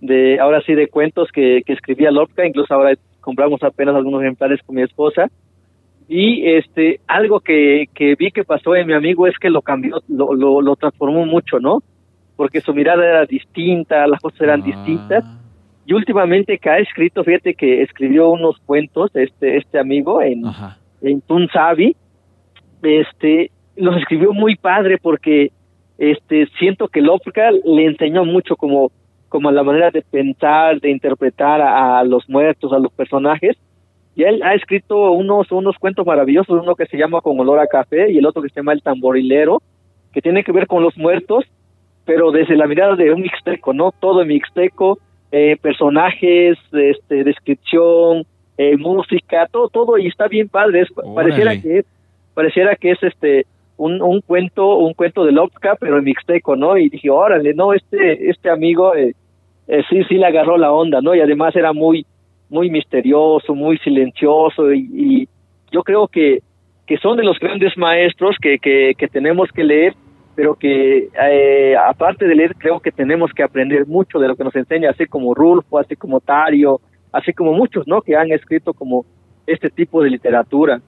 de, 0.00 0.40
ahora 0.40 0.60
sí, 0.62 0.74
de 0.74 0.88
cuentos 0.88 1.30
que, 1.32 1.62
que 1.64 1.74
escribía 1.74 2.10
Lorca, 2.10 2.46
incluso 2.46 2.72
ahora 2.72 2.94
compramos 3.20 3.62
apenas 3.62 3.94
algunos 3.94 4.22
ejemplares 4.22 4.60
con 4.64 4.76
mi 4.76 4.82
esposa, 4.82 5.30
y 6.08 6.46
este, 6.50 7.00
algo 7.06 7.40
que, 7.40 7.86
que 7.94 8.14
vi 8.14 8.30
que 8.30 8.44
pasó 8.44 8.74
en 8.74 8.86
mi 8.86 8.92
amigo 8.92 9.26
es 9.26 9.38
que 9.38 9.50
lo 9.50 9.62
cambió, 9.62 10.00
lo, 10.08 10.34
lo, 10.34 10.60
lo 10.60 10.76
transformó 10.76 11.24
mucho, 11.24 11.60
¿no? 11.60 11.82
Porque 12.36 12.60
su 12.60 12.74
mirada 12.74 13.04
era 13.04 13.26
distinta, 13.26 14.06
las 14.06 14.20
cosas 14.20 14.40
eran 14.40 14.62
distintas, 14.62 15.24
y 15.86 15.92
últimamente 15.92 16.58
que 16.58 16.70
ha 16.70 16.78
escrito, 16.78 17.24
fíjate 17.24 17.54
que 17.54 17.82
escribió 17.82 18.30
unos 18.30 18.58
cuentos, 18.64 19.10
este, 19.14 19.58
este 19.58 19.78
amigo 19.78 20.22
en, 20.22 20.42
en 21.02 21.20
Tunzabi, 21.20 21.94
este, 22.82 23.50
los 23.76 23.96
escribió 23.96 24.32
muy 24.32 24.56
padre 24.56 24.98
porque 25.00 25.52
este 25.98 26.46
siento 26.58 26.88
que 26.88 27.00
Lovecraft 27.00 27.64
le 27.64 27.86
enseñó 27.86 28.24
mucho 28.24 28.56
como 28.56 28.90
como 29.28 29.50
la 29.50 29.64
manera 29.64 29.90
de 29.90 30.02
pensar, 30.02 30.80
de 30.80 30.90
interpretar 30.90 31.60
a, 31.60 32.04
los 32.04 32.28
muertos, 32.28 32.72
a 32.72 32.78
los 32.78 32.92
personajes. 32.92 33.56
Y 34.14 34.22
él 34.22 34.40
ha 34.44 34.54
escrito 34.54 35.10
unos 35.10 35.50
unos 35.50 35.76
cuentos 35.76 36.06
maravillosos, 36.06 36.62
uno 36.62 36.76
que 36.76 36.86
se 36.86 36.96
llama 36.96 37.20
Con 37.20 37.40
olor 37.40 37.58
a 37.58 37.66
café 37.66 38.12
y 38.12 38.18
el 38.18 38.26
otro 38.26 38.42
que 38.42 38.48
se 38.50 38.60
llama 38.60 38.72
El 38.72 38.82
tamborilero, 38.82 39.60
que 40.12 40.22
tiene 40.22 40.44
que 40.44 40.52
ver 40.52 40.68
con 40.68 40.84
los 40.84 40.96
muertos, 40.96 41.44
pero 42.04 42.30
desde 42.30 42.56
la 42.56 42.68
mirada 42.68 42.94
de 42.94 43.12
un 43.12 43.22
mixteco, 43.22 43.72
¿no? 43.72 43.90
Todo 43.90 44.24
mixteco, 44.24 45.00
eh, 45.32 45.56
personajes, 45.60 46.56
este, 46.72 47.24
descripción, 47.24 48.24
eh, 48.56 48.76
música, 48.76 49.48
todo, 49.50 49.68
todo, 49.68 49.98
y 49.98 50.06
está 50.06 50.28
bien 50.28 50.48
padre. 50.48 50.86
pareciera 51.12 51.60
que 51.60 51.84
pareciera 52.34 52.76
que 52.76 52.92
es 52.92 53.02
este 53.02 53.46
un, 53.76 54.00
un 54.02 54.20
cuento, 54.20 54.76
un 54.76 54.94
cuento 54.94 55.24
de 55.24 55.32
Lovecraft, 55.32 55.80
pero 55.80 55.98
en 55.98 56.04
mixteco, 56.04 56.56
¿no? 56.56 56.76
Y 56.76 56.88
dije, 56.88 57.10
órale, 57.10 57.54
no, 57.54 57.72
este, 57.72 58.30
este 58.30 58.50
amigo 58.50 58.94
eh, 58.94 59.14
eh, 59.66 59.82
sí, 59.88 60.04
sí 60.04 60.14
le 60.14 60.26
agarró 60.26 60.56
la 60.56 60.72
onda, 60.72 61.00
¿no? 61.00 61.14
Y 61.14 61.20
además 61.20 61.56
era 61.56 61.72
muy, 61.72 62.06
muy 62.48 62.70
misterioso, 62.70 63.54
muy 63.54 63.78
silencioso, 63.78 64.72
y, 64.72 65.28
yo 65.72 65.82
creo 65.82 66.06
que, 66.06 66.38
que 66.86 66.98
son 66.98 67.16
de 67.16 67.24
los 67.24 67.36
grandes 67.40 67.76
maestros 67.76 68.36
que, 68.40 68.58
que, 68.60 68.92
que 68.96 69.08
tenemos 69.08 69.50
que 69.50 69.64
leer, 69.64 69.94
pero 70.36 70.54
que 70.54 71.08
eh, 71.20 71.76
aparte 71.76 72.26
de 72.28 72.34
leer, 72.36 72.54
creo 72.56 72.78
que 72.78 72.92
tenemos 72.92 73.32
que 73.32 73.42
aprender 73.42 73.84
mucho 73.86 74.20
de 74.20 74.28
lo 74.28 74.36
que 74.36 74.44
nos 74.44 74.54
enseña, 74.54 74.90
así 74.90 75.06
como 75.06 75.34
Rulfo, 75.34 75.78
así 75.78 75.96
como 75.96 76.20
Tario, 76.20 76.80
así 77.12 77.32
como 77.32 77.52
muchos, 77.52 77.88
¿no? 77.88 78.02
Que 78.02 78.14
han 78.16 78.30
escrito 78.30 78.72
como 78.72 79.04
este 79.46 79.70
tipo 79.70 80.02
de 80.02 80.10
literatura. 80.10 80.80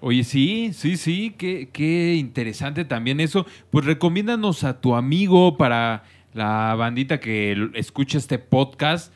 Oye, 0.00 0.22
sí, 0.22 0.70
sí, 0.72 0.96
sí, 0.96 1.34
qué, 1.36 1.68
qué 1.72 2.14
interesante 2.14 2.84
también 2.84 3.20
eso. 3.20 3.46
Pues 3.70 3.84
recomiéndanos 3.84 4.62
a 4.62 4.80
tu 4.80 4.94
amigo 4.94 5.56
para 5.56 6.04
la 6.34 6.74
bandita 6.76 7.18
que 7.18 7.70
escucha 7.74 8.18
este 8.18 8.38
podcast, 8.38 9.12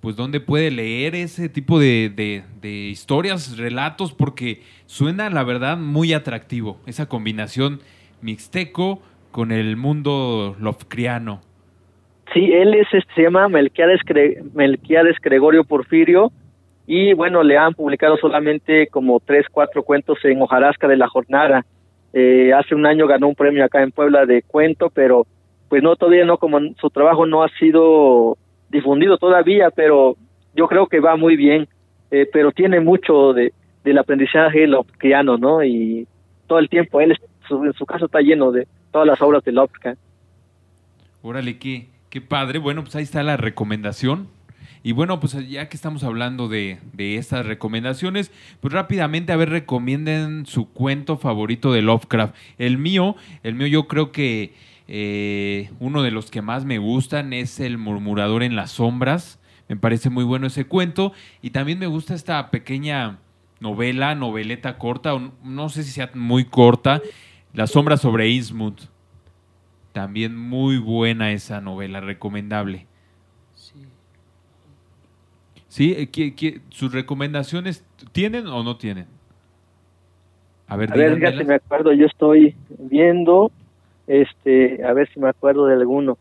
pues 0.00 0.14
dónde 0.14 0.40
puede 0.40 0.70
leer 0.70 1.14
ese 1.14 1.48
tipo 1.48 1.80
de, 1.80 2.10
de, 2.60 2.88
historias, 2.88 3.56
relatos, 3.56 4.12
porque 4.12 4.62
suena, 4.84 5.30
la 5.30 5.42
verdad, 5.42 5.78
muy 5.78 6.12
atractivo, 6.12 6.78
esa 6.86 7.08
combinación 7.08 7.80
mixteco 8.20 9.00
con 9.30 9.52
el 9.52 9.76
mundo 9.76 10.54
lofcriano. 10.60 11.40
Sí, 12.34 12.52
él 12.52 12.74
es, 12.74 12.86
se 13.14 13.22
llama 13.22 13.48
Melquiades, 13.48 14.00
Melquiades 14.54 15.16
Gregorio 15.22 15.64
Porfirio, 15.64 16.30
y 16.86 17.14
bueno, 17.14 17.42
le 17.42 17.58
han 17.58 17.74
publicado 17.74 18.16
solamente 18.16 18.86
como 18.86 19.20
tres, 19.20 19.46
cuatro 19.50 19.82
cuentos 19.82 20.18
en 20.24 20.40
Hojarasca 20.40 20.86
de 20.86 20.96
la 20.96 21.08
Jornada. 21.08 21.66
Eh, 22.12 22.52
hace 22.52 22.74
un 22.74 22.86
año 22.86 23.08
ganó 23.08 23.28
un 23.28 23.34
premio 23.34 23.64
acá 23.64 23.82
en 23.82 23.90
Puebla 23.90 24.24
de 24.24 24.42
cuento, 24.42 24.90
pero 24.90 25.26
pues 25.68 25.82
no, 25.82 25.96
todavía 25.96 26.24
no, 26.24 26.38
como 26.38 26.60
su 26.80 26.90
trabajo 26.90 27.26
no 27.26 27.42
ha 27.42 27.48
sido 27.58 28.38
difundido 28.68 29.18
todavía, 29.18 29.70
pero 29.70 30.16
yo 30.54 30.68
creo 30.68 30.86
que 30.86 31.00
va 31.00 31.16
muy 31.16 31.36
bien, 31.36 31.66
eh, 32.12 32.28
pero 32.32 32.52
tiene 32.52 32.78
mucho 32.78 33.32
de, 33.32 33.52
del 33.82 33.98
aprendizaje 33.98 34.68
lopkiano, 34.68 35.38
¿no? 35.38 35.64
Y 35.64 36.06
todo 36.46 36.60
el 36.60 36.68
tiempo, 36.68 37.00
él 37.00 37.18
en 37.50 37.72
su 37.72 37.84
caso 37.84 38.06
está 38.06 38.20
lleno 38.20 38.52
de 38.52 38.68
todas 38.92 39.08
las 39.08 39.20
obras 39.20 39.42
de 39.42 39.50
Lovecraft. 39.50 39.98
Órale, 41.22 41.58
qué, 41.58 41.88
qué 42.10 42.20
padre. 42.20 42.60
Bueno, 42.60 42.82
pues 42.82 42.94
ahí 42.94 43.02
está 43.02 43.24
la 43.24 43.36
recomendación 43.36 44.28
y 44.86 44.92
bueno, 44.92 45.18
pues 45.18 45.36
ya 45.48 45.68
que 45.68 45.76
estamos 45.76 46.04
hablando 46.04 46.46
de, 46.46 46.78
estas 46.96 47.44
recomendaciones, 47.44 48.30
pues 48.60 48.72
rápidamente, 48.72 49.32
a 49.32 49.36
ver, 49.36 49.50
recomienden 49.50 50.46
su 50.46 50.68
cuento 50.68 51.16
favorito 51.16 51.72
de 51.72 51.82
Lovecraft. 51.82 52.36
El 52.56 52.78
mío, 52.78 53.16
el 53.42 53.56
mío 53.56 53.66
yo 53.66 53.88
creo 53.88 54.12
que 54.12 54.54
eh, 54.86 55.72
uno 55.80 56.04
de 56.04 56.12
los 56.12 56.30
que 56.30 56.40
más 56.40 56.64
me 56.64 56.78
gustan 56.78 57.32
es 57.32 57.58
El 57.58 57.78
murmurador 57.78 58.44
en 58.44 58.54
las 58.54 58.70
sombras. 58.70 59.40
Me 59.68 59.74
parece 59.74 60.08
muy 60.08 60.22
bueno 60.22 60.46
ese 60.46 60.66
cuento. 60.66 61.12
Y 61.42 61.50
también 61.50 61.80
me 61.80 61.88
gusta 61.88 62.14
esta 62.14 62.52
pequeña 62.52 63.18
novela, 63.58 64.14
noveleta 64.14 64.78
corta, 64.78 65.18
no 65.42 65.68
sé 65.68 65.82
si 65.82 65.90
sea 65.90 66.12
muy 66.14 66.44
corta, 66.44 67.02
La 67.54 67.66
sombra 67.66 67.96
sobre 67.96 68.28
Eastwood. 68.28 68.78
También 69.90 70.38
muy 70.38 70.78
buena 70.78 71.32
esa 71.32 71.60
novela, 71.60 72.00
recomendable. 72.00 72.86
¿Sí? 75.76 75.94
Eh, 75.94 76.60
sus 76.70 76.90
recomendaciones 76.90 77.84
tienen 78.12 78.46
o 78.46 78.62
no 78.62 78.78
tienen? 78.78 79.04
A 80.68 80.76
ver, 80.78 80.90
a 80.90 80.96
ver 80.96 81.36
si 81.36 81.44
me 81.44 81.56
acuerdo, 81.56 81.92
yo 81.92 82.06
estoy 82.06 82.54
viendo, 82.78 83.50
este, 84.06 84.82
a 84.82 84.94
ver 84.94 85.06
si 85.12 85.20
me 85.20 85.28
acuerdo 85.28 85.66
de 85.66 85.74
alguno. 85.74 86.16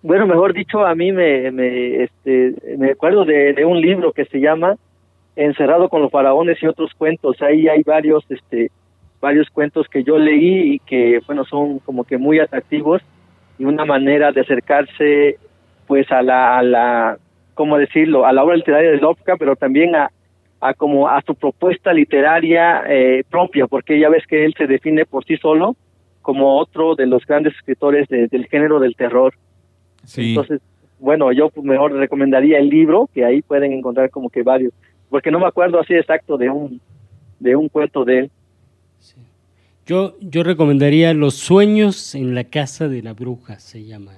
Bueno, 0.00 0.26
mejor 0.26 0.54
dicho, 0.54 0.86
a 0.86 0.94
mí 0.94 1.12
me, 1.12 1.50
me, 1.50 2.04
este, 2.04 2.54
me 2.78 2.92
acuerdo 2.92 3.26
de, 3.26 3.52
de 3.52 3.66
un 3.66 3.82
libro 3.82 4.14
que 4.14 4.24
se 4.24 4.40
llama 4.40 4.76
Encerrado 5.36 5.90
con 5.90 6.00
los 6.00 6.10
faraones 6.10 6.56
y 6.62 6.68
otros 6.68 6.94
cuentos. 6.94 7.42
Ahí 7.42 7.68
hay 7.68 7.82
varios, 7.82 8.24
este, 8.30 8.70
varios 9.20 9.50
cuentos 9.50 9.88
que 9.88 10.02
yo 10.04 10.16
leí 10.16 10.72
y 10.72 10.78
que, 10.78 11.20
bueno, 11.26 11.44
son 11.44 11.80
como 11.80 12.02
que 12.02 12.16
muy 12.16 12.38
atractivos 12.38 13.02
y 13.58 13.66
una 13.66 13.84
manera 13.84 14.32
de 14.32 14.40
acercarse, 14.40 15.36
pues, 15.86 16.10
a 16.10 16.22
la, 16.22 16.56
a 16.56 16.62
la 16.62 17.18
¿cómo 17.58 17.76
decirlo?, 17.76 18.24
a 18.24 18.32
la 18.32 18.44
obra 18.44 18.54
literaria 18.54 18.92
de 18.92 18.98
Lovecraft, 18.98 19.40
pero 19.40 19.56
también 19.56 19.96
a, 19.96 20.12
a 20.60 20.74
como 20.74 21.08
a 21.08 21.20
su 21.22 21.34
propuesta 21.34 21.92
literaria 21.92 22.84
eh, 22.88 23.24
propia, 23.28 23.66
porque 23.66 23.98
ya 23.98 24.08
ves 24.08 24.24
que 24.28 24.44
él 24.44 24.54
se 24.56 24.68
define 24.68 25.04
por 25.04 25.24
sí 25.24 25.36
solo 25.38 25.74
como 26.22 26.56
otro 26.56 26.94
de 26.94 27.06
los 27.06 27.26
grandes 27.26 27.56
escritores 27.56 28.06
del 28.08 28.46
género 28.46 28.78
del 28.78 28.94
terror. 28.94 29.34
Sí. 30.04 30.28
Entonces, 30.28 30.60
bueno, 31.00 31.32
yo 31.32 31.48
pues 31.50 31.66
mejor 31.66 31.90
recomendaría 31.94 32.58
el 32.58 32.68
libro, 32.68 33.08
que 33.12 33.24
ahí 33.24 33.42
pueden 33.42 33.72
encontrar 33.72 34.08
como 34.10 34.30
que 34.30 34.44
varios, 34.44 34.72
porque 35.10 35.32
no 35.32 35.40
me 35.40 35.46
acuerdo 35.46 35.80
así 35.80 35.94
exacto 35.94 36.38
de 36.38 36.50
un 36.50 36.80
de 37.40 37.56
un 37.56 37.68
cuento 37.68 38.04
de 38.04 38.18
él. 38.20 38.30
Yo 39.88 40.16
yo 40.20 40.44
recomendaría 40.44 41.12
Los 41.14 41.34
sueños 41.34 42.14
en 42.14 42.36
la 42.36 42.44
casa 42.44 42.86
de 42.86 43.02
la 43.02 43.14
bruja, 43.14 43.58
se 43.58 43.84
llama 43.84 44.12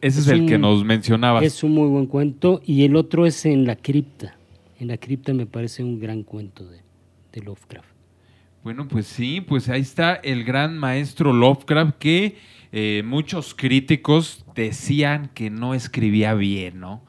ese 0.00 0.20
es, 0.20 0.28
el 0.28 0.46
que 0.46 0.58
nos 0.58 0.84
mencionabas. 0.84 1.42
Es 1.42 1.62
un 1.62 1.72
muy 1.72 1.88
buen 1.88 2.06
cuento 2.06 2.62
y 2.64 2.84
el 2.84 2.96
otro 2.96 3.26
es 3.26 3.44
en 3.44 3.66
la 3.66 3.76
cripta. 3.76 4.36
En 4.78 4.88
la 4.88 4.96
cripta 4.96 5.34
me 5.34 5.46
parece 5.46 5.82
un 5.82 5.98
gran 5.98 6.22
cuento 6.22 6.64
de, 6.68 6.82
Lovecraft. 7.40 7.88
Bueno, 8.64 8.88
pues 8.88 9.06
sí, 9.06 9.40
pues 9.40 9.68
ahí 9.68 9.82
está 9.82 10.14
el 10.14 10.42
gran 10.42 10.76
maestro 10.76 11.32
Lovecraft 11.32 11.96
que 11.98 12.36
eh, 12.72 13.02
muchos 13.04 13.54
críticos 13.54 14.44
decían 14.56 15.30
que 15.34 15.48
no 15.48 15.72
escribía 15.72 16.34
bien, 16.34 16.80
¿no? 16.80 17.00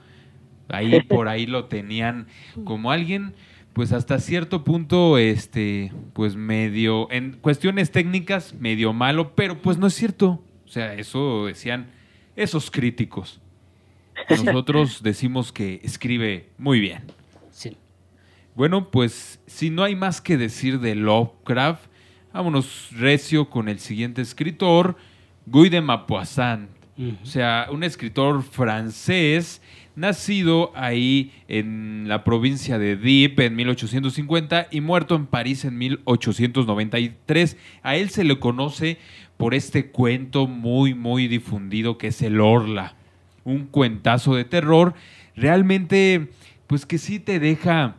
Ahí 0.67 1.01
por 1.09 1.27
ahí 1.27 1.47
lo 1.47 1.65
tenían 1.65 2.27
como 2.63 2.91
alguien, 2.91 3.33
pues 3.73 3.91
hasta 3.91 4.19
cierto 4.19 4.63
punto, 4.63 5.17
este, 5.17 5.91
pues 6.13 6.35
medio, 6.35 7.09
en 7.11 7.33
cuestiones 7.33 7.91
técnicas, 7.91 8.53
medio 8.53 8.93
malo, 8.93 9.35
pero 9.35 9.61
pues 9.61 9.77
no 9.77 9.87
es 9.87 9.93
cierto. 9.93 10.43
O 10.65 10.67
sea, 10.67 10.93
eso 10.95 11.45
decían 11.45 11.91
esos 12.35 12.71
críticos. 12.71 13.39
Nosotros 14.29 15.01
decimos 15.03 15.51
que 15.51 15.79
escribe 15.83 16.49
muy 16.57 16.79
bien. 16.79 17.03
Sí. 17.51 17.77
Bueno, 18.55 18.91
pues 18.91 19.39
si 19.47 19.69
no 19.69 19.83
hay 19.83 19.95
más 19.95 20.21
que 20.21 20.37
decir 20.37 20.79
de 20.79 20.95
Lovecraft, 20.95 21.85
vámonos 22.33 22.89
recio 22.91 23.49
con 23.49 23.69
el 23.69 23.79
siguiente 23.79 24.21
escritor, 24.21 24.97
Guy 25.45 25.69
de 25.69 25.81
Maupassant. 25.81 26.69
O 27.23 27.25
sea, 27.25 27.67
un 27.71 27.83
escritor 27.85 28.43
francés 28.43 29.61
nacido 29.99 30.71
ahí 30.75 31.31
en 31.47 32.07
la 32.07 32.23
provincia 32.23 32.79
de 32.79 32.95
Dieppe 32.95 33.45
en 33.45 33.55
1850 33.55 34.67
y 34.71 34.81
muerto 34.81 35.15
en 35.15 35.27
París 35.27 35.65
en 35.65 35.77
1893. 35.77 37.57
A 37.83 37.95
él 37.95 38.09
se 38.09 38.23
le 38.23 38.39
conoce 38.39 38.97
por 39.37 39.53
este 39.53 39.87
cuento 39.87 40.47
muy, 40.47 40.93
muy 40.93 41.27
difundido 41.27 41.97
que 41.97 42.07
es 42.07 42.21
El 42.21 42.41
Orla. 42.41 42.95
Un 43.43 43.67
cuentazo 43.67 44.35
de 44.35 44.45
terror, 44.45 44.95
realmente, 45.35 46.29
pues 46.67 46.85
que 46.85 46.97
sí 46.97 47.19
te 47.19 47.39
deja 47.39 47.95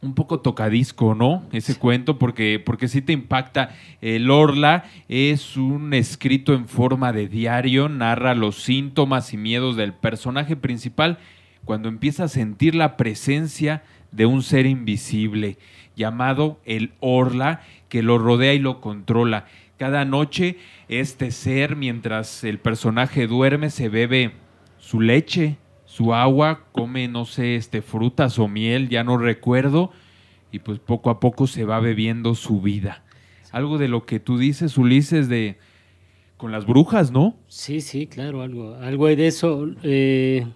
un 0.00 0.14
poco 0.14 0.40
tocadisco, 0.40 1.14
¿no? 1.14 1.44
Ese 1.52 1.76
cuento, 1.76 2.18
porque, 2.18 2.62
porque 2.64 2.88
sí 2.88 3.02
te 3.02 3.12
impacta. 3.12 3.74
El 4.00 4.30
Orla 4.30 4.84
es 5.08 5.56
un 5.56 5.92
escrito 5.94 6.54
en 6.54 6.68
forma 6.68 7.12
de 7.12 7.28
diario, 7.28 7.88
narra 7.88 8.34
los 8.34 8.62
síntomas 8.62 9.32
y 9.34 9.36
miedos 9.36 9.76
del 9.76 9.92
personaje 9.92 10.56
principal 10.56 11.18
cuando 11.64 11.88
empieza 11.88 12.24
a 12.24 12.28
sentir 12.28 12.74
la 12.74 12.96
presencia 12.96 13.82
de 14.12 14.26
un 14.26 14.42
ser 14.42 14.66
invisible 14.66 15.58
llamado 15.96 16.60
el 16.64 16.92
Orla 17.00 17.60
que 17.88 18.02
lo 18.02 18.18
rodea 18.18 18.54
y 18.54 18.58
lo 18.58 18.80
controla. 18.80 19.46
Cada 19.76 20.04
noche 20.04 20.58
este 20.88 21.30
ser, 21.30 21.76
mientras 21.76 22.44
el 22.44 22.58
personaje 22.58 23.26
duerme, 23.26 23.70
se 23.70 23.88
bebe 23.88 24.32
su 24.78 25.00
leche, 25.00 25.56
su 25.98 26.14
agua, 26.14 26.68
come, 26.70 27.08
no 27.08 27.24
sé, 27.24 27.56
este, 27.56 27.82
frutas 27.82 28.38
o 28.38 28.46
miel, 28.46 28.88
ya 28.88 29.02
no 29.02 29.18
recuerdo, 29.18 29.90
y 30.52 30.60
pues 30.60 30.78
poco 30.78 31.10
a 31.10 31.18
poco 31.18 31.48
se 31.48 31.64
va 31.64 31.80
bebiendo 31.80 32.36
su 32.36 32.60
vida. 32.60 33.02
Algo 33.50 33.78
de 33.78 33.88
lo 33.88 34.06
que 34.06 34.20
tú 34.20 34.38
dices, 34.38 34.78
Ulises, 34.78 35.28
de 35.28 35.58
con 36.36 36.52
las 36.52 36.66
brujas, 36.66 37.10
¿no? 37.10 37.34
Sí, 37.48 37.80
sí, 37.80 38.06
claro, 38.06 38.42
algo, 38.42 38.76
algo 38.76 39.08
de 39.08 39.26
eso. 39.26 39.68
Eh, 39.82 40.46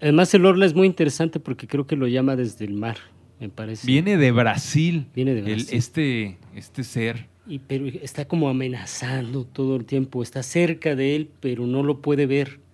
además, 0.00 0.32
el 0.32 0.46
Orla 0.46 0.64
es 0.64 0.72
muy 0.72 0.86
interesante 0.86 1.38
porque 1.38 1.66
creo 1.66 1.86
que 1.86 1.94
lo 1.94 2.08
llama 2.08 2.36
desde 2.36 2.64
el 2.64 2.72
mar, 2.72 2.96
me 3.38 3.50
parece. 3.50 3.86
Viene 3.86 4.16
de 4.16 4.32
Brasil. 4.32 5.08
Viene 5.14 5.34
de 5.34 5.42
Brasil. 5.42 5.68
este, 5.72 6.38
este 6.54 6.84
ser. 6.84 7.26
Y, 7.46 7.58
pero 7.58 7.86
está 7.86 8.26
como 8.26 8.48
amenazando 8.48 9.44
todo 9.44 9.76
el 9.76 9.84
tiempo, 9.84 10.22
está 10.22 10.42
cerca 10.42 10.96
de 10.96 11.16
él, 11.16 11.28
pero 11.40 11.66
no 11.66 11.82
lo 11.82 12.00
puede 12.00 12.24
ver. 12.24 12.64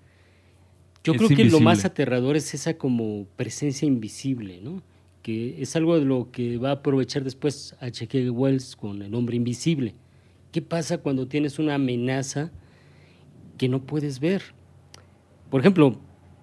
Yo 1.04 1.14
creo 1.14 1.28
que 1.28 1.44
lo 1.44 1.60
más 1.60 1.84
aterrador 1.84 2.36
es 2.36 2.54
esa 2.54 2.74
como 2.74 3.26
presencia 3.36 3.86
invisible, 3.86 4.60
¿no? 4.62 4.82
Que 5.22 5.60
es 5.60 5.74
algo 5.76 5.98
de 5.98 6.04
lo 6.04 6.30
que 6.30 6.58
va 6.58 6.70
a 6.70 6.72
aprovechar 6.74 7.24
después 7.24 7.76
H.G. 7.80 8.30
Wells 8.30 8.76
con 8.76 9.02
El 9.02 9.14
hombre 9.14 9.36
invisible. 9.36 9.94
¿Qué 10.52 10.62
pasa 10.62 10.98
cuando 10.98 11.26
tienes 11.26 11.58
una 11.58 11.74
amenaza 11.74 12.52
que 13.58 13.68
no 13.68 13.82
puedes 13.84 14.20
ver? 14.20 14.42
Por 15.50 15.60
ejemplo, 15.60 15.98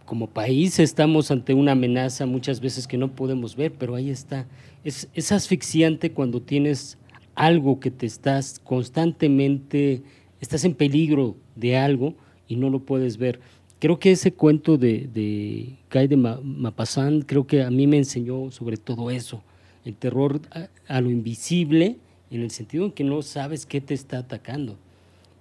como 0.05 0.27
país 0.27 0.79
estamos 0.79 1.29
ante 1.29 1.53
una 1.53 1.73
amenaza 1.73 2.25
muchas 2.25 2.59
veces 2.59 2.87
que 2.87 2.97
no 2.97 3.15
podemos 3.15 3.55
ver, 3.55 3.73
pero 3.73 3.95
ahí 3.95 4.09
está. 4.09 4.47
Es, 4.83 5.07
es 5.13 5.31
asfixiante 5.31 6.11
cuando 6.11 6.41
tienes 6.41 6.97
algo 7.35 7.79
que 7.79 7.91
te 7.91 8.05
estás 8.05 8.59
constantemente, 8.59 10.03
estás 10.41 10.65
en 10.65 10.73
peligro 10.73 11.37
de 11.55 11.77
algo 11.77 12.15
y 12.47 12.55
no 12.55 12.69
lo 12.69 12.79
puedes 12.79 13.17
ver. 13.17 13.39
Creo 13.79 13.97
que 13.97 14.11
ese 14.11 14.33
cuento 14.33 14.77
de, 14.77 15.09
de 15.13 15.77
Guy 15.91 16.07
de 16.07 16.17
Mapasán, 16.17 17.21
creo 17.21 17.47
que 17.47 17.63
a 17.63 17.71
mí 17.71 17.87
me 17.87 17.97
enseñó 17.97 18.51
sobre 18.51 18.75
todo 18.75 19.09
eso, 19.09 19.41
el 19.85 19.95
terror 19.95 20.41
a, 20.87 21.01
lo 21.01 21.09
invisible, 21.09 21.97
en 22.29 22.41
el 22.41 22.51
sentido 22.51 22.85
en 22.85 22.91
que 22.91 23.05
no 23.05 23.21
sabes 23.21 23.65
qué 23.65 23.79
te 23.79 23.93
está 23.93 24.19
atacando. 24.19 24.77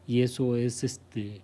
Y 0.06 0.22
eso 0.22 0.56
es, 0.56 0.84
este, 0.84 1.40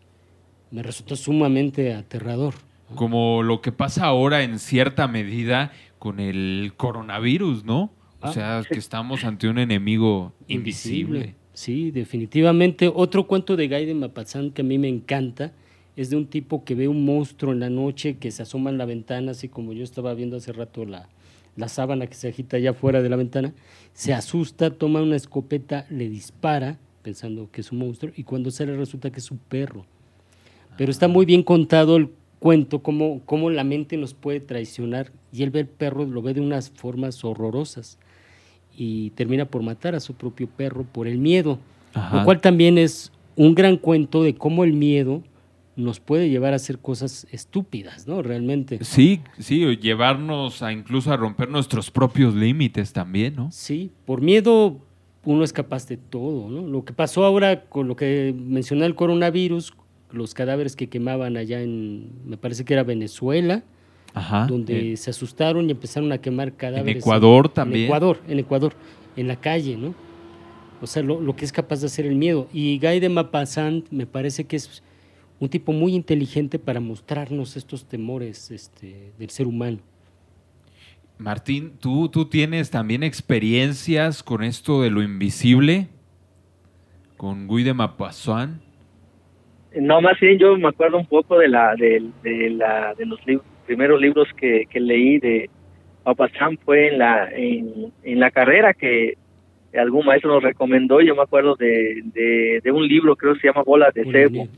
me 0.70 0.82
resulta 0.82 1.16
sumamente 1.16 1.92
aterrador. 1.95 2.55
Como 2.95 3.42
lo 3.42 3.61
que 3.61 3.72
pasa 3.72 4.07
ahora 4.07 4.45
en 4.45 4.61
cierta 4.61 5.09
medida 5.09 5.72
con 5.99 6.20
el 6.20 6.74
coronavirus, 6.76 7.64
¿no? 7.64 7.90
O 8.20 8.28
ah, 8.28 8.32
sea, 8.32 8.62
que 8.68 8.78
estamos 8.78 9.24
ante 9.24 9.49
un 9.49 9.59
enemigo 9.59 10.32
invisible. 10.47 11.34
Sí, 11.53 11.90
definitivamente. 11.90 12.90
Otro 12.95 13.26
cuento 13.26 13.57
de 13.57 13.68
Guy 13.68 13.84
de 13.84 13.95
Mapazán 13.95 14.51
que 14.51 14.62
a 14.62 14.64
mí 14.64 14.78
me 14.78 14.88
encanta 14.88 15.53
es 15.97 16.11
de 16.11 16.16
un 16.16 16.26
tipo 16.26 16.64
que 16.64 16.74
ve 16.74 16.88
un 16.88 17.05
monstruo 17.05 17.53
en 17.53 17.61
la 17.61 17.70
noche 17.70 18.16
que 18.16 18.30
se 18.30 18.42
asoma 18.42 18.70
en 18.70 18.78
la 18.78 18.84
ventana, 18.84 19.32
así 19.32 19.49
como 19.49 19.72
yo 19.72 19.84
estaba 19.84 20.14
viendo 20.14 20.36
hace 20.36 20.53
rato 20.53 20.84
la, 20.84 21.09
la 21.57 21.68
sábana 21.68 22.07
que 22.07 22.14
se 22.14 22.28
agita 22.28 22.57
allá 22.57 22.72
fuera 22.72 23.03
de 23.03 23.09
la 23.09 23.16
ventana, 23.16 23.53
se 23.92 24.12
asusta, 24.12 24.70
toma 24.70 25.03
una 25.03 25.16
escopeta, 25.16 25.86
le 25.90 26.09
dispara, 26.09 26.78
pensando 27.03 27.49
que 27.53 27.61
es 27.61 27.70
un 27.70 27.78
monstruo, 27.78 28.12
y 28.16 28.24
cuando 28.24 28.51
sale 28.51 28.76
resulta 28.76 29.11
que 29.11 29.20
es 29.20 29.30
un 29.30 29.38
perro. 29.38 29.84
Pero 30.76 30.90
está 30.90 31.07
muy 31.07 31.26
bien 31.26 31.42
contado 31.42 31.97
el 31.97 32.11
cuento, 32.40 32.80
cómo, 32.80 33.20
cómo 33.24 33.51
la 33.51 33.62
mente 33.62 33.97
nos 33.97 34.14
puede 34.14 34.40
traicionar, 34.40 35.12
y 35.32 35.45
él 35.45 35.51
ve 35.51 35.61
el 35.61 35.68
perro, 35.68 36.05
lo 36.05 36.22
ve 36.22 36.34
de 36.34 36.40
unas 36.40 36.70
formas 36.70 37.24
horrorosas 37.24 37.99
y 38.76 39.11
termina 39.11 39.45
por 39.45 39.62
matar 39.62 39.95
a 39.95 40.01
su 40.01 40.14
propio 40.14 40.49
perro 40.49 40.84
por 40.84 41.07
el 41.07 41.18
miedo, 41.18 41.59
lo 42.12 42.24
cual 42.24 42.40
también 42.40 42.76
es 42.76 43.12
un 43.36 43.55
gran 43.55 43.76
cuento 43.76 44.24
de 44.24 44.34
cómo 44.34 44.64
el 44.64 44.72
miedo 44.72 45.22
nos 45.77 46.01
puede 46.01 46.29
llevar 46.29 46.53
a 46.53 46.57
hacer 46.57 46.79
cosas 46.79 47.27
estúpidas, 47.31 48.07
¿no? 48.07 48.22
Realmente. 48.22 48.79
Sí, 48.85 49.20
sí, 49.39 49.64
llevarnos 49.77 50.62
a 50.62 50.72
incluso 50.72 51.12
a 51.12 51.16
romper 51.16 51.49
nuestros 51.49 51.91
propios 51.91 52.35
límites 52.35 52.93
también, 52.93 53.37
¿no? 53.37 53.51
Sí, 53.51 53.91
por 54.05 54.20
miedo 54.20 54.81
uno 55.25 55.43
es 55.43 55.53
capaz 55.53 55.87
de 55.89 55.97
todo, 55.97 56.51
¿no? 56.51 56.66
Lo 56.66 56.85
que 56.85 56.93
pasó 56.93 57.25
ahora 57.25 57.64
con 57.64 57.89
lo 57.89 57.97
que 57.97 58.35
mencioné 58.37 58.87
el 58.87 58.95
coronavirus, 58.95 59.75
los 60.11 60.35
cadáveres 60.35 60.77
que 60.77 60.89
quemaban 60.89 61.37
allá 61.37 61.61
en, 61.61 62.11
me 62.25 62.37
parece 62.37 62.64
que 62.64 62.75
era 62.75 62.85
Venezuela, 62.85 63.64
donde 64.49 64.93
eh. 64.93 64.97
se 64.97 65.11
asustaron 65.11 65.68
y 65.68 65.72
empezaron 65.72 66.12
a 66.12 66.18
quemar 66.18 66.53
cadáveres. 66.55 66.97
En 66.97 66.99
Ecuador 66.99 67.49
también. 67.49 67.83
En 67.83 67.87
Ecuador, 67.87 68.20
en 68.29 68.39
Ecuador, 68.39 68.75
en 69.16 69.29
la 69.29 69.37
calle, 69.37 69.77
¿no? 69.77 69.95
O 70.81 70.87
sea, 70.87 71.03
lo, 71.03 71.35
que 71.35 71.45
es 71.45 71.53
capaz 71.53 71.81
de 71.81 71.87
hacer 71.87 72.05
el 72.05 72.14
miedo. 72.14 72.47
Y 72.53 72.79
Guy 72.79 73.01
de 73.01 73.09
Maupassant 73.09 73.89
me 73.91 74.07
parece 74.07 74.45
que 74.45 74.57
es 74.57 74.83
un 75.45 75.51
tipo 75.51 75.72
muy 75.72 75.95
inteligente 75.95 76.59
para 76.59 76.80
mostrarnos 76.80 77.57
estos 77.57 77.86
temores 77.88 78.51
este, 78.51 79.12
del 79.18 79.30
ser 79.30 79.47
humano. 79.47 79.78
Martín, 81.18 81.74
¿tú, 81.80 82.09
¿tú 82.09 82.24
tienes 82.24 82.70
también 82.70 83.03
experiencias 83.03 84.22
con 84.22 84.42
esto 84.42 84.82
de 84.82 84.90
lo 84.90 85.03
invisible? 85.03 85.88
¿Con 87.16 87.47
Guy 87.47 87.62
de 87.62 87.74
Maupassant? 87.74 88.61
No, 89.80 90.01
más 90.01 90.18
bien 90.20 90.38
yo 90.38 90.57
me 90.57 90.68
acuerdo 90.68 90.99
un 90.99 91.07
poco 91.07 91.38
de 91.38 91.49
la 91.49 91.74
de, 91.76 92.03
la 92.51 92.95
de 92.95 93.07
los 93.07 93.24
libros 93.26 93.47
primeros 93.66 94.01
libros 94.01 94.28
que, 94.36 94.66
que 94.70 94.78
leí 94.78 95.18
de 95.18 95.51
Chan 96.38 96.59
fue 96.64 96.88
en 96.88 96.99
la, 96.99 97.30
en, 97.30 97.92
en, 98.03 98.20
la 98.20 98.30
carrera 98.30 98.74
que 98.74 99.14
algún 99.79 100.07
maestro 100.07 100.33
nos 100.33 100.43
recomendó. 100.43 101.01
Yo 101.01 101.14
me 101.14 101.22
acuerdo 101.22 101.57
de, 101.57 102.03
de, 102.62 102.72
un 102.72 102.87
libro, 102.87 103.16
creo 103.16 103.35
que 103.35 103.41
se 103.41 103.47
llama 103.49 103.62
Bola 103.62 103.91
de, 103.95 104.05
Cebo. 104.05 104.49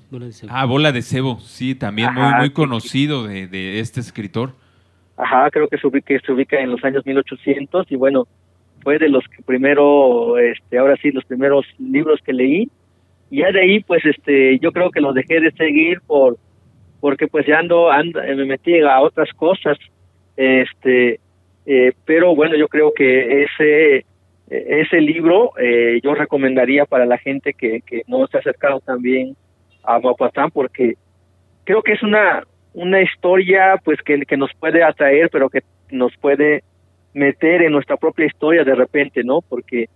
Ah, 0.48 0.64
Bola 0.64 0.92
de 0.92 1.02
Cebo, 1.02 1.38
sí, 1.40 1.74
también 1.74 2.12
muy, 2.14 2.34
muy 2.38 2.50
conocido 2.50 3.26
de, 3.26 3.46
de 3.46 3.80
este 3.80 4.00
escritor. 4.00 4.52
Ajá, 5.16 5.50
creo 5.50 5.68
que 5.68 5.78
se, 5.78 5.86
ubica, 5.86 6.14
se 6.18 6.32
ubica 6.32 6.60
en 6.60 6.70
los 6.70 6.84
años 6.84 7.04
1800 7.06 7.90
y 7.90 7.96
bueno, 7.96 8.26
fue 8.82 8.98
de 8.98 9.08
los 9.08 9.24
que 9.28 9.42
primero, 9.42 10.38
este, 10.38 10.78
ahora 10.78 10.96
sí, 11.00 11.10
los 11.10 11.24
primeros 11.24 11.64
libros 11.78 12.20
que 12.24 12.32
leí. 12.32 12.68
Y 13.30 13.38
ya 13.38 13.50
de 13.50 13.60
ahí, 13.60 13.80
pues, 13.80 14.04
este, 14.04 14.58
yo 14.60 14.72
creo 14.72 14.90
que 14.90 15.00
los 15.00 15.14
dejé 15.14 15.40
de 15.40 15.50
seguir 15.52 16.00
por 16.06 16.36
porque 17.00 17.28
pues 17.28 17.46
ya 17.46 17.58
ando, 17.58 17.90
ando 17.90 18.20
me 18.20 18.44
metí 18.44 18.80
a 18.80 19.00
otras 19.00 19.28
cosas, 19.34 19.78
este, 20.36 21.20
eh, 21.66 21.92
pero 22.04 22.34
bueno, 22.34 22.56
yo 22.56 22.68
creo 22.68 22.92
que 22.92 23.44
ese 23.44 24.04
ese 24.48 25.00
libro 25.00 25.52
eh, 25.58 26.00
yo 26.02 26.14
recomendaría 26.14 26.84
para 26.84 27.06
la 27.06 27.18
gente 27.18 27.52
que, 27.52 27.80
que 27.80 28.02
no 28.06 28.26
se 28.26 28.36
ha 28.36 28.40
acercado 28.40 28.80
también 28.80 29.36
a 29.82 29.98
Maupassant 29.98 30.52
porque 30.52 30.94
creo 31.64 31.82
que 31.82 31.92
es 31.92 32.02
una 32.02 32.44
una 32.72 33.00
historia 33.00 33.80
pues 33.84 34.00
que, 34.02 34.20
que 34.20 34.36
nos 34.36 34.52
puede 34.54 34.84
atraer 34.84 35.30
pero 35.30 35.48
que 35.48 35.62
nos 35.90 36.16
puede 36.18 36.62
meter 37.12 37.62
en 37.62 37.72
nuestra 37.72 37.96
propia 37.96 38.26
historia 38.26 38.62
de 38.62 38.74
repente 38.74 39.24
no 39.24 39.40
porque 39.40 39.88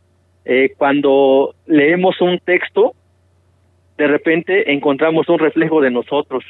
eh, 0.45 0.73
cuando 0.77 1.55
leemos 1.66 2.20
un 2.20 2.39
texto 2.39 2.95
de 4.01 4.09
repente 4.09 4.73
encontramos 4.73 5.29
un 5.29 5.39
reflejo 5.39 5.83
de 5.83 5.91
nosotros. 5.91 6.43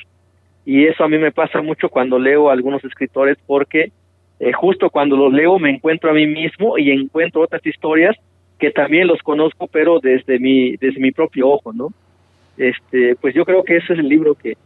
Y 0.65 0.87
eso 0.87 1.03
a 1.03 1.09
mí 1.09 1.19
me 1.19 1.33
pasa 1.33 1.61
mucho 1.61 1.89
cuando 1.89 2.17
leo 2.17 2.49
a 2.49 2.53
algunos 2.53 2.85
escritores 2.85 3.37
porque 3.45 3.91
eh, 4.41 4.53
justo 4.53 4.89
cuando 4.89 5.17
los 5.17 5.33
leo 5.33 5.59
me 5.59 5.71
encuentro 5.71 6.11
a 6.11 6.15
mí 6.15 6.27
mismo 6.27 6.79
y 6.79 6.91
encuentro 6.91 7.43
otras 7.43 7.65
historias 7.65 8.17
que 8.59 8.71
también 8.71 9.07
los 9.07 9.21
conozco 9.21 9.67
pero 9.67 10.01
desde 10.01 10.39
mi 10.39 10.77
desde 10.77 10.99
mi 10.99 11.13
propio 11.13 11.49
ojo 11.51 11.73
no 11.73 11.89
este 12.57 13.17
pues 13.17 13.35
yo 13.35 13.45
creo 13.45 13.63
que 13.63 13.77
ese 13.77 13.93
es 13.93 13.99
el 13.99 14.09
libro 14.09 14.35
que 14.35 14.57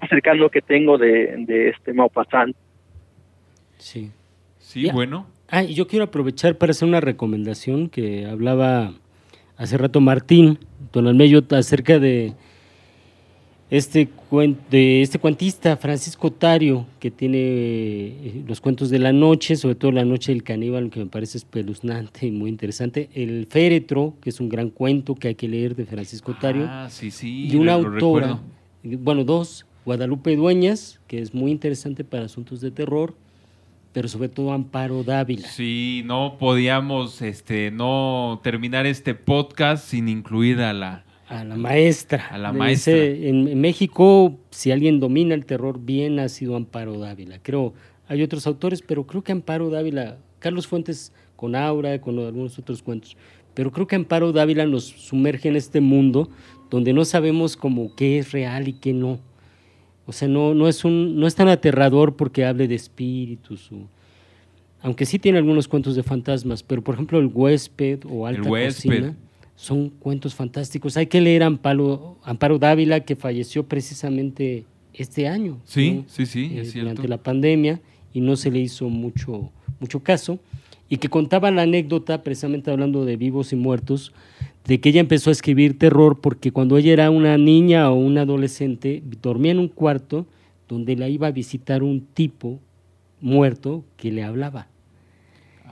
más 0.00 0.10
cercano 0.10 0.48
que 0.48 0.60
tengo 0.60 0.98
de, 0.98 1.36
de 1.46 1.68
este 1.68 1.92
Maupassant. 1.92 2.56
Sí. 3.78 4.10
Sí 4.58 4.90
bueno. 4.90 5.26
Ah 5.48 5.62
y 5.62 5.74
yo 5.74 5.86
quiero 5.86 6.06
aprovechar 6.06 6.58
para 6.58 6.70
hacer 6.70 6.88
una 6.88 7.00
recomendación 7.00 7.88
que 7.88 8.26
hablaba 8.26 8.92
hace 9.56 9.78
rato 9.78 10.00
Martín 10.00 10.58
Don 10.92 11.06
Almeyo 11.06 11.42
acerca 11.50 12.00
de 12.00 12.32
este, 13.72 14.06
de 14.70 15.00
este 15.00 15.18
cuentista 15.18 15.78
Francisco 15.78 16.30
Tario, 16.30 16.84
que 17.00 17.10
tiene 17.10 17.38
eh, 17.38 18.44
los 18.46 18.60
cuentos 18.60 18.90
de 18.90 18.98
la 18.98 19.14
noche, 19.14 19.56
sobre 19.56 19.76
todo 19.76 19.92
La 19.92 20.04
Noche 20.04 20.30
del 20.30 20.42
Caníbal, 20.42 20.90
que 20.90 21.00
me 21.00 21.06
parece 21.06 21.38
espeluznante 21.38 22.26
y 22.26 22.32
muy 22.32 22.50
interesante. 22.50 23.08
El 23.14 23.46
Féretro, 23.46 24.12
que 24.20 24.28
es 24.28 24.40
un 24.40 24.50
gran 24.50 24.68
cuento 24.68 25.14
que 25.14 25.28
hay 25.28 25.36
que 25.36 25.48
leer 25.48 25.74
de 25.74 25.86
Francisco 25.86 26.36
Tario. 26.38 26.66
Ah, 26.68 26.88
sí, 26.90 27.10
sí. 27.10 27.48
Y 27.50 27.56
una 27.56 27.72
autora, 27.72 28.40
bueno, 28.82 29.24
dos, 29.24 29.64
Guadalupe 29.86 30.36
Dueñas, 30.36 31.00
que 31.06 31.20
es 31.20 31.32
muy 31.32 31.50
interesante 31.50 32.04
para 32.04 32.26
asuntos 32.26 32.60
de 32.60 32.72
terror, 32.72 33.14
pero 33.94 34.06
sobre 34.06 34.28
todo 34.28 34.52
Amparo 34.52 35.02
Dávila. 35.02 35.48
Sí, 35.48 36.02
no 36.04 36.36
podíamos 36.38 37.22
este, 37.22 37.70
no 37.70 38.38
terminar 38.42 38.84
este 38.84 39.14
podcast 39.14 39.88
sin 39.88 40.10
incluir 40.10 40.60
a 40.60 40.74
la 40.74 41.04
a 41.32 41.44
la 41.44 41.56
maestra. 41.56 42.26
A 42.30 42.38
la 42.38 42.52
maestra. 42.52 42.94
en, 42.94 43.60
México, 43.60 44.38
si 44.50 44.70
alguien 44.70 45.00
domina 45.00 45.34
el 45.34 45.46
terror 45.46 45.80
bien, 45.80 46.18
ha 46.18 46.28
sido 46.28 46.56
Amparo 46.56 46.98
Dávila. 46.98 47.38
Creo, 47.42 47.72
hay 48.06 48.22
otros 48.22 48.46
autores, 48.46 48.82
pero 48.82 49.06
creo 49.06 49.22
que 49.22 49.32
Amparo 49.32 49.70
Dávila, 49.70 50.18
Carlos 50.38 50.66
Fuentes 50.66 51.12
con 51.36 51.56
Aura, 51.56 52.00
con 52.00 52.18
algunos 52.18 52.58
otros 52.58 52.82
cuentos, 52.82 53.16
pero 53.54 53.72
creo 53.72 53.86
que 53.86 53.96
Amparo 53.96 54.32
Dávila 54.32 54.66
nos 54.66 54.84
sumerge 54.84 55.48
en 55.48 55.56
este 55.56 55.80
mundo 55.80 56.28
donde 56.70 56.92
no 56.92 57.04
sabemos 57.04 57.56
como 57.56 57.94
qué 57.94 58.18
es 58.18 58.32
real 58.32 58.68
y 58.68 58.74
qué 58.74 58.92
no. 58.92 59.18
O 60.06 60.12
sea, 60.12 60.28
no, 60.28 60.54
no, 60.54 60.68
es 60.68 60.84
un, 60.84 61.18
no 61.18 61.26
es 61.26 61.34
tan 61.34 61.48
aterrador 61.48 62.16
porque 62.16 62.44
hable 62.44 62.68
de 62.68 62.74
espíritus. 62.74 63.70
aunque 64.82 65.06
sí 65.06 65.18
tiene 65.18 65.38
algunos 65.38 65.68
cuentos 65.68 65.96
de 65.96 66.02
fantasmas, 66.02 66.62
pero 66.62 66.82
por 66.82 66.94
ejemplo 66.94 67.18
el 67.18 67.30
huésped 67.32 68.00
o 68.08 68.26
alta 68.26 68.48
cocina 68.48 69.16
son 69.56 69.90
cuentos 69.90 70.34
fantásticos. 70.34 70.96
Hay 70.96 71.06
que 71.06 71.20
leer 71.20 71.42
Amparo, 71.42 72.16
Amparo 72.24 72.58
Dávila, 72.58 73.00
que 73.00 73.16
falleció 73.16 73.64
precisamente 73.64 74.64
este 74.94 75.28
año. 75.28 75.58
Sí, 75.64 76.04
sí, 76.08 76.26
sí, 76.26 76.52
es 76.56 76.74
eh, 76.74 76.80
Durante 76.80 77.08
la 77.08 77.18
pandemia 77.18 77.80
y 78.12 78.20
no 78.20 78.36
se 78.36 78.50
le 78.50 78.60
hizo 78.60 78.88
mucho, 78.88 79.50
mucho 79.80 80.00
caso. 80.00 80.38
Y 80.88 80.98
que 80.98 81.08
contaba 81.08 81.50
la 81.50 81.62
anécdota, 81.62 82.22
precisamente 82.22 82.70
hablando 82.70 83.04
de 83.04 83.16
vivos 83.16 83.52
y 83.52 83.56
muertos, 83.56 84.12
de 84.66 84.80
que 84.80 84.90
ella 84.90 85.00
empezó 85.00 85.30
a 85.30 85.32
escribir 85.32 85.78
terror 85.78 86.20
porque 86.20 86.52
cuando 86.52 86.76
ella 86.76 86.92
era 86.92 87.10
una 87.10 87.38
niña 87.38 87.90
o 87.90 87.94
una 87.94 88.22
adolescente, 88.22 89.02
dormía 89.22 89.52
en 89.52 89.58
un 89.58 89.68
cuarto 89.68 90.26
donde 90.68 90.96
la 90.96 91.08
iba 91.08 91.26
a 91.26 91.32
visitar 91.32 91.82
un 91.82 92.00
tipo 92.00 92.60
muerto 93.20 93.84
que 93.96 94.12
le 94.12 94.22
hablaba. 94.22 94.68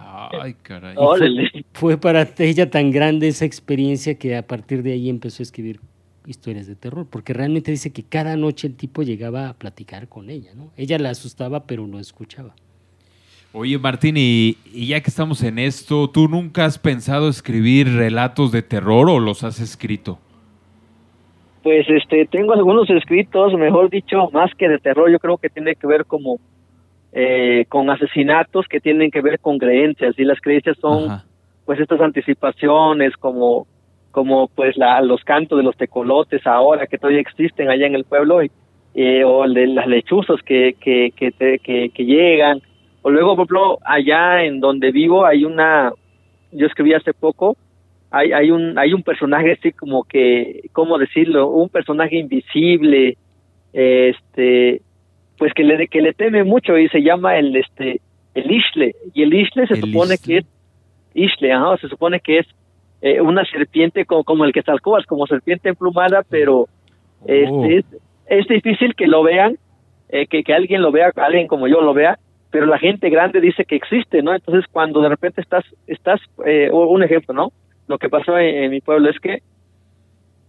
Ay, 0.00 0.54
caray. 0.62 0.94
Fue, 0.94 1.64
fue, 1.72 1.98
para 1.98 2.28
ella 2.38 2.70
tan 2.70 2.90
grande 2.90 3.28
esa 3.28 3.44
experiencia 3.44 4.16
que 4.16 4.36
a 4.36 4.46
partir 4.46 4.82
de 4.82 4.92
ahí 4.92 5.08
empezó 5.08 5.42
a 5.42 5.44
escribir 5.44 5.80
historias 6.26 6.66
de 6.66 6.76
terror, 6.76 7.06
porque 7.08 7.32
realmente 7.32 7.70
dice 7.70 7.92
que 7.92 8.02
cada 8.02 8.36
noche 8.36 8.66
el 8.66 8.76
tipo 8.76 9.02
llegaba 9.02 9.48
a 9.48 9.54
platicar 9.54 10.08
con 10.08 10.30
ella, 10.30 10.50
¿no? 10.54 10.70
Ella 10.76 10.98
la 10.98 11.10
asustaba, 11.10 11.64
pero 11.64 11.86
no 11.86 11.98
escuchaba. 11.98 12.54
Oye, 13.52 13.78
Martín, 13.78 14.14
y, 14.16 14.56
ya 14.72 15.00
que 15.00 15.10
estamos 15.10 15.42
en 15.42 15.58
esto, 15.58 16.08
¿tú 16.08 16.28
nunca 16.28 16.64
has 16.64 16.78
pensado 16.78 17.28
escribir 17.28 17.88
relatos 17.88 18.52
de 18.52 18.62
terror 18.62 19.10
o 19.10 19.18
los 19.18 19.42
has 19.42 19.60
escrito? 19.60 20.20
Pues 21.62 21.86
este, 21.88 22.26
tengo 22.26 22.52
algunos 22.52 22.88
escritos, 22.88 23.52
mejor 23.54 23.90
dicho, 23.90 24.30
más 24.32 24.54
que 24.54 24.68
de 24.68 24.78
terror, 24.78 25.10
yo 25.10 25.18
creo 25.18 25.36
que 25.36 25.50
tiene 25.50 25.74
que 25.74 25.86
ver 25.86 26.06
como 26.06 26.38
eh, 27.12 27.64
con 27.68 27.90
asesinatos 27.90 28.66
que 28.68 28.80
tienen 28.80 29.10
que 29.10 29.20
ver 29.20 29.40
con 29.40 29.58
creencias, 29.58 30.18
y 30.18 30.24
las 30.24 30.40
creencias 30.40 30.76
son 30.78 31.20
pues 31.64 31.80
estas 31.80 32.00
anticipaciones 32.00 33.16
como 33.16 33.66
como 34.10 34.48
pues 34.48 34.76
la, 34.76 35.00
los 35.02 35.22
cantos 35.22 35.56
de 35.56 35.62
los 35.62 35.76
tecolotes 35.76 36.44
ahora 36.44 36.86
que 36.86 36.98
todavía 36.98 37.20
existen 37.20 37.70
allá 37.70 37.86
en 37.86 37.94
el 37.94 38.04
pueblo 38.04 38.42
y, 38.42 38.50
eh, 38.94 39.22
o 39.24 39.48
de 39.48 39.68
las 39.68 39.86
lechuzas 39.86 40.40
que 40.44 40.74
que, 40.80 41.12
que, 41.16 41.30
que, 41.62 41.90
que 41.90 42.04
llegan 42.04 42.60
o 43.02 43.10
luego, 43.10 43.36
por 43.36 43.44
ejemplo, 43.44 43.78
allá 43.84 44.44
en 44.44 44.60
donde 44.60 44.92
vivo 44.92 45.24
hay 45.24 45.44
una, 45.44 45.92
yo 46.52 46.66
escribí 46.66 46.92
hace 46.92 47.14
poco, 47.14 47.56
hay, 48.10 48.32
hay 48.32 48.50
un, 48.50 48.78
hay 48.78 48.92
un 48.92 49.02
personaje 49.02 49.52
así 49.52 49.72
como 49.72 50.04
que, 50.04 50.68
¿cómo 50.72 50.98
decirlo? 50.98 51.48
Un 51.48 51.70
personaje 51.70 52.16
invisible, 52.16 53.16
este, 53.72 54.82
pues 55.40 55.54
que 55.54 55.64
le, 55.64 55.88
que 55.88 56.02
le 56.02 56.12
teme 56.12 56.44
mucho 56.44 56.76
y 56.76 56.86
se 56.90 57.00
llama 57.00 57.38
el, 57.38 57.56
este, 57.56 58.02
el 58.34 58.50
Isle. 58.52 58.94
Y 59.14 59.22
el 59.22 59.32
Isle 59.32 59.66
se 59.66 59.76
supone 59.76 60.18
que 60.18 60.36
es, 60.36 60.46
Isle, 61.14 61.54
ajá, 61.54 61.78
se 61.78 61.88
supone 61.88 62.20
que 62.20 62.40
es 62.40 62.46
eh, 63.00 63.22
una 63.22 63.42
serpiente 63.46 64.04
como, 64.04 64.22
como 64.22 64.44
el 64.44 64.52
que 64.52 64.62
talcoas, 64.62 65.06
como 65.06 65.26
serpiente 65.26 65.70
emplumada, 65.70 66.22
pero 66.28 66.58
oh. 66.58 66.68
este, 67.24 67.78
es, 67.78 67.84
es 68.26 68.48
difícil 68.48 68.94
que 68.94 69.06
lo 69.06 69.22
vean, 69.22 69.56
eh, 70.10 70.26
que, 70.26 70.44
que 70.44 70.52
alguien 70.52 70.82
lo 70.82 70.92
vea, 70.92 71.10
alguien 71.16 71.46
como 71.46 71.68
yo 71.68 71.80
lo 71.80 71.94
vea, 71.94 72.18
pero 72.50 72.66
la 72.66 72.78
gente 72.78 73.08
grande 73.08 73.40
dice 73.40 73.64
que 73.64 73.76
existe, 73.76 74.22
¿no? 74.22 74.34
Entonces 74.34 74.66
cuando 74.70 75.00
de 75.00 75.08
repente 75.08 75.40
estás, 75.40 75.64
estás, 75.86 76.20
eh, 76.44 76.68
un 76.70 77.02
ejemplo, 77.02 77.32
¿no? 77.32 77.50
Lo 77.88 77.96
que 77.96 78.10
pasó 78.10 78.36
en, 78.36 78.70
mi 78.70 78.82
pueblo 78.82 79.08
es 79.08 79.18
que 79.18 79.38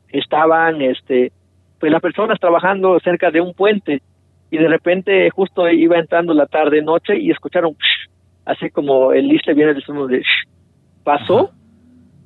estaban, 0.10 0.82
este, 0.82 1.32
pues 1.80 1.94
las 1.94 2.02
personas 2.02 2.42
trabajando 2.42 3.00
cerca 3.00 3.32
de 3.32 3.40
un 3.40 3.54
puente 3.54 4.02
y 4.52 4.58
de 4.58 4.68
repente 4.68 5.30
justo 5.32 5.68
iba 5.68 5.98
entrando 5.98 6.34
la 6.34 6.46
tarde 6.46 6.84
noche 6.84 7.18
y 7.18 7.32
escucharon 7.32 7.76
así 8.46 8.70
como 8.70 9.14
el 9.14 9.28
liste 9.28 9.54
viene 9.54 9.74
de 9.74 9.82
uno 9.88 10.08
de 10.08 10.22
pasó 11.04 11.52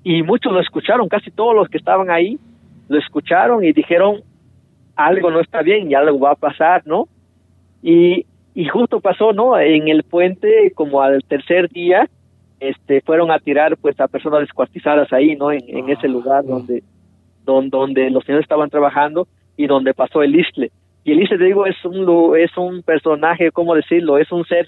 y 0.04 0.22
muchos 0.24 0.52
lo 0.52 0.60
escucharon, 0.60 1.08
casi 1.08 1.32
todos 1.32 1.56
los 1.56 1.70
que 1.70 1.78
estaban 1.78 2.10
ahí 2.10 2.38
lo 2.90 3.00
escucharon 3.00 3.64
y 3.64 3.72
dijeron 3.72 4.22
algo 4.96 5.32
no 5.32 5.40
está 5.40 5.62
bien 5.62 5.90
y 5.90 5.96
algo 5.96 6.20
va 6.20 6.32
a 6.32 6.36
pasar, 6.36 6.84
¿no? 6.86 7.08
Y 7.82 8.26
y 8.56 8.70
justo 8.70 9.02
pasó, 9.02 9.34
¿no? 9.34 9.60
En 9.60 9.90
el 9.90 10.04
puente, 10.04 10.72
como 10.74 11.02
al 11.02 11.22
tercer 11.26 11.70
día, 11.70 12.10
este, 12.62 13.02
fueron 13.02 13.30
a 13.30 13.40
tirar 13.40 13.76
pues 13.76 14.00
a 14.00 14.08
personas 14.08 14.40
descuartizadas 14.40 15.12
ahí, 15.12 15.36
¿no? 15.36 15.52
En, 15.52 15.90
ese 15.90 16.08
lugar 16.08 16.40
ah. 16.46 16.48
donde, 16.48 16.82
donde, 17.44 17.70
donde 17.70 18.10
los 18.10 18.24
señores 18.24 18.46
estaban 18.46 18.70
trabajando 18.70 19.28
y 19.58 19.68
donde 19.68 19.94
pasó 19.94 20.24
el 20.24 20.40
isle. 20.40 20.72
Y 21.06 21.14
el 21.14 21.22
isle, 21.22 21.38
te 21.38 21.46
digo, 21.46 21.66
es 21.66 21.86
un, 21.86 22.36
es 22.38 22.58
un 22.58 22.84
personaje, 22.84 23.52
¿cómo 23.52 23.76
decirlo? 23.76 24.18
Es 24.18 24.30
un 24.32 24.44
ser 24.46 24.68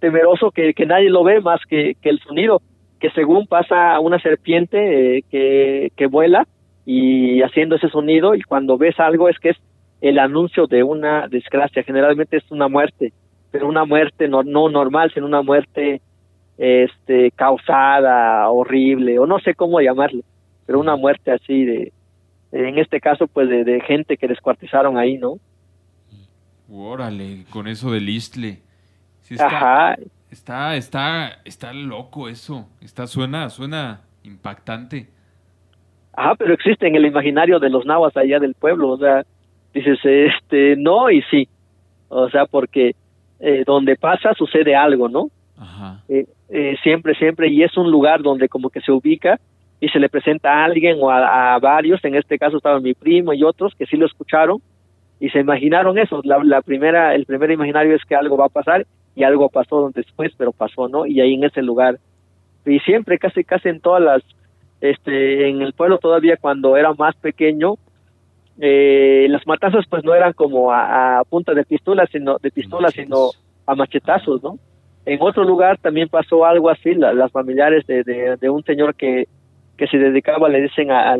temeroso 0.00 0.50
que, 0.50 0.72
que 0.72 0.86
nadie 0.86 1.10
lo 1.10 1.22
ve 1.24 1.40
más 1.42 1.60
que, 1.68 1.94
que 2.00 2.08
el 2.08 2.20
sonido, 2.20 2.62
que 2.98 3.10
según 3.10 3.46
pasa 3.46 4.00
una 4.00 4.18
serpiente 4.18 5.18
eh, 5.18 5.24
que, 5.30 5.92
que 5.94 6.06
vuela 6.06 6.46
y 6.86 7.42
haciendo 7.42 7.76
ese 7.76 7.90
sonido 7.90 8.34
y 8.34 8.42
cuando 8.42 8.78
ves 8.78 8.98
algo 8.98 9.28
es 9.28 9.38
que 9.38 9.50
es 9.50 9.56
el 10.00 10.18
anuncio 10.18 10.66
de 10.66 10.82
una 10.82 11.28
desgracia, 11.28 11.82
generalmente 11.82 12.38
es 12.38 12.50
una 12.50 12.68
muerte 12.68 13.12
pero 13.52 13.68
una 13.68 13.84
muerte 13.84 14.26
no, 14.26 14.42
no 14.42 14.68
normal, 14.68 15.12
sino 15.12 15.26
una 15.26 15.42
muerte 15.42 16.00
este 16.58 17.30
causada, 17.32 18.50
horrible, 18.50 19.18
o 19.18 19.26
no 19.26 19.38
sé 19.40 19.54
cómo 19.54 19.80
llamarlo, 19.80 20.22
pero 20.66 20.80
una 20.80 20.96
muerte 20.96 21.30
así 21.30 21.64
de, 21.64 21.92
en 22.50 22.78
este 22.78 23.00
caso, 23.00 23.26
pues 23.28 23.48
de, 23.48 23.80
gente 23.86 24.16
que 24.16 24.26
descuartizaron 24.26 24.96
ahí, 24.96 25.18
¿no? 25.18 25.36
Órale, 26.74 27.44
con 27.50 27.68
eso 27.68 27.90
del 27.90 28.08
Istle. 28.08 28.60
está, 29.28 29.46
Ajá. 29.46 29.96
Está, 30.30 30.76
está, 30.76 31.40
está 31.44 31.74
loco 31.74 32.30
eso. 32.30 32.66
Está, 32.80 33.06
suena, 33.06 33.50
suena 33.50 34.00
impactante. 34.24 35.08
Ajá, 36.14 36.34
pero 36.34 36.54
existe 36.54 36.86
en 36.86 36.96
el 36.96 37.04
imaginario 37.04 37.60
de 37.60 37.68
los 37.68 37.84
nahuas 37.84 38.16
allá 38.16 38.38
del 38.38 38.54
pueblo, 38.54 38.88
o 38.88 38.96
sea, 38.96 39.22
dices, 39.74 39.98
este, 40.02 40.76
no 40.76 41.10
y 41.10 41.20
sí. 41.30 41.46
O 42.08 42.30
sea, 42.30 42.46
porque 42.46 42.94
eh, 43.38 43.64
donde 43.66 43.96
pasa 43.96 44.32
sucede 44.32 44.74
algo, 44.74 45.08
¿no? 45.10 45.28
Eh, 46.08 46.26
eh, 46.48 46.76
siempre, 46.82 47.14
siempre, 47.14 47.48
y 47.48 47.62
es 47.62 47.76
un 47.76 47.90
lugar 47.90 48.22
donde 48.22 48.48
como 48.48 48.70
que 48.70 48.80
se 48.80 48.92
ubica 48.92 49.38
y 49.78 49.88
se 49.88 49.98
le 49.98 50.08
presenta 50.08 50.50
a 50.50 50.64
alguien 50.64 50.96
o 51.00 51.10
a, 51.10 51.58
varios, 51.58 52.02
en 52.04 52.14
este 52.14 52.38
caso 52.38 52.56
estaba 52.56 52.80
mi 52.80 52.94
primo 52.94 53.34
y 53.34 53.44
otros 53.44 53.74
que 53.74 53.86
sí 53.86 53.96
lo 53.96 54.06
escucharon 54.06 54.62
y 55.22 55.30
se 55.30 55.38
imaginaron 55.38 55.98
eso. 55.98 56.20
La, 56.24 56.62
primera, 56.62 57.14
el 57.14 57.26
primer 57.26 57.52
imaginario 57.52 57.94
es 57.94 58.04
que 58.04 58.16
algo 58.16 58.36
va 58.36 58.46
a 58.46 58.48
pasar 58.48 58.88
y 59.14 59.22
algo 59.22 59.48
pasó 59.50 59.92
después, 59.94 60.32
pero 60.36 60.50
pasó, 60.50 60.88
¿no? 60.88 61.06
Y 61.06 61.20
ahí 61.20 61.34
en 61.34 61.44
ese 61.44 61.62
lugar. 61.62 62.00
Y 62.66 62.80
siempre, 62.80 63.20
casi, 63.20 63.44
casi 63.44 63.68
en 63.68 63.78
todas 63.78 64.02
las, 64.02 64.22
este, 64.80 65.48
en 65.48 65.62
el 65.62 65.74
pueblo 65.74 65.98
todavía 65.98 66.36
cuando 66.40 66.76
era 66.76 66.92
más 66.94 67.14
pequeño, 67.14 67.76
eh, 68.58 69.28
las 69.30 69.46
matanzas 69.46 69.84
pues 69.88 70.02
no 70.02 70.12
eran 70.12 70.32
como 70.32 70.72
a, 70.72 71.22
punta 71.30 71.54
de 71.54 71.62
pistola, 71.62 72.04
sino 72.10 72.38
de 72.38 72.50
pistola, 72.50 72.90
sino 72.90 73.30
a 73.66 73.76
machetazos, 73.76 74.42
¿no? 74.42 74.58
En 75.06 75.22
otro 75.22 75.44
lugar 75.44 75.78
también 75.78 76.08
pasó 76.08 76.44
algo 76.44 76.68
así, 76.68 76.94
las 76.94 77.30
familiares 77.30 77.86
de, 77.86 78.02
de, 78.40 78.50
un 78.50 78.64
señor 78.64 78.96
que, 78.96 79.28
que 79.76 79.86
se 79.86 79.98
dedicaba, 79.98 80.48
le 80.48 80.62
dicen, 80.62 80.90
a, 80.90 81.14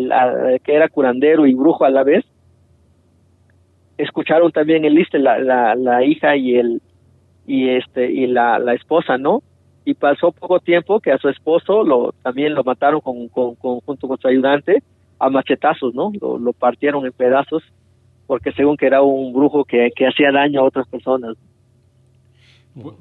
que 0.64 0.74
era 0.74 0.88
curandero 0.88 1.46
y 1.46 1.54
brujo 1.54 1.84
a 1.84 1.90
la 1.90 2.02
vez, 2.02 2.24
escucharon 4.02 4.52
también 4.52 4.84
el 4.84 4.94
liste 4.94 5.18
la, 5.18 5.38
la, 5.38 5.74
la 5.74 6.04
hija 6.04 6.36
y 6.36 6.56
el 6.56 6.82
y 7.46 7.70
este 7.70 8.10
y 8.10 8.26
la, 8.26 8.58
la 8.58 8.74
esposa, 8.74 9.18
¿no? 9.18 9.42
Y 9.84 9.94
pasó 9.94 10.30
poco 10.32 10.60
tiempo 10.60 11.00
que 11.00 11.12
a 11.12 11.18
su 11.18 11.28
esposo 11.28 11.82
lo 11.82 12.12
también 12.22 12.54
lo 12.54 12.62
mataron 12.62 13.00
con, 13.00 13.28
con 13.28 13.54
junto 13.54 14.08
con 14.08 14.18
su 14.18 14.28
ayudante 14.28 14.82
a 15.22 15.30
machetazos, 15.30 15.94
¿no? 15.94 16.10
Lo, 16.20 16.52
partieron 16.52 17.06
en 17.06 17.12
pedazos 17.12 17.62
porque 18.26 18.52
según 18.52 18.76
que 18.76 18.86
era 18.86 19.02
un 19.02 19.32
brujo 19.32 19.64
que, 19.64 19.92
hacía 20.08 20.32
daño 20.32 20.60
a 20.60 20.64
otras 20.64 20.88
personas. 20.88 21.36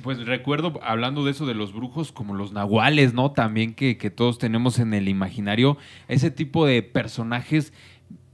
Pues 0.04 0.24
recuerdo, 0.26 0.74
hablando 0.84 1.24
de 1.26 1.32
eso 1.32 1.46
de 1.46 1.56
los 1.56 1.74
brujos, 1.74 2.12
como 2.12 2.36
los 2.36 2.52
nahuales, 2.52 3.14
¿no? 3.14 3.32
También 3.32 3.74
que, 3.74 3.96
todos 4.16 4.38
tenemos 4.38 4.78
en 4.80 4.94
el 4.94 5.08
imaginario, 5.08 5.78
ese 6.10 6.30
tipo 6.30 6.66
de 6.66 6.84
personajes, 6.84 7.74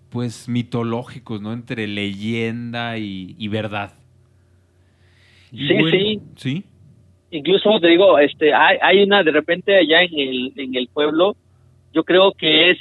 pues 0.09 0.47
mitológicos, 0.47 1.41
¿no? 1.41 1.53
Entre 1.53 1.87
leyenda 1.87 2.97
y, 2.97 3.47
verdad. 3.47 3.93
sí, 5.51 5.67
sí. 5.91 6.21
Sí. 6.35 6.63
Incluso 7.29 7.79
te 7.81 7.87
digo, 7.87 8.17
este, 8.19 8.53
hay, 8.53 8.77
hay 8.81 9.03
una 9.03 9.21
de 9.21 9.31
repente 9.31 9.77
allá 9.77 10.01
en 10.01 10.17
el, 10.17 10.53
en 10.55 10.75
el 10.75 10.87
pueblo, 10.87 11.35
yo 11.93 12.03
creo 12.03 12.31
que 12.31 12.71
es 12.71 12.77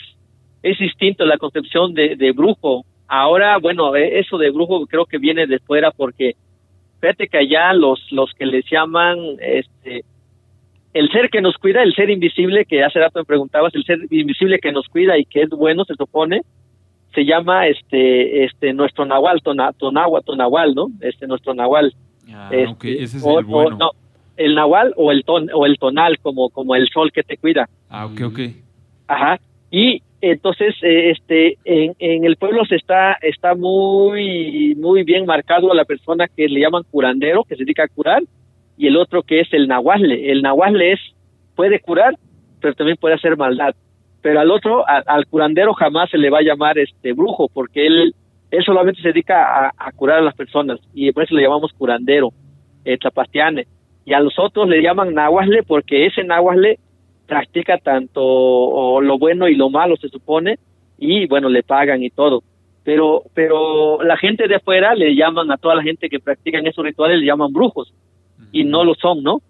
es 0.62 0.78
distinto 0.78 1.24
la 1.24 1.38
concepción 1.38 1.94
de, 1.94 2.16
de 2.16 2.32
brujo. 2.32 2.84
Ahora, 3.06 3.58
bueno, 3.58 3.94
e, 3.94 4.18
eso 4.18 4.36
de 4.36 4.50
brujo 4.50 4.86
creo 4.86 5.04
que 5.06 5.18
viene 5.18 5.46
de 5.46 5.60
fuera 5.60 5.90
porque 5.92 6.34
fíjate 7.00 7.28
que 7.28 7.38
allá 7.38 7.72
los, 7.72 8.00
los 8.10 8.32
que 8.34 8.46
les 8.46 8.64
llaman 8.70 9.18
este 9.40 10.04
el 10.92 11.10
ser 11.10 11.28
que 11.28 11.42
nos 11.42 11.56
cuida, 11.58 11.82
el 11.82 11.94
ser 11.94 12.08
invisible 12.08 12.64
que 12.64 12.82
hace 12.82 12.98
rato 12.98 13.18
me 13.18 13.26
preguntabas, 13.26 13.74
el 13.74 13.84
ser 13.84 13.98
invisible 14.10 14.58
que 14.58 14.72
nos 14.72 14.88
cuida 14.88 15.18
y 15.18 15.26
que 15.26 15.42
es 15.42 15.50
bueno, 15.50 15.84
se 15.84 15.94
supone, 15.94 16.40
se 17.16 17.24
llama 17.24 17.66
este 17.66 18.44
este 18.44 18.72
nuestro 18.72 19.04
nahual, 19.06 19.40
tona, 19.42 19.72
tonagua, 19.72 20.20
tonahual, 20.20 20.74
¿no? 20.76 20.86
Este 21.00 21.26
nuestro 21.26 21.52
nahual. 21.54 21.92
Ah, 22.32 22.48
Este, 22.52 22.66
ok, 22.68 22.84
ese 22.84 23.16
es 23.16 23.24
o- 23.26 23.38
el 23.40 23.44
bueno. 23.46 23.76
o 23.76 23.78
no, 23.78 23.90
el 24.36 24.54
nahual 24.54 24.92
o 24.96 25.10
el 25.10 25.24
ton, 25.24 25.48
o 25.52 25.66
el 25.66 25.78
tonal 25.78 26.18
como 26.20 26.50
como 26.50 26.76
el 26.76 26.86
sol 26.88 27.10
que 27.10 27.22
te 27.24 27.36
cuida. 27.38 27.68
Ah, 27.90 28.06
ok, 28.06 28.20
ok. 28.26 28.38
Ajá. 29.08 29.40
Y 29.70 30.02
entonces, 30.20 30.74
eh, 30.82 31.10
este, 31.10 31.56
en, 31.64 31.94
en 31.98 32.24
el 32.24 32.36
pueblo 32.36 32.64
se 32.64 32.76
está, 32.76 33.16
está 33.22 33.54
muy, 33.54 34.74
muy 34.76 35.02
bien 35.04 35.26
marcado 35.26 35.70
a 35.70 35.74
la 35.74 35.84
persona 35.84 36.26
que 36.28 36.48
le 36.48 36.60
llaman 36.60 36.82
curandero, 36.90 37.44
que 37.44 37.54
se 37.56 37.64
dedica 37.64 37.84
a 37.84 37.88
curar, 37.88 38.22
y 38.78 38.86
el 38.88 38.96
otro 38.96 39.22
que 39.22 39.40
es 39.40 39.48
el 39.52 39.68
nahuasle. 39.68 40.30
El 40.32 40.42
nahuasle 40.42 40.92
es, 40.92 41.00
puede 41.54 41.80
curar, 41.80 42.14
pero 42.60 42.74
también 42.74 42.96
puede 43.00 43.14
hacer 43.14 43.36
maldad. 43.36 43.74
Pero 44.26 44.40
al 44.40 44.50
otro, 44.50 44.84
a- 44.88 45.04
al 45.06 45.24
curandero 45.26 45.72
jamás 45.74 46.10
se 46.10 46.18
le 46.18 46.30
va 46.30 46.38
a 46.38 46.42
llamar 46.42 46.76
este 46.78 47.12
brujo, 47.12 47.48
porque 47.54 47.86
él, 47.86 48.12
él 48.50 48.64
solamente 48.64 49.00
se 49.00 49.08
dedica 49.12 49.36
a, 49.68 49.72
a 49.78 49.92
curar 49.92 50.18
a 50.18 50.22
las 50.22 50.34
personas, 50.34 50.80
y 50.92 51.12
por 51.12 51.22
eso 51.22 51.34
le 51.36 51.42
llamamos 51.42 51.72
curandero, 51.72 52.30
eh, 52.84 52.98
tlapastiane. 52.98 53.66
Y 54.04 54.14
a 54.14 54.18
los 54.20 54.36
otros 54.36 54.68
le 54.68 54.82
llaman 54.82 55.14
nahuasle, 55.14 55.62
porque 55.62 56.06
ese 56.06 56.24
nahuasle 56.24 56.80
practica 57.28 57.78
tanto 57.78 58.20
o 58.24 59.00
lo 59.00 59.16
bueno 59.16 59.46
y 59.46 59.54
lo 59.54 59.70
malo 59.70 59.94
se 59.96 60.08
supone 60.08 60.58
y 60.98 61.26
bueno 61.28 61.48
le 61.48 61.62
pagan 61.62 62.02
y 62.02 62.10
todo. 62.10 62.42
Pero 62.82 63.22
pero 63.32 64.02
la 64.02 64.16
gente 64.16 64.48
de 64.48 64.56
afuera 64.56 64.94
le 64.96 65.14
llaman 65.14 65.52
a 65.52 65.56
toda 65.56 65.76
la 65.76 65.82
gente 65.84 66.08
que 66.08 66.18
practican 66.18 66.66
esos 66.66 66.84
rituales 66.84 67.20
le 67.20 67.26
llaman 67.26 67.52
brujos 67.52 67.92
y 68.52 68.64
no 68.64 68.82
lo 68.84 68.94
son 68.94 69.22
no 69.22 69.40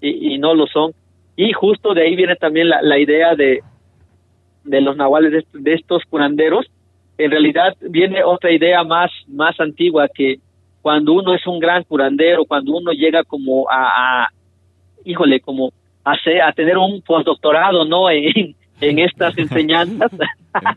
y, 0.00 0.34
y 0.34 0.38
no 0.38 0.52
lo 0.54 0.66
son. 0.66 0.92
Y 1.36 1.52
justo 1.52 1.94
de 1.94 2.02
ahí 2.02 2.14
viene 2.16 2.34
también 2.36 2.68
la, 2.68 2.80
la 2.82 2.98
idea 2.98 3.34
de 3.36 3.60
de 4.66 4.80
los 4.80 4.96
nahuales 4.96 5.32
de, 5.32 5.44
de 5.60 5.74
estos 5.74 6.02
curanderos 6.10 6.66
en 7.18 7.30
realidad 7.30 7.74
viene 7.80 8.22
otra 8.24 8.50
idea 8.52 8.84
más 8.84 9.10
más 9.28 9.58
antigua 9.60 10.06
que 10.14 10.36
cuando 10.82 11.12
uno 11.14 11.34
es 11.34 11.46
un 11.46 11.58
gran 11.58 11.82
curandero 11.84 12.44
cuando 12.44 12.72
uno 12.76 12.92
llega 12.92 13.24
como 13.24 13.68
a, 13.70 14.24
a 14.24 14.28
híjole 15.04 15.40
como 15.40 15.72
a, 16.04 16.16
ser- 16.18 16.42
a 16.42 16.52
tener 16.52 16.76
un 16.78 17.00
postdoctorado 17.02 17.84
no 17.84 18.10
en, 18.10 18.54
en 18.80 18.98
estas 18.98 19.36
enseñanzas 19.38 20.10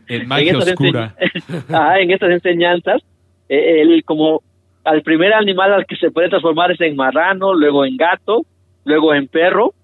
En, 0.08 0.22
en 0.22 0.28
magia 0.32 0.52
estas 0.52 0.68
oscura. 0.70 1.14
enseñ- 1.18 1.74
Ajá, 1.74 1.98
en 2.00 2.10
estas 2.10 2.30
enseñanzas 2.30 3.02
eh, 3.48 3.82
el 3.82 4.04
como 4.04 4.42
al 4.84 5.02
primer 5.02 5.34
animal 5.34 5.72
al 5.74 5.84
que 5.86 5.96
se 5.96 6.10
puede 6.10 6.28
transformar 6.30 6.70
es 6.72 6.80
en 6.80 6.96
marrano 6.96 7.52
luego 7.54 7.84
en 7.84 7.96
gato 7.96 8.42
luego 8.84 9.12
en 9.14 9.28
perro 9.28 9.74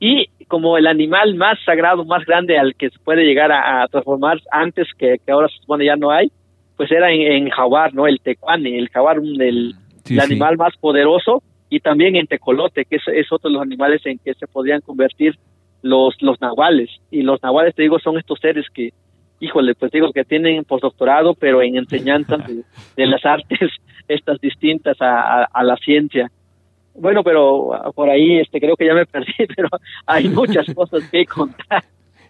y 0.00 0.26
como 0.48 0.76
el 0.76 0.86
animal 0.86 1.34
más 1.36 1.58
sagrado 1.64 2.04
más 2.04 2.24
grande 2.24 2.58
al 2.58 2.74
que 2.74 2.90
se 2.90 2.98
puede 2.98 3.22
llegar 3.24 3.52
a, 3.52 3.82
a 3.82 3.88
transformar 3.88 4.40
antes 4.50 4.88
que, 4.98 5.16
que 5.24 5.32
ahora 5.32 5.48
se 5.48 5.58
supone 5.58 5.84
ya 5.84 5.96
no 5.96 6.10
hay 6.10 6.30
pues 6.76 6.90
era 6.90 7.12
en, 7.12 7.20
en 7.20 7.50
jaguar 7.50 7.94
no 7.94 8.06
el 8.06 8.20
tecuane 8.20 8.78
el 8.78 8.88
jaguar 8.88 9.18
el, 9.18 9.74
Sí, 10.04 10.14
el 10.14 10.20
sí. 10.20 10.26
animal 10.32 10.56
más 10.56 10.74
poderoso 10.78 11.42
y 11.68 11.80
también 11.80 12.16
en 12.16 12.26
tecolote, 12.26 12.86
que 12.86 12.96
es, 12.96 13.02
es 13.08 13.30
otro 13.30 13.50
de 13.50 13.54
los 13.54 13.62
animales 13.62 14.00
en 14.06 14.18
que 14.18 14.32
se 14.32 14.46
podrían 14.46 14.80
convertir 14.80 15.34
los, 15.82 16.14
los 16.22 16.40
nahuales. 16.40 16.88
Y 17.10 17.22
los 17.22 17.42
nahuales, 17.42 17.74
te 17.74 17.82
digo, 17.82 17.98
son 17.98 18.16
estos 18.16 18.38
seres 18.40 18.64
que, 18.72 18.90
híjole, 19.38 19.74
pues 19.74 19.92
digo 19.92 20.10
que 20.12 20.24
tienen 20.24 20.64
postdoctorado, 20.64 21.34
pero 21.34 21.60
en 21.60 21.76
enseñanzas 21.76 22.46
de, 22.46 22.62
de 22.96 23.06
las 23.06 23.22
artes, 23.26 23.70
estas 24.08 24.40
distintas 24.40 24.96
a, 25.02 25.42
a, 25.42 25.44
a 25.52 25.62
la 25.62 25.76
ciencia. 25.76 26.30
Bueno, 27.00 27.22
pero 27.24 27.74
ah, 27.74 27.92
por 27.92 28.10
ahí 28.10 28.38
este 28.38 28.60
creo 28.60 28.76
que 28.76 28.86
ya 28.86 28.94
me 28.94 29.06
perdí, 29.06 29.32
pero 29.56 29.68
hay 30.06 30.28
muchas 30.28 30.66
cosas 30.74 31.02
que 31.10 31.24
contar. 31.26 31.84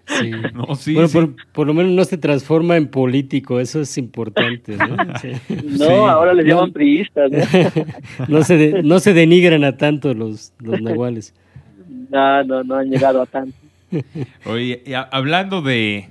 Sí. 0.06 0.30
No, 0.54 0.74
sí, 0.74 0.94
bueno, 0.94 1.08
sí. 1.08 1.14
Por, 1.18 1.34
por 1.52 1.66
lo 1.66 1.74
menos 1.74 1.92
no 1.92 2.02
se 2.04 2.16
transforma 2.16 2.76
en 2.78 2.88
político, 2.88 3.60
eso 3.60 3.80
es 3.82 3.98
importante. 3.98 4.76
No, 4.76 4.96
Sí. 5.20 5.32
No, 5.78 5.84
Sí. 5.86 5.92
ahora 5.92 6.32
les 6.32 6.46
No. 6.46 6.54
llaman 6.54 6.72
priistas. 6.72 7.30
¿no? 7.30 7.38
No 8.28 8.42
se, 8.42 8.56
de- 8.56 8.82
no 8.82 9.00
se 9.00 9.12
denigran 9.12 9.64
a 9.64 9.76
tanto 9.76 10.14
los, 10.14 10.52
los 10.60 10.80
nahuales. 10.80 11.34
No, 12.10 12.42
no, 12.44 12.64
no 12.64 12.76
han 12.76 12.88
llegado 12.90 13.20
a 13.20 13.26
tanto. 13.26 13.54
Oye, 14.46 14.82
y 14.86 14.94
a- 14.94 15.02
hablando 15.12 15.60
de, 15.62 16.08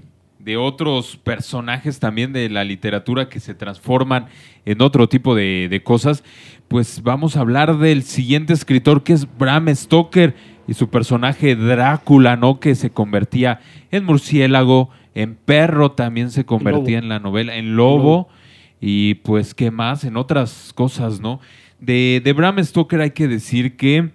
de 0.47 0.55
otros 0.55 1.17
personajes 1.17 1.99
también 1.99 2.31
de 2.31 2.49
la 2.49 2.63
literatura 2.63 3.27
que 3.27 3.41
se 3.41 3.53
transforman 3.53 4.27
en 4.63 4.81
otro 4.81 5.09
tipo 5.09 5.35
de, 5.35 5.67
de 5.69 5.83
cosas, 5.83 6.23
pues 6.69 7.03
vamos 7.03 7.35
a 7.35 7.41
hablar 7.41 7.77
del 7.79 8.03
siguiente 8.03 8.53
escritor 8.53 9.03
que 9.03 9.11
es 9.11 9.27
Bram 9.37 9.67
Stoker 9.75 10.35
y 10.65 10.73
su 10.73 10.89
personaje 10.89 11.57
Drácula, 11.57 12.37
¿no? 12.37 12.61
Que 12.61 12.75
se 12.75 12.91
convertía 12.91 13.59
en 13.91 14.05
murciélago, 14.05 14.89
en 15.15 15.35
perro 15.35 15.91
también 15.91 16.31
se 16.31 16.45
convertía 16.45 16.97
en 16.97 17.09
la 17.09 17.19
novela, 17.19 17.57
en 17.57 17.75
lobo 17.75 18.29
y 18.79 19.15
pues 19.15 19.53
qué 19.53 19.69
más, 19.69 20.05
en 20.05 20.15
otras 20.15 20.71
cosas, 20.73 21.19
¿no? 21.19 21.41
De, 21.81 22.21
de 22.23 22.31
Bram 22.31 22.63
Stoker 22.63 23.01
hay 23.01 23.11
que 23.11 23.27
decir 23.27 23.75
que 23.75 24.11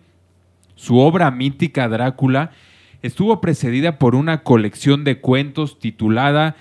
su 0.76 0.96
obra 0.96 1.30
mítica 1.30 1.90
Drácula 1.90 2.52
estuvo 3.03 3.41
precedida 3.41 3.99
por 3.99 4.15
una 4.15 4.43
colección 4.43 5.05
de 5.05 5.20
cuentos 5.20 5.79
titulada 5.79 6.57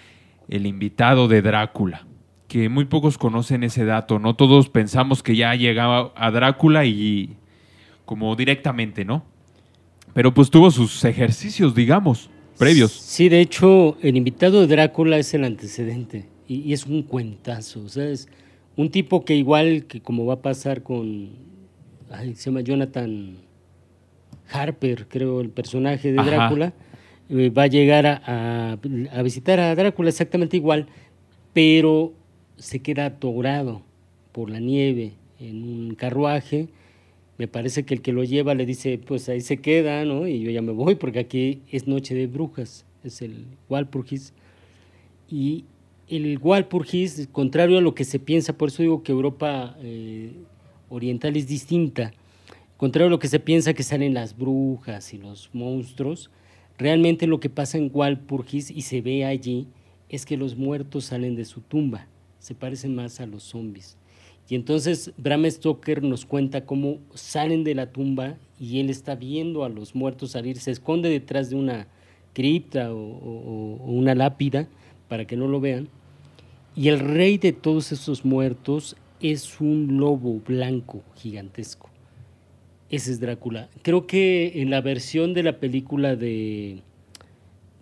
El 0.49 0.65
invitado 0.65 1.27
de 1.27 1.41
Drácula, 1.41 2.07
que 2.47 2.67
muy 2.69 2.85
pocos 2.85 3.17
conocen 3.17 3.63
ese 3.63 3.85
dato, 3.85 4.19
no 4.19 4.35
todos 4.35 4.69
pensamos 4.69 5.23
que 5.23 5.35
ya 5.35 5.55
llegaba 5.55 6.11
a 6.15 6.31
Drácula 6.31 6.85
y 6.85 7.37
como 8.05 8.35
directamente, 8.35 9.05
¿no? 9.05 9.23
Pero 10.13 10.33
pues 10.33 10.49
tuvo 10.49 10.71
sus 10.71 11.05
ejercicios, 11.05 11.73
digamos, 11.73 12.29
previos. 12.57 12.91
Sí, 12.91 13.29
de 13.29 13.39
hecho, 13.39 13.97
el 14.01 14.17
invitado 14.17 14.61
de 14.61 14.67
Drácula 14.67 15.17
es 15.17 15.33
el 15.33 15.45
antecedente 15.45 16.27
y, 16.47 16.73
es 16.73 16.85
un 16.85 17.03
cuentazo. 17.03 17.81
O 17.83 17.89
sea, 17.89 18.09
es 18.09 18.27
un 18.75 18.89
tipo 18.89 19.23
que 19.23 19.35
igual 19.35 19.85
que 19.85 20.01
como 20.01 20.25
va 20.25 20.35
a 20.35 20.41
pasar 20.41 20.83
con, 20.83 21.29
se 22.35 22.49
llama 22.49 22.61
Jonathan 22.61 23.37
Harper, 24.51 25.07
creo, 25.07 25.41
el 25.41 25.49
personaje 25.49 26.11
de 26.11 26.19
Ajá. 26.19 26.29
Drácula, 26.29 26.73
eh, 27.29 27.49
va 27.49 27.63
a 27.63 27.67
llegar 27.67 28.05
a, 28.05 28.21
a- 28.25 28.77
a 29.17 29.21
visitar 29.23 29.59
a 29.59 29.73
Drácula 29.75 30.09
exactamente 30.09 30.57
igual, 30.57 30.87
pero 31.53 32.13
se 32.57 32.79
queda 32.79 33.05
atorado 33.05 33.81
por 34.31 34.49
la 34.49 34.59
nieve 34.59 35.13
en 35.39 35.63
un 35.63 35.95
carruaje. 35.95 36.67
Me 37.37 37.47
parece 37.47 37.83
que 37.83 37.93
el 37.95 38.01
que 38.01 38.13
lo 38.13 38.23
lleva 38.23 38.53
le 38.53 38.65
dice, 38.65 38.99
pues 38.99 39.27
ahí 39.29 39.41
se 39.41 39.57
queda, 39.57 40.05
¿no? 40.05 40.27
Y 40.27 40.41
yo 40.41 40.51
ya 40.51 40.61
me 40.61 40.71
voy 40.71 40.95
porque 40.95 41.19
aquí 41.19 41.61
es 41.71 41.87
noche 41.87 42.13
de 42.13 42.27
brujas, 42.27 42.85
es 43.03 43.21
el 43.21 43.45
Walpurgis. 43.69 44.33
Y 45.29 45.65
el 46.07 46.37
Walpurgis, 46.39 47.27
contrario 47.31 47.77
a 47.77 47.81
lo 47.81 47.95
que 47.95 48.03
se 48.03 48.19
piensa, 48.19 48.53
por 48.57 48.69
eso 48.69 48.83
digo 48.83 49.01
que 49.01 49.11
Europa 49.11 49.75
eh, 49.81 50.33
oriental 50.89 51.35
es 51.37 51.47
distinta, 51.47 52.13
contrario 52.81 53.05
a 53.09 53.11
lo 53.11 53.19
que 53.19 53.27
se 53.27 53.39
piensa 53.39 53.75
que 53.75 53.83
salen 53.83 54.15
las 54.15 54.35
brujas 54.35 55.13
y 55.13 55.19
los 55.19 55.51
monstruos, 55.53 56.31
realmente 56.79 57.27
lo 57.27 57.39
que 57.39 57.47
pasa 57.47 57.77
en 57.77 57.91
Walpurgis 57.93 58.71
y 58.71 58.81
se 58.81 59.01
ve 59.01 59.23
allí 59.23 59.67
es 60.09 60.25
que 60.25 60.35
los 60.35 60.55
muertos 60.57 61.05
salen 61.05 61.35
de 61.35 61.45
su 61.45 61.61
tumba, 61.61 62.07
se 62.39 62.55
parecen 62.55 62.95
más 62.95 63.19
a 63.19 63.27
los 63.27 63.43
zombies. 63.43 63.97
Y 64.49 64.55
entonces 64.55 65.13
Bram 65.15 65.45
Stoker 65.45 66.01
nos 66.01 66.25
cuenta 66.25 66.65
cómo 66.65 66.97
salen 67.13 67.63
de 67.63 67.75
la 67.75 67.91
tumba 67.91 68.37
y 68.59 68.79
él 68.79 68.89
está 68.89 69.13
viendo 69.13 69.63
a 69.63 69.69
los 69.69 69.93
muertos 69.93 70.31
salir, 70.31 70.57
se 70.57 70.71
esconde 70.71 71.07
detrás 71.07 71.51
de 71.51 71.57
una 71.57 71.85
cripta 72.33 72.91
o, 72.91 72.97
o- 72.97 73.75
o 73.79 73.91
una 73.91 74.15
lápida 74.15 74.67
para 75.07 75.25
que 75.27 75.37
no 75.37 75.47
lo 75.47 75.59
vean. 75.59 75.87
Y 76.75 76.87
el 76.87 76.99
rey 76.99 77.37
de 77.37 77.53
todos 77.53 77.91
esos 77.91 78.25
muertos 78.25 78.95
es 79.21 79.61
un 79.61 79.99
lobo 79.99 80.41
blanco 80.47 81.03
gigantesco. 81.15 81.90
Ese 82.91 83.11
es 83.11 83.19
Drácula. 83.19 83.69
Creo 83.81 84.05
que 84.05 84.61
en 84.61 84.69
la 84.69 84.81
versión 84.81 85.33
de 85.33 85.43
la 85.43 85.59
película 85.59 86.15
de 86.15 86.81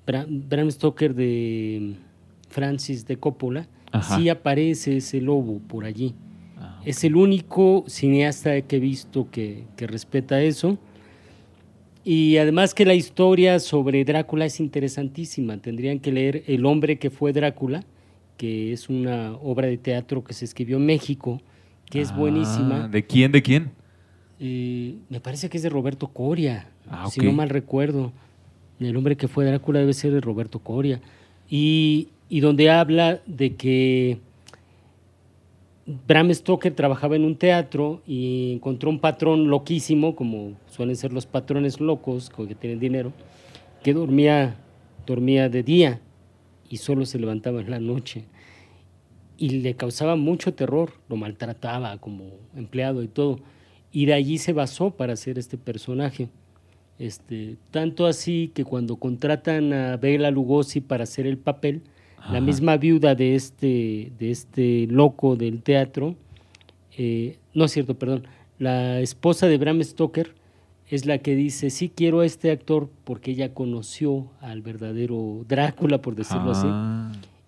Bram, 0.05 0.47
Bram 0.47 0.69
Stoker 0.71 1.15
de 1.15 1.95
Francis 2.49 3.05
de 3.07 3.17
Coppola, 3.17 3.67
Ajá. 3.91 4.17
sí 4.17 4.29
aparece 4.29 4.97
ese 4.97 5.19
lobo 5.19 5.59
por 5.67 5.85
allí. 5.85 6.13
Ah, 6.57 6.79
Es 6.85 7.03
el 7.03 7.15
único 7.15 7.85
cineasta 7.87 8.61
que 8.61 8.75
he 8.75 8.79
visto 8.79 9.29
que, 9.31 9.63
que 9.75 9.87
respeta 9.87 10.41
eso. 10.41 10.77
Y 12.03 12.37
además 12.37 12.73
que 12.73 12.85
la 12.85 12.93
historia 12.93 13.59
sobre 13.59 14.05
Drácula 14.05 14.45
es 14.45 14.59
interesantísima. 14.59 15.57
Tendrían 15.57 15.99
que 15.99 16.11
leer 16.11 16.43
El 16.47 16.65
hombre 16.65 16.97
que 16.97 17.09
fue 17.09 17.33
Drácula, 17.33 17.83
que 18.37 18.71
es 18.73 18.89
una 18.89 19.33
obra 19.33 19.67
de 19.67 19.77
teatro 19.77 20.23
que 20.23 20.33
se 20.33 20.45
escribió 20.45 20.77
en 20.77 20.85
México, 20.85 21.41
que 21.89 22.01
es 22.01 22.11
Ah, 22.11 22.15
buenísima. 22.17 22.87
¿De 22.87 23.05
quién? 23.05 23.31
¿De 23.31 23.41
quién? 23.41 23.71
Eh, 24.39 24.95
me 25.09 25.19
parece 25.19 25.49
que 25.49 25.57
es 25.57 25.63
de 25.63 25.69
Roberto 25.69 26.07
Coria, 26.07 26.69
Ah, 26.89 27.07
si 27.09 27.19
no 27.21 27.31
mal 27.31 27.49
recuerdo. 27.49 28.11
El 28.79 28.95
hombre 28.95 29.17
que 29.17 29.27
fue 29.27 29.45
Drácula 29.45 29.79
debe 29.79 29.93
ser 29.93 30.11
de 30.11 30.21
Roberto 30.21 30.59
Coria. 30.59 31.01
Y, 31.49 32.09
y 32.29 32.39
donde 32.39 32.69
habla 32.69 33.19
de 33.25 33.55
que 33.55 34.19
Bram 36.07 36.31
Stoker 36.33 36.73
trabajaba 36.73 37.15
en 37.15 37.25
un 37.25 37.35
teatro 37.35 38.01
y 38.07 38.53
encontró 38.53 38.89
un 38.89 38.99
patrón 38.99 39.49
loquísimo, 39.49 40.15
como 40.15 40.53
suelen 40.67 40.95
ser 40.95 41.11
los 41.11 41.25
patrones 41.25 41.79
locos 41.81 42.29
que 42.29 42.55
tienen 42.55 42.79
dinero, 42.79 43.11
que 43.83 43.93
dormía, 43.93 44.55
dormía 45.05 45.49
de 45.49 45.63
día 45.63 45.99
y 46.69 46.77
solo 46.77 47.05
se 47.05 47.17
levantaba 47.19 47.61
en 47.61 47.71
la 47.71 47.79
noche. 47.79 48.25
y 49.41 49.61
le 49.61 49.73
causaba 49.75 50.17
mucho 50.17 50.53
terror, 50.53 50.91
lo 51.07 51.15
maltrataba 51.15 51.97
como 51.97 52.25
empleado 52.57 53.01
y 53.03 53.07
todo. 53.07 53.39
Y 53.91 54.05
de 54.05 54.13
allí 54.13 54.37
se 54.37 54.53
basó 54.53 54.91
para 54.91 55.13
hacer 55.13 55.39
este 55.39 55.57
personaje. 55.57 56.29
Este, 56.99 57.55
tanto 57.71 58.05
así 58.05 58.51
que 58.53 58.65
cuando 58.65 58.97
contratan 58.97 59.71
a 59.73 59.97
Bela 59.97 60.31
Lugosi 60.31 60.81
para 60.81 61.03
hacer 61.03 61.25
el 61.25 61.37
papel, 61.37 61.81
la 62.31 62.41
misma 62.41 62.75
viuda 62.75 63.15
de 63.15 63.33
este, 63.33 64.11
de 64.19 64.29
este 64.29 64.87
loco 64.87 65.37
del 65.37 65.63
teatro, 65.63 66.15
eh, 66.97 67.37
no 67.53 67.65
es 67.65 67.71
cierto, 67.71 67.97
perdón, 67.97 68.27
la 68.59 68.99
esposa 68.99 69.47
de 69.47 69.57
Bram 69.57 69.81
Stoker 69.81 70.35
es 70.89 71.05
la 71.05 71.19
que 71.19 71.35
dice, 71.35 71.69
sí 71.69 71.89
quiero 71.95 72.19
a 72.19 72.25
este 72.25 72.51
actor 72.51 72.89
porque 73.05 73.31
ella 73.31 73.53
conoció 73.53 74.27
al 74.41 74.61
verdadero 74.61 75.45
Drácula, 75.47 76.01
por 76.01 76.15
decirlo 76.15 76.51
así. 76.51 76.67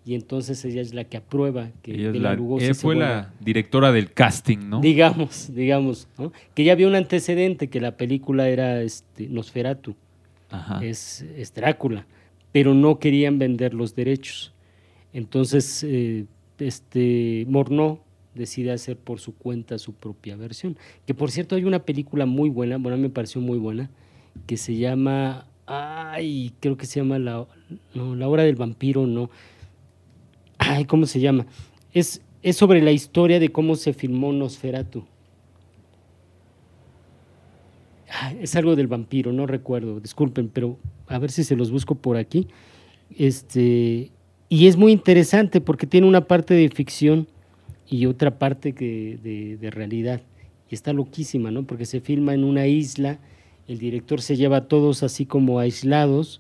Y 0.04 0.16
entonces 0.16 0.66
ella 0.66 0.82
es 0.82 0.94
la 0.96 1.04
que 1.04 1.18
aprueba 1.18 1.70
que 1.84 1.94
Ella, 1.94 2.12
la- 2.20 2.34
Lugosi 2.36 2.66
ella 2.66 2.74
fue 2.74 2.96
la 2.96 3.32
directora 3.40 3.92
del 3.92 4.12
casting, 4.12 4.58
¿no? 4.70 4.82
Digamos, 4.82 5.54
digamos, 5.54 6.08
¿no? 6.18 6.32
que 6.56 6.64
ya 6.64 6.72
había 6.74 6.88
un 6.88 6.96
antecedente, 6.96 7.68
que 7.70 7.80
la 7.80 7.98
película 7.98 8.50
era 8.50 8.82
este, 8.82 9.28
Nosferatu, 9.28 9.96
Ajá. 10.50 10.84
es, 10.84 11.22
es 11.38 11.54
Drácula, 11.54 12.08
pero 12.52 12.74
no 12.74 12.98
querían 12.98 13.38
vender 13.38 13.74
los 13.76 13.94
derechos. 13.96 14.54
Entonces, 15.14 15.84
eh, 15.88 16.26
este 16.58 17.46
Morneau 17.48 18.00
decide 18.34 18.72
hacer 18.72 18.98
por 18.98 19.20
su 19.20 19.36
cuenta 19.36 19.78
su 19.78 19.94
propia 19.94 20.36
versión. 20.36 20.78
Que 21.06 21.14
por 21.14 21.32
cierto 21.32 21.56
hay 21.56 21.64
una 21.66 21.84
película 21.84 22.26
muy 22.26 22.50
buena, 22.50 22.78
bueno, 22.78 22.96
a 22.96 22.98
mí 22.98 23.04
me 23.04 23.10
pareció 23.10 23.40
muy 23.42 23.58
buena, 23.60 23.90
que 24.48 24.58
se 24.58 24.76
llama, 24.78 25.46
ay, 25.66 26.54
creo 26.60 26.78
que 26.78 26.86
se 26.86 27.00
llama 27.02 27.20
La, 27.20 27.46
no, 27.94 28.16
la 28.16 28.28
Hora 28.28 28.44
del 28.44 28.56
Vampiro, 28.56 29.06
no. 29.06 29.30
Ay, 30.74 30.86
¿cómo 30.86 31.06
se 31.06 31.20
llama? 31.20 31.46
Es, 31.94 32.22
es 32.42 32.56
sobre 32.56 32.82
la 32.82 32.94
historia 32.94 33.42
de 33.42 33.50
cómo 33.50 33.76
se 33.76 33.92
filmó 33.92 34.32
Nosferatu. 34.32 35.04
Es 38.40 38.56
algo 38.56 38.78
del 38.78 38.88
vampiro, 38.88 39.34
no 39.34 39.48
recuerdo, 39.48 40.00
disculpen, 40.00 40.48
pero 40.48 40.78
a 41.08 41.20
ver 41.20 41.30
si 41.30 41.44
se 41.44 41.58
los 41.58 41.72
busco 41.72 41.96
por 41.96 42.16
aquí. 42.16 42.48
Este, 43.18 44.12
y 44.48 44.68
es 44.68 44.78
muy 44.78 44.94
interesante 44.94 45.60
porque 45.60 45.88
tiene 45.88 46.08
una 46.08 46.26
parte 46.26 46.54
de 46.54 46.70
ficción 46.70 47.28
y 47.90 48.06
otra 48.06 48.40
parte 48.40 48.72
de, 48.72 49.58
de 49.60 49.72
realidad. 49.72 50.22
Y 50.70 50.76
está 50.76 50.94
loquísima, 50.94 51.52
¿no? 51.52 51.64
Porque 51.64 51.86
se 51.86 52.00
filma 52.00 52.34
en 52.34 52.46
una 52.46 52.66
isla, 52.68 53.20
el 53.68 53.78
director 53.78 54.22
se 54.22 54.38
lleva 54.38 54.58
a 54.58 54.68
todos 54.70 55.04
así 55.04 55.26
como 55.26 55.60
aislados 55.60 56.40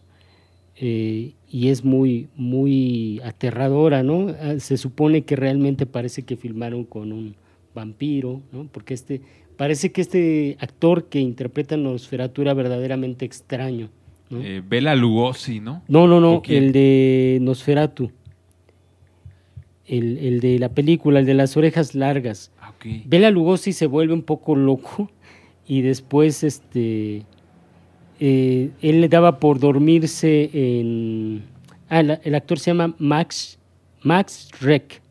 eh, 0.77 1.33
y 1.51 1.67
es 1.67 1.83
muy, 1.83 2.29
muy 2.35 3.19
aterradora, 3.25 4.03
¿no? 4.03 4.29
Ah, 4.41 4.55
Se 4.57 4.77
supone 4.77 5.23
que 5.23 5.35
realmente 5.35 5.85
parece 5.85 6.23
que 6.23 6.37
filmaron 6.37 6.85
con 6.85 7.11
un 7.11 7.35
vampiro, 7.75 8.41
¿no? 8.53 8.67
Porque 8.71 8.93
este, 8.93 9.21
parece 9.57 9.91
que 9.91 9.99
este 9.99 10.57
actor 10.61 11.09
que 11.09 11.19
interpreta 11.19 11.75
Nosferatu 11.75 12.41
era 12.41 12.53
verdaderamente 12.53 13.25
extraño, 13.25 13.89
¿no? 14.29 14.41
Eh, 14.41 14.63
Bela 14.65 14.95
Lugosi, 14.95 15.59
¿no? 15.59 15.83
No, 15.89 16.07
no, 16.07 16.21
no, 16.21 16.41
el 16.47 16.71
de 16.71 17.39
Nosferatu. 17.41 18.11
El, 19.85 20.19
el 20.19 20.39
de 20.39 20.57
la 20.57 20.69
película, 20.69 21.19
el 21.19 21.25
de 21.25 21.33
las 21.33 21.57
orejas 21.57 21.95
largas. 21.95 22.53
Ah, 22.61 22.69
ok. 22.69 23.03
Bela 23.07 23.29
Lugosi 23.29 23.73
se 23.73 23.87
vuelve 23.87 24.13
un 24.13 24.21
poco 24.21 24.55
loco 24.55 25.11
y 25.67 25.81
después 25.81 26.45
este 26.45 27.25
eh, 28.23 28.69
él 28.81 29.01
le 29.01 29.09
daba 29.09 29.39
por 29.39 29.59
dormirse 29.59 30.51
en 30.53 31.43
ah, 31.89 31.99
el 31.99 32.35
actor 32.35 32.59
se 32.59 32.69
llama 32.69 32.95
Max 32.99 33.57
Max 34.03 34.47
Reck 34.61 35.01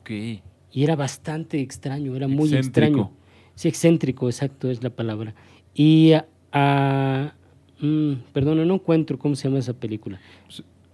Ok. 0.00 0.10
y 0.10 0.82
era 0.82 0.96
bastante 0.96 1.60
extraño, 1.60 2.16
era 2.16 2.26
muy 2.26 2.46
Excéntrico. 2.46 2.86
extraño. 2.86 3.10
Sí, 3.54 3.68
excéntrico, 3.68 4.28
exacto, 4.28 4.70
es 4.70 4.82
la 4.82 4.90
palabra. 4.90 5.34
Y 5.74 6.12
a, 6.52 7.34
mm, 7.80 8.12
perdón, 8.32 8.66
no 8.66 8.74
encuentro 8.74 9.18
cómo 9.18 9.36
se 9.36 9.46
llama 9.48 9.60
esa 9.60 9.74
película. 9.74 10.18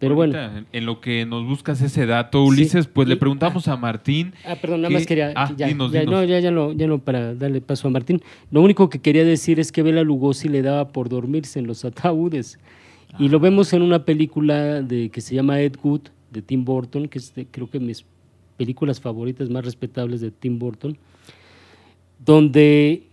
Pero 0.00 0.14
bueno. 0.16 0.36
Ahorita, 0.38 0.58
en- 0.58 0.66
En 0.72 0.86
lo 0.86 1.00
que 1.00 1.24
nos 1.26 1.44
buscas 1.46 1.80
ese 1.82 2.06
dato, 2.06 2.42
Ulises, 2.42 2.86
pues 2.88 3.06
Y- 3.06 3.10
le 3.10 3.16
preguntamos 3.16 3.68
a 3.68 3.76
Martín. 3.76 4.32
Ah, 4.46 4.56
perdón, 4.60 4.80
nada 4.82 4.92
más 4.94 5.06
quería. 5.06 5.32
Ah, 5.36 5.52
ya, 5.56 5.68
dinos, 5.68 5.92
ya, 5.92 6.00
dinos. 6.00 6.12
No, 6.14 6.24
ya, 6.24 6.40
ya, 6.40 6.50
no, 6.50 6.72
ya 6.72 6.86
no 6.86 6.98
para 6.98 7.34
darle 7.34 7.60
paso 7.60 7.86
a 7.86 7.90
Martín. 7.90 8.20
Lo 8.50 8.62
único 8.62 8.88
que 8.88 8.98
quería 8.98 9.24
decir 9.24 9.60
es 9.60 9.70
que 9.70 9.82
Bela 9.82 10.02
Lugosi 10.02 10.48
le 10.48 10.62
daba 10.62 10.88
por 10.88 11.08
dormirse 11.08 11.58
en 11.58 11.66
los 11.66 11.84
ataúdes. 11.84 12.58
Y 13.18 13.28
lo 13.28 13.40
vemos 13.40 13.72
en 13.72 13.82
una 13.82 14.04
película 14.04 14.80
de, 14.82 15.10
que 15.10 15.20
se 15.20 15.34
llama 15.34 15.60
Ed 15.60 15.74
Wood, 15.82 16.02
de 16.30 16.42
Tim 16.42 16.64
Burton, 16.64 17.08
que 17.08 17.18
es 17.18 17.34
de- 17.34 17.46
creo 17.46 17.68
que 17.68 17.78
mis 17.80 18.04
películas 18.56 19.00
favoritas 19.00 19.50
más 19.50 19.64
respetables 19.64 20.20
de 20.20 20.30
Tim 20.30 20.58
Burton, 20.58 20.96
donde 22.24 23.04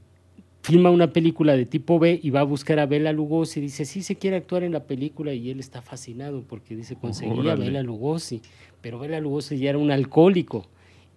filma 0.67 0.89
una 0.89 1.07
película 1.11 1.55
de 1.55 1.65
tipo 1.65 1.97
B 1.97 2.19
y 2.21 2.29
va 2.29 2.41
a 2.41 2.43
buscar 2.43 2.77
a 2.79 2.85
Bela 2.85 3.13
Lugosi 3.13 3.61
dice, 3.61 3.85
sí 3.85 4.03
se 4.03 4.17
quiere 4.17 4.35
actuar 4.35 4.63
en 4.63 4.73
la 4.73 4.83
película 4.83 5.33
y 5.33 5.49
él 5.49 5.61
está 5.61 5.81
fascinado 5.81 6.43
porque 6.43 6.75
dice, 6.75 6.97
conseguía 6.97 7.53
a. 7.53 7.55
Bela 7.55 7.81
Lugosi, 7.83 8.41
pero 8.81 8.99
Bela 8.99 9.21
Lugosi 9.21 9.57
ya 9.57 9.69
era 9.69 9.77
un 9.77 9.91
alcohólico 9.91 10.67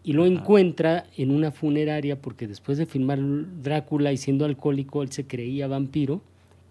y 0.05 0.12
lo 0.12 0.24
encuentra 0.24 1.05
en 1.16 1.32
una 1.32 1.51
funeraria 1.51 2.20
porque 2.20 2.47
después 2.47 2.78
de 2.78 2.86
filmar 2.86 3.18
Drácula 3.20 4.12
y 4.12 4.16
siendo 4.16 4.44
alcohólico, 4.44 5.02
él 5.02 5.10
se 5.10 5.27
creía 5.27 5.66
vampiro 5.66 6.22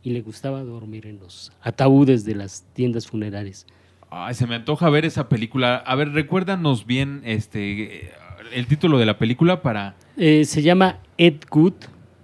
y 0.01 0.11
le 0.11 0.21
gustaba 0.21 0.63
dormir 0.63 1.05
en 1.05 1.19
los 1.19 1.51
ataúdes 1.61 2.23
de 2.23 2.35
las 2.35 2.65
tiendas 2.73 3.07
funerarias. 3.07 3.67
Ay, 4.09 4.33
se 4.33 4.47
me 4.47 4.55
antoja 4.55 4.89
ver 4.89 5.03
esa 5.03 5.27
película. 5.27 5.75
A 5.75 5.95
ver, 5.95 6.13
recuérdanos 6.13 6.85
bien 6.85 7.21
este 7.25 8.11
el 8.53 8.67
título 8.67 8.97
de 8.97 9.05
la 9.05 9.17
película 9.17 9.61
para. 9.61 9.95
Eh, 10.17 10.45
se 10.45 10.61
llama 10.61 10.99
Ed 11.17 11.41
Good, 11.49 11.73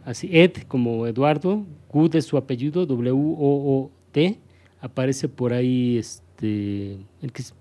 así 0.05 0.29
Ed 0.31 0.51
como 0.67 1.07
Eduardo, 1.07 1.65
Good 1.89 2.15
es 2.15 2.25
su 2.25 2.37
apellido, 2.37 2.85
W-O-O-T. 2.85 4.39
Aparece 4.81 5.27
por 5.29 5.53
ahí 5.53 5.97
este, 5.97 6.97
el 7.21 7.31
que 7.31 7.41
es 7.41 7.53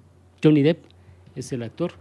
Johnny 0.42 0.62
Depp, 0.62 0.84
es 1.36 1.52
el 1.52 1.62
actor. 1.62 1.92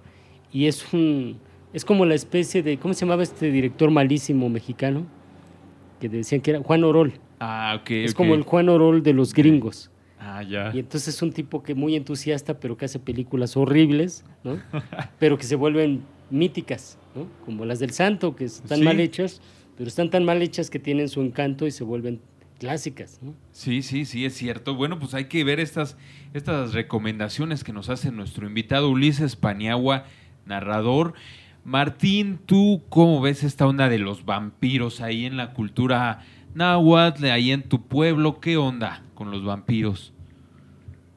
Y 0.51 0.67
es 0.67 0.93
un 0.93 1.37
es 1.73 1.85
como 1.85 2.05
la 2.05 2.13
especie 2.13 2.61
de, 2.61 2.77
¿cómo 2.77 2.93
se 2.93 3.01
llamaba 3.01 3.23
este 3.23 3.49
director 3.51 3.89
malísimo 3.89 4.47
mexicano? 4.47 5.07
Que 5.99 6.07
decían 6.07 6.39
que 6.41 6.51
era 6.51 6.61
Juan 6.61 6.83
Orol. 6.83 7.13
Ah, 7.39 7.77
ok. 7.81 7.89
es 7.91 8.13
como 8.13 8.35
el 8.35 8.43
Juan 8.43 8.69
Orol 8.69 9.01
de 9.01 9.13
los 9.13 9.33
gringos. 9.33 9.89
Ah, 10.19 10.43
ya. 10.43 10.71
Y 10.73 10.79
entonces 10.79 11.15
es 11.15 11.21
un 11.23 11.33
tipo 11.33 11.63
que 11.63 11.73
muy 11.73 11.95
entusiasta, 11.95 12.59
pero 12.59 12.77
que 12.77 12.85
hace 12.85 12.99
películas 12.99 13.57
horribles, 13.57 14.23
¿no? 14.43 14.59
pero 15.19 15.37
que 15.37 15.43
se 15.45 15.55
vuelven 15.55 16.01
míticas, 16.29 16.97
¿no? 17.15 17.25
Como 17.43 17.65
las 17.65 17.79
del 17.79 17.91
Santo, 17.91 18.35
que 18.35 18.45
están 18.45 18.77
Sí. 18.77 18.83
mal 18.83 18.99
hechas, 18.99 19.41
pero 19.77 19.87
están 19.87 20.09
tan 20.09 20.25
mal 20.25 20.41
hechas 20.41 20.69
que 20.69 20.79
tienen 20.79 21.09
su 21.09 21.21
encanto 21.21 21.65
y 21.65 21.71
se 21.71 21.83
vuelven 21.83 22.19
clásicas, 22.59 23.19
¿no? 23.21 23.33
Sí, 23.51 23.81
sí, 23.81 24.05
sí, 24.05 24.25
es 24.25 24.33
cierto. 24.33 24.75
Bueno, 24.75 24.99
pues 24.99 25.13
hay 25.13 25.25
que 25.25 25.43
ver 25.43 25.59
estas, 25.59 25.97
estas 26.33 26.73
recomendaciones 26.73 27.63
que 27.63 27.73
nos 27.73 27.89
hace 27.89 28.11
nuestro 28.11 28.47
invitado 28.47 28.89
Ulises 28.89 29.35
Paniagua, 29.35 30.05
narrador. 30.45 31.13
Martín, 31.65 32.39
¿tú 32.45 32.81
cómo 32.89 33.21
ves 33.21 33.43
esta 33.43 33.67
onda 33.67 33.89
de 33.89 33.99
los 33.99 34.25
vampiros 34.25 35.01
ahí 35.01 35.25
en 35.25 35.37
la 35.37 35.53
cultura 35.53 36.21
náhuatl, 36.55 37.25
ahí 37.25 37.51
en 37.51 37.63
tu 37.63 37.87
pueblo? 37.87 38.39
¿Qué 38.39 38.57
onda 38.57 39.03
con 39.13 39.31
los 39.31 39.43
vampiros? 39.43 40.13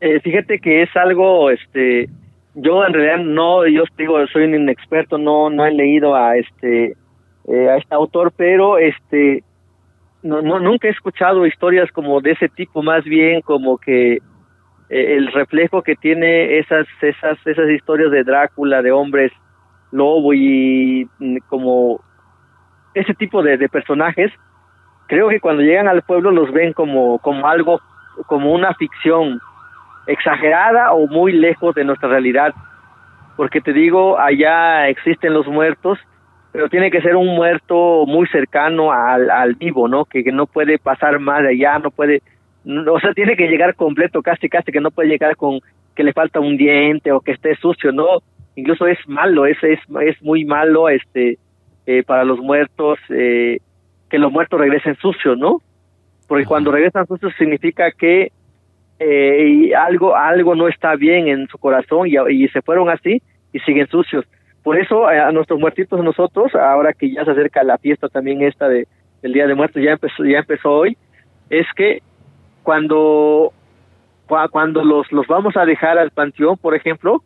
Eh, 0.01 0.21
fíjate 0.21 0.59
que 0.59 0.83
es 0.83 0.97
algo, 0.97 1.51
este, 1.51 2.09
yo 2.55 2.85
en 2.85 2.93
realidad 2.93 3.25
no, 3.25 3.67
yo 3.67 3.85
digo, 3.97 4.25
soy 4.29 4.45
un 4.45 4.55
inexperto, 4.55 5.19
no, 5.19 5.51
no 5.51 5.65
he 5.65 5.73
leído 5.73 6.15
a 6.15 6.37
este, 6.37 6.97
eh, 7.49 7.71
a 7.71 7.77
este 7.77 7.95
autor, 7.95 8.33
pero 8.37 8.79
este, 8.79 9.45
no, 10.23 10.43
no, 10.43 10.59
nunca 10.59 10.89
he 10.89 10.91
escuchado 10.91 11.47
historias 11.47 11.91
como 11.93 12.21
de 12.21 12.33
ese 12.33 12.49
tipo, 12.49 12.83
más 12.83 13.05
bien 13.05 13.41
como 13.41 13.79
que 13.79 14.15
eh, 14.15 14.21
el 14.89 15.33
reflejo 15.33 15.83
que 15.83 15.97
tiene 15.97 16.59
esas, 16.59 16.87
esas, 17.01 17.39
esas 17.47 17.71
historias 17.71 18.11
de 18.11 18.25
Drácula, 18.25 18.83
de 18.83 18.93
hombres 18.93 19.33
lobo 19.93 20.33
y 20.35 21.09
mm, 21.19 21.37
como 21.49 22.01
ese 22.95 23.15
tipo 23.15 23.43
de, 23.43 23.57
de 23.57 23.69
personajes, 23.69 24.33
creo 25.07 25.29
que 25.29 25.41
cuando 25.41 25.63
llegan 25.63 25.89
al 25.89 26.03
pueblo 26.03 26.31
los 26.31 26.53
ven 26.53 26.73
como, 26.73 27.19
como 27.19 27.47
algo, 27.47 27.81
como 28.27 28.53
una 28.53 28.75
ficción 28.75 29.41
exagerada 30.07 30.93
o 30.93 31.07
muy 31.07 31.33
lejos 31.33 31.75
de 31.75 31.85
nuestra 31.85 32.09
realidad. 32.09 32.55
Porque 33.37 33.61
te 33.61 33.73
digo, 33.73 34.19
allá 34.19 34.89
existen 34.89 35.35
los 35.35 35.47
muertos, 35.47 35.99
pero 36.57 36.71
tiene 36.71 36.91
que 36.91 37.03
ser 37.03 37.17
un 37.17 37.37
muerto 37.37 38.07
muy 38.07 38.27
cercano 38.29 38.91
al, 38.91 39.29
al 39.31 39.57
vivo, 39.57 39.89
¿no? 39.89 40.07
Que, 40.07 40.25
que 40.25 40.33
no 40.33 40.47
puede 40.47 40.79
pasar 40.79 41.19
más 41.21 41.43
de 41.43 41.51
allá, 41.51 41.79
no 41.79 41.91
puede, 41.91 42.23
no- 42.65 42.95
o 42.95 42.99
sea, 42.99 43.13
tiene 43.13 43.37
que 43.37 43.47
llegar 43.47 43.75
completo, 43.75 44.23
casi, 44.23 44.49
casi 44.49 44.73
que 44.73 44.81
no 44.81 44.91
puede 44.91 45.11
llegar 45.11 45.37
con 45.37 45.61
que 45.95 46.03
le 46.03 46.15
falta 46.15 46.41
un 46.41 46.57
diente 46.57 47.13
o 47.13 47.21
que 47.21 47.33
esté 47.33 47.57
sucio, 47.57 47.93
¿no? 47.93 48.23
Incluso 48.55 48.87
es 48.87 48.97
malo, 49.07 49.45
es, 49.45 49.63
es, 49.63 49.81
es 50.01 50.23
muy 50.23 50.47
malo 50.47 50.89
este 50.89 51.37
eh, 51.87 52.03
para 52.05 52.25
los 52.25 52.39
muertos 52.41 52.99
eh, 53.11 53.59
que 54.09 54.19
los 54.19 54.33
muertos 54.33 54.59
regresen 54.59 54.97
sucios, 54.97 55.37
¿no? 55.37 55.61
Porque 56.27 56.47
cuando 56.47 56.73
regresan 56.73 57.07
sucios 57.07 57.35
significa 57.37 57.91
que 57.93 58.33
eh, 58.99 59.47
y 59.47 59.73
algo 59.75 60.17
algo 60.17 60.55
no 60.55 60.69
está 60.69 60.97
bien 60.97 61.29
en 61.29 61.49
su 61.49 61.59
corazón 61.59 62.09
y, 62.09 62.15
y 62.31 62.49
se 62.49 62.63
fueron 62.63 62.89
así 62.89 63.21
y 63.53 63.59
siguen 63.59 63.89
sucios. 63.89 64.25
Por 64.67 64.81
eso 64.81 65.07
a 65.07 65.31
nuestros 65.31 65.61
muertitos 65.61 66.03
nosotros, 66.03 66.53
ahora 66.57 66.93
que 66.93 67.13
ya 67.13 67.25
se 67.25 67.31
acerca 67.31 67.63
la 67.63 67.79
fiesta 67.79 68.09
también 68.09 68.43
esta 68.43 68.69
de 68.69 68.89
del 69.23 69.33
Día 69.33 69.47
de 69.47 69.55
Muertos, 69.55 69.81
ya 69.81 69.93
empezó, 69.93 70.25
ya 70.25 70.39
empezó 70.39 70.73
hoy, 70.73 70.97
es 71.51 71.69
que 71.77 72.03
cuando 72.65 73.53
cuando 74.27 74.83
los 74.83 75.13
los 75.13 75.25
vamos 75.29 75.57
a 75.57 75.65
dejar 75.65 75.99
al 75.99 76.11
panteón, 76.11 76.59
por 76.59 76.75
ejemplo, 76.75 77.23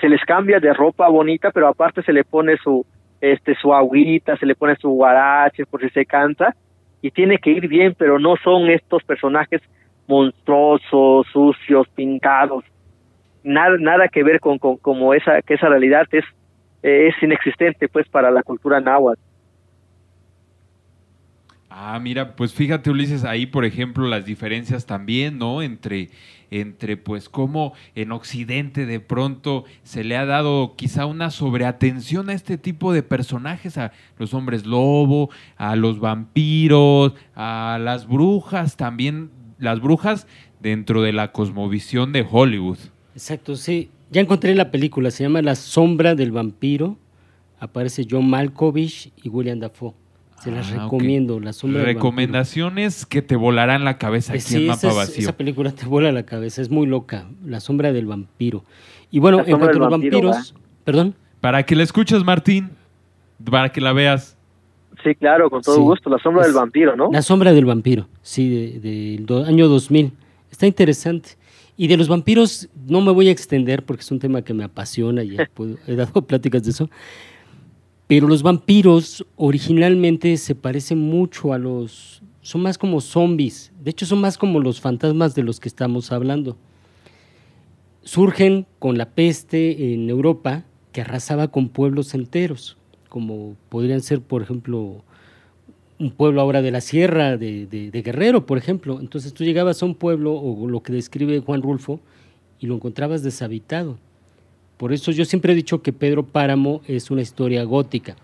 se 0.00 0.08
les 0.08 0.24
cambia 0.24 0.58
de 0.58 0.72
ropa 0.72 1.06
bonita, 1.10 1.50
pero 1.50 1.68
aparte 1.68 2.02
se 2.02 2.14
le 2.14 2.24
pone 2.24 2.56
su 2.56 2.86
este 3.20 3.54
su 3.56 3.74
agüita, 3.74 4.38
se 4.38 4.46
le 4.46 4.54
pone 4.54 4.74
su 4.76 4.88
guarache 4.88 5.66
por 5.66 5.82
si 5.82 5.90
se 5.90 6.06
cansa 6.06 6.56
y 7.02 7.10
tiene 7.10 7.36
que 7.36 7.50
ir 7.50 7.68
bien, 7.68 7.94
pero 7.98 8.18
no 8.18 8.36
son 8.42 8.70
estos 8.70 9.04
personajes 9.04 9.60
monstruosos, 10.06 11.26
sucios, 11.30 11.86
pintados. 11.88 12.64
Nada 13.42 13.76
nada 13.78 14.08
que 14.08 14.22
ver 14.22 14.40
con, 14.40 14.58
con 14.58 14.78
como 14.78 15.12
esa 15.12 15.42
que 15.42 15.52
esa 15.52 15.68
realidad 15.68 16.06
es 16.10 16.24
es 16.84 17.14
inexistente 17.22 17.88
pues 17.88 18.06
para 18.08 18.30
la 18.30 18.42
cultura 18.42 18.78
náhuatl. 18.78 19.20
Ah, 21.70 21.98
mira, 21.98 22.36
pues 22.36 22.52
fíjate 22.54 22.90
Ulises, 22.90 23.24
ahí 23.24 23.46
por 23.46 23.64
ejemplo 23.64 24.06
las 24.06 24.24
diferencias 24.24 24.86
también, 24.86 25.38
¿no? 25.38 25.60
Entre, 25.60 26.10
entre 26.52 26.96
pues 26.96 27.28
cómo 27.28 27.72
en 27.96 28.12
Occidente 28.12 28.86
de 28.86 29.00
pronto 29.00 29.64
se 29.82 30.04
le 30.04 30.16
ha 30.16 30.24
dado 30.24 30.74
quizá 30.76 31.06
una 31.06 31.30
sobreatención 31.30 32.28
a 32.28 32.34
este 32.34 32.58
tipo 32.58 32.92
de 32.92 33.02
personajes, 33.02 33.76
a 33.76 33.90
los 34.18 34.34
hombres 34.34 34.66
lobo, 34.66 35.30
a 35.56 35.74
los 35.74 35.98
vampiros, 35.98 37.14
a 37.34 37.78
las 37.80 38.06
brujas 38.06 38.76
también, 38.76 39.30
las 39.58 39.80
brujas 39.80 40.28
dentro 40.60 41.02
de 41.02 41.12
la 41.12 41.32
cosmovisión 41.32 42.12
de 42.12 42.24
Hollywood. 42.30 42.78
Exacto, 43.14 43.56
sí. 43.56 43.90
Ya 44.14 44.20
encontré 44.20 44.54
la 44.54 44.70
película, 44.70 45.10
se 45.10 45.24
llama 45.24 45.42
La 45.42 45.56
sombra 45.56 46.14
del 46.14 46.30
vampiro. 46.30 46.96
Aparece 47.58 48.06
John 48.08 48.30
Malkovich 48.30 49.10
y 49.22 49.28
William 49.28 49.58
Dafoe. 49.58 49.92
Se 50.40 50.52
las 50.52 50.70
Ah, 50.72 50.84
recomiendo, 50.84 51.40
La 51.40 51.52
sombra. 51.52 51.82
Recomendaciones 51.82 53.06
que 53.06 53.22
te 53.22 53.34
volarán 53.34 53.82
la 53.82 53.98
cabeza 53.98 54.34
aquí 54.34 54.40
sí, 54.42 54.56
en 54.58 54.66
Mapa 54.68 54.88
es- 54.88 54.94
Vacío. 54.94 55.22
esa 55.22 55.36
película 55.36 55.72
te 55.72 55.84
vuela 55.86 56.12
la 56.12 56.24
cabeza, 56.24 56.62
es 56.62 56.70
muy 56.70 56.86
loca. 56.86 57.26
La 57.44 57.58
sombra 57.58 57.92
del 57.92 58.06
vampiro. 58.06 58.64
Y 59.10 59.18
bueno, 59.18 59.40
en 59.40 59.58
cuanto 59.58 59.66
a 59.78 59.80
los 59.80 59.90
vampiro, 59.90 60.20
vampiros, 60.20 60.54
perdón. 60.84 61.14
Para 61.40 61.64
que 61.64 61.74
la 61.74 61.82
escuches, 61.82 62.22
Martín, 62.24 62.70
para 63.50 63.70
que 63.72 63.80
la 63.80 63.92
veas. 63.92 64.36
Sí, 65.02 65.14
claro, 65.16 65.50
con 65.50 65.60
todo 65.60 65.74
Sí. 65.74 65.80
gusto, 65.80 66.08
la 66.08 66.18
sombra 66.18 66.42
Es- 66.42 66.48
del 66.48 66.54
vampiro, 66.56 66.94
¿no? 66.94 67.10
La 67.10 67.20
sombra 67.22 67.52
del 67.52 67.64
vampiro, 67.64 68.06
sí, 68.22 68.48
de- 68.48 68.78
del 68.80 69.26
do- 69.26 69.44
año 69.44 69.66
2000. 69.66 70.12
Está 70.52 70.66
interesante. 70.68 71.30
Y 71.76 71.88
de 71.88 71.96
los 71.96 72.08
vampiros 72.08 72.68
no 72.86 73.00
me 73.00 73.12
voy 73.12 73.28
a 73.28 73.32
extender 73.32 73.84
porque 73.84 74.02
es 74.02 74.10
un 74.10 74.20
tema 74.20 74.42
que 74.42 74.54
me 74.54 74.64
apasiona 74.64 75.24
y 75.24 75.36
he, 75.86 75.94
dado 75.94 76.22
pláticas 76.22 76.64
de 76.64 76.70
eso. 76.70 76.90
Pero 78.06 78.28
los 78.28 78.42
vampiros 78.42 79.24
originalmente 79.36 80.36
se 80.36 80.54
parecen 80.54 80.98
mucho 80.98 81.52
a 81.52 81.58
los... 81.58 82.22
Son 82.42 82.60
más 82.60 82.76
como 82.76 83.00
zombies. 83.00 83.72
De 83.82 83.90
hecho, 83.90 84.04
son 84.04 84.20
más 84.20 84.36
como 84.36 84.60
los 84.60 84.80
fantasmas 84.80 85.34
de 85.34 85.42
los 85.42 85.60
que 85.60 85.68
estamos 85.68 86.12
hablando. 86.12 86.58
Surgen 88.02 88.66
con 88.78 88.98
la 88.98 89.10
peste 89.10 89.94
en 89.94 90.10
Europa 90.10 90.64
que 90.92 91.00
arrasaba 91.00 91.48
con 91.48 91.70
pueblos 91.70 92.14
enteros, 92.14 92.76
como 93.08 93.56
podrían 93.70 94.02
ser, 94.02 94.20
por 94.20 94.42
ejemplo, 94.42 95.02
un 95.98 96.10
pueblo 96.10 96.40
ahora 96.40 96.60
de 96.62 96.70
la 96.70 96.80
sierra 96.80 97.36
de, 97.36 97.66
de- 97.66 97.90
de 97.90 98.02
Guerrero, 98.02 98.46
por 98.46 98.58
ejemplo. 98.58 98.98
Entonces 99.00 99.32
tú 99.32 99.44
llegabas 99.44 99.82
a 99.82 99.86
un 99.86 99.94
pueblo, 99.94 100.34
o 100.34 100.68
lo 100.68 100.82
que 100.82 100.92
describe 100.92 101.38
Juan 101.40 101.62
Rulfo, 101.62 102.00
y 102.60 102.66
lo 102.66 102.74
encontrabas 102.74 103.22
deshabitado. 103.22 103.98
Por 104.76 104.92
eso 104.92 105.12
yo 105.12 105.24
siempre 105.24 105.52
he 105.52 105.56
dicho 105.56 105.82
que 105.82 105.92
Pedro 105.92 106.24
Páramo 106.26 106.82
es 106.88 107.10
una 107.10 107.22
historia 107.22 107.62
gótica. 107.64 108.16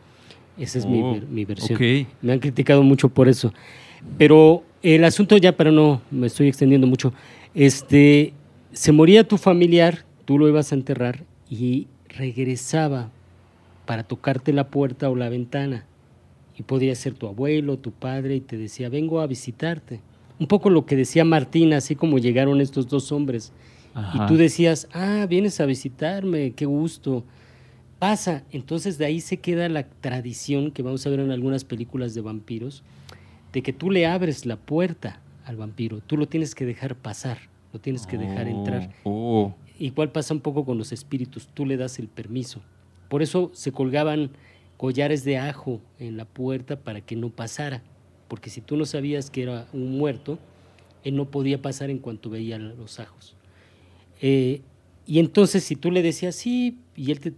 Esa 0.59 0.78
es 0.78 0.86
mi, 0.86 1.01
Oh, 1.01 1.18
mi 1.30 1.44
versión. 1.44 1.78
Me 2.22 2.32
han 2.32 2.38
criticado 2.40 2.82
mucho 2.82 3.09
por 3.09 3.28
eso. 3.28 3.52
Pero 4.18 4.64
el 4.82 5.05
asunto 5.05 5.36
ya, 5.36 5.56
para 5.56 5.70
no 5.70 6.02
me 6.10 6.26
estoy 6.26 6.48
extendiendo 6.48 6.86
mucho, 6.86 7.12
este, 7.55 8.32
se 8.72 8.92
moría 8.92 9.26
tu 9.28 9.36
familiar, 9.38 10.05
tú 10.24 10.38
lo 10.38 10.48
ibas 10.48 10.72
a 10.72 10.74
enterrar 10.74 11.24
y 11.48 11.86
regresaba 12.09 13.10
para 13.86 14.02
tocarte 14.02 14.52
la 14.52 14.68
puerta 14.68 15.09
o 15.10 15.14
la 15.16 15.28
ventana. 15.28 15.84
Y 16.61 16.62
podría 16.62 16.95
ser 16.95 17.15
tu 17.15 17.27
abuelo, 17.27 17.78
tu 17.78 17.91
padre, 17.91 18.37
y 18.37 18.41
te 18.43 18.59
decía, 18.59 18.91
vengo 18.91 19.20
a 19.20 19.27
visitarte. 19.27 20.01
Un 20.39 20.47
poco 20.47 20.69
lo 20.69 20.85
que 20.85 20.95
decía 20.95 21.24
Martín, 21.24 21.73
así 21.73 21.97
como 21.97 22.19
llegaron 22.19 22.61
estos 22.61 22.87
dos 22.87 23.12
hombres. 23.12 23.51
Ajá. 23.95 24.24
Y 24.24 24.28
tú 24.28 24.37
decías, 24.37 24.87
ah, 24.93 25.27
vienes 25.27 25.59
a 25.61 25.65
visitarme, 25.65 26.51
qué 26.53 26.66
gusto. 26.66 27.24
Pasa. 27.99 28.45
Entonces 28.53 28.99
de 28.99 29.07
ahí 29.07 29.20
se 29.23 29.39
queda 29.39 29.70
la 29.70 29.85
tradición 29.85 30.70
que 30.70 30.82
vamos 30.82 31.07
a 31.07 31.11
ver 31.11 31.20
en 31.20 31.31
algunas 31.31 31.65
películas 31.65 32.12
de 32.15 32.20
vampiros, 32.20 32.82
de 33.55 33.62
que 33.62 33.73
tú 33.73 33.91
le 33.91 34.07
abres 34.07 34.45
la 34.45 34.57
puerta 34.57 35.20
al 35.47 35.57
vampiro, 35.57 36.01
tú 36.07 36.19
lo 36.19 36.28
tienes 36.28 36.55
que 36.55 36.66
dejar 36.66 36.95
pasar, 36.95 37.39
lo 37.73 37.81
tienes 37.81 38.07
que 38.07 38.19
dejar 38.19 38.47
Oh, 38.49 38.51
entrar. 38.51 38.91
oh. 39.05 39.55
Igual 39.78 40.12
pasa 40.12 40.35
un 40.35 40.41
poco 40.41 40.66
con 40.66 40.77
los 40.77 40.93
espíritus, 40.93 41.49
tú 41.55 41.65
le 41.65 41.78
das 41.78 41.99
el 41.99 42.09
permiso. 42.09 42.61
Por 43.09 43.23
eso 43.23 43.51
se 43.55 43.73
colgaban 43.73 44.28
collares 44.81 45.24
de 45.24 45.36
ajo 45.36 45.82
en 45.98 46.16
la 46.16 46.24
puerta 46.24 46.81
para 46.81 47.02
que 47.02 47.15
no 47.15 47.28
pasara, 47.28 47.82
porque 48.28 48.48
si 48.48 48.62
tú 48.62 48.78
no 48.78 48.86
sabías 48.86 49.28
que 49.28 49.43
era 49.43 49.69
un 49.74 49.98
muerto, 49.98 50.39
él 51.05 51.16
no 51.16 51.31
podía 51.31 51.61
pasar 51.61 51.90
en 51.90 51.98
cuanto 51.98 52.31
veía 52.31 52.59
los 52.59 52.98
ajos. 52.98 53.36
Eh, 54.23 54.62
y 55.05 55.19
entonces 55.19 55.65
si 55.65 55.77
tú 55.77 55.90
le 55.90 56.01
decías 56.01 56.35
sí, 56.35 56.78
y 56.97 57.11
él 57.11 57.20
te, 57.20 57.35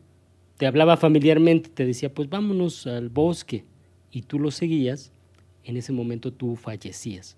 te 0.56 0.66
hablaba 0.68 0.96
familiarmente, 0.96 1.68
te 1.68 1.84
decía, 1.84 2.14
pues 2.14 2.30
vámonos 2.30 2.86
al 2.86 3.08
bosque, 3.08 3.64
y 4.12 4.22
tú 4.22 4.38
lo 4.38 4.52
seguías, 4.52 5.10
en 5.64 5.76
ese 5.76 5.92
momento 5.92 6.32
tú 6.32 6.54
fallecías. 6.54 7.36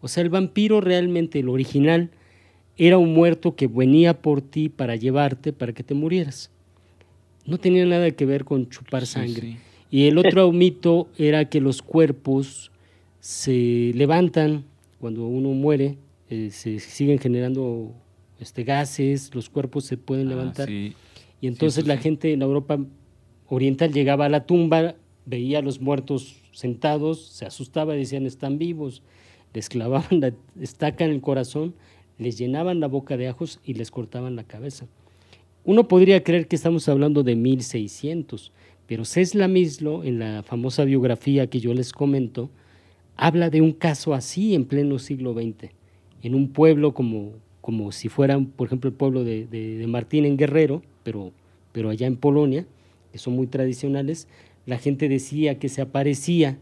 O 0.00 0.06
sea, 0.06 0.22
el 0.22 0.30
vampiro 0.30 0.80
realmente, 0.80 1.40
el 1.40 1.48
original, 1.48 2.12
era 2.76 2.96
un 2.96 3.12
muerto 3.12 3.56
que 3.56 3.66
venía 3.66 4.22
por 4.22 4.40
ti 4.40 4.68
para 4.68 4.94
llevarte, 4.94 5.52
para 5.52 5.72
que 5.72 5.82
te 5.82 5.94
murieras. 5.94 6.52
No 7.46 7.58
tenía 7.58 7.84
nada 7.86 8.10
que 8.12 8.24
ver 8.26 8.44
con 8.44 8.68
chupar 8.68 9.06
sangre. 9.06 9.40
sí. 9.52 9.56
Y 9.90 10.06
el 10.08 10.16
otro 10.18 10.50
mito 10.52 11.08
era 11.18 11.44
que 11.50 11.60
los 11.60 11.82
cuerpos 11.82 12.70
se 13.20 13.92
levantan 13.94 14.64
cuando 14.98 15.26
uno 15.26 15.50
muere, 15.50 15.98
eh, 16.30 16.48
se 16.50 16.78
siguen 16.80 17.18
generando 17.18 17.92
este, 18.40 18.64
gases, 18.64 19.34
los 19.34 19.50
cuerpos 19.50 19.84
se 19.84 19.96
pueden 19.96 20.28
Ah, 20.28 20.30
levantar. 20.30 20.68
sí. 20.68 20.94
Y 21.40 21.46
entonces 21.48 21.86
la 21.86 21.96
gente 21.98 22.32
en 22.32 22.38
la 22.38 22.44
Europa 22.46 22.78
oriental 23.48 23.92
llegaba 23.92 24.26
a 24.26 24.28
la 24.28 24.46
tumba, 24.46 24.94
veía 25.26 25.58
a 25.58 25.62
los 25.62 25.80
muertos 25.80 26.36
sentados, 26.52 27.26
se 27.26 27.44
asustaba 27.46 27.94
decían, 27.94 28.26
están 28.26 28.58
vivos. 28.58 29.02
Les 29.52 29.68
clavaban 29.68 30.20
la 30.20 30.32
estaca 30.60 31.04
en 31.04 31.10
el 31.10 31.20
corazón, 31.20 31.74
les 32.18 32.38
llenaban 32.38 32.80
la 32.80 32.86
boca 32.86 33.16
de 33.16 33.28
ajos 33.28 33.58
y 33.64 33.74
les 33.74 33.90
cortaban 33.90 34.36
la 34.36 34.44
cabeza. 34.44 34.86
Uno 35.64 35.86
podría 35.88 36.22
creer 36.24 36.48
que 36.48 36.56
estamos 36.56 36.88
hablando 36.88 37.22
de 37.22 37.36
1600, 37.36 38.52
pero 38.86 39.04
César 39.04 39.48
Mislo, 39.48 40.02
en 40.04 40.18
la 40.18 40.42
famosa 40.42 40.84
biografía 40.84 41.46
que 41.46 41.60
yo 41.60 41.72
les 41.72 41.92
comento, 41.92 42.50
habla 43.16 43.48
de 43.48 43.60
un 43.60 43.72
caso 43.72 44.14
así 44.14 44.54
en 44.54 44.64
pleno 44.64 44.98
siglo 44.98 45.34
XX, 45.34 45.70
en 46.22 46.34
un 46.34 46.48
pueblo 46.48 46.94
como, 46.94 47.32
como 47.60 47.92
si 47.92 48.08
fuera, 48.08 48.38
por 48.40 48.66
ejemplo, 48.66 48.88
el 48.90 48.96
pueblo 48.96 49.22
de, 49.24 49.46
de- 49.46 49.76
de 49.78 49.86
Martín 49.86 50.24
en 50.24 50.36
Guerrero, 50.36 50.82
pero, 51.04 51.32
pero 51.72 51.90
allá 51.90 52.06
en 52.06 52.16
Polonia, 52.16 52.66
que 53.12 53.18
son 53.18 53.34
muy 53.34 53.46
tradicionales, 53.46 54.26
la 54.66 54.78
gente 54.78 55.08
decía 55.08 55.58
que 55.58 55.68
se 55.68 55.80
aparecía, 55.80 56.58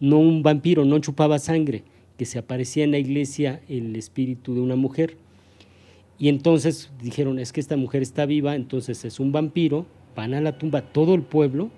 no 0.00 0.18
un 0.18 0.42
vampiro, 0.42 0.84
no 0.84 0.98
chupaba 1.00 1.38
sangre, 1.38 1.82
que 2.18 2.24
se 2.24 2.38
aparecía 2.38 2.84
en 2.84 2.92
la 2.92 2.98
iglesia 2.98 3.60
el 3.68 3.96
espíritu 3.96 4.54
de 4.54 4.60
una 4.60 4.76
mujer. 4.76 5.16
Y 6.18 6.28
entonces 6.28 6.90
dijeron, 7.00 7.38
es 7.38 7.52
que 7.52 7.60
esta 7.60 7.76
mujer 7.76 8.02
está 8.02 8.26
viva, 8.26 8.54
entonces 8.54 9.04
es 9.04 9.18
un 9.18 9.32
vampiro, 9.32 9.86
van 10.14 10.34
a 10.34 10.40
la 10.40 10.58
tumba 10.58 10.82
todo 10.82 11.14
el 11.14 11.22
pueblo, 11.22 11.70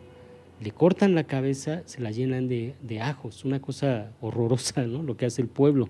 le 0.60 0.70
cortan 0.70 1.14
la 1.14 1.24
cabeza, 1.24 1.82
se 1.86 2.00
la 2.00 2.10
llenan 2.10 2.48
de, 2.48 2.74
de 2.82 3.00
ajos, 3.00 3.44
una 3.44 3.60
cosa 3.60 4.12
horrorosa, 4.20 4.86
¿no? 4.86 5.02
Lo 5.02 5.16
que 5.16 5.26
hace 5.26 5.42
el 5.42 5.48
pueblo. 5.48 5.88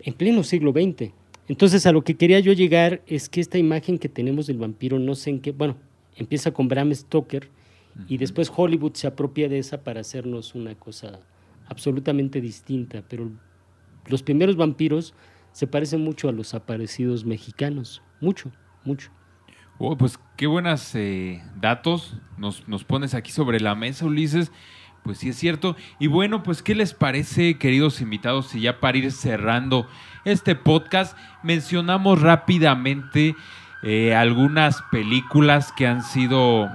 En 0.00 0.14
pleno 0.14 0.42
siglo 0.42 0.72
XX. 0.72 1.12
Entonces 1.48 1.86
a 1.86 1.92
lo 1.92 2.02
que 2.02 2.16
quería 2.16 2.40
yo 2.40 2.52
llegar 2.52 3.02
es 3.06 3.28
que 3.28 3.40
esta 3.40 3.58
imagen 3.58 3.98
que 3.98 4.08
tenemos 4.08 4.46
del 4.46 4.58
vampiro, 4.58 4.98
no 4.98 5.14
sé 5.14 5.30
en 5.30 5.40
qué, 5.40 5.52
bueno, 5.52 5.76
empieza 6.16 6.52
con 6.52 6.68
Bram 6.68 6.94
Stoker 6.94 7.48
y 8.06 8.18
después 8.18 8.52
Hollywood 8.54 8.92
se 8.94 9.06
apropia 9.06 9.48
de 9.48 9.58
esa 9.58 9.82
para 9.82 10.00
hacernos 10.00 10.54
una 10.54 10.74
cosa 10.74 11.20
absolutamente 11.66 12.40
distinta, 12.40 13.02
pero 13.08 13.30
los 14.06 14.22
primeros 14.22 14.56
vampiros 14.56 15.14
se 15.58 15.66
parecen 15.66 16.04
mucho 16.04 16.28
a 16.28 16.32
los 16.32 16.54
aparecidos 16.54 17.24
mexicanos, 17.24 18.00
mucho, 18.20 18.52
mucho. 18.84 19.10
Oh, 19.78 19.98
pues 19.98 20.16
qué 20.36 20.46
buenos 20.46 20.94
datos 21.56 22.16
nos, 22.36 22.68
nos 22.68 22.84
pones 22.84 23.12
aquí 23.12 23.32
sobre 23.32 23.58
la 23.58 23.74
mesa, 23.74 24.04
Ulises. 24.04 24.52
Pues 25.02 25.18
sí 25.18 25.30
es 25.30 25.36
cierto. 25.36 25.74
Y 25.98 26.06
bueno, 26.06 26.44
pues 26.44 26.62
¿qué 26.62 26.76
les 26.76 26.94
parece, 26.94 27.58
queridos 27.58 28.00
invitados? 28.00 28.54
Y 28.54 28.60
ya 28.60 28.78
para 28.78 28.98
ir 28.98 29.10
cerrando 29.10 29.88
este 30.24 30.54
podcast, 30.54 31.18
mencionamos 31.42 32.22
rápidamente 32.22 33.34
eh, 33.82 34.14
algunas 34.14 34.82
películas 34.92 35.72
que 35.72 35.88
han 35.88 36.04
sido 36.04 36.70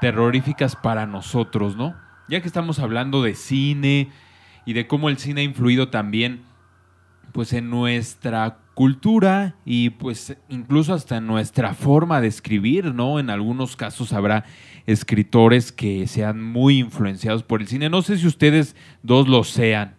terroríficas 0.00 0.74
para 0.74 1.06
nosotros, 1.06 1.76
¿no? 1.76 1.94
Ya 2.26 2.40
que 2.40 2.48
estamos 2.48 2.80
hablando 2.80 3.22
de 3.22 3.36
cine 3.36 4.10
y 4.66 4.72
de 4.72 4.88
cómo 4.88 5.08
el 5.08 5.18
cine 5.18 5.42
ha 5.42 5.44
influido 5.44 5.88
también 5.90 6.42
pues 7.34 7.52
en 7.52 7.68
nuestra 7.68 8.58
cultura 8.74 9.56
y 9.64 9.90
pues 9.90 10.38
incluso 10.48 10.94
hasta 10.94 11.16
en 11.16 11.26
nuestra 11.26 11.74
forma 11.74 12.20
de 12.20 12.28
escribir, 12.28 12.94
¿no? 12.94 13.18
En 13.18 13.28
algunos 13.28 13.74
casos 13.74 14.12
habrá 14.12 14.44
escritores 14.86 15.72
que 15.72 16.06
sean 16.06 16.40
muy 16.40 16.78
influenciados 16.78 17.42
por 17.42 17.60
el 17.60 17.66
cine. 17.66 17.90
No 17.90 18.02
sé 18.02 18.18
si 18.18 18.28
ustedes 18.28 18.76
dos 19.02 19.26
lo 19.26 19.42
sean. 19.42 19.96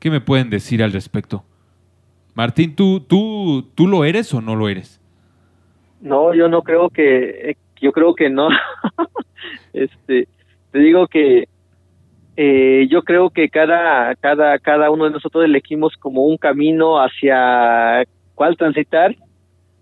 ¿Qué 0.00 0.10
me 0.10 0.20
pueden 0.20 0.50
decir 0.50 0.82
al 0.82 0.92
respecto? 0.92 1.44
Martín, 2.34 2.76
¿tú, 2.76 3.00
tú, 3.00 3.66
tú 3.74 3.88
lo 3.88 4.04
eres 4.04 4.34
o 4.34 4.42
no 4.42 4.54
lo 4.54 4.68
eres? 4.68 5.00
No, 6.02 6.34
yo 6.34 6.46
no 6.50 6.60
creo 6.60 6.90
que, 6.90 7.56
yo 7.80 7.92
creo 7.92 8.14
que 8.14 8.28
no. 8.28 8.50
este, 9.72 10.28
te 10.72 10.78
digo 10.78 11.06
que 11.06 11.48
eh, 12.36 12.86
yo 12.90 13.02
creo 13.02 13.30
que 13.30 13.48
cada, 13.48 14.14
cada, 14.16 14.58
cada 14.58 14.90
uno 14.90 15.04
de 15.04 15.10
nosotros 15.10 15.44
elegimos 15.44 15.94
como 15.96 16.24
un 16.24 16.36
camino 16.36 16.98
hacia 16.98 18.04
cuál 18.34 18.56
transitar 18.56 19.14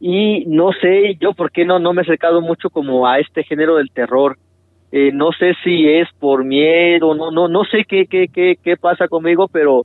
y 0.00 0.44
no 0.46 0.70
sé 0.72 1.16
yo 1.20 1.32
por 1.32 1.50
qué 1.50 1.64
no, 1.64 1.78
no 1.78 1.92
me 1.92 2.02
he 2.02 2.04
acercado 2.04 2.40
mucho 2.40 2.70
como 2.70 3.06
a 3.06 3.18
este 3.18 3.42
género 3.44 3.76
del 3.76 3.90
terror. 3.90 4.36
Eh, 4.90 5.10
no 5.12 5.32
sé 5.32 5.52
si 5.62 5.88
es 5.88 6.08
por 6.18 6.44
miedo, 6.44 7.14
no, 7.14 7.30
no, 7.30 7.48
no 7.48 7.64
sé 7.64 7.84
qué, 7.86 8.06
qué, 8.06 8.26
qué, 8.32 8.56
qué 8.62 8.76
pasa 8.76 9.06
conmigo, 9.06 9.46
pero 9.48 9.84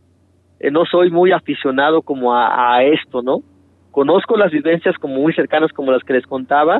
eh, 0.59 0.71
no 0.71 0.85
soy 0.85 1.11
muy 1.11 1.31
aficionado 1.31 2.01
como 2.01 2.33
a, 2.33 2.75
a, 2.77 2.83
esto, 2.83 3.21
¿no? 3.21 3.39
Conozco 3.91 4.37
las 4.37 4.51
vivencias 4.51 4.95
como 4.97 5.15
muy 5.15 5.33
cercanas 5.33 5.73
como 5.73 5.91
las 5.91 6.03
que 6.03 6.13
les 6.13 6.25
contaba, 6.25 6.79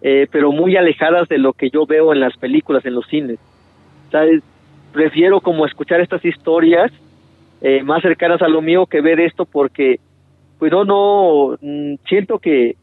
eh, 0.00 0.26
pero 0.32 0.50
muy 0.50 0.76
alejadas 0.76 1.28
de 1.28 1.38
lo 1.38 1.52
que 1.52 1.68
yo 1.68 1.84
veo 1.84 2.12
en 2.12 2.20
las 2.20 2.36
películas, 2.38 2.86
en 2.86 2.94
los 2.94 3.06
cines. 3.06 3.38
¿Sabes? 4.10 4.42
Prefiero 4.92 5.40
como 5.40 5.66
escuchar 5.66 6.00
estas 6.00 6.24
historias 6.24 6.90
eh, 7.60 7.82
más 7.82 8.02
cercanas 8.02 8.40
a 8.42 8.48
lo 8.48 8.62
mío 8.62 8.86
que 8.86 9.00
ver 9.00 9.20
esto 9.20 9.44
porque 9.44 9.98
pues 10.58 10.72
no 10.72 10.84
no 10.84 11.56
mm, 11.60 11.94
siento 12.08 12.38
que 12.38 12.76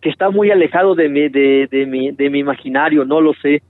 que 0.00 0.10
está 0.10 0.30
muy 0.30 0.50
alejado 0.50 0.94
de 0.94 1.08
mi 1.08 1.28
de, 1.28 1.68
de 1.70 1.86
mi 1.86 2.12
de 2.12 2.30
mi 2.30 2.38
imaginario 2.38 3.04
no 3.04 3.20
lo 3.20 3.32
sé. 3.34 3.62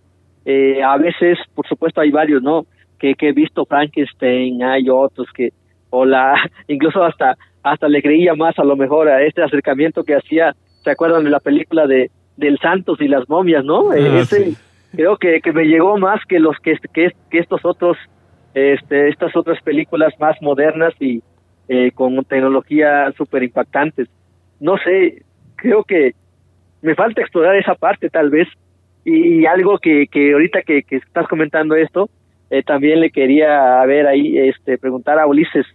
Eh, 0.44 0.82
a 0.82 0.98
veces 0.98 1.38
por 1.54 1.66
supuesto 1.66 2.00
hay 2.00 2.10
varios 2.10 2.42
no 2.42 2.66
que, 2.98 3.14
que 3.14 3.30
he 3.30 3.32
visto 3.32 3.64
Frankenstein 3.64 4.62
hay 4.62 4.88
otros 4.90 5.26
que 5.34 5.50
o 5.90 6.04
la 6.04 6.34
incluso 6.68 7.02
hasta 7.02 7.36
hasta 7.62 7.88
le 7.88 8.02
creía 8.02 8.34
más 8.34 8.58
a 8.58 8.64
lo 8.64 8.76
mejor 8.76 9.08
a 9.08 9.22
este 9.22 9.42
acercamiento 9.42 10.04
que 10.04 10.16
hacía 10.16 10.54
se 10.82 10.90
acuerdan 10.90 11.24
de 11.24 11.30
la 11.30 11.40
película 11.40 11.86
de 11.86 12.10
del 12.36 12.58
Santos 12.58 13.00
y 13.00 13.08
las 13.08 13.26
momias 13.28 13.64
no 13.64 13.90
Ah, 13.90 13.96
ese 13.96 14.50
sí 14.50 14.56
creo 14.96 15.16
que, 15.16 15.40
que 15.40 15.52
me 15.52 15.64
llegó 15.64 15.96
más 15.98 16.20
que 16.28 16.38
los 16.38 16.56
que, 16.58 16.76
que, 16.92 17.12
que 17.30 17.38
estos 17.38 17.64
otros 17.64 17.96
este, 18.54 19.08
estas 19.08 19.34
otras 19.36 19.60
películas 19.62 20.12
más 20.20 20.40
modernas 20.40 20.94
y 21.00 21.22
eh, 21.68 21.90
con 21.92 22.24
tecnología 22.24 23.10
súper 23.16 23.42
impactantes. 23.42 24.08
No 24.60 24.76
sé, 24.78 25.22
creo 25.56 25.82
que 25.82 26.12
me 26.82 26.94
falta 26.94 27.20
explorar 27.20 27.56
esa 27.56 27.74
parte 27.74 28.10
tal 28.10 28.30
vez. 28.30 28.46
Y, 29.04 29.40
y 29.40 29.46
algo 29.46 29.78
que, 29.78 30.06
que 30.06 30.32
ahorita 30.32 30.62
que, 30.62 30.82
que 30.82 30.96
estás 30.96 31.26
comentando 31.28 31.74
esto, 31.74 32.08
eh, 32.50 32.62
también 32.62 33.00
le 33.00 33.10
quería 33.10 33.80
a 33.82 33.86
ver 33.86 34.06
ahí, 34.06 34.38
este, 34.38 34.78
preguntar 34.78 35.18
a 35.18 35.26
Ulises, 35.26 35.66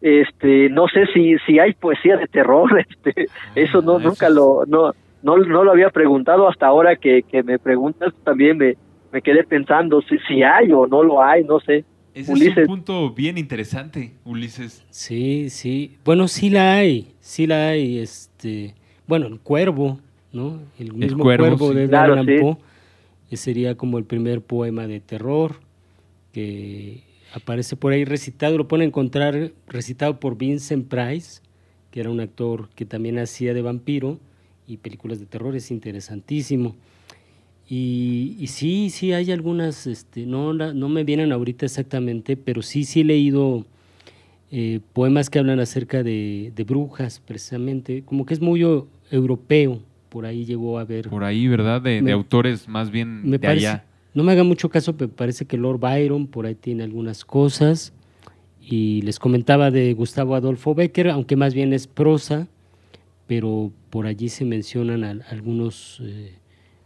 este, 0.00 0.68
no 0.70 0.86
sé 0.88 1.06
si, 1.14 1.36
si 1.46 1.58
hay 1.58 1.72
poesía 1.74 2.16
de 2.16 2.26
terror, 2.26 2.68
este, 2.90 3.26
eso 3.54 3.80
no, 3.82 3.94
Ah, 3.94 3.98
eso 4.00 4.08
nunca 4.08 4.26
es- 4.26 4.32
lo, 4.32 4.64
no, 4.66 4.92
no, 5.22 5.36
no 5.38 5.64
lo 5.64 5.72
había 5.72 5.90
preguntado 5.90 6.48
hasta 6.48 6.66
ahora 6.66 6.96
que, 6.96 7.22
que 7.22 7.42
me 7.42 7.58
preguntas, 7.58 8.12
también 8.24 8.56
me, 8.58 8.76
me 9.12 9.22
quedé 9.22 9.44
pensando 9.44 10.00
si, 10.02 10.18
si 10.28 10.42
hay 10.42 10.72
o 10.72 10.86
no 10.86 11.02
lo 11.02 11.22
hay, 11.22 11.44
no 11.44 11.60
sé. 11.60 11.84
Ese 12.14 12.32
es 12.32 12.40
Ulises. 12.40 12.58
un 12.58 12.66
punto 12.66 13.10
bien 13.12 13.38
interesante, 13.38 14.14
Ulises. 14.24 14.84
Sí, 14.90 15.50
sí. 15.50 15.98
Bueno, 16.04 16.26
sí 16.26 16.50
la 16.50 16.74
hay, 16.74 17.14
sí 17.20 17.46
la 17.46 17.68
hay. 17.68 17.98
Este, 17.98 18.74
bueno, 19.06 19.26
el 19.26 19.38
cuervo, 19.40 20.00
¿no? 20.32 20.58
El 20.78 20.94
mismo 20.94 21.22
Cuervo, 21.22 21.56
cuervo, 21.56 21.68
sí. 21.72 21.78
de 21.78 21.88
Claro, 21.88 22.14
Edgar 22.14 22.24
sí. 22.24 22.30
Allan 22.32 22.42
Poe. 22.56 22.64
Ese 23.30 23.44
sería 23.44 23.76
como 23.76 23.98
el 23.98 24.04
primer 24.04 24.40
poema 24.40 24.86
de 24.86 25.00
terror 25.00 25.56
que 26.32 27.02
aparece 27.34 27.76
por 27.76 27.92
ahí 27.92 28.04
recitado. 28.04 28.56
Lo 28.56 28.66
pueden 28.68 28.88
encontrar 28.88 29.52
recitado 29.66 30.18
por 30.18 30.36
Vincent 30.38 30.88
Price, 30.88 31.42
que 31.90 32.00
era 32.00 32.10
un 32.10 32.20
actor 32.20 32.68
que 32.74 32.84
también 32.84 33.18
hacía 33.18 33.54
de 33.54 33.62
vampiro 33.62 34.18
y 34.68 34.76
películas 34.76 35.18
de 35.18 35.26
terror. 35.26 35.56
Es 35.56 35.70
interesantísimo. 35.70 36.76
Y, 37.68 38.36
y 38.38 38.46
sí, 38.46 38.88
sí 38.90 39.12
hay 39.12 39.30
algunas, 39.30 39.86
este, 39.86 40.24
no, 40.26 40.52
no 40.54 40.88
me 40.88 41.04
vienen 41.04 41.32
ahorita 41.32 41.66
exactamente, 41.66 42.36
pero 42.36 42.62
sí, 42.62 42.84
sí 42.84 43.00
he 43.00 43.04
leído 43.04 43.66
eh, 44.50 44.80
poemas 44.94 45.28
que 45.28 45.38
hablan 45.38 45.60
acerca 45.60 46.02
de, 46.02 46.52
de 46.56 46.64
brujas, 46.64 47.20
precisamente, 47.26 48.02
como 48.04 48.24
que 48.24 48.32
es 48.32 48.40
muy 48.40 48.64
o- 48.64 48.86
europeo, 49.10 49.80
por 50.08 50.24
ahí 50.24 50.46
llegó 50.46 50.78
a 50.78 50.84
ver. 50.84 51.10
Por 51.10 51.24
ahí, 51.24 51.46
¿verdad? 51.48 51.82
De, 51.82 51.90
de 51.96 52.02
Me- 52.02 52.12
autores 52.12 52.66
más 52.68 52.90
bien 52.90 53.22
Me 53.24 53.32
de 53.32 53.38
parece, 53.46 53.66
allá. 53.68 53.84
no 54.14 54.22
me 54.22 54.32
haga 54.32 54.44
mucho 54.44 54.70
caso, 54.70 54.96
pero 54.96 55.10
parece 55.10 55.44
que 55.44 55.58
Lord 55.58 55.78
Byron 55.80 56.26
por 56.26 56.46
ahí 56.46 56.54
tiene 56.54 56.84
algunas 56.84 57.26
cosas. 57.26 57.92
Y 58.62 59.02
les 59.02 59.18
comentaba 59.18 59.70
de 59.70 59.92
Gustavo 59.92 60.34
Adolfo 60.34 60.74
Becker, 60.74 61.08
aunque 61.10 61.36
más 61.36 61.52
bien 61.52 61.72
es 61.74 61.86
prosa, 61.86 62.48
pero 63.28 63.70
por 63.90 64.06
allí 64.06 64.28
se 64.28 64.44
mencionan 64.44 65.04
al- 65.04 65.24
algunos, 65.30 66.00
eh, 66.02 66.34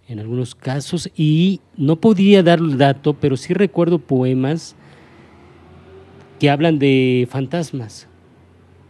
en 0.08 0.18
algunos 0.18 0.54
casos. 0.54 1.10
Y 1.16 1.60
no 1.78 1.96
podría 1.96 2.42
dar 2.42 2.58
el 2.58 2.76
dato, 2.76 3.14
pero 3.14 3.38
sí 3.38 3.54
recuerdo 3.54 3.98
poemas 3.98 4.76
que 6.38 6.50
hablan 6.50 6.78
de 6.78 7.26
fantasmas. 7.30 8.08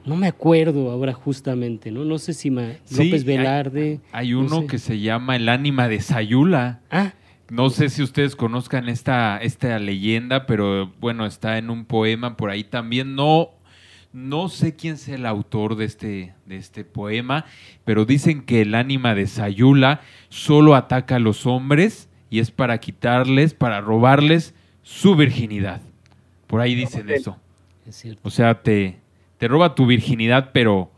No 0.05 0.17
me 0.17 0.27
acuerdo 0.27 0.91
ahora 0.91 1.13
justamente, 1.13 1.93
¿no? 1.93 2.05
No 2.05 2.19
sé 2.19 2.33
si 2.33 2.51
ma- 2.51 2.73
Sí, 2.85 3.05
López 3.05 3.25
Velarde. 3.25 4.01
Hay 4.11 4.33
no 4.33 4.41
uno 4.41 4.61
sé. 4.63 4.67
que 4.67 4.79
se 4.79 4.99
llama 4.99 5.37
El 5.37 5.49
ánima 5.49 5.87
de 5.89 6.01
Sayula. 6.01 6.81
Ah, 6.91 7.13
No 7.51 7.69
sé 7.71 7.91
si 7.91 8.03
ustedes 8.03 8.35
conozcan 8.35 8.89
esta, 8.89 9.37
esta 9.37 9.79
leyenda, 9.79 10.47
pero 10.47 10.91
bueno, 11.01 11.27
está 11.27 11.59
en 11.59 11.69
un 11.71 11.85
poema 11.85 12.37
por 12.37 12.49
ahí 12.51 12.65
también. 12.65 13.15
No, 13.15 13.51
no 14.13 14.49
sé 14.49 14.77
quién 14.77 14.99
sea 14.99 15.15
el 15.15 15.27
autor 15.27 15.77
de 15.77 15.85
este, 15.87 16.35
de 16.47 16.57
este 16.57 16.85
poema, 16.85 17.47
pero 17.85 18.05
dicen 18.05 18.43
que 18.43 18.61
el 18.63 18.75
ánima 18.75 19.15
de 19.15 19.27
Sayula 19.27 20.01
solo 20.29 20.75
ataca 20.75 21.17
a 21.17 21.19
los 21.21 21.47
hombres 21.47 22.09
y 22.31 22.39
es 22.41 22.51
para 22.51 22.79
quitarles, 22.79 23.55
para 23.55 23.81
robarles 23.81 24.55
su 24.83 25.17
virginidad. 25.17 25.81
Por 26.47 26.61
ahí 26.61 26.75
dicen 26.75 27.09
eso. 27.11 27.39
es 27.87 27.97
cierto. 27.97 28.21
O 28.25 28.31
sea, 28.31 28.63
te, 28.63 28.99
te 29.39 29.49
roba 29.49 29.75
tu 29.75 29.87
virginidad, 29.87 30.51
pero, 30.53 30.91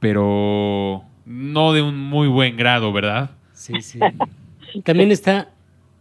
pero 0.00 1.04
no 1.24 1.72
de 1.72 1.82
un 1.82 1.98
muy 1.98 2.28
buen 2.28 2.56
grado, 2.56 2.92
¿verdad? 2.92 3.30
Sí, 3.52 3.80
sí. 3.80 3.98
También 4.82 5.10
está 5.12 5.50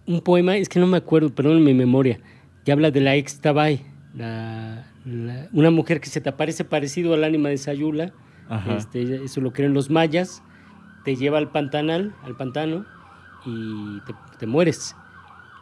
un 0.06 0.22
poema, 0.22 0.58
es 0.58 0.68
que 0.70 0.80
no 0.80 0.88
me 0.88 0.98
acuerdo, 0.98 1.30
perdón 1.34 1.58
en 1.58 1.64
mi 1.64 1.74
memoria, 1.74 2.20
que 2.66 2.72
habla 2.72 2.92
de 2.92 3.02
la 3.02 3.16
ex 3.16 3.40
Tabay, 3.40 3.82
la- 4.16 4.86
la- 5.06 5.48
una 5.54 5.72
mujer 5.72 6.00
que 6.02 6.10
se 6.10 6.22
te 6.22 6.30
aparece 6.30 6.64
parecido 6.64 7.14
al 7.14 7.24
ánima 7.24 7.50
de 7.50 7.58
Sayula, 7.58 8.14
este, 8.70 9.24
eso 9.24 9.42
lo 9.42 9.52
creen 9.52 9.74
los 9.74 9.90
mayas, 9.90 10.44
te 11.06 11.16
lleva 11.16 11.38
al 11.38 11.50
pantanal, 11.52 12.14
al 12.24 12.36
pantano 12.38 12.86
y 13.46 14.00
te, 14.06 14.14
te 14.40 14.46
mueres. 14.48 14.96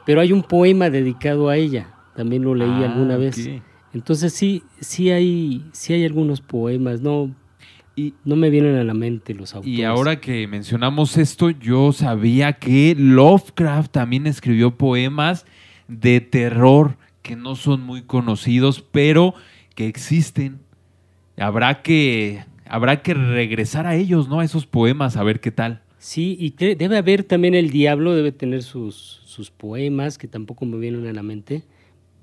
Pero 0.06 0.22
hay 0.22 0.32
un 0.34 0.44
poema 0.44 0.90
dedicado 0.90 1.50
a 1.50 1.58
ella, 1.58 1.94
también 2.16 2.44
lo 2.44 2.54
leí 2.56 2.84
Ah, 2.84 2.92
alguna 2.92 3.18
vez. 3.18 3.50
Entonces 3.94 4.34
sí, 4.34 4.64
sí 4.80 5.10
hay, 5.12 5.66
sí 5.74 5.94
hay 5.94 6.06
algunos 6.06 6.42
poemas, 6.42 7.02
no, 7.02 7.34
Y, 7.96 8.14
no 8.24 8.36
me 8.38 8.50
vienen 8.50 8.76
a 8.78 8.84
la 8.86 8.94
mente 8.94 9.34
los 9.34 9.54
autores. 9.54 9.78
y 9.78 9.84
ahora 9.84 10.20
que 10.22 10.48
mencionamos 10.48 11.18
esto, 11.18 11.50
yo 11.50 11.92
sabía 11.92 12.54
que 12.54 12.96
Lovecraft 12.98 13.92
también 13.92 14.28
escribió 14.28 14.76
poemas 14.78 15.46
de 15.90 16.22
terror 16.22 16.98
que 17.22 17.36
no 17.36 17.56
son 17.56 17.82
muy 17.82 18.02
conocidos, 18.04 18.82
pero 18.82 19.34
que 19.76 19.88
existen. 19.88 20.60
Habrá 21.38 21.82
que, 21.82 22.44
habrá 22.66 23.02
que 23.02 23.14
regresar 23.14 23.88
a 23.88 23.96
ellos, 23.96 24.28
¿no? 24.28 24.40
A 24.40 24.46
esos 24.46 24.66
poemas, 24.66 25.18
a 25.18 25.24
ver 25.24 25.40
qué 25.40 25.52
tal. 25.52 25.82
Sí, 25.98 26.36
y 26.40 26.50
debe 26.76 26.98
haber 26.98 27.24
también 27.24 27.54
el 27.54 27.70
diablo, 27.70 28.16
debe 28.16 28.32
tener 28.32 28.64
sus, 28.64 29.22
sus 29.26 29.52
poemas, 29.52 30.18
que 30.18 30.28
tampoco 30.28 30.66
me 30.66 30.78
vienen 30.78 31.06
a 31.08 31.14
la 31.14 31.22
mente, 31.22 31.64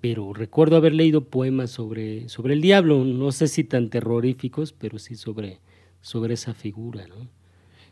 pero 0.01 0.33
recuerdo 0.33 0.77
haber 0.77 0.95
leído 0.95 1.25
poemas 1.25 1.70
sobre, 1.70 2.29
sobre 2.29 2.55
el 2.55 2.61
diablo, 2.61 3.05
no 3.05 3.31
sé 3.33 3.47
si 3.47 3.62
tan 3.65 3.89
terroríficos, 3.89 4.73
pero 4.73 4.99
sí 4.99 5.15
sobre, 5.15 5.61
sobre 6.01 6.35
esa 6.35 6.55
figura, 6.55 7.07
¿no? 7.07 7.29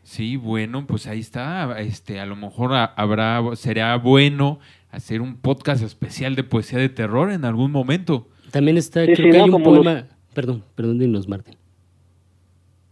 Sí, 0.03 0.37
bueno, 0.37 0.87
pues 0.87 1.05
ahí 1.07 1.19
está. 1.19 1.79
Este, 1.81 2.19
a 2.21 2.25
lo 2.25 2.37
mejor 2.37 2.73
ha- 2.73 2.85
habrá, 2.85 3.41
será 3.55 3.97
bueno 3.97 4.59
hacer 4.91 5.21
un 5.21 5.37
podcast 5.37 5.83
especial 5.83 6.35
de 6.35 6.43
poesía 6.43 6.79
de 6.79 6.89
terror 6.89 7.31
en 7.31 7.45
algún 7.45 7.71
momento. 7.71 8.27
También 8.51 8.77
está, 8.77 9.01
Sí, 9.05 9.13
creo 9.13 9.15
sí, 9.17 9.23
que 9.23 9.37
¿no? 9.37 9.43
hay 9.43 9.49
un 9.49 9.63
los- 9.85 10.03
perdón, 10.33 10.63
perdón, 10.75 10.99
dinos, 10.99 11.27
Martín. 11.27 11.55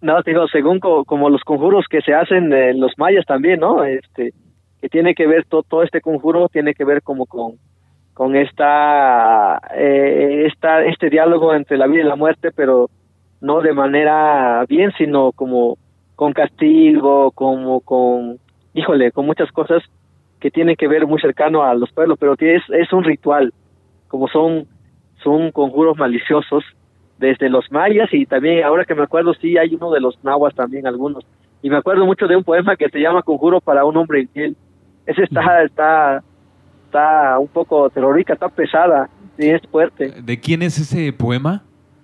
No, 0.02 0.22
te 0.24 0.32
digo, 0.32 0.48
según 0.48 0.80
co- 0.80 1.06
como 1.06 1.30
los 1.30 1.42
conjuros 1.44 1.86
que 1.90 2.02
se 2.02 2.14
hacen 2.14 2.52
eh, 2.54 2.74
los 2.74 2.92
mayas 2.98 3.26
también, 3.26 3.60
¿no? 3.60 3.84
Este, 3.84 4.34
que 4.82 4.90
tiene 4.90 5.16
que 5.16 5.26
ver 5.26 5.46
todo, 5.46 5.64
todo 5.64 5.84
este 5.84 6.02
conjuro, 6.02 6.48
tiene 6.50 6.74
que 6.74 6.84
ver 6.86 7.02
como 7.02 7.26
con, 7.26 7.54
con 8.14 8.36
esta, 8.36 9.60
eh, 9.76 10.46
esta, 10.48 10.84
este 10.86 11.10
diálogo 11.10 11.54
entre 11.56 11.78
la 11.78 11.88
vida 11.88 12.02
y 12.02 12.08
la 12.08 12.16
muerte, 12.16 12.52
pero 12.52 12.90
no 13.42 13.62
de 13.62 13.74
manera 13.74 14.64
bien, 14.68 14.92
sino 14.98 15.32
como 15.32 15.78
con 16.16 16.34
castigo, 16.34 17.32
como 17.32 17.80
con, 17.82 18.38
híjole, 18.74 19.12
con 19.12 19.26
muchas 19.26 19.52
cosas 19.52 19.82
que 20.46 20.52
tienen 20.52 20.76
que 20.76 20.88
ver 20.88 21.08
muy 21.08 21.20
cercano 21.20 21.64
a 21.64 21.74
los 21.74 21.92
pueblos, 21.92 22.20
pero 22.20 22.36
es, 22.38 22.62
es 22.70 22.94
un 22.94 23.04
ritual, 23.04 23.52
como 24.08 24.28
son, 24.28 24.68
son 25.24 25.52
conjuros 25.52 25.98
maliciosos 25.98 26.64
desde 27.18 27.50
los 27.50 27.72
mayas 27.72 28.14
y 28.14 28.28
también 28.28 28.64
ahora 28.64 28.86
que 28.86 28.94
me 28.94 29.02
acuerdo 29.02 29.34
sí 29.34 29.58
hay 29.58 29.74
uno 29.74 29.90
de 29.90 30.02
los 30.02 30.24
nahuas 30.24 30.54
también 30.54 30.86
algunos. 30.86 31.26
Y 31.64 31.72
me 31.72 31.78
acuerdo 31.78 32.06
mucho 32.06 32.28
de 32.28 32.36
un 32.36 32.44
poema 32.44 32.76
que 32.76 32.90
se 32.90 33.00
llama 33.00 33.24
Conjuro 33.24 33.60
para 33.60 33.86
un 33.86 33.98
hombre 33.98 34.22
infiel. 34.22 34.56
Ese 35.08 35.24
está 35.24 35.64
está 35.64 36.24
está 36.86 37.40
un 37.40 37.48
poco 37.48 37.90
terrorífica 37.90 38.34
está 38.34 38.48
pesada 38.48 39.10
y 39.40 39.50
es 39.50 39.64
fuerte. 39.72 40.14
¿De 40.22 40.40
quién 40.40 40.62
es 40.62 40.78
ese 40.78 41.12
poema? 41.12 41.64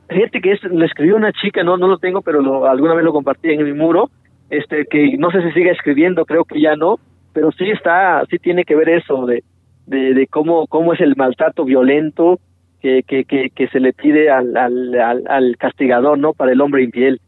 Fíjate 0.10 0.42
que 0.42 0.54
es, 0.54 0.64
lo 0.64 0.84
escribió 0.84 1.16
una 1.16 1.32
chica, 1.32 1.62
no 1.62 1.78
no 1.78 1.88
lo 1.88 2.00
tengo, 2.00 2.24
pero 2.24 2.42
lo, 2.42 2.66
alguna 2.66 2.96
vez 2.96 3.06
lo 3.06 3.14
compartí 3.14 3.52
en 3.52 3.64
mi 3.64 3.74
muro, 3.74 4.10
este 4.50 4.88
que 4.90 5.16
no 5.20 5.30
sé 5.30 5.44
si 5.44 5.52
sigue 5.52 5.70
escribiendo, 5.70 6.26
creo 6.26 6.44
que 6.44 6.60
ya 6.60 6.76
no, 6.76 6.98
pero 7.34 7.52
sí 7.52 7.70
está, 7.70 8.24
sí 8.30 8.38
tiene 8.40 8.64
que 8.64 8.76
ver 8.76 8.90
eso 8.90 9.26
de, 9.26 9.44
de, 9.86 10.14
de 10.14 10.28
cómo, 10.28 10.68
cómo 10.68 10.94
es 10.94 11.02
el 11.02 11.16
maltrato 11.16 11.66
violento 11.66 12.40
que, 12.82 13.03
que, 13.03 13.26
que, 13.26 13.49
que 13.49 13.68
se 13.68 13.80
le 13.80 13.94
pide 13.94 14.30
al, 14.30 14.56
al, 14.58 14.99
al, 14.99 15.24
al 15.28 15.58
castigador, 15.58 16.18
¿no? 16.18 16.34
Para 16.34 16.52
el 16.52 16.62
hombre 16.62 16.84
infiel. 16.84 17.22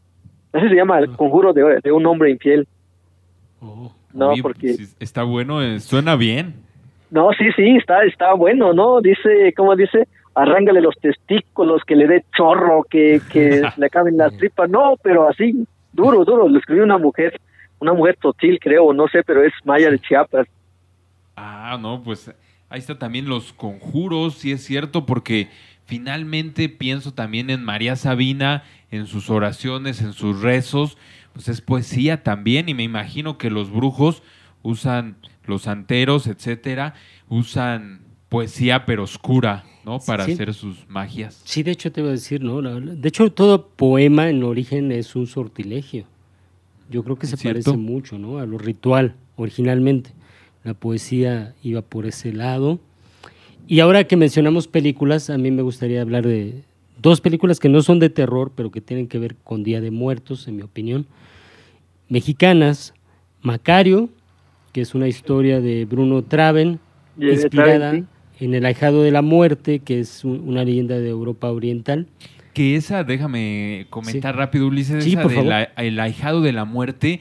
Así 0.52 0.68
se 0.68 0.74
llama 0.74 0.98
el 0.98 1.10
conjuro 1.16 1.52
de, 1.52 1.80
de 1.82 1.92
un 1.92 2.06
hombre 2.06 2.30
infiel. 2.30 2.66
Oh. 3.60 3.92
No, 4.14 4.32
porque 4.40 4.76
está 5.00 5.24
bueno, 5.24 5.60
eh, 5.60 5.80
suena 5.80 6.14
bien. 6.14 6.54
No, 7.10 7.30
sí, 7.32 7.44
sí, 7.56 7.76
está, 7.76 8.04
está 8.04 8.32
bueno, 8.34 8.72
¿no? 8.72 9.00
Dice, 9.00 9.52
¿cómo 9.56 9.74
dice? 9.74 10.06
Arrángale 10.34 10.80
los 10.80 10.94
testículos, 11.00 11.82
que 11.84 11.96
le 11.96 12.06
dé 12.06 12.24
chorro, 12.36 12.84
que, 12.88 13.20
que 13.32 13.62
le 13.76 13.86
acaben 13.86 14.16
las 14.16 14.36
tripas. 14.36 14.70
No, 14.70 14.94
pero 15.02 15.28
así, 15.28 15.66
duro, 15.92 16.24
duro. 16.24 16.48
Lo 16.48 16.58
escribió 16.58 16.84
una 16.84 16.98
mujer, 16.98 17.40
una 17.84 17.92
mujer 17.94 18.18
totil, 18.20 18.58
creo, 18.60 18.92
no 18.92 19.06
sé, 19.08 19.22
pero 19.24 19.44
es 19.44 19.52
maya 19.64 19.90
de 19.90 19.98
Chiapas. 20.00 20.46
Ah, 21.36 21.78
no, 21.80 22.02
pues 22.02 22.32
ahí 22.68 22.78
está 22.78 22.98
también 22.98 23.28
los 23.28 23.52
conjuros, 23.52 24.34
sí 24.34 24.52
es 24.52 24.64
cierto, 24.64 25.04
porque 25.06 25.48
finalmente 25.84 26.68
pienso 26.68 27.12
también 27.12 27.50
en 27.50 27.62
María 27.62 27.96
Sabina, 27.96 28.62
en 28.90 29.06
sus 29.06 29.30
oraciones, 29.30 30.00
en 30.00 30.12
sus 30.12 30.40
rezos, 30.42 30.96
pues 31.32 31.48
es 31.48 31.60
poesía 31.60 32.22
también, 32.22 32.68
y 32.68 32.74
me 32.74 32.82
imagino 32.84 33.38
que 33.38 33.50
los 33.50 33.70
brujos 33.70 34.22
usan, 34.62 35.16
los 35.46 35.62
santeros, 35.62 36.26
etcétera, 36.26 36.94
usan 37.28 38.00
poesía 38.28 38.86
pero 38.86 39.02
oscura, 39.02 39.64
¿no? 39.84 39.98
Para 39.98 40.24
Sí. 40.24 40.32
hacer 40.32 40.54
sus 40.54 40.88
magias. 40.88 41.42
Sí, 41.44 41.62
de 41.62 41.72
hecho 41.72 41.92
te 41.92 42.00
iba 42.00 42.08
a 42.08 42.12
decir, 42.12 42.42
¿no? 42.42 42.62
De 42.62 43.08
hecho, 43.08 43.30
todo 43.32 43.68
poema 43.68 44.28
en 44.30 44.42
origen 44.42 44.90
es 44.90 45.14
un 45.16 45.26
sortilegio. 45.26 46.06
Yo 46.94 47.02
creo 47.02 47.16
que 47.18 47.26
se 47.26 47.36
cierto. 47.36 47.72
parece 47.72 47.76
mucho, 47.76 48.18
¿no? 48.18 48.38
A 48.38 48.46
lo 48.46 48.56
ritual, 48.56 49.16
originalmente. 49.34 50.10
La 50.62 50.74
poesía 50.74 51.52
iba 51.64 51.82
por 51.82 52.06
ese 52.06 52.32
lado. 52.32 52.78
Y 53.66 53.80
ahora 53.80 54.04
que 54.04 54.16
mencionamos 54.16 54.68
películas, 54.68 55.28
a 55.28 55.36
mí 55.36 55.50
me 55.50 55.62
gustaría 55.62 56.00
hablar 56.00 56.24
de 56.24 56.62
dos 57.02 57.20
películas 57.20 57.58
que 57.58 57.68
no 57.68 57.82
son 57.82 57.98
de 57.98 58.10
terror, 58.10 58.52
pero 58.54 58.70
que 58.70 58.80
tienen 58.80 59.08
que 59.08 59.18
ver 59.18 59.34
con 59.42 59.64
Día 59.64 59.80
de 59.80 59.90
Muertos, 59.90 60.46
en 60.46 60.54
mi 60.54 60.62
opinión. 60.62 61.06
Mexicanas, 62.08 62.94
Macario, 63.42 64.08
que 64.72 64.80
es 64.80 64.94
una 64.94 65.08
historia 65.08 65.60
de 65.60 65.86
Bruno 65.86 66.22
Traven, 66.22 66.78
inspirada 67.18 67.78
Traven, 67.90 68.08
en 68.38 68.54
El 68.54 68.66
ahijado 68.66 69.02
de 69.02 69.10
la 69.10 69.22
muerte, 69.22 69.80
que 69.80 69.98
es 69.98 70.24
un- 70.24 70.48
una 70.48 70.64
leyenda 70.64 70.98
de 71.00 71.08
Europa 71.08 71.50
Oriental. 71.50 72.06
Que 72.54 72.76
esa, 72.76 73.04
déjame 73.04 73.86
comentar 73.90 74.36
rápido, 74.36 74.66
Ulises, 74.68 75.04
Sí, 75.04 75.12
esa 75.12 75.26
de 75.28 75.42
la- 75.44 75.62
el 75.76 75.98
ahijado 76.00 76.40
de 76.40 76.52
la 76.52 76.64
muerte, 76.64 77.20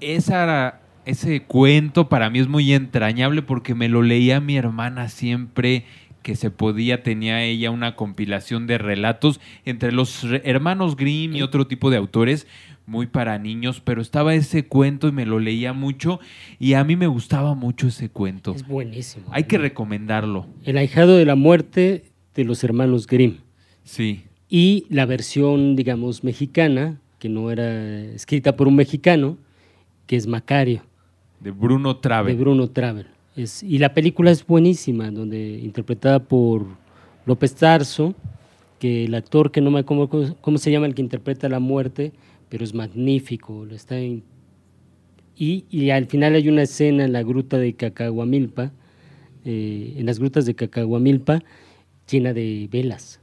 esa, 0.00 0.80
ese 1.04 1.42
cuento 1.42 2.08
para 2.08 2.30
mí 2.30 2.38
es 2.38 2.48
muy 2.48 2.72
entrañable 2.72 3.42
porque 3.42 3.74
me 3.74 3.88
lo 3.88 4.02
leía 4.02 4.40
mi 4.40 4.56
hermana 4.56 5.08
siempre 5.08 5.84
que 6.22 6.34
se 6.34 6.50
podía, 6.50 7.02
tenía 7.04 7.44
ella 7.44 7.70
una 7.70 7.94
compilación 7.94 8.66
de 8.66 8.78
relatos 8.78 9.40
entre 9.64 9.92
los 9.92 10.24
hermanos 10.42 10.96
Grimm 10.96 11.36
y 11.36 11.42
otro 11.42 11.68
tipo 11.68 11.88
de 11.90 11.98
autores 11.98 12.48
muy 12.84 13.06
para 13.06 13.38
niños, 13.38 13.80
pero 13.80 14.00
estaba 14.00 14.34
ese 14.34 14.66
cuento 14.66 15.06
y 15.08 15.12
me 15.12 15.26
lo 15.26 15.38
leía 15.38 15.72
mucho 15.72 16.18
y 16.58 16.74
a 16.74 16.82
mí 16.84 16.96
me 16.96 17.06
gustaba 17.08 17.54
mucho 17.54 17.88
ese 17.88 18.08
cuento. 18.08 18.54
Es 18.54 18.66
buenísimo. 18.66 19.26
Hay 19.32 19.44
que 19.44 19.58
recomendarlo, 19.58 20.46
El 20.64 20.78
ahijado 20.78 21.16
de 21.16 21.24
la 21.26 21.34
muerte 21.36 22.06
de 22.34 22.44
los 22.44 22.62
hermanos 22.64 23.06
Grimm. 23.06 23.38
sí. 23.84 24.22
Y 24.48 24.86
la 24.90 25.06
versión, 25.06 25.76
digamos, 25.76 26.22
mexicana, 26.22 27.00
que 27.18 27.28
no 27.28 27.50
era 27.50 28.04
escrita 28.04 28.56
por 28.56 28.68
un 28.68 28.76
mexicano, 28.76 29.38
que 30.06 30.16
es 30.16 30.26
Macario, 30.26 30.82
De 31.40 31.50
Bruno 31.50 31.94
de 31.94 32.00
Trave. 32.00 32.34
Bruno 32.34 32.68
Travel. 32.70 33.06
Es, 33.34 33.62
y 33.62 33.78
la 33.78 33.92
película 33.92 34.30
es 34.30 34.46
buenísima, 34.46 35.10
donde 35.10 35.58
interpretada 35.58 36.20
por 36.20 36.66
López 37.26 37.54
Tarso, 37.54 38.14
que 38.78 39.04
el 39.04 39.14
actor 39.14 39.50
que 39.50 39.60
no 39.60 39.70
me 39.70 39.80
acuerdo 39.80 40.08
cómo, 40.08 40.36
cómo 40.40 40.58
se 40.58 40.70
llama 40.70 40.86
el 40.86 40.94
que 40.94 41.02
interpreta 41.02 41.48
la 41.48 41.58
muerte, 41.58 42.12
pero 42.48 42.64
es 42.64 42.72
magnífico. 42.72 43.64
lo 43.64 43.74
Está 43.74 43.96
y, 45.38 45.66
y 45.70 45.90
al 45.90 46.06
final 46.06 46.34
hay 46.34 46.48
una 46.48 46.62
escena 46.62 47.04
en 47.04 47.12
la 47.12 47.22
gruta 47.22 47.58
de 47.58 47.74
Cacahuamilpa, 47.74 48.72
eh, 49.44 49.94
en 49.96 50.06
las 50.06 50.18
grutas 50.18 50.46
de 50.46 50.54
Cacahuamilpa, 50.54 51.42
llena 52.10 52.32
de 52.32 52.68
velas. 52.72 53.20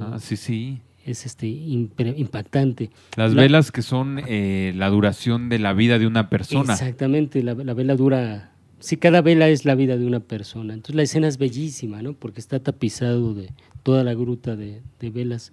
Ah, 0.00 0.18
sí, 0.18 0.36
sí. 0.36 0.80
Es 1.04 1.26
este 1.26 1.46
impre- 1.46 2.14
impactante. 2.16 2.90
Las 3.16 3.34
La- 3.34 3.42
velas 3.42 3.70
que 3.70 3.82
son 3.82 4.20
eh, 4.26 4.72
la 4.74 4.88
duración 4.88 5.48
de 5.50 5.58
la 5.58 5.72
vida 5.74 5.98
de 5.98 6.06
una 6.06 6.30
persona. 6.30 6.72
Exactamente, 6.72 7.42
la, 7.42 7.54
la 7.54 7.74
vela 7.74 7.94
dura. 7.94 8.50
Sí, 8.78 8.96
cada 8.96 9.20
vela 9.22 9.48
es 9.48 9.64
la 9.64 9.74
vida 9.74 9.96
de 9.96 10.06
una 10.06 10.20
persona. 10.20 10.72
Entonces 10.74 10.96
la 10.96 11.02
escena 11.02 11.28
es 11.28 11.38
bellísima, 11.38 12.00
¿no? 12.02 12.14
Porque 12.14 12.40
está 12.40 12.58
tapizado 12.60 13.34
de 13.34 13.50
toda 13.82 14.02
la 14.04 14.14
gruta 14.14 14.56
de, 14.56 14.80
de 15.00 15.10
velas. 15.10 15.52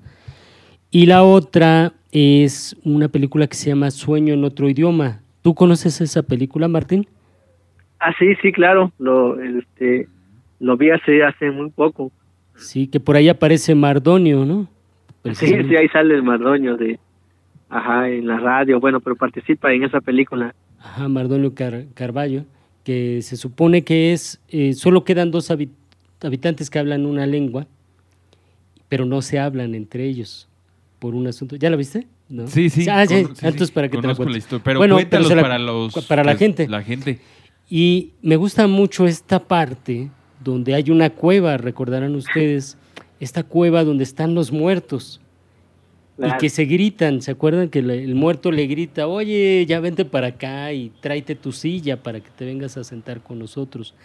Y 0.89 1.05
la 1.05 1.23
otra 1.23 1.93
es 2.11 2.75
una 2.83 3.07
película 3.09 3.47
que 3.47 3.55
se 3.55 3.69
llama 3.69 3.91
Sueño 3.91 4.33
en 4.33 4.43
otro 4.43 4.69
idioma. 4.69 5.21
¿Tú 5.41 5.53
conoces 5.55 5.99
esa 6.01 6.23
película, 6.23 6.67
Martín? 6.67 7.07
Ah, 7.99 8.13
sí, 8.19 8.25
sí, 8.41 8.51
claro, 8.51 8.91
lo, 8.99 9.39
este, 9.41 10.07
lo 10.59 10.75
vi 10.77 10.89
hace, 10.91 11.23
hace 11.23 11.51
muy 11.51 11.69
poco. 11.69 12.11
Sí, 12.61 12.87
que 12.87 12.99
por 12.99 13.15
ahí 13.15 13.27
aparece 13.29 13.75
Mardonio, 13.75 14.45
¿no? 14.45 14.67
Sí, 15.33 15.47
sí, 15.47 15.75
ahí 15.75 15.87
sale 15.89 16.15
el 16.15 16.23
Mardoño 16.23 16.77
de, 16.77 16.99
ajá, 17.69 18.09
en 18.09 18.27
la 18.27 18.37
radio, 18.39 18.79
bueno, 18.79 18.99
pero 19.01 19.15
participa 19.15 19.71
en 19.73 19.83
esa 19.83 20.01
película. 20.01 20.55
Ajá, 20.79 21.07
Mardonio 21.07 21.53
Car- 21.53 21.85
Carballo, 21.93 22.45
que 22.83 23.21
se 23.21 23.35
supone 23.37 23.83
que 23.83 24.13
es, 24.13 24.41
eh, 24.49 24.73
solo 24.73 25.03
quedan 25.03 25.29
dos 25.31 25.51
habi- 25.51 25.69
habitantes 26.21 26.69
que 26.69 26.79
hablan 26.79 27.05
una 27.05 27.25
lengua, 27.27 27.67
pero 28.89 29.05
no 29.05 29.21
se 29.21 29.39
hablan 29.39 29.75
entre 29.75 30.05
ellos 30.05 30.47
por 30.99 31.13
un 31.15 31.27
asunto. 31.27 31.55
¿Ya 31.55 31.69
la 31.69 31.75
viste? 31.77 32.07
¿No? 32.29 32.47
Sí, 32.47 32.69
sí. 32.69 32.87
Ah, 32.89 33.05
sí, 33.05 33.15
entonces 33.15 33.71
para 33.71 33.87
que 33.89 33.91
te 33.91 33.97
la 33.97 34.01
conozco 34.03 34.23
cuente. 34.23 34.31
la 34.33 34.37
historia, 34.37 34.63
Pero 34.63 34.79
Bueno, 34.79 34.95
cuéntalos 34.95 35.27
se 35.27 35.35
la- 35.35 35.41
para 35.41 35.59
los... 35.59 36.05
para 36.07 36.23
la 36.23 36.35
gente. 36.35 36.67
La 36.67 36.81
gente. 36.81 37.19
Y 37.69 38.13
me 38.21 38.35
gusta 38.37 38.67
mucho 38.67 39.05
esta 39.05 39.39
parte 39.39 40.09
donde 40.43 40.73
hay 40.73 40.89
una 40.91 41.09
cueva, 41.09 41.57
recordarán 41.57 42.15
ustedes, 42.15 42.77
esta 43.19 43.43
cueva 43.43 43.83
donde 43.83 44.03
están 44.03 44.35
los 44.35 44.51
muertos. 44.51 45.21
Y 46.17 46.37
que 46.37 46.49
se 46.49 46.65
gritan, 46.65 47.21
¿se 47.21 47.31
acuerdan 47.31 47.69
que 47.69 47.79
el 47.79 48.13
muerto 48.13 48.51
le 48.51 48.67
grita, 48.67 49.07
oye, 49.07 49.65
ya 49.65 49.79
vente 49.79 50.05
para 50.05 50.27
acá 50.27 50.71
y 50.71 50.91
tráete 50.99 51.33
tu 51.35 51.51
silla 51.51 52.03
para 52.03 52.19
que 52.19 52.29
te 52.29 52.45
vengas 52.45 52.77
a 52.77 52.83
sentar 52.83 53.21
con 53.21 53.39
nosotros? 53.39 53.95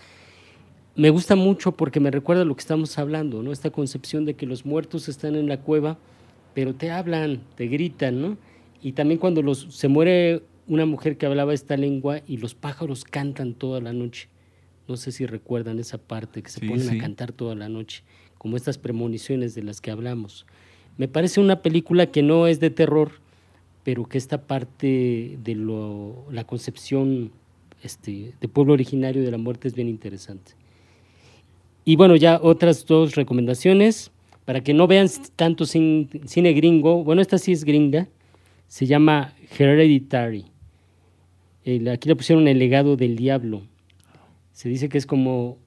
Me 0.95 1.11
gusta 1.11 1.37
mucho 1.37 1.73
porque 1.73 2.01
me 2.01 2.11
recuerda 2.11 2.47
lo 2.47 2.57
que 2.57 2.61
estamos 2.61 2.99
hablando, 2.99 3.43
¿no? 3.43 3.53
Esta 3.53 3.69
concepción 3.69 4.25
de 4.25 4.33
que 4.33 4.47
los 4.47 4.65
muertos 4.65 5.11
están 5.11 5.35
en 5.35 5.47
la 5.47 5.59
cueva, 5.59 5.99
pero 6.55 6.75
te 6.75 6.91
hablan, 6.91 7.41
te 7.55 7.67
gritan, 7.67 8.23
¿no? 8.23 8.39
Y 8.83 8.93
también 8.93 9.19
cuando 9.19 9.43
los, 9.43 9.67
se 9.71 9.89
muere 9.89 10.43
una 10.67 10.87
mujer 10.87 11.19
que 11.19 11.27
hablaba 11.27 11.53
esta 11.53 11.77
lengua 11.77 12.23
y 12.27 12.39
los 12.39 12.55
pájaros 12.55 13.05
cantan 13.05 13.53
toda 13.53 13.83
la 13.83 13.93
noche. 13.93 14.29
No 14.89 14.97
sé 14.97 15.13
si 15.13 15.27
recuerdan 15.27 15.79
esa 15.79 15.99
parte, 15.99 16.43
que 16.43 16.51
se 16.51 16.61
Sí, 16.61 16.67
ponen 16.69 16.89
sí. 16.89 16.97
a 16.97 17.01
cantar 17.01 17.33
toda 17.33 17.55
la 17.55 17.69
noche, 17.69 18.03
como 18.39 18.57
estas 18.57 18.79
premoniciones 18.79 19.55
de 19.55 19.63
las 19.63 19.81
que 19.81 19.91
hablamos. 19.91 20.47
Me 20.97 21.09
parece 21.09 21.41
una 21.41 21.61
película 21.63 22.07
que 22.11 22.23
no 22.23 22.47
es 22.47 22.61
de 22.61 22.71
terror, 22.71 23.13
pero 23.85 24.05
que 24.07 24.19
esta 24.19 24.43
parte 24.43 25.39
de 25.43 25.55
lo, 25.55 26.25
la 26.31 26.45
concepción 26.45 27.31
este, 27.83 28.33
de 28.41 28.49
pueblo 28.49 28.73
originario 28.73 29.23
de 29.23 29.31
la 29.31 29.39
muerte 29.39 29.69
es 29.69 29.75
bien 29.75 29.89
interesante. 29.89 30.53
Y 31.85 31.97
bueno, 31.97 32.17
ya 32.17 32.41
otras 32.43 32.85
dos 32.87 33.15
recomendaciones, 33.15 34.11
para 34.45 34.63
que 34.63 34.75
no 34.75 34.87
vean 34.87 35.09
tanto 35.37 35.65
cin- 35.65 36.09
cine 36.27 36.53
gringo, 36.53 37.03
bueno, 37.05 37.21
esta 37.23 37.39
sí 37.39 37.53
es 37.53 37.65
gringa, 37.65 38.09
se 38.69 38.87
llama 38.87 39.35
Hereditary. 39.59 40.47
El- 41.65 41.89
aquí 41.89 42.09
le 42.09 42.17
pusieron 42.17 42.47
El 42.49 42.59
legado 42.59 42.97
del 42.97 43.17
diablo. 43.17 43.63
Se 44.57 44.71
dice 44.71 44.89
que 44.89 44.97
es 44.97 45.05
como 45.05 45.59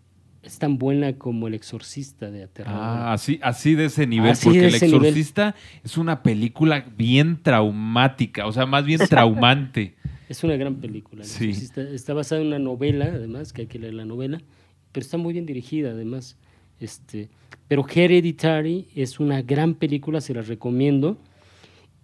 es 0.41 0.57
tan 0.57 0.79
buena 0.79 1.13
como 1.13 1.47
El 1.47 1.53
Exorcista 1.53 2.31
de 2.31 2.41
Aterrador. 2.41 2.81
Ah, 2.81 3.13
así, 3.13 3.39
así 3.43 3.75
de 3.75 3.85
ese 3.85 4.07
nivel, 4.07 4.35
porque 4.43 4.65
El 4.65 4.73
Exorcista 4.73 5.53
es 5.83 5.95
una 5.95 6.23
película 6.23 6.83
bien 6.97 7.39
traumática, 7.43 8.47
o 8.47 8.51
sea, 8.51 8.65
más 8.65 8.85
bien 8.85 8.99
traumante. 9.07 9.93
es 10.27 10.43
una 10.43 10.55
gran 10.55 10.77
película. 10.77 11.23
Sí. 11.23 11.51
Está 11.51 12.15
basada 12.15 12.41
en 12.41 12.47
una 12.47 12.57
novela, 12.57 13.05
además, 13.05 13.53
que 13.53 13.61
hay 13.61 13.67
que 13.67 13.77
leer 13.77 13.93
la 13.93 14.05
novela, 14.05 14.41
pero 14.91 15.03
está 15.03 15.17
muy 15.17 15.33
bien 15.33 15.45
dirigida, 15.45 15.91
además. 15.91 16.35
Este, 16.79 17.29
pero 17.67 17.85
Hereditary 17.87 18.87
es 18.95 19.19
una 19.19 19.43
gran 19.43 19.75
película, 19.75 20.19
se 20.19 20.33
la 20.33 20.41
recomiendo. 20.41 21.19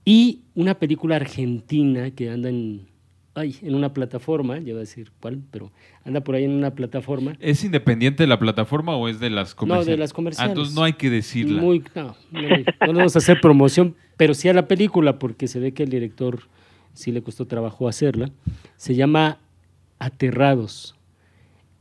Y 0.07 0.43
una 0.53 0.77
película 0.77 1.15
argentina 1.15 2.11
que 2.11 2.29
anda 2.29 2.49
en, 2.49 2.85
ay, 3.35 3.57
en 3.61 3.75
una 3.75 3.93
plataforma, 3.93 4.57
ya 4.59 4.73
voy 4.73 4.77
a 4.77 4.79
decir 4.79 5.11
cuál, 5.19 5.41
pero 5.51 5.71
anda 6.03 6.21
por 6.21 6.35
ahí 6.35 6.45
en 6.45 6.51
una 6.51 6.73
plataforma. 6.73 7.35
¿Es 7.39 7.63
independiente 7.63 8.23
de 8.23 8.27
la 8.27 8.39
plataforma 8.39 8.95
o 8.95 9.07
es 9.07 9.19
de 9.19 9.29
las 9.29 9.53
comerciales? 9.53 9.87
No, 9.87 9.91
de 9.91 9.97
las 9.97 10.13
comerciales. 10.13 10.49
Ah, 10.49 10.51
entonces 10.51 10.73
no 10.73 10.83
hay 10.83 10.93
que 10.93 11.09
decirla. 11.09 11.61
Muy, 11.61 11.83
no, 11.93 12.15
no, 12.31 12.41
no 12.87 12.93
vamos 12.93 13.15
a 13.15 13.19
hacer 13.19 13.39
promoción, 13.41 13.95
pero 14.17 14.33
sí 14.33 14.47
a 14.49 14.53
la 14.53 14.67
película, 14.67 15.19
porque 15.19 15.47
se 15.47 15.59
ve 15.59 15.73
que 15.73 15.83
el 15.83 15.89
director 15.89 16.39
sí 16.93 17.11
le 17.11 17.21
costó 17.21 17.45
trabajo 17.45 17.87
hacerla. 17.87 18.31
Se 18.77 18.95
llama 18.95 19.39
Aterrados. 19.99 20.95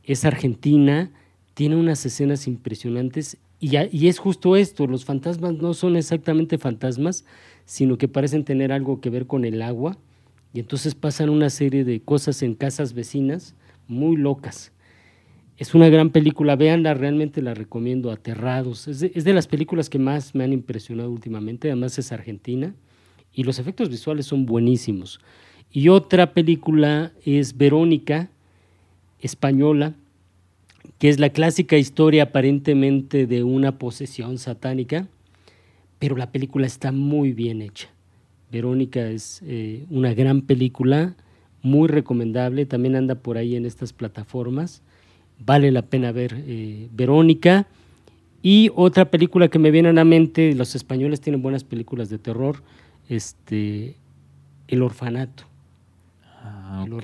Es 0.03 0.25
argentina, 0.25 1.11
tiene 1.53 1.77
unas 1.77 2.05
escenas 2.05 2.47
impresionantes 2.47 3.37
y, 3.59 3.77
y 3.77 4.07
es 4.07 4.19
justo 4.19 4.55
esto, 4.55 4.85
los 4.85 5.05
fantasmas 5.05 5.53
no 5.53 5.73
son 5.73 5.95
exactamente 5.95 6.57
fantasmas, 6.57 7.25
sino 7.65 7.97
que 7.97 8.07
parecen 8.07 8.43
tener 8.43 8.71
algo 8.71 9.01
que 9.01 9.09
ver 9.09 9.25
con 9.25 9.45
el 9.45 9.61
agua, 9.61 9.97
y 10.55 10.61
entonces 10.61 10.95
pasan 10.95 11.29
una 11.29 11.49
serie 11.49 11.83
de 11.83 11.99
cosas 11.99 12.41
en 12.41 12.55
casas 12.55 12.93
vecinas 12.93 13.55
muy 13.89 14.15
locas. 14.15 14.71
Es 15.57 15.75
una 15.75 15.89
gran 15.89 16.11
película, 16.11 16.55
véanla, 16.55 16.93
realmente 16.93 17.41
la 17.41 17.53
recomiendo, 17.53 18.09
Aterrados. 18.09 18.87
Es 18.87 19.01
de, 19.01 19.11
es 19.13 19.25
de, 19.25 19.33
las 19.33 19.47
películas 19.47 19.89
que 19.89 19.99
más 19.99 20.33
me 20.33 20.45
han 20.45 20.53
impresionado 20.53 21.11
últimamente, 21.11 21.67
además 21.67 21.99
es 21.99 22.13
argentina, 22.13 22.73
y 23.33 23.43
los 23.43 23.59
efectos 23.59 23.89
visuales 23.89 24.27
son 24.27 24.45
buenísimos. 24.45 25.19
Y 25.73 25.89
otra 25.89 26.33
película 26.33 27.11
es 27.25 27.57
Verónica, 27.57 28.29
española, 29.19 29.93
que 30.99 31.09
es 31.09 31.19
la 31.19 31.31
clásica 31.31 31.77
historia 31.77 32.23
aparentemente 32.23 33.27
de 33.27 33.43
una 33.43 33.77
posesión 33.77 34.37
satánica, 34.37 35.09
pero 35.99 36.15
la 36.15 36.31
película 36.31 36.65
está 36.65 36.93
muy 36.93 37.33
bien 37.33 37.61
hecha. 37.61 37.89
Verónica 38.51 39.07
es 39.07 39.41
eh, 39.45 39.85
una 39.89 40.13
gran 40.13 40.41
película, 40.41 41.15
muy 41.61 41.87
recomendable, 41.87 42.65
también 42.65 42.95
anda 42.95 43.15
por 43.15 43.37
ahí 43.37 43.55
en 43.55 43.65
estas 43.65 43.91
plataformas, 43.91 44.81
vale 45.43 45.71
la 45.71 45.81
pena 45.83 46.11
ver 46.11 46.43
eh, 46.45 46.87
Verónica. 46.93 47.67
Y 48.41 48.69
otra 48.75 49.05
película 49.05 49.47
que 49.47 49.57
me 49.57 49.71
viene 49.71 49.89
a 49.89 49.93
la 49.93 50.05
mente, 50.05 50.53
los 50.53 50.75
españoles 50.75 51.19
tienen 51.19 51.41
buenas 51.41 51.63
películas 51.63 52.09
de 52.09 52.19
terror, 52.19 52.61
este, 53.09 53.95
El 54.67 54.83
Orfanato. 54.83 55.45
Ah, 56.43 56.85
ok. 56.91 57.03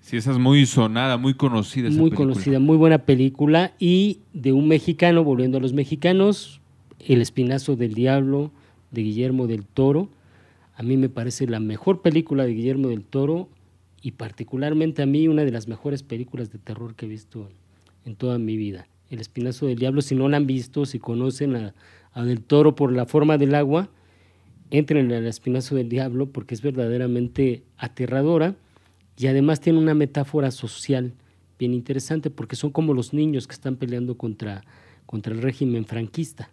Sí, 0.00 0.16
esa 0.16 0.32
es 0.32 0.38
muy 0.38 0.66
sonada, 0.66 1.16
muy 1.16 1.34
conocida. 1.34 1.88
muy 1.90 2.10
conocida, 2.10 2.58
muy 2.58 2.76
buena 2.76 2.98
película. 2.98 3.72
Y 3.78 4.18
de 4.32 4.52
un 4.52 4.66
mexicano, 4.66 5.22
volviendo 5.22 5.58
a 5.58 5.60
los 5.60 5.72
mexicanos, 5.72 6.60
el 6.98 7.20
Espinazo 7.20 7.76
del 7.76 7.94
Diablo 7.94 8.50
de 8.90 9.02
Guillermo 9.02 9.46
del 9.46 9.64
Toro. 9.64 10.08
A 10.74 10.82
mí 10.82 10.96
me 10.96 11.08
parece 11.08 11.46
la 11.46 11.60
mejor 11.60 12.02
película 12.02 12.44
de 12.44 12.54
Guillermo 12.54 12.88
del 12.88 13.04
Toro 13.04 13.48
y 14.00 14.12
particularmente 14.12 15.02
a 15.02 15.06
mí 15.06 15.28
una 15.28 15.44
de 15.44 15.50
las 15.50 15.68
mejores 15.68 16.02
películas 16.02 16.50
de 16.50 16.58
terror 16.58 16.94
que 16.94 17.06
he 17.06 17.08
visto 17.08 17.50
en 18.04 18.16
toda 18.16 18.38
mi 18.38 18.56
vida. 18.56 18.86
El 19.10 19.20
Espinazo 19.20 19.66
del 19.66 19.78
Diablo, 19.78 20.00
si 20.00 20.14
no 20.14 20.28
la 20.28 20.38
han 20.38 20.46
visto, 20.46 20.86
si 20.86 20.98
conocen 20.98 21.56
a, 21.56 21.74
Del 22.24 22.42
Toro 22.42 22.74
por 22.74 22.92
la 22.92 23.06
forma 23.06 23.38
del 23.38 23.54
agua, 23.54 23.88
entren 24.70 25.06
en 25.06 25.12
El 25.12 25.26
Espinazo 25.26 25.74
del 25.74 25.88
Diablo 25.88 26.30
porque 26.30 26.54
es 26.54 26.62
verdaderamente 26.62 27.62
aterradora 27.76 28.54
y 29.18 29.26
además 29.26 29.60
tiene 29.60 29.78
una 29.78 29.94
metáfora 29.94 30.50
social 30.50 31.12
bien 31.58 31.74
interesante 31.74 32.30
porque 32.30 32.56
son 32.56 32.70
como 32.70 32.94
los 32.94 33.12
niños 33.12 33.46
que 33.46 33.54
están 33.54 33.76
peleando 33.76 34.16
contra, 34.16 34.64
contra 35.06 35.32
el 35.32 35.42
régimen 35.42 35.84
franquista. 35.84 36.50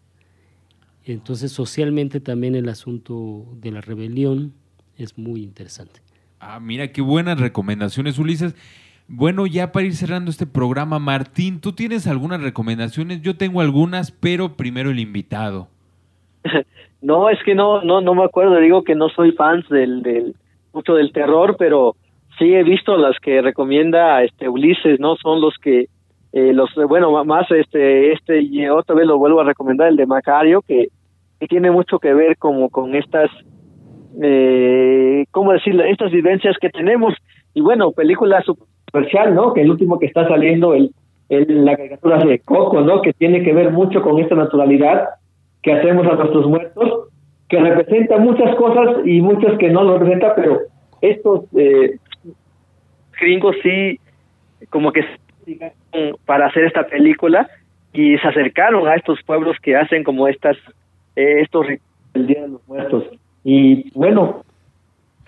Entonces, 1.13 1.51
socialmente 1.51 2.19
también 2.19 2.55
el 2.55 2.69
asunto 2.69 3.45
de 3.53 3.71
la 3.71 3.81
rebelión 3.81 4.53
es 4.97 5.17
muy 5.17 5.41
interesante. 5.41 6.01
Ah, 6.39 6.59
mira, 6.59 6.91
qué 6.91 7.01
buenas 7.01 7.39
recomendaciones, 7.39 8.19
Ulises. 8.19 8.55
Bueno, 9.07 9.47
ya 9.47 9.71
para 9.71 9.87
ir 9.87 9.95
cerrando 9.95 10.29
este 10.29 10.45
programa, 10.45 10.99
Martín, 10.99 11.61
¿tú 11.61 11.73
tienes 11.73 12.05
algunas 12.05 12.41
recomendaciones? 12.41 13.21
Yo 13.21 13.35
tengo 13.35 13.61
algunas, 13.61 14.11
pero 14.11 14.55
primero 14.55 14.91
el 14.91 14.99
invitado. 14.99 15.67
No, 17.01 17.29
es 17.29 17.39
que 17.45 17.55
no, 17.55 17.81
no, 17.81 18.01
no 18.01 18.13
me 18.13 18.25
acuerdo. 18.25 18.59
Digo 18.59 18.83
que 18.83 18.93
no 18.93 19.07
soy 19.07 19.31
fan 19.31 19.63
del, 19.69 20.01
del 20.03 20.35
mucho 20.73 20.95
del 20.95 21.13
terror, 21.13 21.55
pero 21.57 21.95
sí 22.37 22.53
he 22.53 22.61
visto 22.63 22.97
las 22.97 23.17
que 23.21 23.41
recomienda 23.41 24.21
este 24.21 24.49
Ulises, 24.49 24.99
¿no? 24.99 25.15
Son 25.15 25.39
los 25.39 25.53
que 25.61 25.87
eh, 26.33 26.53
los 26.53 26.69
bueno 26.89 27.23
más 27.23 27.49
este 27.51 28.11
este 28.11 28.41
y 28.41 28.67
otra 28.67 28.95
vez 28.95 29.07
lo 29.07 29.17
vuelvo 29.17 29.39
a 29.39 29.45
recomendar 29.45 29.87
el 29.87 29.95
de 29.95 30.05
Macario 30.05 30.61
que, 30.61 30.89
tiene 31.47 31.71
mucho 31.71 31.99
que 31.99 32.13
ver 32.13 32.37
como 32.37 32.69
con 32.69 32.95
estas 32.95 33.29
eh, 34.21 35.25
cómo 35.31 35.53
decirlo 35.53 35.83
estas 35.83 36.11
vivencias 36.11 36.57
que 36.59 36.69
tenemos. 36.69 37.13
Y 37.53 37.61
bueno 37.61 37.91
película 37.91 38.41
superficial 38.43 39.33
no 39.35 39.53
que 39.53 39.61
el 39.61 39.71
último 39.71 39.99
que 39.99 40.07
está 40.07 40.27
saliendo 40.27 40.73
el, 40.73 40.91
el 41.29 41.65
la 41.65 41.77
caricatura 41.77 42.17
de 42.17 42.39
Coco 42.39 42.81
no 42.81 43.01
que 43.01 43.13
tiene 43.13 43.43
que 43.43 43.53
ver 43.53 43.71
mucho 43.71 44.01
con 44.01 44.19
esta 44.19 44.35
naturalidad 44.35 45.09
que 45.61 45.73
hacemos 45.73 46.07
a 46.07 46.15
nuestros 46.15 46.47
muertos 46.47 47.09
que 47.47 47.59
representa 47.59 48.17
muchas 48.17 48.55
cosas 48.55 49.05
y 49.05 49.21
muchas 49.21 49.57
que 49.57 49.69
no 49.69 49.83
lo 49.83 49.97
representa 49.97 50.35
pero 50.35 50.59
estos 51.01 51.45
eh, 51.55 51.97
gringos 53.19 53.55
sí 53.63 53.99
como 54.69 54.91
que 54.91 55.03
para 56.25 56.47
hacer 56.47 56.65
esta 56.65 56.85
película 56.87 57.47
y 57.93 58.17
se 58.17 58.27
acercaron 58.27 58.87
a 58.87 58.95
estos 58.95 59.21
pueblos 59.23 59.57
que 59.61 59.75
hacen 59.75 60.03
como 60.03 60.27
estas 60.27 60.57
eh, 61.15 61.41
estos 61.41 61.65
el 62.13 62.27
Día 62.27 62.41
de 62.41 62.47
los 62.49 62.67
Muertos. 62.67 63.03
Y 63.43 63.89
bueno 63.97 64.43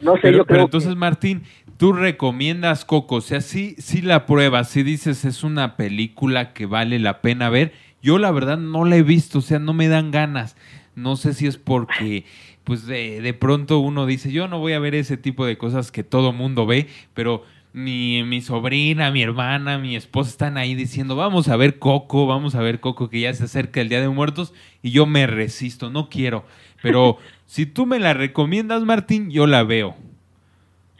no 0.02 0.18
sé 0.18 0.34
yo 0.34 0.46
creo 0.46 0.64
entonces 0.64 0.96
Martín 0.96 1.44
tú 1.78 1.94
recomiendas 1.94 2.86
Coco 2.86 3.16
o 3.16 3.22
sea 3.22 3.40
sí 3.40 3.76
sí 3.78 4.02
la 4.02 4.26
pruebas 4.26 4.70
si 4.70 4.82
dices 4.82 5.26
es 5.26 5.44
una 5.44 5.76
película 5.78 6.54
que 6.54 6.66
vale 6.66 6.98
la 6.98 7.22
pena 7.22 7.50
ver 7.50 7.72
yo 8.02 8.18
la 8.18 8.32
verdad 8.32 8.58
no 8.58 8.86
la 8.86 8.98
he 8.98 9.04
visto 9.04 9.40
o 9.40 9.42
sea 9.42 9.60
no 9.60 9.74
me 9.74 9.88
dan 9.88 10.12
ganas. 10.12 10.58
No 10.96 11.16
sé 11.16 11.34
si 11.34 11.48
es 11.48 11.58
porque 11.58 12.26
pues 12.64 12.86
de, 12.86 13.22
de 13.22 13.34
pronto 13.34 13.80
uno 13.80 14.06
dice 14.06 14.32
yo 14.32 14.48
no 14.48 14.60
voy 14.60 14.74
a 14.74 14.80
ver 14.80 14.96
ese 14.96 15.18
tipo 15.18 15.46
de 15.46 15.58
cosas 15.58 15.92
que 15.92 16.04
todo 16.04 16.34
mundo 16.34 16.66
ve 16.66 16.88
pero 17.14 17.44
mi, 17.74 18.24
mi 18.24 18.42
sobrina, 18.42 19.12
mi 19.12 19.22
hermana, 19.22 19.78
mi 19.78 19.96
esposa 19.96 20.30
están 20.30 20.58
ahí 20.58 20.76
diciendo, 20.76 21.16
vamos 21.16 21.48
a 21.48 21.56
ver 21.56 21.80
Coco, 21.80 22.28
vamos 22.28 22.56
a 22.56 22.62
ver 22.62 22.80
Coco, 22.80 23.10
que 23.10 23.22
ya 23.22 23.34
se 23.34 23.46
acerca 23.46 23.82
el 23.82 23.90
Día 23.90 24.02
de 24.02 24.10
Muertos, 24.10 24.54
y 24.82 24.92
yo 24.92 25.06
me 25.06 25.28
resisto, 25.28 25.90
no 25.90 26.10
quiero. 26.10 26.44
Pero 26.82 27.18
si 27.46 27.66
tú 27.66 27.86
me 27.86 28.00
la 28.00 28.14
recomiendas, 28.14 28.84
Martín, 28.84 29.32
yo 29.32 29.48
la 29.48 29.64
veo. 29.64 29.96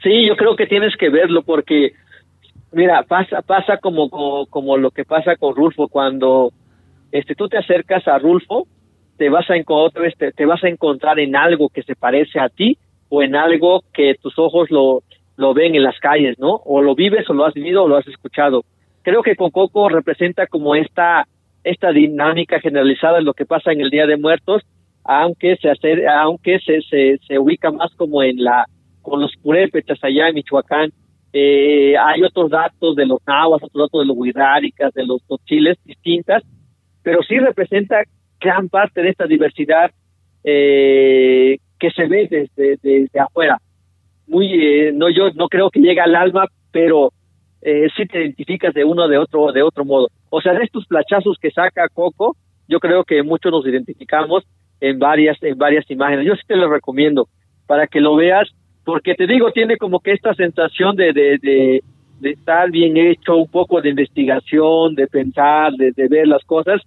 Sí, 0.02 0.26
yo 0.26 0.36
creo 0.36 0.56
que 0.56 0.66
tienes 0.66 0.96
que 0.96 1.10
verlo 1.10 1.42
porque, 1.42 1.92
mira, 2.72 3.02
pasa, 3.04 3.42
pasa 3.42 3.76
como, 3.76 4.08
como, 4.10 4.46
como 4.46 4.76
lo 4.76 4.90
que 4.90 5.04
pasa 5.04 5.36
con 5.36 5.54
Rulfo, 5.54 5.88
cuando 5.88 6.52
este, 7.12 7.34
tú 7.34 7.48
te 7.48 7.58
acercas 7.58 8.08
a 8.08 8.18
Rulfo, 8.18 8.66
te 9.18 9.28
vas 9.28 9.46
a, 9.50 9.54
te, 10.18 10.32
te 10.32 10.46
vas 10.46 10.64
a 10.64 10.68
encontrar 10.68 11.20
en 11.20 11.36
algo 11.36 11.68
que 11.68 11.82
se 11.82 11.94
parece 11.94 12.40
a 12.40 12.48
ti 12.48 12.78
o 13.10 13.22
en 13.22 13.36
algo 13.36 13.84
que 13.92 14.16
tus 14.20 14.36
ojos 14.38 14.70
lo, 14.70 15.04
lo 15.36 15.54
ven 15.54 15.74
en 15.74 15.82
las 15.82 15.98
calles, 15.98 16.38
¿no? 16.38 16.60
O 16.64 16.82
lo 16.82 16.94
vives 16.94 17.28
o 17.28 17.34
lo 17.34 17.44
has 17.44 17.54
vivido 17.54 17.84
o 17.84 17.88
lo 17.88 17.96
has 17.96 18.06
escuchado. 18.06 18.64
Creo 19.02 19.22
que 19.22 19.36
con 19.36 19.50
Coco 19.50 19.88
representa 19.88 20.46
como 20.46 20.74
esta 20.74 21.26
esta 21.64 21.92
dinámica 21.92 22.60
generalizada 22.60 23.18
de 23.18 23.22
lo 23.22 23.34
que 23.34 23.46
pasa 23.46 23.70
en 23.70 23.80
el 23.80 23.90
Día 23.90 24.06
de 24.06 24.16
Muertos, 24.16 24.62
aunque 25.04 25.56
se 25.56 25.70
hace, 25.70 26.06
aunque 26.08 26.58
se, 26.58 26.82
se, 26.82 27.18
se 27.26 27.38
ubica 27.38 27.70
más 27.70 27.94
como 27.94 28.22
en 28.22 28.42
la 28.42 28.66
con 29.00 29.20
los 29.20 29.32
purépechas 29.36 29.98
allá 30.02 30.28
en 30.28 30.34
Michoacán. 30.34 30.90
Eh, 31.32 31.94
hay 31.96 32.22
otros 32.22 32.50
datos 32.50 32.94
de 32.94 33.06
los 33.06 33.18
nahuas, 33.26 33.62
otros 33.62 33.86
datos 33.86 34.02
de 34.02 34.06
los 34.06 34.16
huiráricas, 34.16 34.92
de 34.92 35.06
los 35.06 35.24
tochiles 35.26 35.78
distintas, 35.84 36.42
pero 37.02 37.22
sí 37.22 37.38
representa 37.38 38.02
gran 38.38 38.68
parte 38.68 39.02
de 39.02 39.10
esta 39.10 39.26
diversidad 39.26 39.90
eh, 40.44 41.58
que 41.78 41.90
se 41.90 42.06
ve 42.06 42.28
desde, 42.28 42.76
desde 42.82 43.20
afuera 43.20 43.58
muy, 44.26 44.48
eh, 44.52 44.92
no 44.92 45.08
yo 45.10 45.30
no 45.34 45.48
creo 45.48 45.70
que 45.70 45.80
llegue 45.80 46.00
al 46.00 46.14
alma, 46.14 46.46
pero 46.70 47.12
eh, 47.60 47.88
sí 47.96 48.06
te 48.06 48.20
identificas 48.20 48.74
de 48.74 48.84
uno 48.84 49.08
de 49.08 49.18
otro, 49.18 49.52
de 49.52 49.62
otro 49.62 49.84
modo. 49.84 50.08
O 50.30 50.40
sea, 50.40 50.54
de 50.54 50.64
estos 50.64 50.86
plachazos 50.86 51.38
que 51.40 51.50
saca 51.50 51.88
Coco, 51.88 52.36
yo 52.68 52.80
creo 52.80 53.04
que 53.04 53.22
muchos 53.22 53.52
nos 53.52 53.66
identificamos 53.66 54.44
en 54.80 54.98
varias, 54.98 55.40
en 55.42 55.58
varias 55.58 55.88
imágenes. 55.90 56.26
Yo 56.26 56.34
sí 56.34 56.42
te 56.46 56.56
lo 56.56 56.70
recomiendo 56.70 57.28
para 57.66 57.86
que 57.86 58.00
lo 58.00 58.16
veas, 58.16 58.48
porque 58.84 59.14
te 59.14 59.26
digo, 59.26 59.52
tiene 59.52 59.76
como 59.76 60.00
que 60.00 60.12
esta 60.12 60.34
sensación 60.34 60.96
de, 60.96 61.12
de, 61.12 61.82
de 62.22 62.30
estar 62.30 62.70
bien 62.70 62.96
hecho, 62.96 63.36
un 63.36 63.48
poco 63.48 63.80
de 63.80 63.90
investigación, 63.90 64.94
de 64.94 65.08
pensar, 65.08 65.72
de, 65.72 65.90
de 65.90 66.08
ver 66.08 66.28
las 66.28 66.44
cosas, 66.44 66.80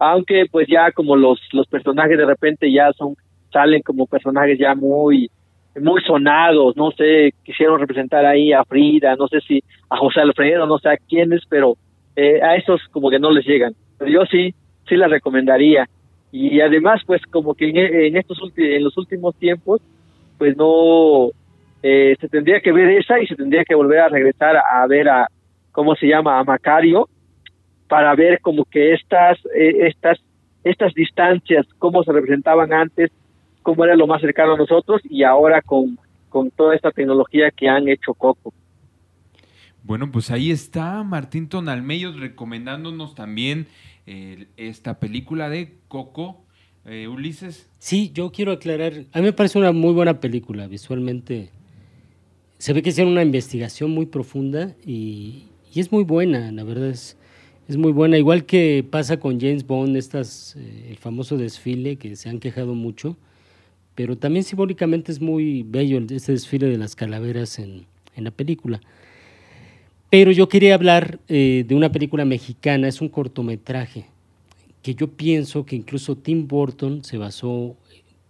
aunque 0.00 0.46
pues 0.50 0.66
ya 0.66 0.90
como 0.92 1.14
los, 1.14 1.38
los 1.52 1.66
personajes 1.66 2.16
de 2.16 2.24
repente 2.24 2.72
ya 2.72 2.92
son, 2.94 3.14
salen 3.52 3.82
como 3.82 4.06
personajes 4.06 4.58
ya 4.58 4.74
muy, 4.74 5.30
muy 5.80 6.00
sonados, 6.02 6.76
no 6.76 6.90
sé, 6.92 7.32
quisieron 7.44 7.80
representar 7.80 8.24
ahí 8.24 8.52
a 8.52 8.64
Frida, 8.64 9.16
no 9.16 9.28
sé 9.28 9.40
si 9.40 9.62
a 9.90 9.96
José 9.96 10.20
Alfredo, 10.20 10.66
no 10.66 10.78
sé 10.78 10.88
a 10.90 10.96
quiénes, 10.96 11.42
pero 11.48 11.76
eh, 12.16 12.42
a 12.42 12.56
esos 12.56 12.80
como 12.90 13.10
que 13.10 13.18
no 13.18 13.30
les 13.30 13.46
llegan. 13.46 13.74
Yo 14.06 14.24
sí, 14.26 14.54
sí 14.88 14.96
la 14.96 15.08
recomendaría. 15.08 15.88
Y 16.30 16.60
además, 16.60 17.00
pues 17.06 17.22
como 17.30 17.54
que 17.54 17.70
en, 17.70 18.16
estos 18.16 18.38
en 18.56 18.84
los 18.84 18.96
últimos 18.98 19.34
tiempos, 19.36 19.80
pues 20.36 20.56
no, 20.56 21.30
eh, 21.82 22.16
se 22.20 22.28
tendría 22.28 22.60
que 22.60 22.72
ver 22.72 22.90
esa 22.90 23.20
y 23.20 23.26
se 23.26 23.36
tendría 23.36 23.64
que 23.64 23.74
volver 23.74 24.00
a 24.00 24.08
regresar 24.08 24.56
a, 24.56 24.86
ver 24.86 25.08
a, 25.08 25.26
¿cómo 25.72 25.94
se 25.94 26.06
llama? 26.06 26.38
A 26.38 26.44
Macario, 26.44 27.08
para 27.88 28.14
ver 28.14 28.40
como 28.40 28.64
que 28.64 28.92
estas, 28.92 29.38
eh, 29.56 29.86
estas, 29.86 30.18
estas 30.64 30.92
distancias, 30.92 31.66
cómo 31.78 32.02
se 32.04 32.12
representaban 32.12 32.72
antes, 32.72 33.10
cómo 33.68 33.84
era 33.84 33.96
lo 33.96 34.06
más 34.06 34.22
cercano 34.22 34.54
a 34.54 34.56
nosotros 34.56 35.02
y 35.10 35.24
ahora 35.24 35.60
con, 35.60 35.98
con 36.30 36.50
toda 36.50 36.74
esta 36.74 36.90
tecnología 36.90 37.50
que 37.50 37.68
han 37.68 37.86
hecho 37.86 38.14
Coco. 38.14 38.54
Bueno, 39.82 40.10
pues 40.10 40.30
ahí 40.30 40.50
está 40.50 41.02
Martín 41.02 41.50
Tonalmeyos 41.50 42.18
recomendándonos 42.18 43.14
también 43.14 43.66
eh, 44.06 44.46
esta 44.56 44.98
película 44.98 45.50
de 45.50 45.74
Coco. 45.86 46.46
Eh, 46.86 47.08
Ulises. 47.08 47.68
Sí, 47.78 48.10
yo 48.14 48.32
quiero 48.32 48.52
aclarar, 48.52 49.04
a 49.12 49.18
mí 49.18 49.24
me 49.26 49.34
parece 49.34 49.58
una 49.58 49.72
muy 49.72 49.92
buena 49.92 50.18
película, 50.18 50.66
visualmente. 50.66 51.50
Se 52.56 52.72
ve 52.72 52.80
que 52.80 52.88
hicieron 52.88 53.12
una 53.12 53.22
investigación 53.22 53.90
muy 53.90 54.06
profunda 54.06 54.74
y, 54.82 55.44
y 55.74 55.80
es 55.80 55.92
muy 55.92 56.04
buena, 56.04 56.50
la 56.52 56.64
verdad 56.64 56.88
es, 56.88 57.18
es 57.68 57.76
muy 57.76 57.92
buena. 57.92 58.16
Igual 58.16 58.46
que 58.46 58.82
pasa 58.90 59.20
con 59.20 59.38
James 59.38 59.66
Bond, 59.66 59.94
estas, 59.94 60.56
eh, 60.56 60.86
el 60.88 60.96
famoso 60.96 61.36
desfile 61.36 61.96
que 61.96 62.16
se 62.16 62.30
han 62.30 62.40
quejado 62.40 62.74
mucho, 62.74 63.18
pero 63.98 64.16
también 64.16 64.44
simbólicamente 64.44 65.10
es 65.10 65.20
muy 65.20 65.64
bello 65.64 65.98
este 66.10 66.30
desfile 66.30 66.68
de 66.68 66.78
las 66.78 66.94
calaveras 66.94 67.58
en, 67.58 67.84
en 68.14 68.22
la 68.22 68.30
película. 68.30 68.80
Pero 70.08 70.30
yo 70.30 70.48
quería 70.48 70.76
hablar 70.76 71.18
eh, 71.26 71.64
de 71.66 71.74
una 71.74 71.90
película 71.90 72.24
mexicana, 72.24 72.86
es 72.86 73.00
un 73.00 73.08
cortometraje, 73.08 74.04
que 74.82 74.94
yo 74.94 75.08
pienso 75.08 75.66
que 75.66 75.74
incluso 75.74 76.16
Tim 76.16 76.46
Burton 76.46 77.02
se 77.02 77.18
basó 77.18 77.74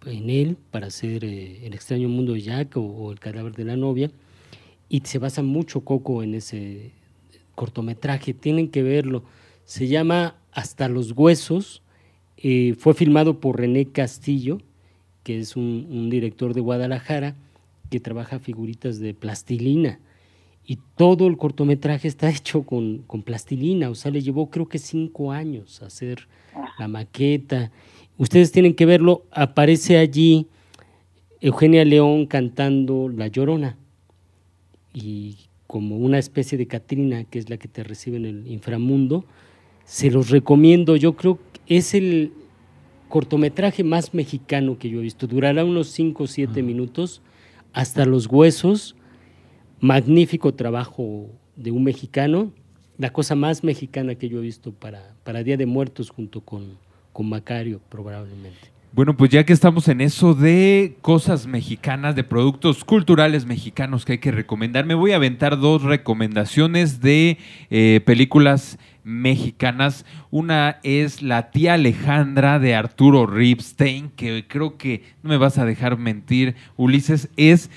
en 0.07 0.31
él 0.31 0.57
para 0.70 0.86
hacer 0.86 1.23
eh, 1.27 1.66
El 1.66 1.74
extraño 1.74 2.09
mundo 2.09 2.32
de 2.32 2.40
Jack 2.40 2.74
o, 2.78 3.12
El 3.12 3.20
cadáver 3.20 3.53
de 3.53 3.66
la 3.66 3.77
novia, 3.77 4.11
y 4.89 5.01
se 5.01 5.19
basa 5.19 5.43
mucho 5.43 5.82
Coco 5.82 6.23
en 6.23 6.35
ese 6.35 6.93
cortometraje, 7.55 8.32
tienen 8.32 8.70
que 8.70 8.82
verlo. 8.82 9.23
Se 9.66 9.86
llama 9.86 10.36
Hasta 10.51 10.89
los 10.89 11.12
Huesos, 11.12 11.82
eh, 12.39 12.74
fue 12.78 12.95
filmado 12.95 13.39
por 13.39 13.59
René 13.59 13.85
Castillo, 13.85 14.62
que 15.28 15.38
es 15.38 15.56
un, 15.56 16.09
director 16.09 16.55
de 16.55 16.62
Guadalajara 16.62 17.34
que 17.90 18.00
trabaja 18.00 18.38
figuritas 18.38 18.98
de 18.98 19.12
plastilina. 19.12 20.00
Y 20.64 20.78
todo 20.96 21.26
el 21.26 21.36
cortometraje 21.36 22.09
está 22.09 22.30
hecho 22.34 22.62
con, 22.62 23.02
con 23.06 23.20
plastilina, 23.20 23.90
o 23.90 23.94
sea, 23.94 24.10
le 24.10 24.22
llevó 24.22 24.48
creo 24.48 24.66
que 24.66 24.78
cinco 24.78 25.30
años 25.30 25.82
hacer 25.82 26.28
la 26.78 26.88
maqueta. 26.88 27.70
Ustedes 28.16 28.52
tienen 28.52 28.72
que 28.72 28.86
verlo, 28.86 29.26
aparece 29.30 29.98
allí 29.98 30.46
Eugenia 31.42 31.84
León 31.84 32.24
cantando 32.24 33.10
La 33.10 33.26
Llorona. 33.26 33.76
Y 34.94 35.36
como 35.66 35.98
una 35.98 36.18
especie 36.18 36.56
de 36.56 36.66
Catrina, 36.66 37.24
que 37.24 37.38
es 37.38 37.50
la 37.50 37.59
que 37.59 37.68
te 37.68 37.84
recibe 37.84 38.16
en 38.16 38.24
el 38.24 38.46
inframundo. 38.46 39.26
Se 39.84 40.10
los 40.10 40.30
recomiendo, 40.30 40.96
yo 40.96 41.16
creo 41.16 41.38
que 41.66 41.76
es 41.76 41.92
el 41.92 42.32
cortometraje 43.09 43.85
más 43.85 44.14
mexicano 44.14 44.78
que 44.78 44.90
yo 44.90 44.98
he 45.01 45.02
visto. 45.02 45.26
Durará 45.26 45.64
unos 45.64 45.89
5 45.89 46.22
o 46.22 46.26
7 46.26 46.62
minutos, 46.62 47.22
hasta 47.72 48.05
los 48.05 48.26
huesos. 48.26 48.97
Magnífico 49.80 50.55
trabajo 50.55 51.30
de 51.56 51.70
un 51.70 51.85
mexicano, 51.85 52.52
la 52.98 53.10
cosa 53.12 53.35
más 53.35 53.62
mexicana 53.62 54.16
que 54.16 54.28
yo 54.28 54.39
he 54.39 54.43
visto 54.43 54.72
para, 54.72 55.14
para 55.24 55.43
Día 55.43 55.56
de 55.56 55.66
Muertos 55.66 56.10
junto 56.10 56.40
con, 56.40 56.78
con 57.12 57.28
Macario, 57.28 57.80
probablemente. 57.89 58.78
Bueno, 58.93 59.16
pues 59.16 59.30
ya 59.30 59.44
que 59.44 59.52
estamos 59.52 59.86
en 59.89 60.01
eso 60.01 60.35
de 60.35 60.97
cosas 61.02 61.47
mexicanas, 61.47 62.16
de 62.16 62.24
productos 62.24 62.85
culturales 62.85 63.44
mexicanos 63.44 64.05
que 64.05 64.12
hay 64.12 64.18
que 64.18 64.32
recomendar, 64.32 64.86
me 64.86 64.94
voy 64.94 65.12
a 65.12 65.16
aventar 65.16 65.59
dos 65.60 65.82
recomendaciones 65.82 67.01
de 67.01 67.36
eh, 67.70 68.01
películas 68.06 68.78
mexicanas. 69.09 70.05
Una 70.30 70.78
es 70.82 71.22
La 71.22 71.51
tía 71.51 71.74
Alejandra 71.74 72.59
de 72.59 72.74
Arturo 72.74 73.26
Ripstein, 73.26 74.10
que 74.10 74.47
creo 74.47 74.76
que 74.76 75.02
no 75.22 75.30
me 75.30 75.39
vas 75.39 75.59
a 75.59 75.64
dejar 75.64 75.98
mentir, 75.98 76.55
Ulises, 76.76 77.30
es 77.36 77.70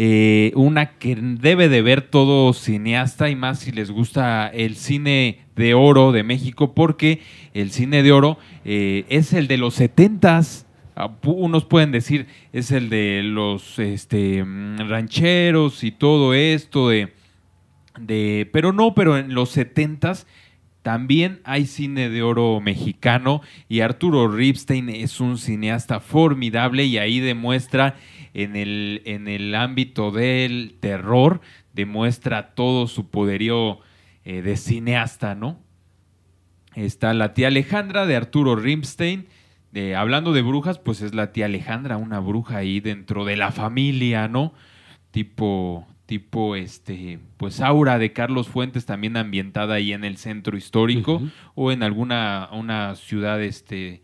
eh, 0.00 0.52
una 0.54 0.92
que 0.92 1.16
debe 1.16 1.68
de 1.68 1.82
ver 1.82 2.02
todo 2.02 2.52
cineasta 2.52 3.30
y 3.30 3.34
más 3.34 3.58
si 3.58 3.72
les 3.72 3.90
gusta 3.90 4.46
el 4.46 4.76
cine 4.76 5.40
de 5.56 5.74
oro 5.74 6.12
de 6.12 6.22
México, 6.22 6.72
porque 6.72 7.20
el 7.52 7.72
cine 7.72 8.04
de 8.04 8.12
oro 8.12 8.38
eh, 8.64 9.06
es 9.08 9.32
el 9.32 9.48
de 9.48 9.58
los 9.58 9.74
setentas. 9.74 10.66
Ah, 10.94 11.10
unos 11.24 11.64
pueden 11.64 11.90
decir 11.90 12.26
es 12.52 12.70
el 12.70 12.90
de 12.90 13.22
los 13.24 13.80
este, 13.80 14.44
mm, 14.44 14.88
rancheros 14.88 15.82
y 15.82 15.90
todo 15.90 16.32
esto 16.32 16.88
de, 16.90 17.12
de, 17.98 18.48
pero 18.52 18.72
no, 18.72 18.94
pero 18.94 19.18
en 19.18 19.34
los 19.34 19.50
setentas 19.50 20.28
también 20.88 21.42
hay 21.44 21.66
cine 21.66 22.08
de 22.08 22.22
oro 22.22 22.62
mexicano 22.62 23.42
y 23.68 23.80
Arturo 23.80 24.26
Ripstein 24.26 24.88
es 24.88 25.20
un 25.20 25.36
cineasta 25.36 26.00
formidable 26.00 26.86
y 26.86 26.96
ahí 26.96 27.20
demuestra 27.20 27.96
en 28.32 28.56
el, 28.56 29.02
en 29.04 29.28
el 29.28 29.54
ámbito 29.54 30.12
del 30.12 30.78
terror, 30.80 31.42
demuestra 31.74 32.54
todo 32.54 32.86
su 32.86 33.10
poderío 33.10 33.80
eh, 34.24 34.40
de 34.40 34.56
cineasta, 34.56 35.34
¿no? 35.34 35.60
Está 36.74 37.12
la 37.12 37.34
tía 37.34 37.48
Alejandra 37.48 38.06
de 38.06 38.16
Arturo 38.16 38.56
Rimstein. 38.56 39.26
hablando 39.94 40.32
de 40.32 40.40
brujas, 40.40 40.78
pues 40.78 41.02
es 41.02 41.14
la 41.14 41.32
tía 41.32 41.44
Alejandra, 41.44 41.98
una 41.98 42.18
bruja 42.18 42.56
ahí 42.56 42.80
dentro 42.80 43.26
de 43.26 43.36
la 43.36 43.52
familia, 43.52 44.26
¿no? 44.26 44.54
Tipo, 45.10 45.86
tipo, 46.08 46.56
este, 46.56 47.18
pues 47.36 47.60
Aura 47.60 47.98
de 47.98 48.14
Carlos 48.14 48.48
Fuentes, 48.48 48.86
también 48.86 49.18
ambientada 49.18 49.74
ahí 49.74 49.92
en 49.92 50.04
el 50.04 50.16
centro 50.16 50.56
histórico 50.56 51.20
o 51.54 51.70
en 51.70 51.82
alguna 51.82 52.48
una 52.50 52.94
ciudad, 52.94 53.42
este, 53.42 54.00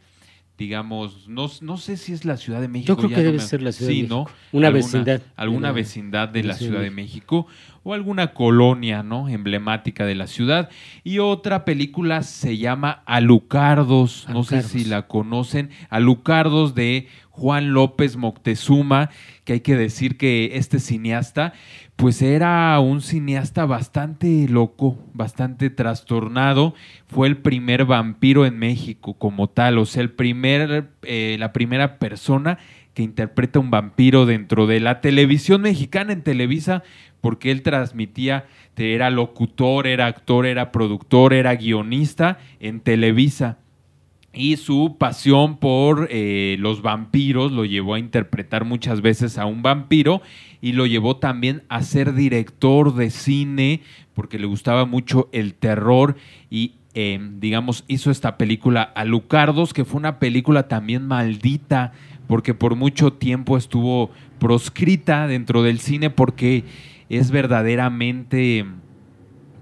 digamos, 0.59 1.29
no, 1.29 1.51
no 1.63 1.79
sé 1.79 1.97
si 1.97 2.13
es 2.13 2.27
la 2.27 2.37
Ciudad 2.37 2.61
de 2.61 2.69
México. 2.69 2.89
Yo 2.89 2.99
creo 2.99 3.09
que 3.09 3.23
debe 3.23 3.39
ser 3.39 3.63
la 3.63 3.73
Ciudad 3.73 3.91
de 3.91 3.97
México. 3.97 4.31
Una 4.53 4.69
vecindad. 4.69 5.23
Alguna 5.35 5.73
vecindad 5.73 6.29
de, 6.29 6.43
la, 6.43 6.53
Ciudad, 6.53 6.83
de 6.83 6.91
México. 6.91 7.47
O 7.85 7.95
alguna 7.95 8.33
colonia, 8.33 9.03
¿no? 9.03 9.29
Emblemática 9.29 10.05
de 10.05 10.15
la 10.15 10.27
ciudad. 10.27 10.71
Y 11.05 11.21
otra 11.21 11.65
película 11.65 12.23
se 12.23 12.59
llama 12.59 13.03
Alucardos, 13.07 14.27
no 14.31 14.43
sé 14.43 14.63
si 14.63 14.85
la 14.85 15.07
conocen, 15.07 15.71
Alucardos 15.91 16.75
de 16.75 17.07
Juan 17.31 17.73
López 17.73 18.17
Moctezuma, 18.17 19.11
que 19.45 19.55
hay 19.55 19.61
que 19.61 19.77
decir 19.77 20.17
que 20.17 20.57
este 20.57 20.81
cineasta 20.81 21.53
pues 21.97 22.23
era 22.23 22.79
un 22.81 23.03
cineasta 23.03 23.67
bastante 23.67 24.49
loco, 24.49 24.99
bastante 25.13 25.71
trastornado. 25.71 26.75
Fue 27.07 27.29
el 27.29 27.37
primer 27.37 27.85
vampiro 27.85 28.47
en 28.47 28.59
México 28.59 29.15
como 29.15 29.49
tal, 29.49 29.79
o 29.79 29.87
sea, 29.87 30.03
el 30.03 30.11
primer, 30.11 30.91
eh, 31.03 31.37
la 31.39 31.53
primera 31.53 31.99
persona 31.99 32.59
que 32.95 33.03
interpreta 33.03 33.59
un 33.59 33.71
vampiro 33.71 34.25
dentro 34.25 34.67
de 34.67 34.81
la 34.81 35.01
televisión 35.01 35.63
mexicana 35.63 36.13
en 36.13 36.23
Televisa, 36.23 36.83
porque 37.21 37.51
él 37.51 37.63
transmitía, 37.63 38.47
era 38.77 39.11
locutor, 39.11 39.87
era 39.87 40.07
actor, 40.07 40.47
era 40.47 40.73
productor, 40.73 41.35
era 41.35 41.57
guionista 41.57 42.39
en 42.61 42.81
Televisa. 42.81 43.59
Y 44.33 44.57
su 44.57 44.97
pasión 44.99 45.59
por 45.59 46.09
eh, 46.11 46.57
los 46.59 46.83
vampiros 46.83 47.53
lo 47.53 47.65
llevó 47.65 47.95
a 47.95 48.01
interpretar 48.01 48.65
muchas 48.65 49.01
veces 49.01 49.39
a 49.39 49.47
un 49.47 49.63
vampiro 49.63 50.23
y 50.61 50.73
lo 50.73 50.87
llevó 50.87 51.17
también 51.19 51.63
a 51.69 51.83
ser 51.83 52.15
director 52.15 52.95
de 52.95 53.11
cine 53.11 53.81
porque 54.13 54.39
le 54.39 54.47
gustaba 54.47 54.87
mucho 54.87 55.29
el 55.33 55.55
terror 55.55 56.17
y 56.51 56.73
em, 56.95 57.39
digamos 57.39 57.85
hizo 57.87 58.11
esta 58.11 58.37
película 58.37 58.83
Alucardos 58.83 59.73
que 59.73 59.85
fue 59.85 59.99
una 59.99 60.19
película 60.19 60.67
también 60.67 61.07
maldita 61.07 61.93
porque 62.27 62.55
por 62.55 62.77
mucho 62.77 63.13
tiempo 63.13 63.57
estuvo 63.57 64.11
proscrita 64.39 65.27
dentro 65.27 65.63
del 65.63 65.81
cine 65.81 66.11
porque 66.11 66.65
es 67.09 67.31
verdaderamente 67.31 68.65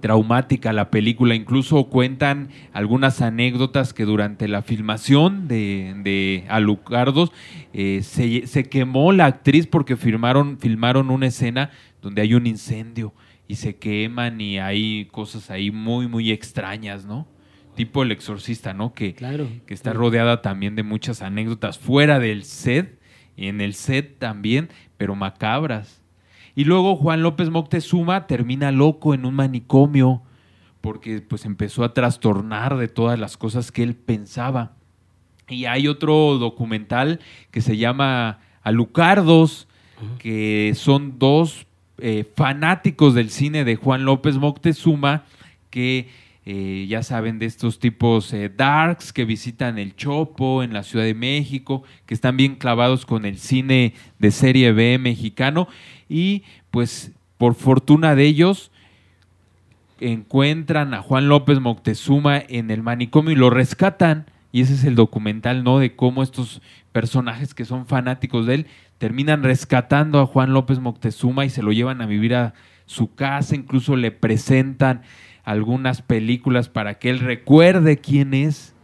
traumática 0.00 0.72
la 0.72 0.90
película. 0.90 1.34
Incluso 1.34 1.84
cuentan 1.84 2.48
algunas 2.72 3.22
anécdotas 3.22 3.94
que 3.94 4.04
durante 4.04 4.48
la 4.48 4.62
filmación 4.62 5.48
de, 5.48 6.44
Alucardos 6.48 7.32
eh, 7.72 8.02
se, 8.02 8.64
quemó 8.68 9.12
la 9.12 9.26
actriz 9.26 9.66
porque 9.66 9.96
filmaron 9.96 11.10
una 11.10 11.26
escena 11.26 11.70
donde 12.02 12.22
hay 12.22 12.34
un 12.34 12.46
incendio 12.46 13.14
y 13.48 13.56
se 13.56 13.76
queman 13.76 14.40
y 14.40 14.58
hay 14.58 15.06
cosas 15.06 15.50
ahí 15.50 15.70
muy, 15.70 16.08
muy 16.08 16.32
extrañas, 16.32 17.04
¿no? 17.04 17.26
Tipo 17.74 18.02
el 18.02 18.12
exorcista, 18.12 18.74
¿no? 18.74 18.92
Que, 18.92 19.14
Claro. 19.14 19.48
que 19.66 19.74
está 19.74 19.92
claro. 19.92 20.00
rodeada 20.00 20.42
también 20.42 20.76
de 20.76 20.82
muchas 20.82 21.22
anécdotas 21.22 21.78
fuera 21.78 22.18
del 22.18 22.44
set 22.44 22.98
y 23.36 23.48
en 23.48 23.60
el 23.60 23.74
set 23.74 24.18
también, 24.18 24.68
pero 24.98 25.14
macabras. 25.14 26.02
Y 26.54 26.64
luego 26.64 26.96
Juan 26.96 27.22
López 27.22 27.48
Moctezuma 27.48 28.26
termina 28.26 28.72
loco 28.72 29.14
en 29.14 29.24
un 29.24 29.34
manicomio 29.34 30.22
porque 30.82 31.20
pues 31.22 31.46
empezó 31.46 31.84
a 31.84 31.94
trastornar 31.94 32.76
de 32.76 32.88
todas 32.88 33.18
las 33.18 33.36
cosas 33.36 33.72
que 33.72 33.82
él 33.82 33.94
pensaba. 33.94 34.72
Y 35.48 35.64
hay 35.64 35.88
otro 35.88 36.38
documental 36.38 37.20
que 37.50 37.60
se 37.60 37.76
llama 37.76 38.40
Alucardos, 38.62 39.68
que 40.18 40.72
son 40.74 41.18
dos 41.18 41.66
eh, 41.98 42.24
fanáticos 42.36 43.14
del 43.14 43.30
cine 43.30 43.64
de 43.64 43.76
Juan 43.76 44.04
López 44.04 44.36
Moctezuma 44.36 45.24
que 45.70 46.08
eh, 46.44 46.86
ya 46.88 47.04
saben 47.04 47.38
de 47.38 47.46
estos 47.46 47.78
tipos 47.78 48.32
eh, 48.32 48.48
darks 48.48 49.12
que 49.12 49.24
visitan 49.24 49.78
el 49.78 49.94
Chopo 49.94 50.64
en 50.64 50.72
la 50.72 50.82
Ciudad 50.82 51.04
de 51.04 51.14
México, 51.14 51.84
que 52.04 52.14
están 52.14 52.36
bien 52.36 52.56
clavados 52.56 53.06
con 53.06 53.24
el 53.24 53.38
cine 53.38 53.94
de 54.18 54.30
serie 54.32 54.72
B 54.72 54.98
mexicano 54.98 55.68
y 56.08 56.42
pues 56.72 57.12
por 57.38 57.54
fortuna 57.54 58.16
de 58.16 58.24
ellos 58.24 58.72
encuentran 60.00 60.94
a 60.94 61.02
Juan 61.02 61.28
López 61.28 61.60
Moctezuma 61.60 62.38
en 62.38 62.70
el 62.70 62.82
manicomio 62.82 63.32
y 63.32 63.36
lo 63.36 63.50
rescatan. 63.50 64.26
Y 64.50 64.60
ese 64.60 64.74
es 64.74 64.84
el 64.84 64.96
documental, 64.96 65.64
¿no? 65.64 65.78
De 65.78 65.94
cómo 65.94 66.22
estos 66.22 66.60
personajes 66.90 67.54
que 67.54 67.64
son 67.64 67.86
fanáticos 67.86 68.46
de 68.46 68.54
él 68.54 68.66
terminan 68.98 69.42
rescatando 69.42 70.20
a 70.20 70.26
Juan 70.26 70.52
López 70.52 70.78
Moctezuma 70.78 71.44
y 71.44 71.50
se 71.50 71.62
lo 71.62 71.72
llevan 71.72 72.02
a 72.02 72.06
vivir 72.06 72.34
a 72.34 72.52
su 72.84 73.14
casa, 73.14 73.54
incluso 73.54 73.96
le 73.96 74.10
presentan 74.10 75.02
algunas 75.44 76.02
películas 76.02 76.68
para 76.68 76.98
que 76.98 77.10
él 77.10 77.20
recuerde 77.20 77.98
quién 77.98 78.34
es. 78.34 78.74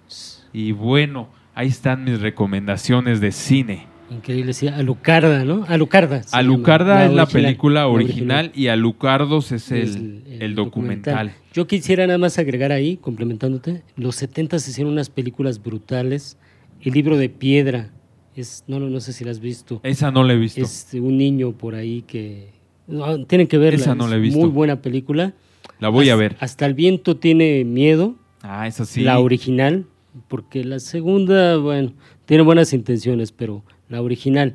Y 0.52 0.72
bueno, 0.72 1.28
ahí 1.54 1.68
están 1.68 2.04
mis 2.04 2.20
recomendaciones 2.20 3.20
de 3.20 3.32
cine. 3.32 3.86
Increíble, 4.10 4.54
sí. 4.54 4.68
Alucarda, 4.68 5.44
¿no? 5.44 5.64
Alucarda. 5.68 6.22
Alucarda 6.32 7.04
es 7.04 7.12
la 7.12 7.24
original, 7.24 7.44
película 7.44 7.80
la 7.80 7.88
original, 7.88 8.52
y 8.54 8.68
Alucardos 8.68 9.52
es 9.52 9.70
el, 9.70 10.22
Es 10.26 10.40
el 10.40 10.54
documental. 10.54 11.34
Yo 11.52 11.66
quisiera 11.66 12.06
nada 12.06 12.18
más 12.18 12.38
agregar 12.38 12.72
ahí, 12.72 12.96
complementándote, 12.96 13.82
los 13.96 14.16
70 14.16 14.58
se 14.60 14.70
hicieron 14.70 14.92
unas 14.92 15.10
películas 15.10 15.62
brutales. 15.62 16.38
El 16.80 16.94
libro 16.94 17.18
de 17.18 17.28
piedra, 17.28 17.90
es, 18.34 18.64
no, 18.66 18.80
no, 18.80 18.88
no 18.88 19.00
sé 19.00 19.12
si 19.12 19.24
la 19.24 19.32
has 19.32 19.40
visto. 19.40 19.80
Esa 19.82 20.10
no 20.10 20.24
la 20.24 20.32
he 20.32 20.38
visto. 20.38 20.62
Es 20.62 20.88
un 20.94 21.18
niño 21.18 21.52
por 21.52 21.74
ahí 21.74 22.02
que... 22.02 22.52
no, 22.86 23.26
tienen 23.26 23.46
que 23.46 23.58
verla. 23.58 23.80
Esa 23.80 23.94
no 23.94 24.08
la 24.08 24.16
he 24.16 24.20
visto. 24.20 24.38
Muy 24.38 24.48
buena 24.48 24.80
película. 24.80 25.34
La 25.80 25.88
voy 25.88 26.08
a 26.08 26.14
Hasta- 26.14 26.20
ver. 26.20 26.36
Hasta 26.40 26.66
el 26.66 26.74
viento 26.74 27.16
tiene 27.16 27.64
miedo, 27.64 28.16
Ah, 28.42 28.66
esa 28.66 28.84
sí. 28.84 29.02
la 29.02 29.18
original, 29.20 29.86
porque 30.28 30.64
la 30.64 30.80
segunda, 30.80 31.56
bueno, 31.58 31.92
tiene 32.26 32.42
buenas 32.42 32.72
intenciones, 32.72 33.32
pero 33.32 33.62
la 33.88 34.02
original. 34.02 34.54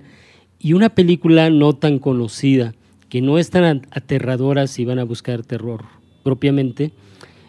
Y 0.59 0.73
una 0.73 0.89
película 0.89 1.49
no 1.49 1.73
tan 1.73 1.99
conocida, 1.99 2.73
que 3.09 3.21
no 3.21 3.38
es 3.38 3.49
tan 3.49 3.63
at- 3.63 3.85
aterradora 3.91 4.67
si 4.67 4.85
van 4.85 4.99
a 4.99 5.03
buscar 5.03 5.43
terror 5.45 5.85
propiamente, 6.23 6.91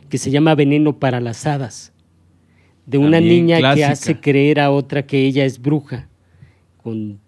que 0.08 0.18
se 0.18 0.30
llama 0.30 0.54
Veneno 0.54 0.98
para 0.98 1.20
las 1.20 1.46
Hadas, 1.46 1.92
de 2.86 2.98
una 2.98 3.20
niña 3.20 3.74
que 3.74 3.84
hace 3.84 4.20
creer 4.20 4.60
a 4.60 4.70
otra 4.70 5.06
que 5.06 5.24
ella 5.26 5.44
es 5.44 5.60
bruja, 5.60 6.08
con 6.82 7.18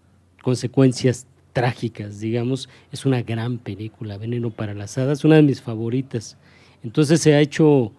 consecuencias 0.43 1.27
trágicas, 1.57 2.20
digamos. 2.20 2.69
Es 2.93 3.07
una 3.07 3.23
gran 3.23 3.57
película, 3.57 4.19
Veneno 4.19 4.51
para 4.51 4.74
las 4.74 4.99
Hadas, 4.99 5.24
una 5.24 5.37
de 5.37 5.43
mis 5.43 5.62
favoritas. 5.62 6.37
Entonces 6.85 7.23
se 7.23 7.33
ha 7.33 7.41
hecho 7.41 7.93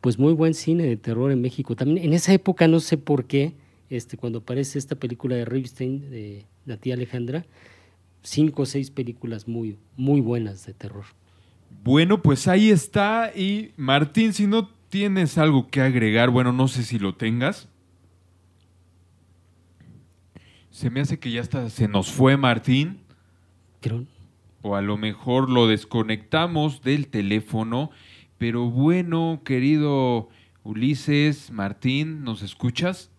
pues 0.00 0.18
muy 0.18 0.32
buen 0.32 0.54
cine 0.54 0.84
de 0.84 0.96
terror 0.96 1.30
en 1.30 1.42
México. 1.42 1.76
También 1.76 2.02
en 2.02 2.14
esa 2.14 2.32
época 2.32 2.66
no 2.66 2.80
sé 2.80 2.96
por 2.96 3.26
qué, 3.26 3.52
este, 3.90 4.16
cuando 4.16 4.38
aparece 4.38 4.78
esta 4.78 4.94
película 4.94 5.36
de 5.36 5.44
Ripstein, 5.44 6.10
de 6.10 6.46
la 6.64 6.78
tía 6.78 6.94
Alejandra, 6.94 7.44
cinco 8.22 8.62
o 8.62 8.66
seis 8.66 8.90
películas 8.90 9.46
muy, 9.46 9.76
muy 9.98 10.22
buenas 10.22 10.64
de 10.64 10.72
terror. 10.72 11.04
Bueno, 11.82 12.22
pues 12.22 12.48
ahí 12.48 12.70
está. 12.70 13.32
Y 13.36 13.72
Martín, 13.76 14.32
si 14.32 14.46
no 14.46 14.70
tienes 14.88 15.36
algo 15.36 15.68
que 15.68 15.82
agregar, 15.82 16.30
bueno, 16.30 16.52
no 16.52 16.68
sé 16.68 16.84
si 16.84 16.98
lo 16.98 17.14
tengas. 17.14 17.68
Se 20.74 20.90
me 20.90 21.00
hace 21.00 21.20
que 21.20 21.30
ya 21.30 21.40
hasta 21.40 21.70
se 21.70 21.86
nos 21.86 22.10
fue 22.10 22.36
Martín. 22.36 22.98
Creo, 23.80 24.02
O 24.60 24.74
a 24.74 24.82
lo 24.82 24.96
mejor 24.96 25.48
lo 25.48 25.68
desconectamos 25.68 26.82
del 26.82 27.06
teléfono. 27.06 27.92
Pero 28.38 28.64
bueno, 28.70 29.42
querido 29.44 30.30
Ulises, 30.64 31.52
Martín, 31.52 32.24
¿nos 32.24 32.42
escuchas? 32.42 33.12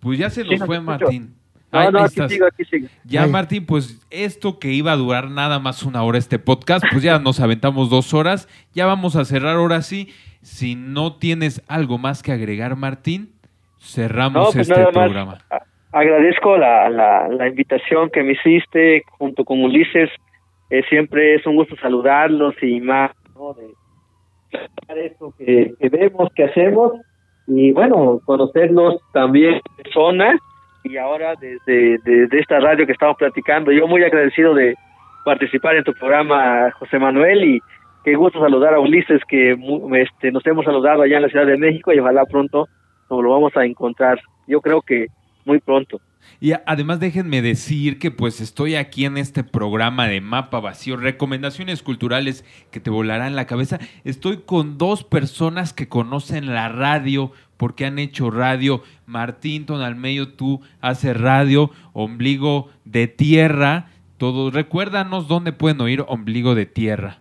Pues 0.00 0.18
ya 0.18 0.28
se 0.28 0.42
Sí, 0.42 0.50
nos 0.50 0.66
fue. 0.66 0.78
Martín. 0.82 1.34
No, 1.72 1.78
Ahí- 1.78 1.88
no, 1.90 1.98
ahí 2.00 2.04
aquí 2.04 2.12
estás. 2.12 2.30
sigo, 2.30 2.46
aquí 2.46 2.64
sigo. 2.66 2.88
Ya, 3.04 3.22
Ay. 3.22 3.30
Martín, 3.30 3.64
pues 3.64 3.98
esto 4.10 4.58
que 4.58 4.70
iba 4.72 4.92
a 4.92 4.96
durar 4.96 5.30
nada 5.30 5.58
más 5.58 5.82
una 5.82 6.02
hora 6.02 6.18
este 6.18 6.38
podcast, 6.38 6.84
pues 6.90 7.02
ya 7.02 7.18
nos 7.18 7.40
aventamos 7.40 7.88
dos 7.88 8.12
horas. 8.12 8.48
Ya 8.74 8.84
vamos 8.84 9.16
a 9.16 9.24
cerrar 9.24 9.56
ahora 9.56 9.80
sí. 9.80 10.10
Si 10.42 10.74
no 10.74 11.14
tienes 11.14 11.62
algo 11.68 11.96
más 11.96 12.22
que 12.22 12.32
agregar, 12.32 12.76
Martín, 12.76 13.32
cerramos 13.80 14.48
No, 14.48 14.52
pues 14.52 14.68
este 14.68 14.78
nada 14.92 15.24
más. 15.24 15.38
Agradezco 15.96 16.58
la, 16.58 16.90
la, 16.90 17.26
la 17.28 17.48
invitación 17.48 18.10
que 18.10 18.22
me 18.22 18.32
hiciste 18.32 19.02
junto 19.16 19.46
con 19.46 19.64
Ulises. 19.64 20.10
Eh, 20.68 20.82
siempre 20.90 21.36
es 21.36 21.46
un 21.46 21.56
gusto 21.56 21.74
saludarlos 21.76 22.54
y 22.62 22.82
más, 22.82 23.12
¿no? 23.34 23.54
De 23.54 25.06
esto 25.06 25.32
que, 25.38 25.72
vemos, 25.88 26.28
que 26.34 26.44
hacemos 26.44 26.92
y 27.46 27.72
bueno, 27.72 28.20
conocerlos 28.26 29.00
también 29.14 29.54
en 29.54 29.84
persona 29.84 30.38
y 30.84 30.98
ahora 30.98 31.32
desde 31.40 31.96
de, 32.04 32.28
esta 32.40 32.60
radio 32.60 32.84
que 32.84 32.92
estamos 32.92 33.16
platicando. 33.16 33.72
Yo 33.72 33.86
muy 33.88 34.02
agradecido 34.04 34.52
de 34.52 34.74
participar 35.24 35.76
en 35.76 35.84
tu 35.84 35.94
programa, 35.94 36.70
José 36.72 36.98
Manuel, 36.98 37.42
y 37.42 37.60
qué 38.04 38.16
gusto 38.16 38.38
saludar 38.38 38.74
a 38.74 38.80
Ulises, 38.80 39.22
que 39.26 39.56
este, 39.94 40.30
nos 40.30 40.46
hemos 40.46 40.66
saludado 40.66 41.00
allá 41.00 41.16
en 41.16 41.22
la 41.22 41.28
Ciudad 41.30 41.46
de 41.46 41.56
México 41.56 41.90
y 41.90 42.00
ojalá 42.00 42.26
pronto 42.26 42.68
nos 43.08 43.22
lo 43.22 43.30
vamos 43.30 43.56
a 43.56 43.64
encontrar. 43.64 44.20
Yo 44.46 44.60
creo 44.60 44.82
que 44.82 45.06
muy 45.46 45.60
pronto. 45.60 46.00
Y 46.38 46.52
además 46.66 47.00
déjenme 47.00 47.40
decir 47.40 47.98
que 47.98 48.10
pues 48.10 48.42
estoy 48.42 48.74
aquí 48.74 49.06
en 49.06 49.16
este 49.16 49.42
programa 49.42 50.06
de 50.06 50.20
Mapa 50.20 50.60
Vacío, 50.60 50.96
recomendaciones 50.96 51.82
culturales 51.82 52.44
que 52.70 52.80
te 52.80 52.90
volarán 52.90 53.36
la 53.36 53.46
cabeza. 53.46 53.78
Estoy 54.04 54.42
con 54.44 54.76
dos 54.76 55.02
personas 55.02 55.72
que 55.72 55.88
conocen 55.88 56.52
la 56.52 56.68
radio 56.68 57.32
porque 57.56 57.86
han 57.86 57.98
hecho 57.98 58.30
radio. 58.30 58.82
Martín 59.06 59.64
Tonalmeyo, 59.64 60.34
tú 60.34 60.60
haces 60.82 61.18
radio, 61.18 61.70
Ombligo 61.94 62.70
de 62.84 63.06
Tierra. 63.06 63.86
Todos, 64.18 64.52
recuérdanos 64.52 65.28
dónde 65.28 65.52
pueden 65.52 65.80
oír 65.80 66.04
Ombligo 66.06 66.54
de 66.54 66.66
Tierra. 66.66 67.18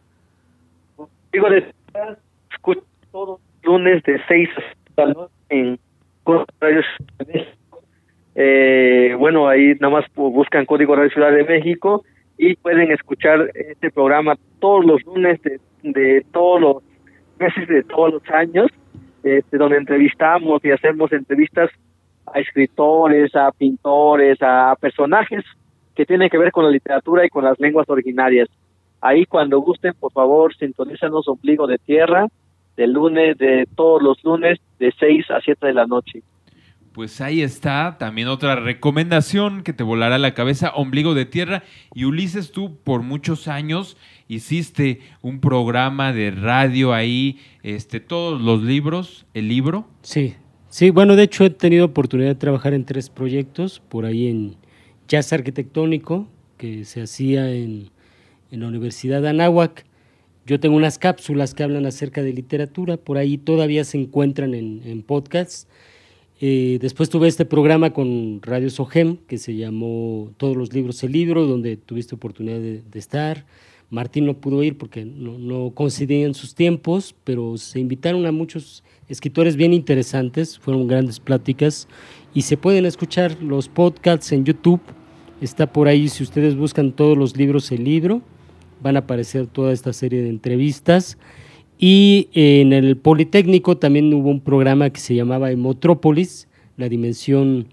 Digo, 1.32 1.50
de 1.50 1.74
escucho 2.52 2.84
todos 3.12 3.40
los 3.64 3.64
lunes 3.64 4.04
de 4.04 4.20
6 4.28 4.50
a 4.50 4.62
7 4.62 4.78
de 4.98 5.06
la 5.06 5.14
noche 5.14 5.34
en 5.50 5.80
Código 6.24 6.46
Radio. 6.60 6.82
Eh, 8.36 9.16
bueno, 9.18 9.48
ahí 9.48 9.76
nada 9.80 9.94
más 9.94 10.06
buscan 10.14 10.66
Código 10.66 10.96
Radio 10.96 11.10
Ciudad 11.10 11.32
de 11.32 11.46
México 11.46 12.04
y 12.38 12.56
pueden 12.56 12.92
escuchar 12.92 13.50
este 13.54 13.92
programa 13.92 14.36
todos 14.60 14.86
los 14.86 15.04
lunes 15.06 15.42
de, 15.42 15.60
de 15.84 16.26
todos 16.32 16.60
los 16.60 16.84
meses 17.40 17.68
de 17.68 17.84
todos 17.84 18.14
los 18.14 18.30
años, 18.30 18.68
este, 19.24 19.58
donde 19.58 19.78
entrevistamos 19.78 20.64
y 20.64 20.72
hacemos 20.72 21.12
entrevistas 21.12 21.70
a 22.26 22.40
escritores, 22.40 23.36
a 23.36 23.52
pintores, 23.52 24.38
a 24.42 24.76
personajes 24.80 25.44
que 25.96 26.06
tienen 26.06 26.30
que 26.30 26.38
ver 26.38 26.52
con 26.52 26.66
la 26.66 26.72
literatura 26.72 27.26
y 27.26 27.30
con 27.30 27.44
las 27.44 27.60
lenguas 27.60 27.90
originarias. 27.90 28.50
Ahí 29.02 29.26
cuando 29.26 29.60
gusten, 29.60 29.94
por 30.00 30.12
favor, 30.12 30.56
sintonízanos 30.56 31.28
Ombligo 31.28 31.68
de 31.68 31.78
Tierra, 31.78 32.28
de 32.76 32.88
lunes, 32.88 33.38
de 33.38 33.66
todos 33.76 34.02
los 34.02 34.22
lunes, 34.24 34.60
de 34.80 34.92
6 35.00 35.32
a 35.32 35.40
7 35.40 35.68
de 35.68 35.74
la 35.74 35.86
noche. 35.86 36.22
Pues 36.96 37.20
ahí 37.20 37.42
está, 37.42 37.98
también 38.00 38.30
otra 38.30 38.56
recomendación 38.56 39.64
que 39.64 39.74
te 39.74 39.84
volará 39.84 40.18
la 40.18 40.34
cabeza, 40.34 40.72
Ombligo 40.74 41.14
de 41.14 41.26
Tierra. 41.26 41.62
Y 41.94 42.06
Ulises, 42.06 42.54
tú 42.54 42.78
por 42.86 43.02
muchos 43.02 43.50
años 43.50 43.98
hiciste 44.30 45.02
un 45.22 45.42
programa 45.42 46.14
de 46.14 46.32
radio 46.32 46.94
ahí, 46.94 47.38
este, 47.64 48.00
todos 48.00 48.42
los 48.42 48.64
libros, 48.64 49.26
el 49.34 49.50
libro. 49.50 49.90
Sí, 50.04 50.36
sí, 50.70 50.90
bueno, 50.90 51.18
de 51.18 51.24
hecho 51.24 51.44
he 51.44 51.50
tenido 51.50 51.84
oportunidad 51.84 52.30
de 52.30 52.36
trabajar 52.36 52.74
en 52.74 52.86
tres 52.86 53.10
proyectos, 53.10 53.82
por 53.90 54.06
ahí 54.06 54.30
en 54.30 54.56
Jazz 55.10 55.34
Arquitectónico, 55.34 56.30
que 56.56 56.86
se 56.86 57.02
hacía 57.02 57.52
en, 57.52 57.90
en 58.52 58.62
la 58.62 58.70
Universidad 58.70 59.22
de 59.22 59.28
Anáhuac. 59.28 59.86
Yo 60.46 60.62
tengo 60.62 60.78
unas 60.78 60.98
cápsulas 60.98 61.54
que 61.54 61.64
hablan 61.64 61.86
acerca 61.88 62.24
de 62.24 62.32
literatura, 62.32 62.96
por 62.96 63.18
ahí 63.18 63.38
todavía 63.38 63.84
se 63.84 63.98
encuentran 63.98 64.54
en, 64.54 64.82
en 64.86 65.02
podcasts. 65.04 65.68
Eh, 66.42 66.80
después 66.82 67.10
tuve 67.10 67.28
este 67.28 67.46
programa 67.46 67.92
con 67.92 68.42
Radio 68.42 68.70
Sogem, 68.70 69.18
que 69.28 69.38
se 69.38 69.56
llamó 69.56 70.32
Todos 70.38 70.58
los 70.58 70.74
libros 70.74 71.02
el 71.04 71.14
libro, 71.14 71.46
donde 71.46 71.78
tuviste 71.78 72.16
oportunidad 72.16 72.60
de, 72.60 73.00
estar. 73.00 73.46
Martín 73.90 74.26
no 74.26 74.34
pudo 74.34 74.64
ir 74.64 74.78
porque 74.78 75.06
no, 75.06 75.38
no 75.38 75.72
coincidían 75.74 76.34
sus 76.34 76.54
tiempos, 76.56 77.16
pero 77.24 77.58
se 77.58 77.80
invitaron 77.80 78.26
a 78.26 78.32
muchos 78.32 78.84
escritores 79.08 79.56
bien 79.56 79.74
interesantes, 79.74 80.58
fueron 80.60 80.88
grandes 80.88 81.20
pláticas 81.20 81.88
y 82.34 82.42
se 82.42 82.58
pueden 82.58 82.86
escuchar 82.86 83.42
los 83.42 83.70
podcasts 83.70 84.32
en 84.32 84.44
YouTube. 84.44 84.82
Está 85.40 85.72
por 85.72 85.88
ahí, 85.88 86.10
si 86.10 86.24
ustedes 86.24 86.56
buscan 86.56 86.92
todos 86.92 87.18
los 87.18 87.38
libros, 87.38 87.72
el 87.72 87.84
libro, 87.84 88.22
van 88.82 88.98
a 88.98 89.00
aparecer 89.00 89.48
toda 89.48 89.72
esta 89.72 89.94
serie 89.94 90.22
de 90.22 90.30
entrevistas. 90.30 91.18
Y 91.78 92.30
en 92.34 92.72
el 92.72 92.96
Politécnico 92.96 93.78
también 93.78 94.14
hubo 94.14 94.30
un 94.30 94.40
programa 94.40 94.90
que 94.90 95.00
se 95.00 95.16
llamaba 95.16 95.52
Emotrópolis, 95.52 96.48
la 96.78 96.88
dimensión 96.88 97.68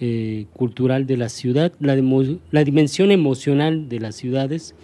eh, 0.00 0.46
cultural 0.52 1.06
de 1.06 1.16
la 1.16 1.28
ciudad, 1.28 1.72
la, 1.80 1.96
la, 2.50 2.64
dimensión 2.64 3.10
emocional 3.10 3.88
de 3.88 4.00
las 4.00 4.16
ciudades. 4.16 4.74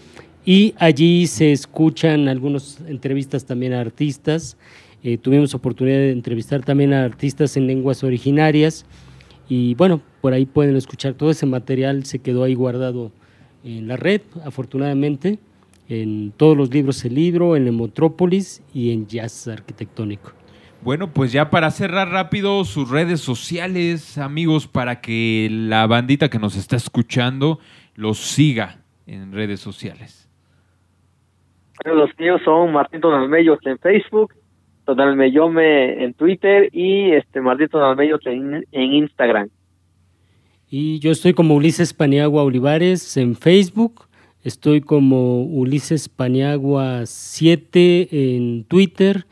Y 0.46 0.74
allí 0.78 1.26
se 1.26 1.52
escuchan 1.52 2.28
algunas 2.28 2.80
entrevistas 2.88 3.44
también 3.44 3.74
a 3.74 3.80
artistas. 3.80 4.56
Eh, 5.02 5.18
tuvimos 5.18 5.54
oportunidad 5.54 5.98
de 5.98 6.12
entrevistar 6.12 6.64
también 6.64 6.94
a 6.94 7.04
artistas 7.04 7.56
en 7.58 7.66
lenguas 7.66 8.02
originarias. 8.02 8.86
Y 9.48 9.74
bueno, 9.74 10.00
por 10.22 10.32
ahí 10.32 10.46
pueden 10.46 10.74
escuchar 10.76 11.12
todo 11.14 11.30
ese 11.30 11.44
material, 11.44 12.06
se 12.06 12.18
quedó 12.18 12.44
ahí 12.44 12.54
guardado 12.54 13.12
en 13.62 13.88
la 13.88 13.96
red, 13.96 14.22
afortunadamente 14.42 15.38
en 15.88 16.32
todos 16.32 16.56
los 16.56 16.72
libros 16.72 17.04
el 17.04 17.14
libro, 17.14 17.56
en 17.56 17.66
Emotrópolis 17.66 18.62
y 18.72 18.92
en 18.92 19.06
Jazz 19.06 19.48
Arquitectónico. 19.48 20.32
Bueno, 20.82 21.10
pues 21.12 21.32
ya 21.32 21.48
para 21.48 21.70
cerrar 21.70 22.10
rápido 22.10 22.62
sus 22.64 22.90
redes 22.90 23.20
sociales, 23.20 24.18
amigos, 24.18 24.66
para 24.66 25.00
que 25.00 25.48
la 25.50 25.86
bandita 25.86 26.28
que 26.28 26.38
nos 26.38 26.56
está 26.56 26.76
escuchando 26.76 27.58
los 27.94 28.18
siga 28.18 28.80
en 29.06 29.32
redes 29.32 29.60
sociales. 29.60 30.28
los 31.84 32.10
míos 32.18 32.40
son 32.44 32.72
Martín 32.72 33.00
Tonalmellos 33.00 33.58
en 33.64 33.78
Facebook, 33.78 34.34
Tonalmellome 34.84 36.04
en 36.04 36.12
Twitter 36.12 36.68
y 36.70 37.12
este 37.12 37.40
Martín 37.40 37.68
Tonalmellos 37.68 38.20
en, 38.26 38.66
en 38.70 38.92
Instagram. 38.92 39.48
Y 40.68 40.98
yo 40.98 41.12
estoy 41.12 41.32
como 41.32 41.54
Ulises 41.54 41.94
Paniagua 41.94 42.42
Olivares 42.42 43.16
en 43.16 43.36
Facebook, 43.36 44.06
Estoy 44.44 44.82
como 44.82 45.42
Ulises 45.42 46.10
Paniagua 46.10 47.06
7 47.06 48.36
en 48.36 48.64
Twitter 48.64 49.26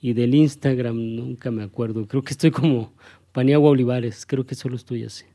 y 0.00 0.14
del 0.14 0.34
Instagram 0.34 0.96
nunca 1.16 1.50
me 1.50 1.62
acuerdo. 1.62 2.08
Creo 2.08 2.22
que 2.22 2.32
estoy 2.32 2.50
como 2.50 2.94
Paniagua 3.32 3.68
Olivares, 3.68 4.24
creo 4.24 4.46
que 4.46 4.54
solo 4.54 4.76
estoy 4.76 5.04
así. 5.04 5.26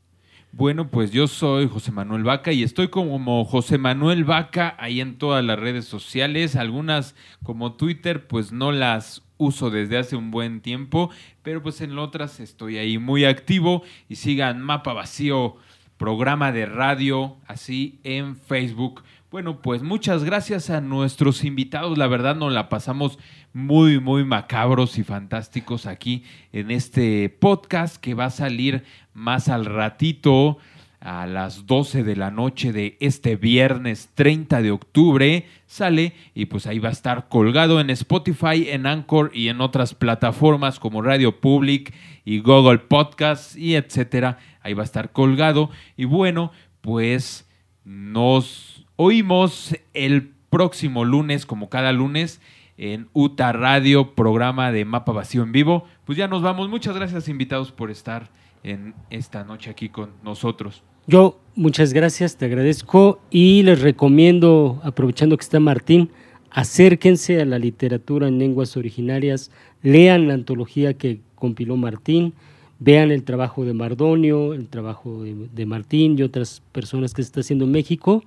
Bueno, 0.50 0.90
pues 0.90 1.12
yo 1.12 1.28
soy 1.28 1.68
José 1.68 1.92
Manuel 1.92 2.24
Vaca 2.24 2.50
y 2.50 2.64
estoy 2.64 2.88
como 2.88 3.44
José 3.44 3.78
Manuel 3.78 4.24
Vaca 4.24 4.74
ahí 4.80 5.00
en 5.00 5.16
todas 5.16 5.44
las 5.44 5.60
redes 5.60 5.84
sociales. 5.84 6.56
Algunas 6.56 7.14
como 7.44 7.74
Twitter, 7.74 8.26
pues 8.26 8.50
no 8.50 8.72
las 8.72 9.22
uso 9.36 9.70
desde 9.70 9.96
hace 9.96 10.16
un 10.16 10.32
buen 10.32 10.60
tiempo, 10.60 11.08
pero 11.44 11.62
pues 11.62 11.80
en 11.82 11.96
otras 11.96 12.40
estoy 12.40 12.78
ahí 12.78 12.98
muy 12.98 13.24
activo 13.24 13.84
y 14.08 14.16
sigan 14.16 14.60
Mapa 14.60 14.92
Vacío, 14.92 15.54
programa 15.98 16.50
de 16.50 16.66
radio, 16.66 17.36
así 17.46 18.00
en 18.02 18.34
Facebook. 18.34 19.04
Bueno, 19.30 19.62
pues 19.62 19.84
muchas 19.84 20.24
gracias 20.24 20.70
a 20.70 20.80
nuestros 20.80 21.44
invitados. 21.44 21.96
La 21.96 22.08
verdad 22.08 22.34
nos 22.34 22.52
la 22.52 22.68
pasamos 22.68 23.16
muy, 23.52 24.00
muy 24.00 24.24
macabros 24.24 24.98
y 24.98 25.04
fantásticos 25.04 25.86
aquí 25.86 26.24
en 26.52 26.72
este 26.72 27.28
podcast 27.28 27.98
que 27.98 28.14
va 28.14 28.24
a 28.24 28.30
salir 28.30 28.82
más 29.14 29.48
al 29.48 29.66
ratito 29.66 30.58
a 30.98 31.28
las 31.28 31.66
12 31.66 32.02
de 32.02 32.16
la 32.16 32.32
noche 32.32 32.72
de 32.72 32.96
este 32.98 33.36
viernes 33.36 34.10
30 34.16 34.62
de 34.62 34.72
octubre 34.72 35.46
sale 35.64 36.12
y 36.34 36.46
pues 36.46 36.66
ahí 36.66 36.80
va 36.80 36.88
a 36.88 36.92
estar 36.92 37.28
colgado 37.28 37.80
en 37.80 37.90
Spotify, 37.90 38.66
en 38.70 38.84
Anchor 38.84 39.30
y 39.32 39.46
en 39.46 39.60
otras 39.60 39.94
plataformas 39.94 40.80
como 40.80 41.02
Radio 41.02 41.40
Public 41.40 41.94
y 42.24 42.40
Google 42.40 42.78
Podcast 42.80 43.56
y 43.56 43.76
etcétera. 43.76 44.38
Ahí 44.60 44.74
va 44.74 44.82
a 44.82 44.86
estar 44.86 45.12
colgado 45.12 45.70
y 45.96 46.04
bueno, 46.04 46.50
pues 46.80 47.48
nos 47.84 48.79
Oímos 49.02 49.74
el 49.94 50.28
próximo 50.50 51.06
lunes, 51.06 51.46
como 51.46 51.70
cada 51.70 51.90
lunes, 51.90 52.42
en 52.76 53.08
UTA 53.14 53.50
Radio, 53.50 54.14
programa 54.14 54.72
de 54.72 54.84
Mapa 54.84 55.12
Vacío 55.12 55.42
en 55.42 55.52
vivo. 55.52 55.86
Pues 56.04 56.18
ya 56.18 56.28
nos 56.28 56.42
vamos. 56.42 56.68
Muchas 56.68 56.94
gracias, 56.96 57.26
invitados, 57.26 57.72
por 57.72 57.90
estar 57.90 58.28
en 58.62 58.92
esta 59.08 59.42
noche 59.42 59.70
aquí 59.70 59.88
con 59.88 60.10
nosotros. 60.22 60.82
Yo, 61.06 61.40
muchas 61.54 61.94
gracias, 61.94 62.36
te 62.36 62.44
agradezco 62.44 63.20
y 63.30 63.62
les 63.62 63.80
recomiendo, 63.80 64.82
aprovechando 64.84 65.34
que 65.38 65.44
está 65.44 65.60
Martín, 65.60 66.10
acérquense 66.50 67.40
a 67.40 67.46
la 67.46 67.58
literatura 67.58 68.28
en 68.28 68.38
lenguas 68.38 68.76
originarias, 68.76 69.50
lean 69.80 70.28
la 70.28 70.34
antología 70.34 70.92
que 70.92 71.22
compiló 71.36 71.78
Martín, 71.78 72.34
vean 72.80 73.10
el 73.12 73.24
trabajo 73.24 73.64
de 73.64 73.72
Mardonio, 73.72 74.52
el 74.52 74.68
trabajo 74.68 75.22
de, 75.22 75.48
de 75.54 75.64
Martín 75.64 76.18
y 76.18 76.22
otras 76.22 76.62
personas 76.72 77.14
que 77.14 77.22
se 77.22 77.28
está 77.28 77.40
haciendo 77.40 77.64
en 77.64 77.70
México 77.70 78.24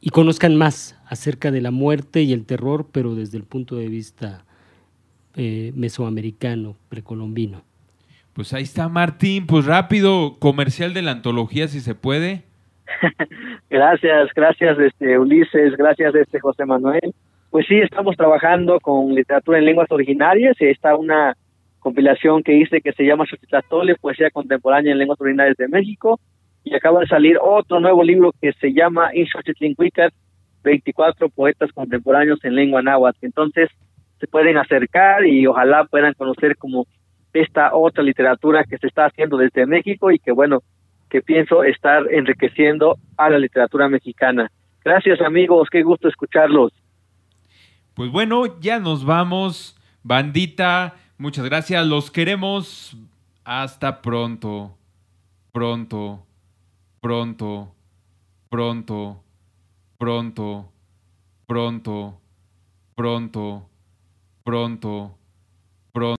y 0.00 0.10
conozcan 0.10 0.56
más 0.56 0.98
acerca 1.06 1.50
de 1.50 1.60
la 1.60 1.70
muerte 1.70 2.22
y 2.22 2.32
el 2.32 2.46
terror, 2.46 2.86
pero 2.90 3.14
desde 3.14 3.38
el 3.38 3.44
punto 3.44 3.76
de 3.76 3.88
vista 3.88 4.44
eh, 5.36 5.72
mesoamericano, 5.74 6.76
precolombino. 6.88 7.62
Pues 8.32 8.54
ahí 8.54 8.62
está 8.62 8.88
Martín, 8.88 9.46
pues 9.46 9.66
rápido, 9.66 10.36
comercial 10.38 10.94
de 10.94 11.02
la 11.02 11.12
antología 11.12 11.68
si 11.68 11.80
se 11.80 11.94
puede. 11.94 12.44
gracias, 13.70 14.30
gracias 14.34 14.78
este 14.78 15.18
Ulises, 15.18 15.76
gracias 15.76 16.14
este 16.14 16.40
José 16.40 16.64
Manuel. 16.64 17.14
Pues 17.50 17.66
sí, 17.66 17.78
estamos 17.78 18.16
trabajando 18.16 18.78
con 18.80 19.14
literatura 19.14 19.58
en 19.58 19.64
lenguas 19.64 19.90
originarias, 19.90 20.56
está 20.60 20.94
una 20.94 21.36
compilación 21.80 22.42
que 22.42 22.54
hice 22.54 22.80
que 22.80 22.92
se 22.92 23.04
llama 23.04 23.26
Xochitlatole, 23.26 23.96
Poesía 23.96 24.30
Contemporánea 24.30 24.92
en 24.92 24.98
Lenguas 24.98 25.20
Originarias 25.20 25.56
de 25.56 25.68
México, 25.68 26.20
y 26.64 26.74
acaba 26.74 27.00
de 27.00 27.06
salir 27.06 27.38
otro 27.40 27.80
nuevo 27.80 28.02
libro 28.02 28.32
que 28.40 28.52
se 28.54 28.72
llama 28.72 29.10
Inxochitlincuicas, 29.14 30.12
24 30.62 31.28
poetas 31.30 31.72
contemporáneos 31.72 32.44
en 32.44 32.54
lengua 32.54 32.82
náhuatl. 32.82 33.24
Entonces, 33.24 33.70
se 34.18 34.26
pueden 34.26 34.58
acercar 34.58 35.24
y 35.24 35.46
ojalá 35.46 35.84
puedan 35.84 36.12
conocer 36.14 36.56
como 36.56 36.86
esta 37.32 37.74
otra 37.74 38.02
literatura 38.02 38.64
que 38.64 38.76
se 38.76 38.88
está 38.88 39.06
haciendo 39.06 39.38
desde 39.38 39.64
México 39.66 40.10
y 40.10 40.18
que 40.18 40.32
bueno, 40.32 40.62
que 41.08 41.22
pienso 41.22 41.64
estar 41.64 42.02
enriqueciendo 42.12 42.96
a 43.16 43.30
la 43.30 43.38
literatura 43.38 43.88
mexicana. 43.88 44.50
Gracias 44.84 45.20
amigos, 45.20 45.68
qué 45.70 45.82
gusto 45.82 46.08
escucharlos. 46.08 46.72
Pues 47.94 48.10
bueno, 48.10 48.60
ya 48.60 48.78
nos 48.78 49.04
vamos, 49.04 49.78
bandita, 50.02 50.94
muchas 51.18 51.44
gracias, 51.44 51.86
los 51.86 52.10
queremos, 52.10 52.96
hasta 53.44 54.02
pronto, 54.02 54.76
pronto 55.52 56.26
pronto, 57.00 57.74
pronto, 58.50 59.24
pronto, 59.98 60.72
pronto, 61.46 62.20
pronto, 62.94 63.70
pronto. 64.44 65.19